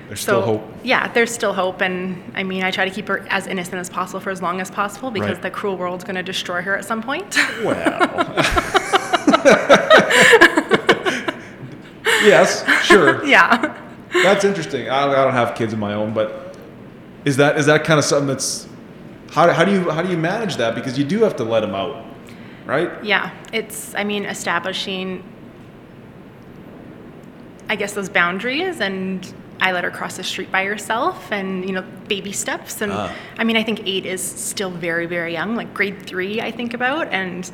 There's 0.07 0.21
so, 0.21 0.41
still 0.41 0.43
hope. 0.57 0.63
Yeah, 0.83 1.07
there's 1.13 1.31
still 1.31 1.53
hope, 1.53 1.81
and 1.81 2.19
I 2.33 2.41
mean, 2.41 2.63
I 2.63 2.71
try 2.71 2.83
to 2.83 2.89
keep 2.89 3.07
her 3.09 3.27
as 3.29 3.45
innocent 3.45 3.75
as 3.75 3.91
possible 3.91 4.19
for 4.19 4.31
as 4.31 4.41
long 4.41 4.59
as 4.59 4.71
possible 4.71 5.11
because 5.11 5.33
right. 5.33 5.43
the 5.43 5.51
cruel 5.51 5.77
world's 5.77 6.03
going 6.03 6.15
to 6.15 6.23
destroy 6.23 6.63
her 6.63 6.75
at 6.75 6.83
some 6.83 7.03
point. 7.03 7.37
Well. 7.63 7.75
yes, 12.25 12.65
sure. 12.85 13.23
Yeah. 13.23 13.88
That's 14.11 14.43
interesting. 14.43 14.89
I, 14.89 15.03
I 15.05 15.23
don't 15.23 15.33
have 15.33 15.55
kids 15.55 15.73
of 15.73 15.79
my 15.79 15.93
own, 15.93 16.13
but 16.13 16.57
is 17.25 17.37
that 17.37 17.57
is 17.57 17.65
that 17.67 17.83
kind 17.83 17.99
of 17.99 18.05
something 18.05 18.27
that's 18.27 18.67
how, 19.31 19.51
how 19.51 19.63
do 19.63 19.71
you 19.71 19.89
how 19.89 20.01
do 20.01 20.09
you 20.09 20.17
manage 20.17 20.57
that 20.57 20.75
because 20.75 20.97
you 20.97 21.05
do 21.05 21.23
have 21.23 21.35
to 21.37 21.43
let 21.43 21.61
them 21.61 21.75
out, 21.75 22.05
right? 22.65 23.03
Yeah, 23.03 23.31
it's 23.53 23.93
I 23.95 24.03
mean 24.03 24.25
establishing 24.25 25.23
I 27.69 27.75
guess 27.75 27.93
those 27.93 28.09
boundaries 28.09 28.81
and 28.81 29.31
I 29.61 29.73
let 29.73 29.83
her 29.83 29.91
cross 29.91 30.17
the 30.17 30.23
street 30.23 30.51
by 30.51 30.65
herself 30.65 31.31
and 31.31 31.65
you 31.65 31.73
know 31.73 31.83
baby 32.07 32.31
steps 32.31 32.81
and 32.81 32.91
uh. 32.91 33.11
I 33.37 33.43
mean 33.43 33.57
I 33.57 33.63
think 33.63 33.85
8 33.85 34.05
is 34.05 34.23
still 34.23 34.71
very 34.71 35.05
very 35.05 35.33
young 35.33 35.55
like 35.55 35.73
grade 35.73 36.07
3 36.07 36.41
I 36.41 36.51
think 36.51 36.73
about 36.73 37.09
and 37.09 37.49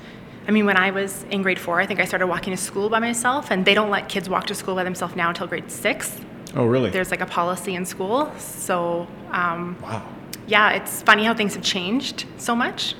I 0.47 0.51
mean 0.51 0.65
when 0.65 0.77
I 0.77 0.91
was 0.91 1.23
in 1.31 1.41
grade 1.41 1.59
4 1.59 1.81
I 1.81 1.85
think 1.85 1.99
I 1.99 2.05
started 2.05 2.27
walking 2.27 2.55
to 2.55 2.61
school 2.61 2.89
by 2.89 2.99
myself 2.99 3.51
and 3.51 3.65
they 3.65 3.73
don't 3.73 3.89
let 3.89 4.07
kids 4.07 4.29
walk 4.29 4.47
to 4.47 4.55
school 4.55 4.75
by 4.75 4.85
themselves 4.85 5.15
now 5.17 5.29
until 5.29 5.47
grade 5.47 5.69
6 5.69 6.21
Oh, 6.55 6.65
really? 6.65 6.89
There's 6.89 7.11
like 7.11 7.21
a 7.21 7.25
policy 7.25 7.75
in 7.75 7.85
school. 7.85 8.31
So, 8.37 9.07
um, 9.31 9.77
wow. 9.81 10.07
Yeah, 10.47 10.71
it's 10.71 11.01
funny 11.01 11.23
how 11.23 11.33
things 11.33 11.55
have 11.55 11.63
changed 11.63 12.25
so 12.37 12.55
much. 12.55 12.95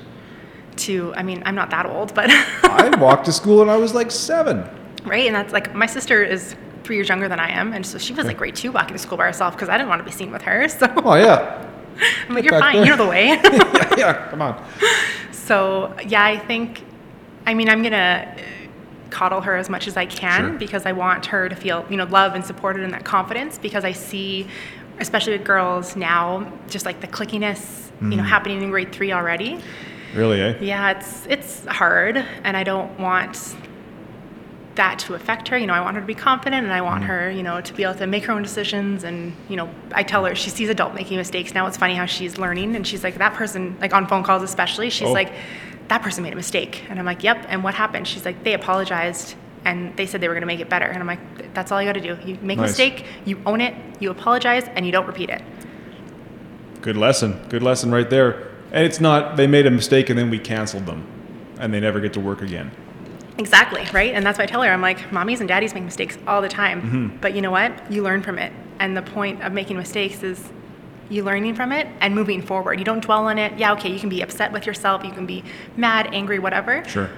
To, 0.76 1.14
I 1.16 1.22
mean, 1.22 1.42
I'm 1.46 1.54
not 1.54 1.70
that 1.70 1.86
old, 1.86 2.14
but 2.14 2.28
I 2.30 2.94
walked 3.00 3.24
to 3.26 3.32
school 3.32 3.60
when 3.60 3.70
I 3.70 3.76
was 3.76 3.94
like 3.94 4.10
seven. 4.10 4.68
Right, 5.04 5.26
and 5.26 5.34
that's 5.34 5.52
like 5.52 5.74
my 5.74 5.86
sister 5.86 6.22
is 6.22 6.54
three 6.84 6.96
years 6.96 7.08
younger 7.08 7.28
than 7.28 7.40
I 7.40 7.48
am, 7.50 7.72
and 7.72 7.86
so 7.86 7.96
she 7.96 8.12
was 8.12 8.26
like 8.26 8.36
grade 8.36 8.56
two 8.56 8.72
walking 8.72 8.92
to 8.92 8.98
school 8.98 9.16
by 9.16 9.24
herself 9.24 9.54
because 9.54 9.70
I 9.70 9.78
didn't 9.78 9.88
want 9.88 10.00
to 10.00 10.04
be 10.04 10.10
seen 10.10 10.30
with 10.30 10.42
her. 10.42 10.68
So. 10.76 10.86
Oh 10.96 11.14
yeah. 11.14 11.66
I'm 12.28 12.34
like, 12.34 12.44
you're 12.44 12.58
fine. 12.60 12.76
There. 12.76 12.84
You 12.84 12.90
know 12.90 13.04
the 13.04 13.08
way. 13.08 13.28
yeah, 13.42 13.94
yeah, 13.96 14.28
come 14.28 14.42
on. 14.42 14.62
So 15.32 15.96
yeah, 16.06 16.24
I 16.24 16.38
think, 16.38 16.82
I 17.46 17.54
mean, 17.54 17.70
I'm 17.70 17.82
gonna 17.82 18.36
coddle 19.10 19.40
her 19.40 19.56
as 19.56 19.68
much 19.68 19.86
as 19.86 19.96
I 19.96 20.06
can 20.06 20.50
sure. 20.50 20.58
because 20.58 20.86
I 20.86 20.92
want 20.92 21.26
her 21.26 21.48
to 21.48 21.56
feel, 21.56 21.86
you 21.90 21.96
know, 21.96 22.04
love 22.04 22.34
and 22.34 22.44
supported 22.44 22.82
and 22.82 22.92
that 22.92 23.04
confidence 23.04 23.58
because 23.58 23.84
I 23.84 23.92
see, 23.92 24.46
especially 24.98 25.36
with 25.36 25.46
girls 25.46 25.96
now, 25.96 26.52
just 26.68 26.84
like 26.84 27.00
the 27.00 27.06
clickiness, 27.06 27.58
mm-hmm. 27.58 28.10
you 28.10 28.16
know, 28.16 28.22
mm-hmm. 28.22 28.30
happening 28.30 28.62
in 28.62 28.70
grade 28.70 28.92
three 28.92 29.12
already. 29.12 29.60
Really, 30.14 30.40
eh? 30.40 30.58
Yeah, 30.60 30.92
it's 30.92 31.26
it's 31.26 31.66
hard, 31.66 32.16
and 32.16 32.56
I 32.56 32.64
don't 32.64 32.98
want 32.98 33.54
that 34.76 34.98
to 35.00 35.14
affect 35.14 35.48
her. 35.48 35.58
You 35.58 35.66
know, 35.66 35.74
I 35.74 35.80
want 35.80 35.96
her 35.96 36.00
to 36.00 36.06
be 36.06 36.14
confident, 36.14 36.64
and 36.64 36.72
I 36.72 36.80
want 36.80 37.02
mm-hmm. 37.02 37.10
her, 37.10 37.30
you 37.30 37.42
know, 37.42 37.60
to 37.60 37.74
be 37.74 37.82
able 37.82 37.94
to 37.96 38.06
make 38.06 38.24
her 38.24 38.32
own 38.32 38.42
decisions. 38.42 39.04
And 39.04 39.34
you 39.48 39.56
know, 39.56 39.68
I 39.92 40.02
tell 40.02 40.24
her 40.24 40.34
she 40.34 40.50
sees 40.50 40.68
adult 40.68 40.94
making 40.94 41.16
mistakes 41.18 41.52
now. 41.52 41.66
It's 41.66 41.76
funny 41.76 41.94
how 41.94 42.06
she's 42.06 42.38
learning, 42.38 42.76
and 42.76 42.86
she's 42.86 43.04
like 43.04 43.18
that 43.18 43.34
person, 43.34 43.76
like 43.80 43.92
on 43.92 44.06
phone 44.06 44.22
calls 44.22 44.42
especially. 44.42 44.90
She's 44.90 45.08
oh. 45.08 45.12
like 45.12 45.32
that 45.88 46.02
person 46.02 46.22
made 46.22 46.32
a 46.32 46.36
mistake. 46.36 46.84
And 46.88 46.98
I'm 46.98 47.04
like, 47.04 47.22
yep. 47.22 47.44
And 47.48 47.62
what 47.62 47.74
happened? 47.74 48.08
She's 48.08 48.24
like, 48.24 48.42
they 48.44 48.54
apologized 48.54 49.36
and 49.64 49.96
they 49.96 50.06
said 50.06 50.20
they 50.20 50.28
were 50.28 50.34
going 50.34 50.42
to 50.42 50.46
make 50.46 50.60
it 50.60 50.68
better. 50.68 50.86
And 50.86 50.98
I'm 50.98 51.06
like, 51.06 51.54
that's 51.54 51.72
all 51.72 51.82
you 51.82 51.88
got 51.88 51.94
to 51.94 52.00
do. 52.00 52.18
You 52.24 52.38
make 52.40 52.58
nice. 52.58 52.68
a 52.68 52.70
mistake, 52.70 53.06
you 53.24 53.40
own 53.46 53.60
it, 53.60 53.74
you 54.00 54.10
apologize, 54.10 54.64
and 54.74 54.86
you 54.86 54.92
don't 54.92 55.06
repeat 55.06 55.30
it. 55.30 55.42
Good 56.82 56.96
lesson. 56.96 57.44
Good 57.48 57.62
lesson 57.62 57.90
right 57.90 58.08
there. 58.08 58.48
And 58.70 58.84
it's 58.84 59.00
not, 59.00 59.36
they 59.36 59.46
made 59.46 59.66
a 59.66 59.70
mistake 59.70 60.10
and 60.10 60.18
then 60.18 60.30
we 60.30 60.38
canceled 60.38 60.86
them 60.86 61.06
and 61.58 61.72
they 61.72 61.80
never 61.80 62.00
get 62.00 62.12
to 62.12 62.20
work 62.20 62.42
again. 62.42 62.70
Exactly, 63.38 63.84
right? 63.92 64.14
And 64.14 64.24
that's 64.24 64.38
why 64.38 64.44
I 64.44 64.46
tell 64.46 64.62
her, 64.62 64.70
I'm 64.70 64.80
like, 64.80 64.98
mommies 65.10 65.40
and 65.40 65.48
daddies 65.48 65.74
make 65.74 65.84
mistakes 65.84 66.16
all 66.26 66.40
the 66.40 66.48
time. 66.48 66.82
Mm-hmm. 66.82 67.16
But 67.18 67.34
you 67.34 67.42
know 67.42 67.50
what? 67.50 67.90
You 67.90 68.02
learn 68.02 68.22
from 68.22 68.38
it. 68.38 68.52
And 68.78 68.96
the 68.96 69.02
point 69.02 69.42
of 69.42 69.52
making 69.52 69.76
mistakes 69.76 70.22
is 70.22 70.52
you 71.08 71.22
learning 71.22 71.54
from 71.54 71.72
it 71.72 71.86
and 72.00 72.14
moving 72.14 72.42
forward. 72.42 72.78
You 72.78 72.84
don't 72.84 73.02
dwell 73.02 73.26
on 73.26 73.38
it. 73.38 73.58
Yeah, 73.58 73.72
okay, 73.72 73.92
you 73.92 73.98
can 73.98 74.08
be 74.08 74.22
upset 74.22 74.52
with 74.52 74.66
yourself, 74.66 75.04
you 75.04 75.12
can 75.12 75.26
be 75.26 75.44
mad, 75.76 76.08
angry, 76.12 76.38
whatever. 76.38 76.84
Sure. 76.84 77.10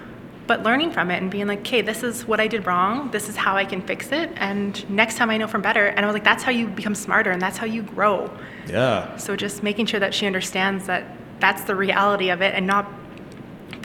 But 0.46 0.62
learning 0.62 0.92
from 0.92 1.10
it 1.10 1.20
and 1.20 1.30
being 1.30 1.46
like, 1.46 1.60
okay, 1.60 1.82
this 1.82 2.02
is 2.02 2.26
what 2.26 2.40
I 2.40 2.46
did 2.46 2.66
wrong. 2.66 3.10
This 3.10 3.28
is 3.28 3.36
how 3.36 3.54
I 3.56 3.66
can 3.66 3.82
fix 3.82 4.12
it. 4.12 4.30
And 4.36 4.88
next 4.88 5.16
time 5.16 5.28
I 5.28 5.36
know 5.36 5.46
from 5.46 5.60
better. 5.60 5.88
And 5.88 6.00
I 6.00 6.06
was 6.06 6.14
like, 6.14 6.24
that's 6.24 6.42
how 6.42 6.50
you 6.50 6.66
become 6.68 6.94
smarter 6.94 7.30
and 7.30 7.40
that's 7.40 7.58
how 7.58 7.66
you 7.66 7.82
grow. 7.82 8.30
Yeah. 8.66 9.14
So 9.18 9.36
just 9.36 9.62
making 9.62 9.86
sure 9.86 10.00
that 10.00 10.14
she 10.14 10.26
understands 10.26 10.86
that 10.86 11.04
that's 11.38 11.64
the 11.64 11.76
reality 11.76 12.30
of 12.30 12.40
it 12.40 12.54
and 12.54 12.66
not 12.66 12.90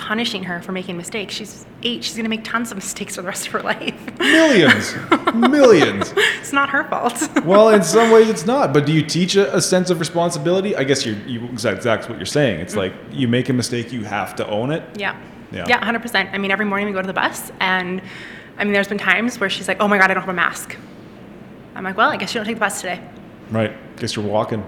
punishing 0.04 0.44
her 0.44 0.62
for 0.62 0.74
making 0.74 0.98
mistakes. 0.98 1.34
She's 1.34 1.66
eight. 1.82 2.04
She's 2.04 2.16
going 2.16 2.26
to 2.26 2.30
make 2.30 2.44
tons 2.44 2.72
of 2.72 2.78
mistakes 2.78 3.16
for 3.16 3.22
the 3.22 3.28
rest 3.30 3.48
of 3.48 3.54
her 3.54 3.62
life. 3.62 4.20
Millions. 4.20 4.94
Millions. 5.34 6.14
It's 6.40 6.52
not 6.52 6.70
her 6.72 6.84
fault. 6.90 7.22
well, 7.46 7.70
in 7.70 7.84
some 7.84 8.12
ways 8.12 8.30
it's 8.30 8.46
not. 8.46 8.74
But 8.74 8.86
do 8.86 8.92
you 8.92 9.02
teach 9.02 9.38
a, 9.38 9.56
a 9.56 9.62
sense 9.62 9.90
of 9.90 10.00
responsibility? 10.00 10.76
I 10.76 10.84
guess 10.84 11.06
you're, 11.06 11.16
you 11.20 11.46
exactly 11.46 12.10
what 12.10 12.18
you're 12.18 12.26
saying. 12.26 12.60
It's 12.60 12.76
mm-hmm. 12.76 12.80
like 12.80 12.94
you 13.12 13.30
make 13.30 13.48
a 13.48 13.54
mistake, 13.54 13.94
you 13.94 14.04
have 14.04 14.36
to 14.36 14.48
own 14.48 14.72
it. 14.72 14.84
Yeah. 15.00 15.18
Yeah. 15.54 15.66
Yeah, 15.70 15.80
100%. 15.90 16.34
I 16.34 16.38
mean, 16.38 16.52
every 16.52 16.66
morning 16.66 16.88
we 16.88 16.94
go 16.94 17.02
to 17.02 17.08
the 17.08 17.14
bus 17.14 17.52
and 17.62 18.02
I 18.58 18.66
mean, 18.66 18.74
there's 18.74 18.90
been 18.90 18.98
times 18.98 19.40
where 19.40 19.50
she's 19.50 19.70
like, 19.70 19.78
oh 19.80 19.88
my 19.88 19.98
God, 19.98 20.12
I 20.12 20.16
don't 20.16 20.24
have 20.24 20.30
a 20.30 20.34
mask. 20.34 20.76
I'm 21.76 21.84
like, 21.86 21.96
well, 21.96 22.10
I 22.10 22.18
guess 22.18 22.34
you 22.34 22.40
don't 22.40 22.46
take 22.46 22.58
the 22.58 22.60
bus 22.60 22.82
today. 22.82 23.02
Right. 23.52 23.74
Guess 23.98 24.18
you're 24.18 24.26
walking 24.26 24.66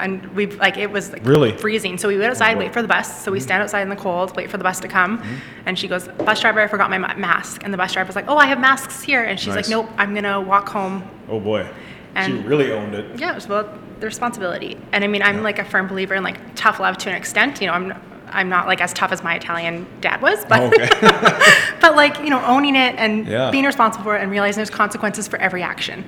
and 0.00 0.26
we 0.34 0.46
like 0.46 0.76
it 0.76 0.90
was 0.90 1.12
like 1.12 1.24
really 1.24 1.56
freezing. 1.56 1.96
So 1.96 2.08
we 2.08 2.18
went 2.18 2.30
outside, 2.30 2.58
wait 2.58 2.72
for 2.72 2.82
the 2.82 2.88
bus. 2.88 3.22
So 3.22 3.30
we 3.30 3.38
mm-hmm. 3.38 3.44
stand 3.44 3.62
outside 3.62 3.82
in 3.82 3.88
the 3.88 3.96
cold, 3.96 4.34
wait 4.36 4.50
for 4.50 4.58
the 4.58 4.64
bus 4.64 4.80
to 4.80 4.88
come. 4.88 5.18
Mm-hmm. 5.18 5.36
And 5.66 5.78
she 5.78 5.86
goes, 5.86 6.08
"Bus 6.08 6.40
driver, 6.40 6.60
I 6.60 6.66
forgot 6.66 6.90
my 6.90 6.98
mask." 6.98 7.62
And 7.64 7.72
the 7.72 7.78
bus 7.78 7.92
driver 7.92 8.00
driver's 8.00 8.16
like, 8.16 8.28
"Oh, 8.28 8.38
I 8.38 8.46
have 8.46 8.60
masks 8.60 9.02
here." 9.02 9.22
And 9.22 9.38
she's 9.38 9.54
nice. 9.54 9.68
like, 9.68 9.70
"Nope, 9.70 9.90
I'm 9.96 10.14
gonna 10.14 10.40
walk 10.40 10.68
home." 10.68 11.02
Oh 11.28 11.40
boy, 11.40 11.68
and 12.14 12.42
she 12.42 12.48
really 12.48 12.72
owned 12.72 12.94
it. 12.94 13.18
Yeah, 13.18 13.32
it 13.32 13.34
was 13.34 13.46
about 13.46 14.00
the 14.00 14.06
responsibility. 14.06 14.78
And 14.92 15.04
I 15.04 15.06
mean, 15.06 15.22
I'm 15.22 15.42
like 15.42 15.58
a 15.58 15.64
firm 15.64 15.86
believer 15.86 16.14
in 16.14 16.22
like 16.22 16.38
tough 16.54 16.80
love 16.80 16.96
to 16.98 17.10
an 17.10 17.16
extent. 17.16 17.60
You 17.60 17.68
know, 17.68 17.74
I'm 17.74 17.94
I'm 18.28 18.48
not 18.48 18.66
like 18.66 18.80
as 18.80 18.92
tough 18.92 19.12
as 19.12 19.22
my 19.22 19.34
Italian 19.36 19.86
dad 20.00 20.22
was, 20.22 20.44
but 20.46 20.60
oh, 20.60 20.66
okay. 20.66 20.88
but 21.80 21.96
like 21.96 22.18
you 22.20 22.30
know, 22.30 22.44
owning 22.44 22.76
it 22.76 22.94
and 22.96 23.26
yeah. 23.26 23.50
being 23.50 23.64
responsible 23.64 24.04
for 24.04 24.16
it 24.16 24.22
and 24.22 24.30
realizing 24.30 24.58
there's 24.58 24.70
consequences 24.70 25.28
for 25.28 25.38
every 25.38 25.62
action, 25.62 26.04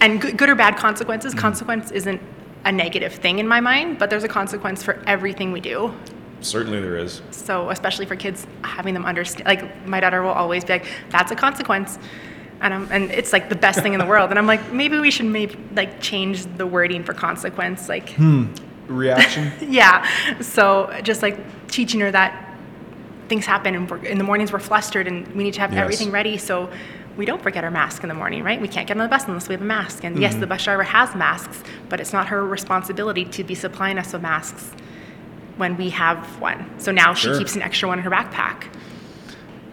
and 0.00 0.20
good, 0.20 0.36
good 0.36 0.48
or 0.48 0.54
bad 0.54 0.76
consequences. 0.76 1.34
Mm. 1.34 1.38
Consequence 1.38 1.90
isn't 1.90 2.20
a 2.64 2.72
negative 2.72 3.14
thing 3.14 3.38
in 3.38 3.48
my 3.48 3.60
mind, 3.60 3.98
but 3.98 4.10
there's 4.10 4.24
a 4.24 4.28
consequence 4.28 4.82
for 4.82 5.02
everything 5.06 5.52
we 5.52 5.60
do. 5.60 5.94
Certainly 6.40 6.80
there 6.80 6.96
is. 6.96 7.22
So, 7.30 7.70
especially 7.70 8.06
for 8.06 8.16
kids, 8.16 8.46
having 8.62 8.94
them 8.94 9.04
understand, 9.04 9.46
like 9.46 9.86
my 9.86 10.00
daughter 10.00 10.22
will 10.22 10.30
always 10.30 10.64
be 10.64 10.74
like, 10.74 10.86
"That's 11.10 11.30
a 11.30 11.34
consequence," 11.34 11.98
and 12.60 12.72
I'm, 12.72 12.88
and 12.90 13.10
it's 13.10 13.32
like 13.32 13.48
the 13.48 13.56
best 13.56 13.80
thing 13.80 13.92
in 13.92 13.98
the 13.98 14.06
world. 14.06 14.30
And 14.30 14.38
I'm 14.38 14.46
like, 14.46 14.72
maybe 14.72 14.98
we 14.98 15.10
should 15.10 15.26
maybe 15.26 15.58
like 15.74 16.00
change 16.00 16.44
the 16.56 16.66
wording 16.66 17.04
for 17.04 17.12
consequence, 17.12 17.88
like 17.88 18.10
hmm. 18.10 18.46
reaction. 18.86 19.52
yeah. 19.60 20.06
So 20.40 20.98
just 21.02 21.22
like 21.22 21.38
teaching 21.68 22.00
her 22.00 22.10
that 22.10 22.46
things 23.28 23.44
happen, 23.44 23.74
and 23.74 23.90
in 24.06 24.18
the 24.18 24.24
mornings 24.24 24.52
we're 24.52 24.60
flustered, 24.60 25.06
and 25.06 25.26
we 25.34 25.44
need 25.44 25.54
to 25.54 25.60
have 25.60 25.72
yes. 25.72 25.82
everything 25.82 26.10
ready. 26.10 26.38
So 26.38 26.70
we 27.16 27.24
don't 27.24 27.42
forget 27.42 27.64
our 27.64 27.70
mask 27.70 28.02
in 28.02 28.08
the 28.08 28.14
morning, 28.14 28.42
right? 28.42 28.60
We 28.60 28.68
can't 28.68 28.86
get 28.86 28.96
on 28.96 29.02
the 29.02 29.08
bus 29.08 29.26
unless 29.26 29.48
we 29.48 29.54
have 29.54 29.62
a 29.62 29.64
mask. 29.64 30.04
And 30.04 30.14
mm-hmm. 30.14 30.22
yes, 30.22 30.34
the 30.36 30.46
bus 30.46 30.64
driver 30.64 30.82
has 30.82 31.14
masks, 31.14 31.62
but 31.88 32.00
it's 32.00 32.12
not 32.12 32.28
her 32.28 32.46
responsibility 32.46 33.24
to 33.26 33.44
be 33.44 33.54
supplying 33.54 33.98
us 33.98 34.12
with 34.12 34.22
masks 34.22 34.70
when 35.56 35.76
we 35.76 35.90
have 35.90 36.40
one. 36.40 36.78
So 36.78 36.92
now 36.92 37.12
sure. 37.14 37.34
she 37.34 37.38
keeps 37.38 37.56
an 37.56 37.62
extra 37.62 37.88
one 37.88 37.98
in 37.98 38.04
her 38.04 38.10
backpack. 38.10 38.68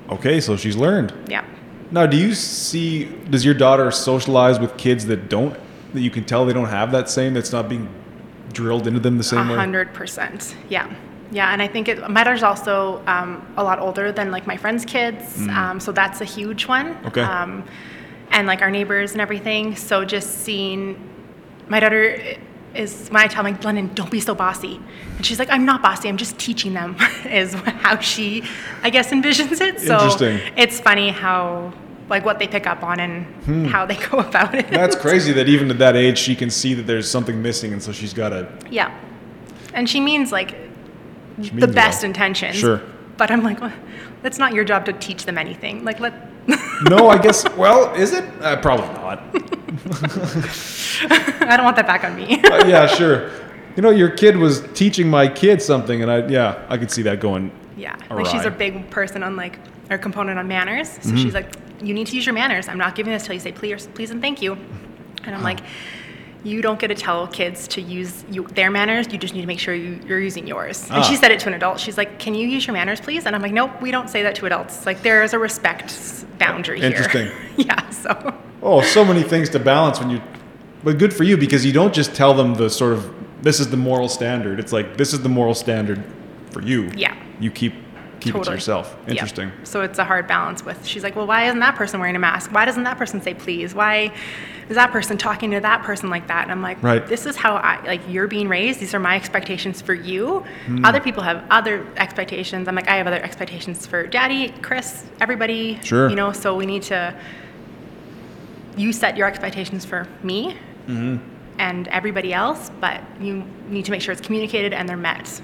Okay, 0.10 0.42
so 0.42 0.58
she's 0.58 0.76
learned. 0.76 1.14
Yeah. 1.28 1.46
Now, 1.92 2.06
do 2.06 2.18
you 2.18 2.34
see, 2.34 3.06
does 3.06 3.46
your 3.46 3.54
daughter 3.54 3.90
socialize 3.92 4.60
with 4.60 4.76
kids 4.78 5.06
that 5.06 5.30
don't, 5.30 5.58
that 5.94 6.02
you 6.02 6.12
can 6.12 6.26
tell 6.26 6.46
they 6.46 6.54
don't 6.54 6.68
have 6.68 6.92
that 6.92 7.10
same, 7.10 7.34
that's 7.34 7.52
not 7.52 7.70
being 7.70 7.88
drilled 8.52 8.88
into 8.88 9.00
them 9.00 9.18
the 9.18 9.24
same 9.24 9.40
100%, 9.40 9.50
way? 9.50 9.86
100%. 9.86 10.56
Yeah. 10.70 10.94
Yeah, 11.32 11.51
and 11.51 11.61
I 11.61 11.67
think 11.67 11.88
it, 11.88 12.09
my 12.09 12.23
daughter's 12.23 12.43
also 12.43 13.03
um, 13.05 13.45
a 13.57 13.63
lot 13.63 13.80
older 13.80 14.11
than 14.11 14.32
like 14.32 14.47
my 14.47 14.57
friends' 14.57 14.86
kids, 14.86 15.38
mm. 15.38 15.49
um, 15.55 15.80
so 15.80 15.91
that's 15.91 16.21
a 16.21 16.25
huge 16.25 16.67
one. 16.67 16.97
Okay. 17.05 17.21
Um, 17.21 17.65
and 18.32 18.47
like 18.47 18.61
our 18.61 18.71
neighbors 18.71 19.13
and 19.13 19.21
everything. 19.21 19.75
So 19.75 20.05
just 20.05 20.39
seeing 20.39 20.97
my 21.67 21.80
daughter 21.80 22.38
is 22.75 23.07
when 23.09 23.21
I 23.23 23.28
tell 23.28 23.43
my 23.43 23.57
London, 23.61 23.91
don't 23.93 24.11
be 24.11 24.19
so 24.19 24.36
bossy. 24.36 24.80
And 25.15 25.25
she's 25.25 25.39
like, 25.39 25.49
I'm 25.49 25.65
not 25.65 25.82
bossy, 25.82 26.09
I'm 26.09 26.17
just 26.17 26.38
teaching 26.38 26.73
them, 26.73 26.95
is 27.25 27.53
how 27.53 27.99
she, 27.99 28.43
I 28.84 28.89
guess, 28.89 29.11
envisions 29.11 29.59
it. 29.61 29.80
So 29.80 29.95
Interesting. 29.95 30.39
it's 30.55 30.80
funny 30.80 31.09
how, 31.09 31.73
like, 32.09 32.23
what 32.23 32.39
they 32.39 32.47
pick 32.47 32.67
up 32.67 32.84
on 32.84 32.99
and 32.99 33.25
Hmm. 33.45 33.65
how 33.65 33.86
they 33.86 33.95
go 34.09 34.19
about 34.19 34.53
it. 34.53 34.69
That's 34.69 34.95
crazy 34.95 35.34
that 35.34 35.49
even 35.49 35.71
at 35.71 35.80
that 35.80 35.95
age 35.95 36.17
she 36.17 36.36
can 36.36 36.49
see 36.49 36.73
that 36.75 36.84
there's 36.84 37.09
something 37.09 37.41
missing, 37.41 37.73
and 37.73 37.82
so 37.82 37.91
she's 37.91 38.13
got 38.13 38.30
to. 38.30 38.47
Yeah. 38.69 38.95
And 39.73 39.89
she 39.89 39.99
means, 39.99 40.32
like, 40.32 40.55
the 41.38 41.68
best 41.68 42.02
well. 42.02 42.10
intentions. 42.10 42.56
Sure. 42.56 42.82
But 43.18 43.32
I'm 43.32 43.44
like, 43.44 43.60
well, 43.62 43.74
it's 44.24 44.38
not 44.38 44.54
your 44.54 44.64
job 44.64 44.86
to 44.86 44.94
teach 44.94 45.26
them 45.26 45.38
anything. 45.38 45.84
Like, 45.84 46.00
let. 46.00 46.14
No, 46.90 47.10
I 47.10 47.18
guess. 47.18 47.46
Well, 47.58 47.94
is 47.96 48.14
it? 48.14 48.24
Uh, 48.42 48.56
probably 48.62 48.88
not. 48.94 49.20
I 50.20 51.56
don't 51.56 51.66
want 51.66 51.76
that 51.76 51.88
back 51.88 52.04
on 52.04 52.16
me. 52.16 52.42
Uh, 52.52 52.66
yeah, 52.68 52.88
sure. 52.88 53.30
You 53.76 53.84
know, 53.84 53.90
your 53.90 54.10
kid 54.10 54.38
was 54.38 54.62
teaching 54.74 55.10
my 55.10 55.28
kid 55.28 55.62
something, 55.62 56.02
and 56.02 56.10
I 56.12 56.26
yeah, 56.28 56.66
I 56.70 56.78
could 56.78 56.90
see 56.92 57.02
that 57.04 57.20
going. 57.20 57.52
Yeah, 57.76 57.96
like 58.10 58.26
she's 58.28 58.46
a 58.46 58.50
big 58.52 58.90
person 58.90 59.22
on 59.24 59.36
like 59.36 59.60
or 59.92 59.98
component 59.98 60.40
on 60.40 60.48
manners. 60.48 60.90
So 60.90 61.00
Mm-hmm. 61.00 61.18
she's 61.18 61.34
like, 61.34 61.56
you 61.82 61.94
need 61.94 62.08
to 62.08 62.16
use 62.16 62.26
your 62.26 62.34
manners. 62.34 62.68
I'm 62.68 62.78
not 62.80 62.96
giving 62.96 63.14
this 63.14 63.24
till 63.26 63.34
you 63.34 63.40
say 63.40 63.52
please, 63.52 63.88
please 63.94 64.10
and 64.12 64.22
thank 64.22 64.42
you. 64.42 64.54
And 65.24 65.36
I'm 65.36 65.44
like, 65.44 65.60
you 66.48 66.62
don't 66.62 66.80
get 66.80 66.88
to 66.88 66.95
tell 66.95 67.28
kids 67.28 67.68
to 67.70 67.82
use 67.82 68.24
you, 68.30 68.43
their 68.48 68.72
manners. 68.72 69.08
You 69.12 69.18
just 69.18 69.34
need 69.34 69.41
to 69.41 69.48
make 69.48 69.60
sure 69.60 69.74
you, 69.76 70.00
you're 70.08 70.20
using 70.20 70.48
yours. 70.48 70.89
And 70.89 71.04
she 71.06 71.16
Ah. 71.16 71.20
said 71.20 71.32
it 71.32 71.39
to 71.41 71.48
an 71.48 71.54
adult. 71.54 71.80
She's 71.80 71.98
like, 71.98 72.18
can 72.20 72.34
you 72.36 72.48
use 72.48 72.66
your 72.66 72.74
manners, 72.74 73.00
please? 73.02 73.26
And 73.26 73.36
I'm 73.36 73.41
like, 73.41 73.52
nope, 73.54 73.72
we 73.82 73.91
don't 73.91 74.10
say 74.10 74.24
that 74.24 74.36
to 74.36 74.45
adults. 74.45 74.86
Like 74.86 75.02
there 75.04 75.24
is 75.24 75.34
a 75.34 75.39
respect 75.39 75.93
boundary 76.39 76.80
here. 76.80 76.89
Interesting. 76.89 77.30
yeah. 77.58 77.89
So 77.89 78.34
Oh, 78.64 78.82
so 78.82 79.06
many 79.06 79.24
things 79.24 79.50
to 79.50 79.60
balance 79.60 80.00
when 80.00 80.10
you. 80.10 80.22
But 80.84 80.98
good 80.98 81.14
for 81.14 81.24
you 81.24 81.38
because 81.38 81.66
you 81.66 81.74
don't 81.74 81.93
just 81.93 82.16
tell 82.16 82.34
them 82.34 82.56
the 82.56 82.70
sort 82.70 82.93
of 82.93 83.14
this 83.41 83.60
is 83.60 83.70
the 83.70 83.78
moral 83.78 84.10
standard. 84.10 84.60
It's 84.60 84.74
like 84.74 84.98
this 84.98 85.14
is 85.14 85.22
the 85.22 85.30
moral 85.30 85.54
standard 85.54 86.04
for 86.52 86.62
you. 86.62 86.89
Yeah. 86.95 87.16
You 87.39 87.52
keep 87.52 87.74
keep 88.28 88.36
it 88.36 88.39
to 88.39 88.43
Totally. 88.45 88.55
yourself. 88.57 88.95
Yep. 89.01 89.09
Interesting. 89.09 89.51
So 89.63 89.82
it's 89.82 89.99
a 89.99 90.03
hard 90.03 90.28
balance 90.28 90.63
with. 90.63 90.86
She's 90.86 91.03
like, 91.03 91.15
well, 91.15 91.28
why 91.28 91.47
isn't 91.47 91.59
that 91.59 91.75
person 91.75 91.99
wearing 91.99 92.15
a 92.15 92.19
mask? 92.19 92.51
Why 92.51 92.65
doesn't 92.65 92.84
that 92.84 92.97
person 92.97 93.21
say 93.21 93.34
please? 93.34 93.73
Why 93.73 94.11
is 94.69 94.75
that 94.75 94.91
person 94.91 95.17
talking 95.17 95.51
to 95.51 95.59
that 95.61 95.84
person 95.84 96.09
like 96.09 96.28
that? 96.28 96.43
And 96.43 96.51
I'm 96.51 96.61
like, 96.61 96.82
Right. 96.84 97.05
this 97.07 97.25
is 97.25 97.36
how 97.36 97.55
I 97.55 97.82
like 97.86 98.01
you're 98.07 98.28
being 98.28 98.47
raised. 98.49 98.80
These 98.80 98.93
are 98.93 98.99
my 98.99 99.15
expectations 99.15 99.82
for 99.82 99.93
you. 99.93 100.39
Hmm. 100.65 100.84
Other 100.86 100.99
people 100.99 101.23
have 101.23 101.43
other 101.49 101.86
expectations. 101.97 102.67
I'm 102.67 102.75
like, 102.75 102.89
I 102.89 102.97
have 102.97 103.07
other 103.07 103.21
expectations 103.21 103.86
for 103.88 104.05
Daddy, 104.07 104.49
Chris, 104.61 105.05
everybody. 105.21 105.80
Sure. 105.84 106.09
You 106.09 106.15
know, 106.15 106.32
so 106.32 106.55
we 106.55 106.65
need 106.65 106.84
to. 106.84 107.15
You 108.75 108.93
set 108.93 109.17
your 109.17 109.28
expectations 109.28 109.86
for 109.86 110.07
me. 110.23 110.55
Mm-hmm. 110.88 111.17
And 111.59 111.88
everybody 111.88 112.34
else, 112.34 112.69
but 112.80 113.01
you 113.19 113.43
need 113.67 113.84
to 113.86 113.91
make 113.91 114.01
sure 114.03 114.11
it's 114.11 114.21
communicated 114.21 114.73
and 114.73 114.88
they're 114.88 114.95
met. 114.95 115.41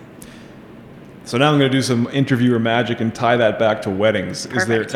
So 1.26 1.38
now 1.38 1.52
I'm 1.52 1.58
going 1.58 1.72
to 1.72 1.78
do 1.78 1.82
some 1.82 2.08
interviewer 2.12 2.60
magic 2.60 3.00
and 3.00 3.14
tie 3.16 3.38
that 3.38 3.58
back 3.58 3.82
to 3.84 3.90
weddings. 3.90 4.46
Is 4.48 4.66
there 4.66 4.86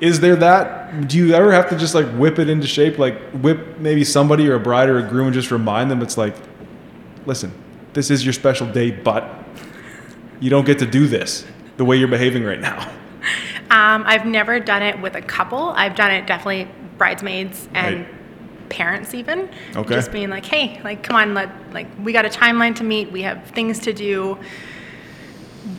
Is 0.00 0.18
there 0.20 0.36
that 0.36 1.06
do 1.08 1.18
you 1.18 1.34
ever 1.34 1.52
have 1.52 1.68
to 1.70 1.76
just 1.76 1.94
like 1.94 2.06
whip 2.12 2.38
it 2.38 2.48
into 2.48 2.66
shape 2.66 2.98
like 2.98 3.20
whip 3.32 3.78
maybe 3.78 4.02
somebody 4.02 4.48
or 4.48 4.54
a 4.54 4.60
bride 4.60 4.88
or 4.88 4.98
a 4.98 5.02
groom 5.02 5.26
and 5.26 5.34
just 5.34 5.50
remind 5.50 5.90
them 5.90 6.00
it's 6.02 6.16
like 6.16 6.34
listen, 7.26 7.52
this 7.92 8.10
is 8.10 8.24
your 8.24 8.32
special 8.32 8.66
day 8.66 8.90
but 8.90 9.28
you 10.40 10.48
don't 10.50 10.64
get 10.64 10.78
to 10.78 10.86
do 10.86 11.06
this 11.06 11.44
the 11.76 11.84
way 11.84 11.96
you're 11.96 12.08
behaving 12.08 12.42
right 12.44 12.60
now. 12.60 12.90
Um, 13.70 14.02
I've 14.06 14.26
never 14.26 14.58
done 14.58 14.82
it 14.82 15.00
with 15.00 15.14
a 15.14 15.22
couple. 15.22 15.68
I've 15.76 15.94
done 15.94 16.10
it 16.10 16.26
definitely 16.26 16.68
bridesmaids 16.98 17.68
and 17.74 17.98
Right. 17.98 18.08
Parents 18.70 19.12
even. 19.12 19.50
Okay. 19.76 19.94
Just 19.94 20.10
being 20.12 20.30
like, 20.30 20.46
hey, 20.46 20.80
like, 20.82 21.02
come 21.02 21.16
on, 21.16 21.34
let 21.34 21.50
like 21.72 21.86
we 22.02 22.12
got 22.12 22.24
a 22.24 22.28
timeline 22.28 22.74
to 22.76 22.84
meet. 22.84 23.12
We 23.12 23.22
have 23.22 23.44
things 23.48 23.78
to 23.80 23.92
do. 23.92 24.38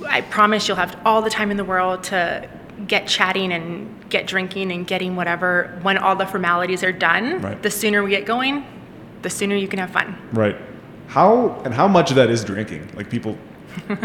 I 0.06 0.22
promise 0.22 0.68
you'll 0.68 0.78
have 0.78 1.00
all 1.06 1.22
the 1.24 1.30
time 1.30 1.50
in 1.50 1.58
the 1.58 1.66
world 1.66 2.04
to 2.06 2.48
get 2.88 3.08
chatting 3.08 3.52
and 3.52 4.10
get 4.10 4.28
drinking 4.28 4.72
and 4.72 4.86
getting 4.86 5.16
whatever 5.16 5.80
when 5.82 5.98
all 5.98 6.16
the 6.16 6.26
formalities 6.26 6.84
are 6.84 6.92
done. 6.92 7.42
Right. 7.42 7.62
The 7.62 7.72
sooner 7.72 8.04
we 8.04 8.12
get 8.12 8.26
going, 8.26 8.66
the 9.24 9.30
sooner 9.30 9.56
you 9.56 9.68
can 9.68 9.80
have 9.80 9.90
fun. 9.90 10.16
Right. 10.34 10.58
How 11.08 11.62
and 11.66 11.74
how 11.74 11.88
much 11.88 12.12
of 12.12 12.16
that 12.18 12.30
is 12.30 12.44
drinking? 12.44 12.92
Like 12.96 13.10
people 13.10 13.38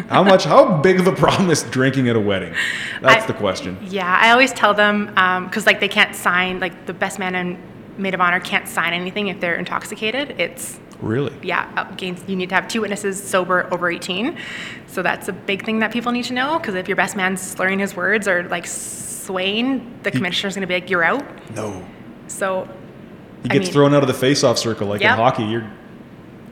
how 0.09 0.23
much 0.23 0.45
how 0.45 0.81
big 0.81 1.01
of 1.01 1.07
a 1.07 1.13
problem 1.13 1.51
is 1.51 1.63
drinking 1.65 2.09
at 2.09 2.17
a 2.17 2.21
wedding? 2.21 2.55
That's 3.01 3.25
I- 3.25 3.27
the 3.27 3.35
question. 3.35 3.79
Yeah, 3.83 4.19
I 4.21 4.31
always 4.31 4.53
tell 4.53 4.75
them 4.75 5.13
um, 5.17 5.47
because 5.47 5.67
like 5.67 5.81
they 5.81 5.89
can't 5.89 6.15
sign 6.15 6.61
like 6.61 6.87
the 6.87 6.95
best 6.95 7.19
man 7.19 7.35
and 7.35 7.59
maid 7.99 8.15
of 8.15 8.21
honor 8.21 8.41
can't 8.41 8.69
sign 8.69 8.93
anything 8.93 9.29
if 9.29 9.41
they're 9.41 9.57
intoxicated. 9.57 10.35
It's 10.39 10.79
Really? 11.01 11.33
yeah, 11.43 11.71
uh, 11.77 11.85
against 11.93 12.29
you 12.29 12.37
need 12.37 12.49
to 12.49 12.55
have 12.55 12.69
two 12.69 12.81
witnesses 12.81 13.23
sober 13.23 13.69
over 13.73 13.91
18. 13.91 14.37
So 14.87 15.03
that's 15.03 15.29
a 15.29 15.33
big 15.33 15.65
thing 15.65 15.81
that 15.81 15.93
people 15.93 16.11
need 16.13 16.25
to 16.25 16.33
know 16.33 16.59
because 16.59 16.75
if 16.75 16.89
your 16.89 16.97
best 16.97 17.17
man's 17.17 17.41
slurring 17.41 17.79
his 17.79 17.95
words 17.95 18.27
or 18.27 18.45
like 18.45 18.67
swaying, 18.67 19.99
the 20.03 20.11
commissioner's 20.11 20.55
going 20.55 20.63
to 20.63 20.67
be 20.67 20.75
like, 20.75 20.89
"You're 20.89 21.05
out." 21.05 21.25
No. 21.55 21.85
So 22.29 22.67
He 23.43 23.51
I 23.51 23.53
gets 23.55 23.67
mean- 23.67 23.73
thrown 23.75 23.95
out 23.95 24.03
of 24.03 24.09
the 24.09 24.15
face-off 24.15 24.57
circle 24.59 24.87
like 24.89 25.01
Yep. 25.03 25.11
in 25.13 25.17
hockey. 25.19 25.43
You're 25.45 25.67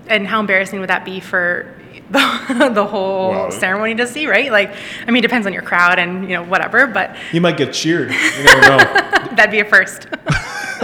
and 0.08 0.26
how 0.26 0.40
embarrassing 0.40 0.80
would 0.80 0.90
that 0.90 1.06
be 1.06 1.18
for 1.20 1.74
the, 2.10 2.70
the 2.74 2.84
whole 2.84 3.30
Wow. 3.30 3.50
ceremony 3.50 3.94
to 3.94 4.06
see, 4.06 4.26
right? 4.26 4.52
Like, 4.52 4.74
I 5.06 5.10
mean, 5.10 5.20
it 5.24 5.26
depends 5.26 5.46
on 5.46 5.54
your 5.54 5.62
crowd 5.62 5.98
and 5.98 6.24
you 6.28 6.36
know 6.36 6.42
whatever, 6.44 6.86
but 6.86 7.16
you 7.32 7.40
might 7.40 7.56
get 7.56 7.72
cheered. 7.72 8.10
You 8.10 8.44
never 8.44 8.60
know. 8.60 8.76
that'd 9.36 9.50
be 9.50 9.60
a 9.60 9.64
first. 9.64 10.06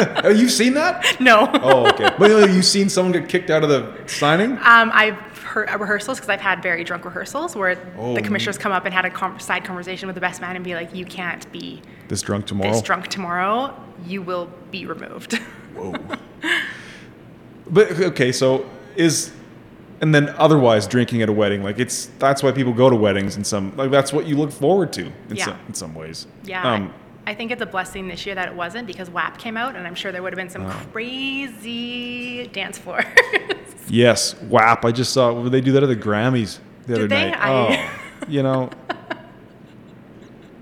oh, 0.24 0.28
you've 0.30 0.50
seen 0.50 0.74
that? 0.74 1.20
no. 1.20 1.48
Oh, 1.62 1.86
okay. 1.88 2.10
But 2.18 2.30
uh, 2.30 2.38
you've 2.46 2.64
seen 2.64 2.88
someone 2.88 3.12
get 3.12 3.28
kicked 3.28 3.50
out 3.50 3.62
of 3.62 3.68
the 3.68 3.92
signing? 4.06 4.52
Um, 4.52 4.90
I've 4.92 5.14
heard 5.38 5.68
rehearsals 5.80 6.18
because 6.18 6.28
I've 6.28 6.40
had 6.40 6.62
very 6.62 6.84
drunk 6.84 7.04
rehearsals 7.04 7.56
where 7.56 7.76
Oh. 7.98 8.14
the 8.14 8.22
commissioners 8.22 8.56
come 8.58 8.72
up 8.72 8.84
and 8.84 8.94
had 8.94 9.04
a 9.04 9.10
con 9.10 9.38
side 9.40 9.64
conversation 9.64 10.06
with 10.06 10.14
the 10.14 10.20
best 10.20 10.40
man 10.40 10.54
and 10.56 10.64
be 10.64 10.74
like, 10.74 10.94
"You 10.94 11.04
can't 11.04 11.50
be 11.52 11.82
This 12.08 12.22
drunk 12.22 12.46
tomorrow. 12.46 12.72
this 12.72 12.82
drunk 12.82 13.08
tomorrow. 13.08 13.74
You 14.06 14.22
will 14.22 14.48
be 14.70 14.86
removed." 14.86 15.34
Whoa. 15.74 15.94
but 17.68 17.90
okay, 18.00 18.32
so 18.32 18.66
is 18.96 19.32
and 20.00 20.14
then 20.14 20.30
otherwise 20.30 20.86
drinking 20.86 21.22
at 21.22 21.28
a 21.28 21.32
wedding 21.32 21.62
like 21.62 21.78
it's 21.78 22.06
that's 22.18 22.42
why 22.42 22.50
people 22.50 22.72
go 22.72 22.88
to 22.90 22.96
weddings 22.96 23.36
in 23.36 23.44
some 23.44 23.74
like 23.76 23.90
that's 23.90 24.12
what 24.12 24.26
you 24.26 24.36
look 24.36 24.50
forward 24.50 24.92
to 24.94 25.06
in 25.28 25.36
Yeah. 25.36 25.44
some 25.46 25.58
in 25.68 25.74
some 25.74 25.94
ways. 25.94 26.26
yeah, 26.44 26.62
Um, 26.74 26.88
I, 26.88 27.09
I 27.26 27.34
think 27.34 27.50
it's 27.50 27.62
a 27.62 27.66
blessing 27.66 28.08
this 28.08 28.24
year 28.26 28.34
that 28.34 28.48
it 28.48 28.54
wasn't 28.54 28.86
because 28.86 29.10
WAP 29.10 29.38
came 29.38 29.56
out, 29.56 29.76
and 29.76 29.86
I'm 29.86 29.94
sure 29.94 30.10
there 30.10 30.22
would 30.22 30.32
have 30.32 30.38
been 30.38 30.50
some 30.50 30.68
crazy 30.92 32.46
dance 32.48 32.78
floors. 32.78 33.04
yes, 33.88 34.34
WAP. 34.42 34.84
I 34.84 34.92
just 34.92 35.12
saw 35.12 35.42
they 35.44 35.60
do 35.60 35.72
that 35.72 35.82
at 35.82 35.88
the 35.88 35.96
Grammys 35.96 36.58
the 36.86 36.94
other 36.94 37.08
they? 37.08 37.30
night. 37.30 37.38
I- 37.40 37.90
Oh, 38.22 38.26
you 38.28 38.42
know. 38.42 38.70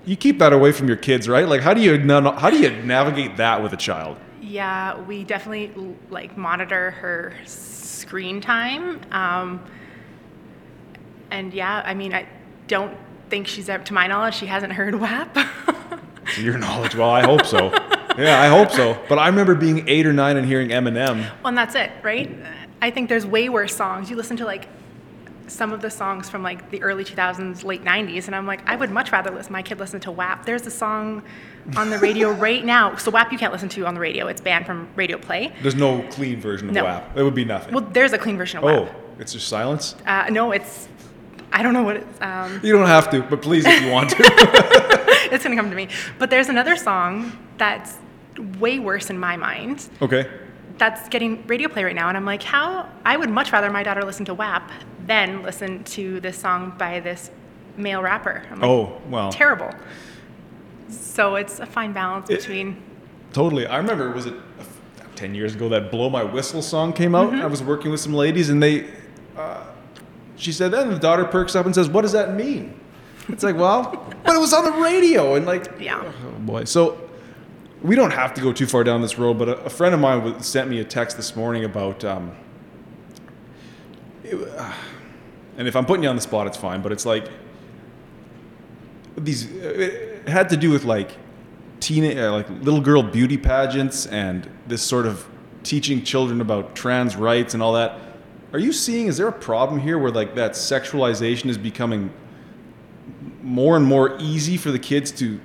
You 0.05 0.15
keep 0.15 0.39
that 0.39 0.53
away 0.53 0.71
from 0.71 0.87
your 0.87 0.97
kids, 0.97 1.29
right? 1.29 1.47
Like, 1.47 1.61
how 1.61 1.73
do 1.73 1.81
you 1.81 1.97
how 1.99 2.49
do 2.49 2.57
you 2.57 2.71
navigate 2.83 3.37
that 3.37 3.61
with 3.61 3.73
a 3.73 3.77
child? 3.77 4.17
yeah, 4.41 4.99
we 5.01 5.23
definitely 5.23 5.71
like 6.09 6.35
monitor 6.35 6.91
her 6.91 7.33
screen 7.45 8.41
time. 8.41 8.99
Um, 9.11 9.63
and 11.29 11.53
yeah, 11.53 11.83
I 11.85 11.93
mean, 11.93 12.13
I 12.15 12.27
don't 12.67 12.97
think 13.29 13.45
she's 13.47 13.69
up 13.69 13.85
to 13.85 13.93
my 13.93 14.07
knowledge, 14.07 14.33
she 14.35 14.47
hasn't 14.47 14.73
heard 14.73 14.95
WAP. 14.95 15.37
To 16.35 16.41
your 16.43 16.57
knowledge, 16.57 16.95
well, 16.95 17.09
I 17.09 17.21
hope 17.21 17.45
so. 17.45 17.71
Yeah, 18.17 18.41
I 18.41 18.47
hope 18.47 18.71
so. 18.71 18.97
But 19.07 19.17
I 19.19 19.27
remember 19.27 19.55
being 19.55 19.87
eight 19.87 20.05
or 20.05 20.13
nine 20.13 20.37
and 20.37 20.45
hearing 20.45 20.69
Eminem. 20.69 21.21
Well, 21.41 21.47
and 21.47 21.57
that's 21.57 21.75
it, 21.75 21.91
right? 22.03 22.29
I 22.81 22.91
think 22.91 23.09
there's 23.09 23.25
way 23.25 23.49
worse 23.49 23.75
songs. 23.75 24.09
You 24.09 24.15
listen 24.15 24.37
to 24.37 24.45
like 24.45 24.67
some 25.47 25.73
of 25.73 25.81
the 25.81 25.89
songs 25.89 26.29
from 26.29 26.43
like 26.43 26.69
the 26.69 26.81
early 26.83 27.03
2000s, 27.03 27.63
late 27.63 27.83
90s, 27.83 28.27
and 28.27 28.35
I'm 28.35 28.45
like, 28.45 28.67
I 28.67 28.75
would 28.75 28.91
much 28.91 29.11
rather 29.11 29.31
listen 29.31 29.51
my 29.53 29.61
kid 29.61 29.79
listen 29.79 29.99
to 30.01 30.11
WAP. 30.11 30.45
There's 30.45 30.65
a 30.67 30.71
song 30.71 31.23
on 31.75 31.89
the 31.89 31.97
radio 31.99 32.31
right 32.47 32.63
now. 32.63 32.95
So 32.97 33.11
WAP 33.11 33.31
you 33.31 33.37
can't 33.37 33.53
listen 33.53 33.69
to 33.69 33.85
on 33.85 33.93
the 33.93 33.99
radio. 33.99 34.27
It's 34.27 34.41
banned 34.41 34.65
from 34.65 34.87
radio 34.95 35.17
play. 35.17 35.53
There's 35.61 35.75
no 35.75 36.01
clean 36.11 36.39
version 36.39 36.69
of 36.69 36.75
No. 36.75 36.83
WAP. 36.83 37.17
It 37.17 37.23
would 37.23 37.35
be 37.35 37.45
nothing. 37.45 37.73
Well, 37.73 37.87
there's 37.91 38.13
a 38.13 38.17
clean 38.17 38.37
version 38.37 38.59
of 38.59 38.63
oh, 38.65 38.81
WAP. 38.83 38.93
Oh, 38.93 38.95
it's 39.19 39.33
just 39.33 39.47
silence. 39.47 39.95
Uh, 40.05 40.27
no, 40.29 40.51
it's 40.51 40.87
I 41.51 41.63
don't 41.63 41.73
know 41.73 41.83
what 41.83 41.97
it's. 41.97 42.21
Um, 42.21 42.59
You 42.63 42.73
don't 42.73 42.87
have 42.87 43.09
to, 43.11 43.21
but 43.23 43.41
please, 43.41 43.65
if 43.65 43.81
you 43.81 43.89
want 43.89 44.11
to. 44.11 44.85
it's 45.33 45.43
gonna 45.43 45.55
come 45.55 45.69
to 45.69 45.75
me. 45.75 45.87
But 46.17 46.29
there's 46.29 46.49
another 46.49 46.75
song 46.75 47.31
that's 47.57 47.97
way 48.59 48.79
worse 48.79 49.09
in 49.09 49.19
my 49.19 49.35
mind. 49.37 49.89
okay. 50.01 50.29
that's 50.77 51.09
getting 51.09 51.45
radio 51.47 51.67
play 51.67 51.83
right 51.83 51.95
now 51.95 52.07
and 52.07 52.15
i'm 52.15 52.23
like 52.25 52.41
how 52.41 52.87
i 53.03 53.17
would 53.17 53.29
much 53.29 53.51
rather 53.51 53.69
my 53.69 53.83
daughter 53.83 54.01
listen 54.05 54.23
to 54.23 54.33
wap 54.33 54.71
than 55.05 55.43
listen 55.43 55.83
to 55.83 56.21
this 56.21 56.37
song 56.37 56.73
by 56.77 57.01
this 57.01 57.31
male 57.75 58.01
rapper 58.01 58.45
I'm 58.49 58.61
like, 58.61 58.69
Oh, 58.69 59.01
well. 59.09 59.29
terrible 59.29 59.71
so 60.89 61.35
it's 61.35 61.59
a 61.59 61.65
fine 61.65 61.91
balance 61.93 62.29
It- 62.29 62.39
between 62.39 62.81
Totally. 63.33 63.67
I 63.67 63.77
remember, 63.77 64.09
was 64.11 64.25
it 64.25 64.33
uh, 64.59 64.63
10 65.15 65.35
years 65.35 65.53
ago 65.53 65.69
that 65.69 65.91
Blow 65.91 66.09
My 66.09 66.23
Whistle 66.23 66.63
song 66.63 66.93
came 66.93 67.13
out? 67.13 67.31
Mm-hmm. 67.31 67.41
I 67.43 67.45
was 67.45 67.61
working 67.61 67.91
with 67.91 67.99
some 67.99 68.13
ladies 68.15 68.49
and 68.49 68.63
they, 68.63 68.89
uh, 69.37 69.65
she 70.35 70.51
said, 70.51 70.71
then 70.71 70.89
the 70.89 70.97
daughter 70.97 71.25
perks 71.25 71.55
up 71.55 71.67
and 71.67 71.75
says, 71.75 71.87
What 71.89 72.01
does 72.01 72.13
that 72.13 72.33
mean? 72.33 72.79
It's 73.29 73.43
like, 73.43 73.55
Well, 73.55 74.05
but 74.23 74.35
it 74.35 74.39
was 74.39 74.53
on 74.53 74.65
the 74.65 74.71
radio. 74.83 75.35
And 75.35 75.45
like, 75.45 75.67
Yeah. 75.79 76.01
oh 76.03 76.39
boy. 76.39 76.65
So 76.65 76.99
we 77.81 77.95
don't 77.95 78.11
have 78.11 78.33
to 78.33 78.41
go 78.41 78.51
too 78.51 78.65
far 78.67 78.83
down 78.83 79.01
this 79.01 79.17
road, 79.17 79.37
but 79.37 79.49
a, 79.49 79.57
a 79.65 79.69
friend 79.69 79.93
of 79.95 80.01
mine 80.01 80.41
sent 80.41 80.69
me 80.69 80.79
a 80.79 80.83
text 80.83 81.15
this 81.17 81.35
morning 81.35 81.63
about. 81.63 82.03
Um, 82.03 82.31
it, 84.23 84.35
uh, 84.35 84.73
and 85.57 85.67
if 85.67 85.75
I'm 85.75 85.85
putting 85.85 86.03
you 86.03 86.09
on 86.09 86.15
the 86.15 86.21
spot, 86.21 86.47
it's 86.47 86.57
fine. 86.57 86.81
But 86.81 86.91
it's 86.91 87.05
like 87.05 87.29
these. 89.17 89.49
It 89.51 90.27
had 90.27 90.49
to 90.49 90.57
do 90.57 90.71
with 90.71 90.83
like 90.83 91.11
teen, 91.79 92.17
uh, 92.17 92.31
like 92.31 92.49
little 92.49 92.81
girl 92.81 93.03
beauty 93.03 93.37
pageants, 93.37 94.05
and 94.07 94.49
this 94.67 94.81
sort 94.81 95.05
of 95.05 95.25
teaching 95.63 96.03
children 96.03 96.41
about 96.41 96.75
trans 96.75 97.15
rights 97.15 97.53
and 97.53 97.61
all 97.63 97.73
that. 97.73 97.97
Are 98.53 98.59
you 98.59 98.73
seeing? 98.73 99.07
Is 99.07 99.17
there 99.17 99.27
a 99.27 99.31
problem 99.33 99.79
here 99.79 99.97
where 99.97 100.11
like 100.11 100.35
that 100.35 100.51
sexualization 100.53 101.49
is 101.49 101.57
becoming 101.57 102.11
more 103.41 103.75
and 103.77 103.85
more 103.85 104.15
easy 104.19 104.57
for 104.57 104.71
the 104.71 104.79
kids 104.79 105.11
to 105.11 105.39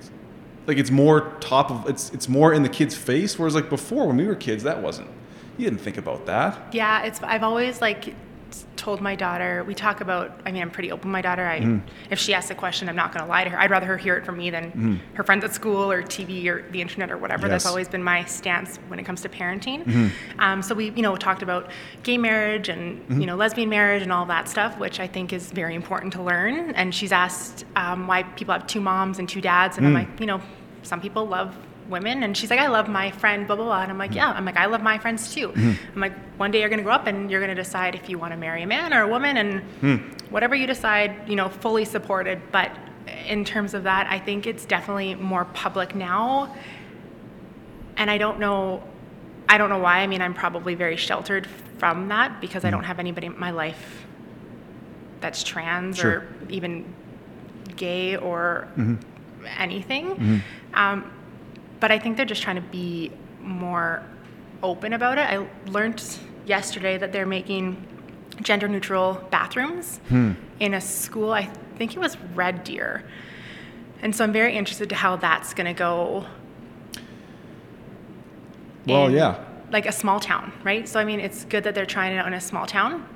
like 0.66 0.78
it's 0.78 0.90
more 0.90 1.32
top 1.40 1.70
of 1.70 1.88
it's 1.88 2.10
it's 2.12 2.28
more 2.28 2.52
in 2.52 2.62
the 2.62 2.68
kids 2.68 2.94
face 2.96 3.38
whereas 3.38 3.54
like 3.54 3.68
before 3.68 4.06
when 4.06 4.16
we 4.16 4.26
were 4.26 4.34
kids 4.34 4.62
that 4.62 4.82
wasn't. 4.82 5.08
You 5.56 5.66
didn't 5.70 5.82
think 5.82 5.98
about 5.98 6.26
that. 6.26 6.74
Yeah 6.74 7.02
it's 7.04 7.22
i've 7.22 7.42
always 7.42 7.80
like 7.80 8.14
told 8.76 9.00
my 9.00 9.14
daughter 9.14 9.64
we 9.64 9.74
talk 9.74 10.00
about 10.00 10.40
i 10.44 10.52
mean 10.52 10.60
i'm 10.60 10.70
pretty 10.70 10.92
open 10.92 11.10
my 11.10 11.22
daughter 11.22 11.46
i 11.46 11.60
mm. 11.60 11.80
if 12.10 12.18
she 12.18 12.34
asks 12.34 12.50
a 12.50 12.54
question 12.54 12.88
i'm 12.88 12.96
not 12.96 13.12
going 13.12 13.24
to 13.24 13.28
lie 13.28 13.44
to 13.44 13.50
her 13.50 13.58
i'd 13.60 13.70
rather 13.70 13.86
her 13.86 13.96
hear 13.96 14.16
it 14.16 14.24
from 14.24 14.36
me 14.36 14.50
than 14.50 14.72
mm. 14.72 15.14
her 15.14 15.24
friends 15.24 15.44
at 15.44 15.54
school 15.54 15.90
or 15.90 16.02
tv 16.02 16.46
or 16.46 16.68
the 16.70 16.80
internet 16.80 17.10
or 17.10 17.16
whatever 17.16 17.46
yes. 17.46 17.50
that's 17.50 17.66
always 17.66 17.88
been 17.88 18.02
my 18.02 18.24
stance 18.24 18.78
when 18.88 18.98
it 18.98 19.04
comes 19.04 19.22
to 19.22 19.28
parenting 19.28 19.84
mm-hmm. 19.84 20.40
um, 20.40 20.60
so 20.62 20.74
we 20.74 20.90
you 20.90 21.02
know 21.02 21.16
talked 21.16 21.42
about 21.42 21.70
gay 22.02 22.18
marriage 22.18 22.68
and 22.68 23.00
mm-hmm. 23.00 23.20
you 23.20 23.26
know 23.26 23.36
lesbian 23.36 23.68
marriage 23.68 24.02
and 24.02 24.12
all 24.12 24.26
that 24.26 24.48
stuff 24.48 24.78
which 24.78 25.00
i 25.00 25.06
think 25.06 25.32
is 25.32 25.50
very 25.52 25.74
important 25.74 26.12
to 26.12 26.22
learn 26.22 26.70
and 26.72 26.94
she's 26.94 27.12
asked 27.12 27.64
um, 27.76 28.06
why 28.06 28.22
people 28.22 28.52
have 28.52 28.66
two 28.66 28.80
moms 28.80 29.18
and 29.18 29.28
two 29.28 29.40
dads 29.40 29.78
and 29.78 29.86
i'm 29.86 29.92
mm. 29.92 30.06
like 30.06 30.20
you 30.20 30.26
know 30.26 30.40
some 30.82 31.00
people 31.00 31.26
love 31.26 31.56
women 31.88 32.22
and 32.22 32.36
she's 32.36 32.50
like 32.50 32.60
i 32.60 32.66
love 32.66 32.88
my 32.88 33.10
friend 33.10 33.46
blah 33.46 33.56
blah 33.56 33.64
blah 33.64 33.82
and 33.82 33.90
i'm 33.90 33.98
like 33.98 34.14
yeah 34.14 34.30
i'm 34.32 34.44
like 34.44 34.56
i 34.56 34.66
love 34.66 34.82
my 34.82 34.98
friends 34.98 35.32
too 35.32 35.48
mm-hmm. 35.48 35.72
i'm 35.94 36.00
like 36.00 36.16
one 36.36 36.50
day 36.50 36.60
you're 36.60 36.68
going 36.68 36.78
to 36.78 36.84
grow 36.84 36.94
up 36.94 37.06
and 37.06 37.30
you're 37.30 37.40
going 37.40 37.54
to 37.54 37.62
decide 37.62 37.94
if 37.94 38.08
you 38.08 38.18
want 38.18 38.32
to 38.32 38.36
marry 38.36 38.62
a 38.62 38.66
man 38.66 38.92
or 38.92 39.02
a 39.02 39.08
woman 39.08 39.36
and 39.36 39.62
mm. 39.80 40.30
whatever 40.30 40.54
you 40.54 40.66
decide 40.66 41.28
you 41.28 41.36
know 41.36 41.48
fully 41.48 41.84
supported 41.84 42.40
but 42.50 42.70
in 43.26 43.44
terms 43.44 43.74
of 43.74 43.82
that 43.82 44.06
i 44.08 44.18
think 44.18 44.46
it's 44.46 44.64
definitely 44.64 45.14
more 45.14 45.44
public 45.46 45.94
now 45.94 46.54
and 47.96 48.10
i 48.10 48.16
don't 48.16 48.38
know 48.38 48.82
i 49.48 49.58
don't 49.58 49.68
know 49.68 49.78
why 49.78 49.98
i 49.98 50.06
mean 50.06 50.22
i'm 50.22 50.34
probably 50.34 50.74
very 50.74 50.96
sheltered 50.96 51.46
from 51.78 52.08
that 52.08 52.40
because 52.40 52.62
mm. 52.62 52.68
i 52.68 52.70
don't 52.70 52.84
have 52.84 52.98
anybody 52.98 53.26
in 53.26 53.38
my 53.38 53.50
life 53.50 54.04
that's 55.20 55.42
trans 55.42 55.96
sure. 55.96 56.10
or 56.10 56.28
even 56.50 56.84
gay 57.76 58.16
or 58.16 58.68
mm-hmm. 58.76 58.94
anything 59.58 60.10
mm-hmm. 60.10 60.74
um, 60.74 61.10
but 61.84 61.92
I 61.92 61.98
think 61.98 62.16
they're 62.16 62.24
just 62.24 62.40
trying 62.40 62.56
to 62.56 62.62
be 62.62 63.12
more 63.42 64.02
open 64.62 64.94
about 64.94 65.18
it. 65.18 65.28
I 65.28 65.46
learned 65.66 66.02
yesterday 66.46 66.96
that 66.96 67.12
they're 67.12 67.26
making 67.26 67.76
gender 68.40 68.68
neutral 68.68 69.22
bathrooms 69.30 69.98
hmm. 70.08 70.32
in 70.60 70.72
a 70.72 70.80
school. 70.80 71.34
I 71.34 71.44
think 71.76 71.94
it 71.94 71.98
was 71.98 72.16
Red 72.34 72.64
Deer. 72.64 73.04
And 74.00 74.16
so 74.16 74.24
I'm 74.24 74.32
very 74.32 74.56
interested 74.56 74.88
to 74.88 74.94
how 74.94 75.16
that's 75.16 75.52
going 75.52 75.66
to 75.66 75.78
go. 75.78 76.24
Well, 78.86 79.10
yeah. 79.10 79.44
Like 79.70 79.84
a 79.84 79.92
small 79.92 80.20
town, 80.20 80.54
right? 80.62 80.88
So, 80.88 80.98
I 80.98 81.04
mean, 81.04 81.20
it's 81.20 81.44
good 81.44 81.64
that 81.64 81.74
they're 81.74 81.84
trying 81.84 82.16
it 82.16 82.26
in 82.26 82.32
a 82.32 82.40
small 82.40 82.64
town, 82.64 83.06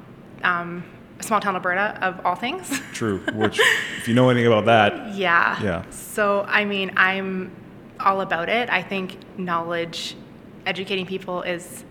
um, 0.45 0.85
a 1.19 1.23
small 1.23 1.41
town 1.41 1.55
Alberta 1.55 1.99
of 2.03 2.21
all 2.27 2.35
things. 2.35 2.83
True, 2.93 3.21
which, 3.33 3.59
if 3.97 4.09
you 4.09 4.13
know 4.13 4.29
anything 4.29 4.47
about 4.53 4.67
that. 4.67 5.15
Yeah. 5.15 5.59
Yeah. 5.63 5.89
So, 5.89 6.43
I 6.43 6.67
mean, 6.67 6.93
I'm 6.99 7.51
all 8.01 8.21
about 8.21 8.49
it. 8.49 8.71
I 8.71 8.83
think 8.83 9.17
knowledge, 9.39 10.17
educating 10.67 11.07
people 11.07 11.43
is 11.43 11.85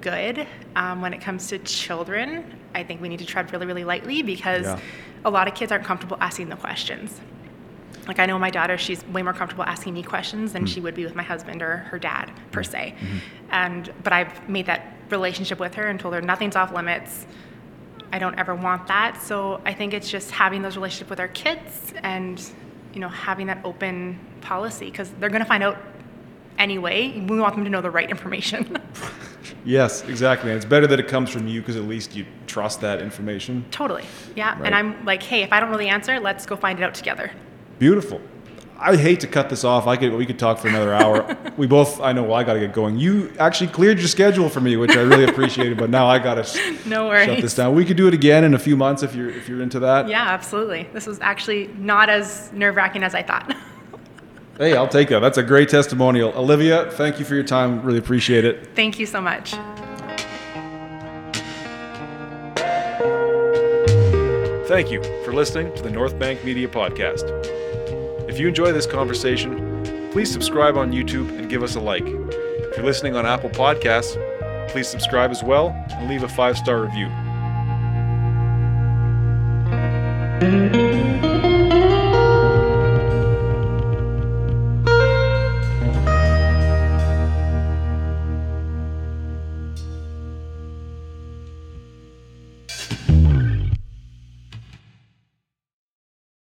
good. 0.00 0.46
Um, 0.76 1.00
when 1.00 1.12
it 1.12 1.20
comes 1.20 1.48
to 1.48 1.58
children, 1.58 2.58
I 2.74 2.82
think 2.82 3.00
we 3.00 3.08
need 3.08 3.18
to 3.18 3.26
tread 3.26 3.52
really, 3.52 3.66
really 3.66 3.84
lightly 3.84 4.22
because 4.22 4.64
yeah. 4.64 4.80
a 5.24 5.30
lot 5.30 5.48
of 5.48 5.54
kids 5.54 5.72
aren't 5.72 5.84
comfortable 5.84 6.16
asking 6.20 6.48
the 6.48 6.56
questions. 6.56 7.20
Like 8.06 8.18
I 8.18 8.26
know 8.26 8.38
my 8.38 8.50
daughter, 8.50 8.78
she's 8.78 9.04
way 9.08 9.22
more 9.22 9.32
comfortable 9.32 9.64
asking 9.64 9.94
me 9.94 10.02
questions 10.02 10.52
than 10.52 10.64
mm. 10.64 10.68
she 10.68 10.80
would 10.80 10.94
be 10.94 11.04
with 11.04 11.14
my 11.14 11.22
husband 11.22 11.62
or 11.62 11.78
her 11.78 11.98
dad 11.98 12.32
per 12.50 12.62
se. 12.62 12.94
Mm-hmm. 12.96 13.18
And 13.50 13.92
but 14.02 14.12
I've 14.12 14.48
made 14.48 14.66
that 14.66 14.94
relationship 15.10 15.60
with 15.60 15.74
her 15.74 15.88
and 15.88 16.00
told 16.00 16.14
her 16.14 16.22
nothing's 16.22 16.56
off 16.56 16.72
limits. 16.72 17.26
I 18.12 18.18
don't 18.18 18.38
ever 18.38 18.54
want 18.54 18.88
that. 18.88 19.22
So 19.22 19.60
I 19.64 19.72
think 19.74 19.94
it's 19.94 20.10
just 20.10 20.30
having 20.30 20.62
those 20.62 20.76
relationships 20.76 21.10
with 21.10 21.20
our 21.20 21.28
kids 21.28 21.92
and 22.02 22.42
you 22.92 23.00
know 23.00 23.08
having 23.08 23.46
that 23.46 23.64
open 23.64 24.18
policy 24.40 24.86
because 24.86 25.10
they're 25.18 25.30
going 25.30 25.42
to 25.42 25.48
find 25.48 25.62
out 25.62 25.78
anyway. 26.58 27.24
We 27.28 27.40
want 27.40 27.54
them 27.54 27.64
to 27.64 27.70
know 27.70 27.80
the 27.80 27.90
right 27.90 28.08
information. 28.08 28.76
yes, 29.64 30.02
exactly. 30.04 30.50
And 30.50 30.56
it's 30.56 30.66
better 30.66 30.86
that 30.86 31.00
it 31.00 31.08
comes 31.08 31.30
from 31.30 31.48
you 31.48 31.60
because 31.60 31.76
at 31.76 31.84
least 31.84 32.14
you 32.14 32.26
trust 32.46 32.80
that 32.82 33.00
information. 33.00 33.64
Totally. 33.70 34.04
Yeah. 34.36 34.54
Right. 34.54 34.66
And 34.66 34.74
I'm 34.74 35.04
like, 35.04 35.22
hey, 35.22 35.42
if 35.42 35.52
I 35.52 35.60
don't 35.60 35.70
know 35.70 35.78
the 35.78 35.88
answer, 35.88 36.20
let's 36.20 36.46
go 36.46 36.56
find 36.56 36.78
it 36.78 36.82
out 36.82 36.94
together. 36.94 37.32
Beautiful. 37.78 38.20
I 38.82 38.96
hate 38.96 39.20
to 39.20 39.26
cut 39.26 39.50
this 39.50 39.62
off. 39.62 39.86
I 39.86 39.96
could 39.96 40.14
we 40.14 40.24
could 40.24 40.38
talk 40.38 40.58
for 40.58 40.68
another 40.68 40.94
hour. 40.94 41.36
we 41.58 41.66
both 41.66 42.00
I 42.00 42.12
know 42.12 42.22
well, 42.22 42.34
I 42.34 42.44
got 42.44 42.54
to 42.54 42.60
get 42.60 42.72
going. 42.72 42.96
You 42.96 43.30
actually 43.38 43.66
cleared 43.68 43.98
your 43.98 44.08
schedule 44.08 44.48
for 44.48 44.60
me, 44.60 44.76
which 44.76 44.96
I 44.96 45.02
really 45.02 45.24
appreciated. 45.24 45.76
But 45.76 45.90
now 45.90 46.06
I 46.06 46.18
got 46.18 46.42
to 46.42 46.76
no 46.88 47.08
worries. 47.08 47.26
shut 47.26 47.42
this 47.42 47.54
down. 47.54 47.74
We 47.74 47.84
could 47.84 47.98
do 47.98 48.08
it 48.08 48.14
again 48.14 48.42
in 48.42 48.54
a 48.54 48.58
few 48.58 48.76
months 48.76 49.02
if 49.02 49.14
you're 49.14 49.28
if 49.28 49.48
you're 49.50 49.60
into 49.60 49.80
that. 49.80 50.08
Yeah, 50.08 50.22
absolutely. 50.22 50.88
This 50.94 51.06
was 51.06 51.20
actually 51.20 51.68
not 51.78 52.08
as 52.08 52.50
nerve 52.54 52.74
wracking 52.74 53.02
as 53.02 53.14
I 53.14 53.22
thought. 53.22 53.54
Hey, 54.58 54.76
I'll 54.76 54.86
take 54.86 55.08
that. 55.08 55.20
That's 55.20 55.38
a 55.38 55.42
great 55.42 55.70
testimonial. 55.70 56.34
Olivia, 56.36 56.90
thank 56.90 57.18
you 57.18 57.24
for 57.24 57.34
your 57.34 57.44
time. 57.44 57.80
Really 57.80 57.98
appreciate 57.98 58.44
it. 58.44 58.76
Thank 58.76 58.98
you 58.98 59.06
so 59.06 59.18
much. 59.18 59.54
Thank 64.68 64.90
you 64.90 65.02
for 65.24 65.32
listening 65.32 65.74
to 65.76 65.82
the 65.82 65.88
North 65.90 66.18
Bank 66.18 66.44
Media 66.44 66.68
Podcast. 66.68 67.59
If 68.40 68.44
you 68.44 68.48
enjoy 68.48 68.72
this 68.72 68.86
conversation, 68.86 69.82
please 70.12 70.32
subscribe 70.32 70.78
on 70.78 70.92
YouTube 70.92 71.28
and 71.38 71.50
give 71.50 71.62
us 71.62 71.74
a 71.74 71.80
like. 71.80 72.06
If 72.06 72.74
you're 72.74 72.86
listening 72.86 73.14
on 73.14 73.26
Apple 73.26 73.50
Podcasts, 73.50 74.16
please 74.70 74.88
subscribe 74.88 75.30
as 75.30 75.44
well 75.44 75.76
and 75.90 76.08
leave 76.08 76.22
a 76.22 76.28
five 76.28 76.56
star 76.56 76.80
review. 76.80 77.08